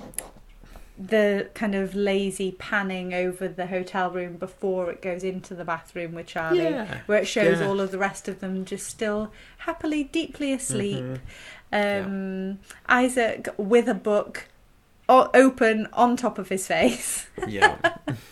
the 0.97 1.49
kind 1.53 1.75
of 1.75 1.95
lazy 1.95 2.51
panning 2.59 3.13
over 3.13 3.47
the 3.47 3.67
hotel 3.67 4.11
room 4.11 4.35
before 4.35 4.91
it 4.91 5.01
goes 5.01 5.23
into 5.23 5.55
the 5.55 5.63
bathroom 5.63 6.13
with 6.13 6.27
Charlie, 6.27 6.63
Yeah, 6.63 6.99
where 7.05 7.19
it 7.19 7.25
shows 7.27 7.61
yeah. 7.61 7.67
all 7.67 7.79
of 7.79 7.91
the 7.91 7.97
rest 7.97 8.27
of 8.27 8.41
them 8.41 8.65
just 8.65 8.87
still 8.87 9.31
happily, 9.59 10.03
deeply 10.03 10.51
asleep. 10.51 11.05
Mhm. 11.71 12.05
Um, 12.05 12.59
Isaac 12.89 13.47
with 13.57 13.87
a 13.87 13.93
book 13.93 14.47
open 15.09 15.87
on 15.93 16.15
top 16.17 16.37
of 16.37 16.49
his 16.49 16.67
face. 16.67 17.27
Yeah, 17.47 17.77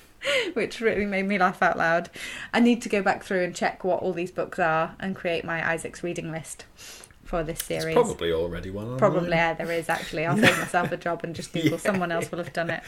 which 0.53 0.79
really 0.81 1.05
made 1.05 1.23
me 1.27 1.37
laugh 1.37 1.61
out 1.61 1.77
loud. 1.77 2.09
I 2.53 2.59
need 2.59 2.81
to 2.83 2.89
go 2.89 3.01
back 3.01 3.23
through 3.23 3.43
and 3.43 3.55
check 3.55 3.83
what 3.83 4.01
all 4.01 4.13
these 4.13 4.31
books 4.31 4.59
are 4.59 4.95
and 4.99 5.15
create 5.15 5.43
my 5.43 5.67
Isaac's 5.73 6.03
reading 6.03 6.31
list 6.31 6.65
for 7.23 7.43
this 7.43 7.61
there's 7.63 7.81
series. 7.83 7.95
probably 7.95 8.31
already 8.31 8.69
one. 8.69 8.85
online. 8.85 8.99
Probably, 8.99 9.29
yeah, 9.29 9.53
there 9.53 9.71
is 9.71 9.89
actually. 9.89 10.25
I'll 10.25 10.37
save 10.37 10.57
myself 10.57 10.91
a 10.91 10.97
job 10.97 11.23
and 11.23 11.35
just 11.35 11.51
Google. 11.53 11.71
Yeah. 11.71 11.77
Someone 11.77 12.11
else 12.11 12.31
will 12.31 12.37
have 12.39 12.53
done 12.53 12.69
it. 12.69 12.83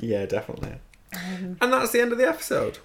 Yeah, 0.00 0.26
definitely. 0.26 0.74
Um, 1.14 1.56
And 1.60 1.72
that's 1.72 1.92
the 1.92 2.00
end 2.00 2.10
of 2.12 2.18
the 2.18 2.28
episode. 2.28 2.78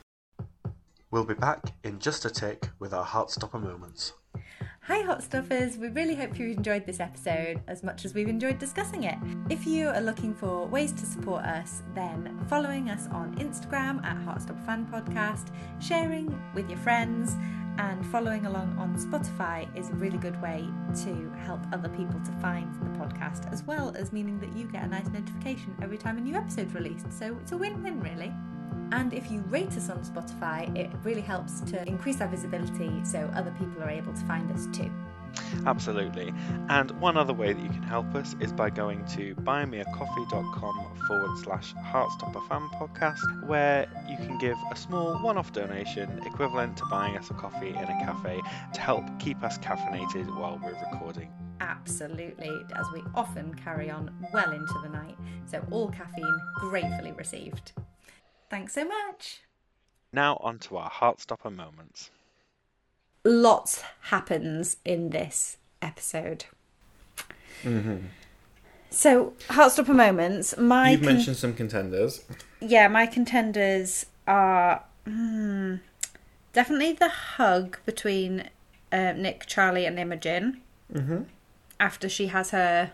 We'll 1.12 1.26
be 1.26 1.34
back 1.34 1.74
in 1.84 1.98
just 1.98 2.26
a 2.26 2.30
tick 2.30 2.70
with 2.78 2.94
our 2.94 3.06
Heartstopper 3.06 3.60
moments. 3.62 4.14
Hi, 4.90 5.04
Hot 5.04 5.22
Stuffers! 5.22 5.78
We 5.78 5.90
really 5.90 6.16
hope 6.16 6.40
you 6.40 6.48
enjoyed 6.48 6.88
this 6.88 7.00
episode 7.00 7.62
as 7.68 7.84
much 7.84 8.06
as 8.06 8.16
we've 8.16 8.28
enjoyed 8.28 8.58
discussing 8.58 9.04
it. 9.04 9.20
If 9.48 9.68
you 9.68 9.88
are 9.90 10.02
looking 10.02 10.34
for 10.34 10.66
ways 10.66 10.92
to 10.94 11.06
support 11.06 11.46
us, 11.46 11.84
then 11.94 12.44
following 12.50 12.90
us 12.90 13.06
on 13.12 13.36
Instagram 13.36 14.04
at 14.04 14.18
Heartstopper 14.18 14.66
Fan 14.66 14.88
Podcast, 14.88 15.54
sharing 15.80 16.36
with 16.56 16.68
your 16.72 16.80
friends, 16.80 17.36
and 17.78 18.04
following 18.08 18.48
along 18.48 18.76
on 18.80 18.98
Spotify 18.98 19.68
is 19.78 19.92
a 19.92 19.94
really 19.94 20.18
good 20.18 20.42
way 20.42 20.68
to 21.04 21.30
help 21.46 21.62
other 21.72 21.90
people 21.90 22.20
to 22.22 22.32
find 22.42 22.74
the 22.74 22.90
podcast, 22.98 23.54
as 23.54 23.62
well 23.62 23.96
as 23.96 24.12
meaning 24.12 24.40
that 24.40 24.58
you 24.58 24.66
get 24.66 24.84
a 24.84 24.88
nice 24.88 25.08
notification 25.10 25.76
every 25.84 26.00
time 26.00 26.18
a 26.18 26.22
new 26.22 26.34
episode's 26.34 26.74
released. 26.74 27.14
So 27.14 27.38
it's 27.44 27.52
a 27.52 27.58
win 27.58 27.84
win, 27.84 28.02
really. 28.02 28.34
And 28.92 29.14
if 29.14 29.30
you 29.32 29.42
rate 29.50 29.76
us 29.78 29.90
on 29.90 30.00
Spotify, 30.00 30.76
it 30.76 30.90
really 31.04 31.22
helps 31.22 31.62
to 31.62 31.88
increase 31.88 32.22
our 32.22 32.28
visibility 32.28 33.04
so 33.04 33.30
other 33.36 33.54
people 33.60 33.84
are 33.84 33.90
able 33.90 34.14
to 34.14 34.22
find 34.26 34.52
us 34.52 34.68
too. 34.72 34.92
Absolutely. 35.66 36.34
And 36.70 36.92
one 37.00 37.18
other 37.18 37.34
way 37.34 37.54
that 37.54 37.62
you 37.62 37.70
can 37.70 37.84
help 37.84 38.14
us 38.16 38.36
is 38.40 38.52
by 38.52 38.70
going 38.70 39.06
to 39.08 39.36
buymeacoffee.com 39.36 40.98
forward 41.08 41.38
slash 41.38 41.74
Heartstopper 41.76 42.48
Fan 42.48 42.70
Podcast, 42.70 43.48
where 43.48 43.88
you 44.10 44.18
can 44.18 44.38
give 44.38 44.58
a 44.72 44.76
small 44.76 45.18
one 45.20 45.38
off 45.38 45.52
donation 45.54 46.22
equivalent 46.26 46.78
to 46.78 46.86
buying 46.86 47.18
us 47.18 47.30
a 47.30 47.34
coffee 47.34 47.70
in 47.70 47.76
a 47.76 48.06
cafe 48.06 48.42
to 48.74 48.82
help 48.82 49.06
keep 49.20 49.44
us 49.44 49.58
caffeinated 49.60 50.26
while 50.38 50.60
we're 50.64 50.80
recording. 50.92 51.32
Absolutely, 51.62 52.62
as 52.76 52.86
we 52.94 53.04
often 53.16 53.54
carry 53.54 53.92
on 53.92 54.12
well 54.34 54.52
into 54.52 54.80
the 54.82 54.90
night, 54.90 55.18
so 55.46 55.64
all 55.72 55.90
caffeine 55.90 56.40
gratefully 56.56 57.12
received. 57.12 57.74
Thanks 58.50 58.74
so 58.74 58.86
much. 58.86 59.42
Now, 60.12 60.38
on 60.42 60.58
to 60.60 60.78
our 60.78 60.90
Heartstopper 60.90 61.56
moments. 61.56 62.10
Lots 63.24 63.84
happens 64.04 64.78
in 64.84 65.10
this 65.12 65.58
episode. 65.82 66.46
Mm-hmm. 67.64 67.98
So, 68.90 69.34
Heartstopper 69.50 69.96
moments. 69.96 70.58
My 70.58 70.92
You've 70.92 71.02
con- 71.02 71.14
mentioned 71.16 71.38
some 71.38 71.54
contenders. 71.54 72.24
yeah, 72.60 72.88
my 72.88 73.06
contenders 73.06 74.06
are 74.26 74.84
hmm, 75.06 75.76
definitely 76.54 76.94
the 76.94 77.10
hug 77.10 77.78
between 77.86 78.50
uh, 78.92 79.12
Nick, 79.14 79.46
Charlie, 79.46 79.86
and 79.86 80.00
Imogen 80.00 80.62
Mm-hmm. 80.92 81.22
after 81.80 82.10
she 82.10 82.28
has 82.28 82.50
her 82.50 82.94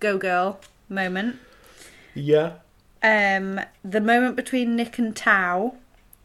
go 0.00 0.18
girl 0.18 0.58
moment. 0.88 1.36
Yeah. 2.12 2.54
Um, 3.04 3.60
the 3.84 4.00
moment 4.00 4.34
between 4.34 4.74
Nick 4.74 4.98
and 4.98 5.14
Tao, 5.14 5.76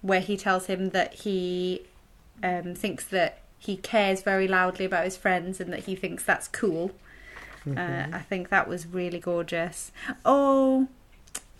where 0.01 0.21
he 0.21 0.37
tells 0.37 0.67
him 0.67 0.91
that 0.91 1.13
he 1.13 1.81
um, 2.41 2.73
thinks 2.73 3.05
that 3.07 3.41
he 3.57 3.75
cares 3.75 4.21
very 4.21 4.47
loudly 4.47 4.85
about 4.85 5.03
his 5.03 5.17
friends 5.17 5.59
and 5.59 5.73
that 5.73 5.81
he 5.81 5.95
thinks 5.95 6.23
that's 6.23 6.47
cool. 6.47 6.91
Uh, 7.67 8.07
I 8.13 8.19
think 8.19 8.49
that 8.49 8.67
was 8.67 8.87
really 8.87 9.19
gorgeous. 9.19 9.91
Oh, 10.23 10.87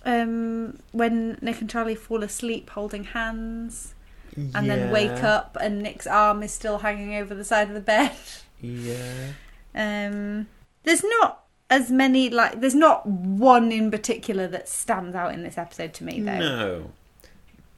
um, 0.05 0.79
when 0.93 1.37
Nick 1.41 1.59
and 1.59 1.69
Charlie 1.69 1.93
fall 1.93 2.23
asleep 2.23 2.69
holding 2.69 3.03
hands 3.03 3.93
and 4.35 4.69
then 4.69 4.91
wake 4.91 5.23
up 5.23 5.57
and 5.59 5.81
Nick's 5.81 6.07
arm 6.07 6.41
is 6.41 6.53
still 6.53 6.79
hanging 6.79 7.15
over 7.15 7.35
the 7.35 7.43
side 7.43 7.67
of 7.67 7.73
the 7.73 7.81
bed. 7.81 8.15
Yeah. 8.61 9.33
Um, 9.75 10.47
there's 10.83 11.03
not 11.03 11.43
as 11.69 11.91
many 11.91 12.29
like 12.29 12.61
there's 12.61 12.75
not 12.75 13.05
one 13.05 13.71
in 13.71 13.91
particular 13.91 14.47
that 14.47 14.67
stands 14.67 15.15
out 15.15 15.33
in 15.33 15.43
this 15.43 15.57
episode 15.57 15.93
to 15.95 16.03
me 16.03 16.19
though. 16.21 16.39
No. 16.39 16.91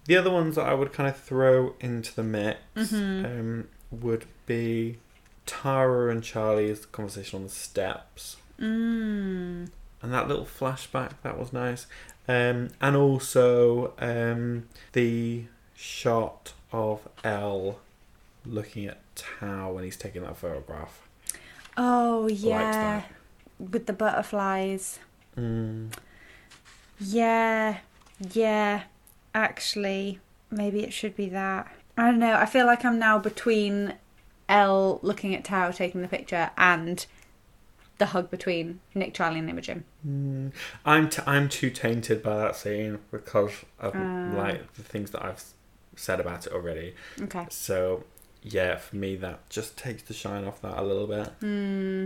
The 0.05 0.17
other 0.17 0.31
ones 0.31 0.55
that 0.55 0.65
I 0.65 0.73
would 0.73 0.91
kind 0.93 1.07
of 1.07 1.17
throw 1.17 1.75
into 1.79 2.15
the 2.15 2.23
mix 2.23 2.59
Mm-hmm. 2.75 3.25
um, 3.25 3.67
would 3.91 4.25
be 4.45 4.97
Tara 5.45 6.11
and 6.11 6.23
Charlie's 6.23 6.85
conversation 6.85 7.37
on 7.37 7.43
the 7.43 7.49
steps. 7.49 8.37
Mm. 8.59 9.69
And 10.01 10.13
that 10.13 10.27
little 10.27 10.45
flashback, 10.45 11.11
that 11.23 11.37
was 11.37 11.51
nice. 11.53 11.85
Um, 12.27 12.69
and 12.79 12.95
also 12.95 13.93
um, 13.99 14.67
the 14.93 15.45
shot 15.75 16.53
of 16.71 17.07
Elle 17.23 17.79
looking 18.45 18.85
at 18.87 18.99
Tao 19.15 19.73
when 19.73 19.83
he's 19.83 19.97
taking 19.97 20.23
that 20.23 20.37
photograph. 20.37 21.07
Oh 21.77 22.27
yeah. 22.27 23.03
With 23.71 23.85
the 23.85 23.93
butterflies. 23.93 24.99
Mm. 25.37 25.91
Yeah, 26.99 27.77
yeah. 28.33 28.83
Actually, 29.33 30.19
maybe 30.49 30.83
it 30.83 30.93
should 30.93 31.15
be 31.15 31.29
that. 31.29 31.71
I 31.97 32.05
don't 32.07 32.19
know. 32.19 32.33
I 32.35 32.45
feel 32.45 32.65
like 32.65 32.83
I'm 32.85 32.99
now 32.99 33.17
between 33.19 33.95
Elle 34.49 34.99
looking 35.01 35.33
at 35.35 35.43
Tao 35.43 35.71
taking 35.71 36.01
the 36.01 36.07
picture 36.07 36.51
and 36.57 37.05
the 37.97 38.07
hug 38.07 38.29
between 38.31 38.79
Nick, 38.95 39.13
Charlie, 39.13 39.39
and 39.39 39.49
Imogen. 39.49 39.83
Mm. 40.07 40.51
I'm 40.85 41.09
t- 41.09 41.21
I'm 41.25 41.47
too 41.47 41.69
tainted 41.69 42.23
by 42.23 42.35
that 42.37 42.55
scene 42.55 42.99
because 43.11 43.51
of 43.79 43.93
Ah. 43.95 44.31
like 44.35 44.73
the 44.73 44.83
things 44.83 45.11
that 45.11 45.23
I've 45.23 45.43
said 45.95 46.19
about 46.19 46.47
it 46.47 46.53
already. 46.53 46.95
Okay. 47.21 47.45
So 47.49 48.03
yeah, 48.41 48.77
for 48.77 48.95
me 48.95 49.15
that 49.17 49.47
just 49.49 49.77
takes 49.77 50.01
the 50.03 50.13
shine 50.15 50.45
off 50.45 50.61
that 50.61 50.77
a 50.77 50.81
little 50.81 51.05
bit. 51.07 51.27
Hmm. 51.41 52.05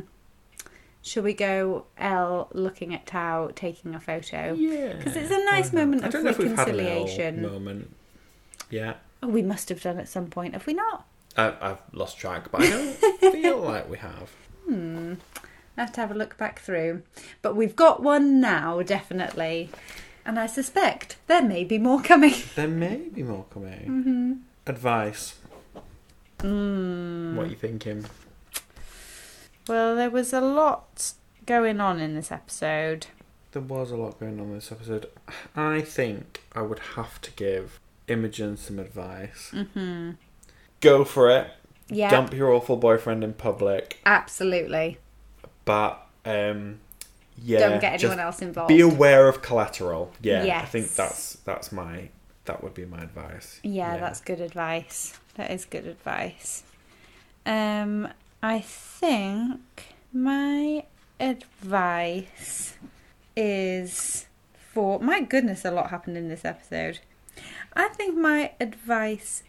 Shall 1.05 1.21
we 1.21 1.33
go 1.35 1.85
Elle 1.99 2.49
looking 2.51 2.91
at 2.91 3.05
Tao 3.05 3.51
taking 3.55 3.93
a 3.93 3.99
photo? 3.99 4.53
Yeah. 4.55 4.93
Because 4.93 5.15
it's 5.15 5.29
a 5.31 5.45
nice 5.45 5.71
moment 5.71 6.03
I 6.03 6.07
of 6.07 6.13
don't 6.13 6.23
know 6.23 6.31
if 6.31 6.39
we've 6.39 6.55
had 6.55 6.67
an 6.67 6.79
Elle 6.79 6.85
reconciliation. 7.03 7.41
moment. 7.43 7.95
Yeah. 8.71 8.95
Oh, 9.21 9.27
we 9.27 9.43
must 9.43 9.69
have 9.69 9.83
done 9.83 9.99
at 9.99 10.09
some 10.09 10.31
point, 10.31 10.53
have 10.53 10.65
we 10.65 10.73
not? 10.73 11.05
I, 11.37 11.53
I've 11.61 11.81
lost 11.93 12.17
track, 12.17 12.49
but 12.51 12.63
I 12.63 12.69
don't 12.71 12.93
feel 13.33 13.59
like 13.59 13.87
we 13.87 13.97
have. 13.99 14.31
I 14.67 15.17
have 15.77 15.91
to 15.93 16.01
have 16.01 16.09
a 16.09 16.15
look 16.15 16.37
back 16.39 16.59
through. 16.59 17.03
But 17.43 17.55
we've 17.55 17.75
got 17.75 18.01
one 18.01 18.41
now, 18.41 18.81
definitely. 18.81 19.69
And 20.25 20.39
I 20.39 20.47
suspect 20.47 21.17
there 21.27 21.43
may 21.43 21.63
be 21.63 21.77
more 21.77 22.01
coming. 22.01 22.33
There 22.55 22.67
may 22.67 22.97
be 23.13 23.21
more 23.21 23.45
coming. 23.53 23.85
Mm-hmm. 23.87 24.33
Advice. 24.65 25.35
Mm. 26.39 27.35
What 27.35 27.45
are 27.45 27.49
you 27.49 27.55
thinking? 27.55 28.05
Well, 29.67 29.95
there 29.95 30.09
was 30.09 30.33
a 30.33 30.41
lot 30.41 31.13
going 31.45 31.79
on 31.79 31.99
in 31.99 32.15
this 32.15 32.31
episode. 32.31 33.07
There 33.51 33.61
was 33.61 33.91
a 33.91 33.95
lot 33.95 34.19
going 34.19 34.39
on 34.39 34.47
in 34.47 34.55
this 34.55 34.71
episode. 34.71 35.09
I 35.55 35.81
think 35.81 36.43
I 36.53 36.61
would 36.61 36.79
have 36.95 37.21
to 37.21 37.31
give 37.31 37.79
Imogen 38.07 38.57
some 38.57 38.79
advice. 38.79 39.51
Mm-hmm. 39.53 40.11
Go 40.81 41.03
for 41.03 41.29
it. 41.31 41.51
Yeah, 41.87 42.09
Dump 42.09 42.33
your 42.33 42.51
awful 42.51 42.77
boyfriend 42.77 43.23
in 43.23 43.33
public. 43.33 43.99
absolutely. 44.05 44.97
But 45.65 46.05
um 46.25 46.79
yeah, 47.41 47.59
Don't 47.59 47.81
get 47.81 48.01
anyone 48.01 48.19
else 48.19 48.41
involved. 48.41 48.69
Be 48.69 48.81
aware 48.81 49.27
of 49.27 49.41
collateral. 49.41 50.11
Yeah, 50.21 50.43
Yes. 50.43 50.63
I 50.63 50.65
think 50.65 50.93
that's 50.95 51.33
that's 51.45 51.71
my 51.71 52.09
that 52.45 52.63
would 52.63 52.73
be 52.73 52.85
my 52.85 53.01
advice. 53.03 53.59
Yeah, 53.63 53.97
that's 53.97 54.21
good 54.21 54.39
advice. 54.41 55.17
That 55.35 55.51
is 55.51 55.65
good 55.65 55.85
advice. 55.85 56.63
Um, 57.45 58.07
I 58.41 58.59
think 58.59 59.95
my 60.13 60.83
advice 61.19 62.75
is 63.35 64.25
for 64.73 64.99
my 64.99 65.21
goodness, 65.21 65.63
a 65.65 65.71
lot 65.71 65.89
happened 65.89 66.17
in 66.17 66.27
this 66.27 66.43
episode. 66.45 66.99
I 67.73 67.87
think 67.89 68.17
my 68.17 68.51
advice 68.59 69.43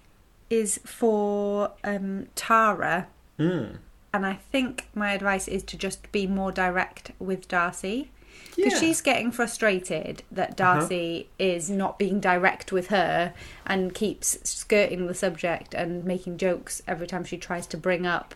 is 0.51 0.79
for 0.85 1.73
um, 1.85 2.29
Tara, 2.35 3.09
Mm. 3.39 3.77
and 4.15 4.25
I 4.25 4.35
think 4.51 4.89
my 4.95 5.13
advice 5.13 5.47
is 5.47 5.63
to 5.65 5.77
just 5.77 6.11
be 6.13 6.27
more 6.27 6.51
direct 6.53 7.11
with 7.19 7.49
Darcy. 7.49 8.11
Because 8.55 8.75
Yeah. 8.75 8.79
she's 8.81 9.01
getting 9.03 9.31
frustrated 9.31 10.23
that 10.31 10.57
Darcy 10.57 11.29
is 11.39 11.69
not 11.69 11.99
being 11.99 12.21
direct 12.21 12.73
with 12.73 12.87
her 12.89 13.35
and 13.67 13.95
keeps 13.95 14.39
skirting 14.49 15.07
the 15.07 15.15
subject 15.15 15.75
and 15.75 16.05
making 16.05 16.39
jokes 16.39 16.81
every 16.87 17.07
time 17.07 17.25
she 17.25 17.37
tries 17.37 17.67
to 17.69 17.77
bring 17.77 18.07
up, 18.07 18.35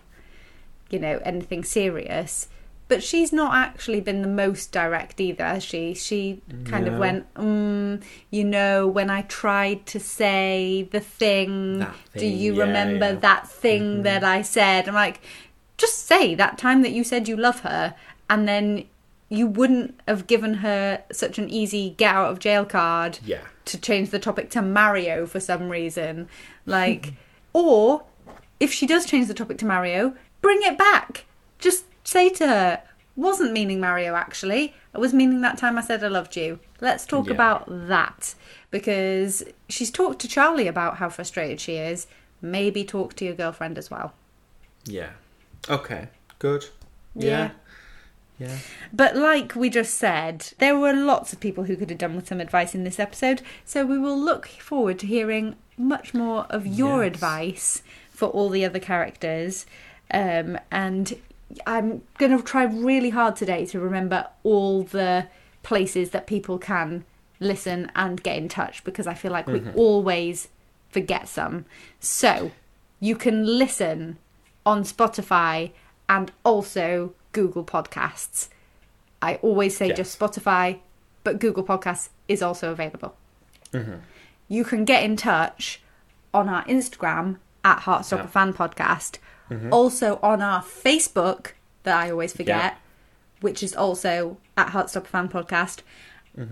you 0.90 0.98
know, 0.98 1.20
anything 1.24 1.64
serious. 1.64 2.48
But 2.88 3.04
she's 3.04 3.32
not 3.32 3.54
actually 3.54 4.00
been 4.00 4.20
the 4.22 4.26
most 4.28 4.72
direct 4.72 5.20
either, 5.20 5.44
has 5.44 5.62
she? 5.62 5.94
She 5.94 6.42
kind 6.64 6.88
of 6.88 6.98
went, 6.98 7.32
mm, 7.34 8.02
you 8.30 8.42
know, 8.42 8.88
when 8.88 9.08
I 9.10 9.22
tried 9.22 9.86
to 9.86 10.00
say 10.00 10.88
the 10.90 10.98
thing, 10.98 11.78
That 11.78 11.94
do 12.16 12.26
you 12.26 12.54
yeah, 12.56 12.62
remember 12.62 13.10
yeah. 13.10 13.20
that 13.20 13.48
thing 13.48 13.98
Mhm. 13.98 14.02
that 14.02 14.24
I 14.24 14.42
said? 14.42 14.88
I'm 14.88 14.94
like, 14.94 15.20
just 15.78 16.06
say 16.08 16.34
that 16.34 16.58
time 16.58 16.82
that 16.82 16.90
you 16.90 17.04
said 17.04 17.28
you 17.28 17.36
love 17.36 17.60
her 17.60 17.94
and 18.28 18.48
then 18.48 18.84
you 19.28 19.46
wouldn't 19.46 20.00
have 20.08 20.26
given 20.26 20.54
her 20.54 21.04
such 21.12 21.38
an 21.38 21.48
easy 21.48 21.90
get 21.96 22.12
out 22.12 22.32
of 22.32 22.40
jail 22.40 22.64
card 22.64 23.20
Yeah. 23.24 23.42
to 23.66 23.78
change 23.80 24.10
the 24.10 24.18
topic 24.18 24.50
to 24.50 24.62
Mario 24.62 25.26
for 25.26 25.38
some 25.38 25.68
reason. 25.68 26.28
Like, 26.66 27.12
or 27.52 28.02
if 28.58 28.72
she 28.72 28.86
does 28.86 29.06
change 29.06 29.28
the 29.28 29.34
topic 29.34 29.58
to 29.58 29.64
Mario, 29.64 30.14
bring 30.40 30.60
it 30.62 30.76
back. 30.78 31.24
Just 31.58 31.84
say 32.04 32.28
to 32.30 32.46
her, 32.46 32.82
wasn't 33.16 33.52
meaning 33.52 33.80
Mario 33.80 34.14
actually. 34.14 34.74
I 34.94 34.98
was 34.98 35.12
meaning 35.12 35.40
that 35.42 35.58
time 35.58 35.76
I 35.78 35.82
said 35.82 36.02
I 36.02 36.08
loved 36.08 36.36
you. 36.36 36.58
Let's 36.80 37.04
talk 37.06 37.26
Yeah. 37.26 37.32
about 37.34 37.64
that. 37.68 38.34
Because 38.70 39.42
she's 39.68 39.90
talked 39.90 40.20
to 40.20 40.28
Charlie 40.28 40.66
about 40.68 40.96
how 40.98 41.08
frustrated 41.08 41.60
she 41.60 41.74
is. 41.76 42.06
Maybe 42.40 42.84
talk 42.84 43.14
to 43.16 43.24
your 43.24 43.34
girlfriend 43.34 43.76
as 43.78 43.90
well. 43.90 44.14
Yeah. 44.84 45.10
Okay. 45.68 46.08
Good. 46.38 46.66
Yeah. 47.14 47.50
Yeah. 48.38 48.48
Yeah. 48.48 48.56
But 48.92 49.16
like 49.16 49.54
we 49.54 49.68
just 49.68 49.98
said, 49.98 50.52
there 50.58 50.78
were 50.78 50.94
lots 50.94 51.34
of 51.34 51.40
people 51.40 51.64
who 51.64 51.76
could 51.76 51.90
have 51.90 51.98
done 51.98 52.16
with 52.16 52.28
some 52.28 52.40
advice 52.40 52.74
in 52.74 52.84
this 52.84 52.98
episode, 52.98 53.42
so 53.66 53.84
we 53.84 53.98
will 53.98 54.18
look 54.18 54.46
forward 54.46 54.98
to 55.00 55.06
hearing 55.06 55.56
much 55.76 56.14
more 56.14 56.46
of 56.48 56.66
your 56.66 57.04
Yes. 57.04 57.12
advice 57.14 57.82
for 58.10 58.28
all 58.30 58.48
the 58.48 58.64
other 58.64 58.78
characters. 58.78 59.66
Um, 60.12 60.58
and 60.70 61.14
I'm 61.66 62.02
going 62.18 62.36
to 62.36 62.42
try 62.42 62.64
really 62.64 63.10
hard 63.10 63.36
today 63.36 63.66
to 63.66 63.80
remember 63.80 64.26
all 64.42 64.82
the 64.82 65.26
places 65.62 66.10
that 66.10 66.26
people 66.26 66.58
can 66.58 67.04
listen 67.38 67.90
and 67.94 68.22
get 68.22 68.36
in 68.36 68.48
touch 68.48 68.84
because 68.84 69.06
I 69.06 69.14
feel 69.14 69.32
like 69.32 69.46
we 69.46 69.62
always 69.74 70.48
forget 70.90 71.28
some. 71.28 71.64
So 71.98 72.50
you 72.98 73.16
can 73.16 73.44
listen 73.58 74.18
on 74.66 74.84
Spotify 74.84 75.70
and 76.08 76.30
also 76.44 77.14
Google 77.32 77.64
Podcasts. 77.64 78.48
I 79.22 79.36
always 79.36 79.76
say 79.76 79.88
Yes. 79.88 79.96
just 79.98 80.18
Spotify, 80.18 80.78
but 81.24 81.38
Google 81.38 81.64
Podcasts 81.64 82.08
is 82.28 82.42
also 82.42 82.72
available. 82.72 83.14
Mm-hmm. 83.72 83.96
You 84.48 84.64
can 84.64 84.84
get 84.84 85.04
in 85.04 85.16
touch 85.16 85.80
on 86.34 86.48
our 86.48 86.64
Instagram 86.64 87.36
at 87.64 87.80
Heartstopper 87.80 88.18
Yeah. 88.18 88.26
Fan 88.26 88.52
Podcast, 88.52 89.18
also 89.70 90.18
on 90.22 90.42
our 90.42 90.62
Facebook 90.62 91.52
that 91.82 91.96
I 91.96 92.10
always 92.10 92.32
forget, 92.32 92.78
which 93.40 93.62
is 93.62 93.74
also 93.74 94.36
at 94.56 94.68
Heartstopper 94.68 95.06
Fan 95.06 95.28
Podcast, 95.28 95.80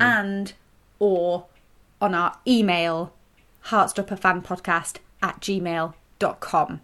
and 0.00 0.52
or 0.98 1.46
on 2.00 2.14
our 2.14 2.36
email 2.46 3.12
heartstopperfanpodcast 3.66 4.96
at 5.22 5.40
gmail.com. 5.40 6.80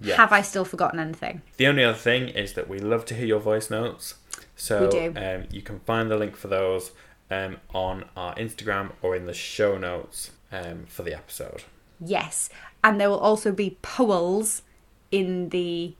Yes. 0.00 0.16
Have 0.16 0.32
I 0.32 0.42
still 0.42 0.64
forgotten 0.64 0.98
anything? 0.98 1.42
The 1.58 1.66
only 1.66 1.84
other 1.84 1.98
thing 1.98 2.28
is 2.28 2.54
that 2.54 2.68
we 2.68 2.78
love 2.78 3.04
to 3.06 3.14
hear 3.14 3.26
your 3.26 3.40
voice 3.40 3.70
notes. 3.70 4.14
So 4.56 4.84
We 4.84 4.90
do. 4.90 5.14
Um, 5.16 5.44
you 5.50 5.60
can 5.62 5.80
find 5.80 6.10
the 6.10 6.16
link 6.16 6.36
for 6.36 6.48
those 6.48 6.92
um, 7.30 7.58
on 7.74 8.04
our 8.16 8.34
Instagram 8.36 8.92
or 9.02 9.14
in 9.14 9.26
the 9.26 9.34
show 9.34 9.76
notes 9.76 10.30
um, 10.50 10.86
for 10.86 11.02
the 11.02 11.14
episode. 11.14 11.64
Yes. 12.00 12.48
And 12.82 13.00
there 13.00 13.10
will 13.10 13.18
also 13.18 13.52
be 13.52 13.76
polls 13.82 14.62
in 15.12 15.50
the 15.50 15.94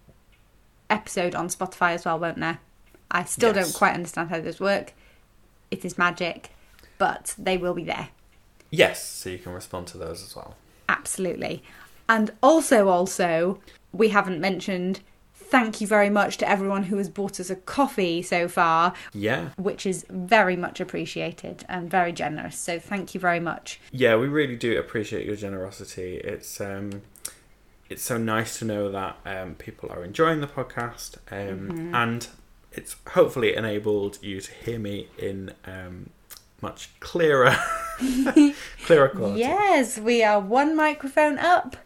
episode 0.90 1.34
on 1.36 1.48
Spotify 1.48 1.92
as 1.94 2.04
well, 2.04 2.18
won't 2.18 2.40
there? 2.40 2.58
I 3.10 3.24
still 3.24 3.54
Yes. 3.54 3.66
don't 3.66 3.78
quite 3.78 3.94
understand 3.94 4.30
how 4.30 4.40
those 4.40 4.58
work. 4.58 4.94
It 5.70 5.84
is 5.84 5.96
magic, 5.96 6.50
but 6.98 7.34
they 7.38 7.56
will 7.56 7.74
be 7.74 7.84
there. 7.84 8.08
Yes, 8.70 9.06
so 9.06 9.28
you 9.30 9.38
can 9.38 9.52
respond 9.52 9.86
to 9.88 9.98
those 9.98 10.22
as 10.22 10.34
well. 10.34 10.56
Absolutely. 10.88 11.62
And 12.08 12.32
also, 12.42 12.88
also, 12.88 13.60
we 13.92 14.08
haven't 14.08 14.40
mentioned 14.40 15.00
thank 15.34 15.82
you 15.82 15.86
very 15.86 16.08
much 16.08 16.38
to 16.38 16.48
everyone 16.48 16.84
who 16.84 16.96
has 16.96 17.10
bought 17.10 17.38
us 17.38 17.50
a 17.50 17.56
coffee 17.56 18.22
so 18.22 18.48
far, 18.48 18.94
Yeah. 19.12 19.50
which 19.58 19.84
is 19.84 20.06
very 20.08 20.56
much 20.56 20.80
appreciated 20.80 21.62
and 21.68 21.90
very 21.90 22.10
generous. 22.10 22.56
So 22.58 22.78
thank 22.78 23.12
you 23.12 23.20
very 23.20 23.40
much. 23.40 23.78
Yeah, 23.90 24.16
we 24.16 24.28
really 24.28 24.56
do 24.56 24.78
appreciate 24.78 25.26
your 25.26 25.36
generosity. 25.36 26.16
It's 26.24 26.58
um, 26.58 27.02
it's 27.92 28.02
so 28.02 28.16
nice 28.18 28.58
to 28.58 28.64
know 28.64 28.90
that 28.90 29.16
um, 29.24 29.54
people 29.54 29.90
are 29.92 30.02
enjoying 30.04 30.40
the 30.40 30.46
podcast, 30.46 31.16
um, 31.30 31.68
Mm-hmm. 31.68 31.94
and 31.94 32.28
it's 32.72 32.96
hopefully 33.08 33.54
enabled 33.54 34.18
you 34.22 34.40
to 34.40 34.50
hear 34.64 34.78
me 34.78 35.08
in 35.18 35.52
um, 35.66 36.10
much 36.60 36.88
clearer, 37.00 37.54
clearer 38.86 39.08
quality. 39.08 39.40
Yes, 39.40 39.98
we 39.98 40.22
are 40.22 40.40
one 40.40 40.74
microphone 40.76 41.38
up. 41.38 41.76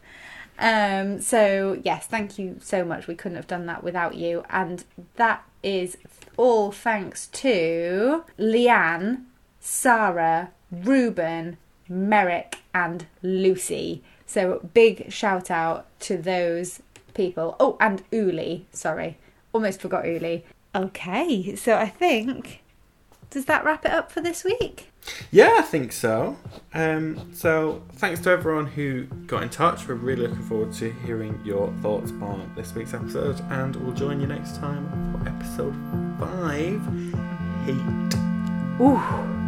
Um, 0.58 1.20
so 1.20 1.78
yes, 1.84 2.06
thank 2.06 2.38
you 2.38 2.56
so 2.62 2.84
much. 2.84 3.06
We 3.06 3.14
couldn't 3.14 3.36
have 3.36 3.46
done 3.46 3.66
that 3.66 3.82
without 3.84 4.14
you, 4.14 4.44
and 4.48 4.84
that 5.16 5.44
is 5.62 5.98
all 6.36 6.72
thanks 6.72 7.26
to 7.28 8.24
Leanne, 8.38 9.24
Sarah, 9.60 10.50
Ruben, 10.70 11.56
Merrick, 11.88 12.58
and 12.72 13.06
Lucy. 13.22 14.02
So 14.36 14.60
big 14.74 15.10
shout 15.10 15.50
out 15.50 15.86
to 16.00 16.18
those 16.18 16.82
people. 17.14 17.56
Oh, 17.58 17.78
and 17.80 18.04
Uli. 18.10 18.66
Sorry, 18.70 19.16
almost 19.54 19.80
forgot 19.80 20.06
Uli. 20.06 20.44
Okay, 20.74 21.56
so 21.56 21.74
I 21.74 21.88
think 21.88 22.60
does 23.30 23.46
that 23.46 23.64
wrap 23.64 23.86
it 23.86 23.92
up 23.92 24.12
for 24.12 24.20
this 24.20 24.44
week? 24.44 24.92
Yeah, 25.30 25.54
I 25.56 25.62
think 25.62 25.90
so. 25.90 26.36
Um, 26.74 27.32
so 27.32 27.82
thanks 27.94 28.20
to 28.20 28.30
everyone 28.30 28.66
who 28.66 29.04
got 29.26 29.42
in 29.42 29.48
touch. 29.48 29.88
We're 29.88 29.94
really 29.94 30.26
looking 30.26 30.42
forward 30.42 30.74
to 30.74 30.92
hearing 31.06 31.40
your 31.42 31.72
thoughts 31.80 32.10
on 32.20 32.52
this 32.54 32.74
week's 32.74 32.92
episode, 32.92 33.40
and 33.48 33.74
we'll 33.76 33.94
join 33.94 34.20
you 34.20 34.26
next 34.26 34.56
time 34.56 34.86
for 35.12 35.26
episode 35.30 35.74
five. 36.20 36.82
Heat. 37.64 38.18
Ooh. 38.84 39.45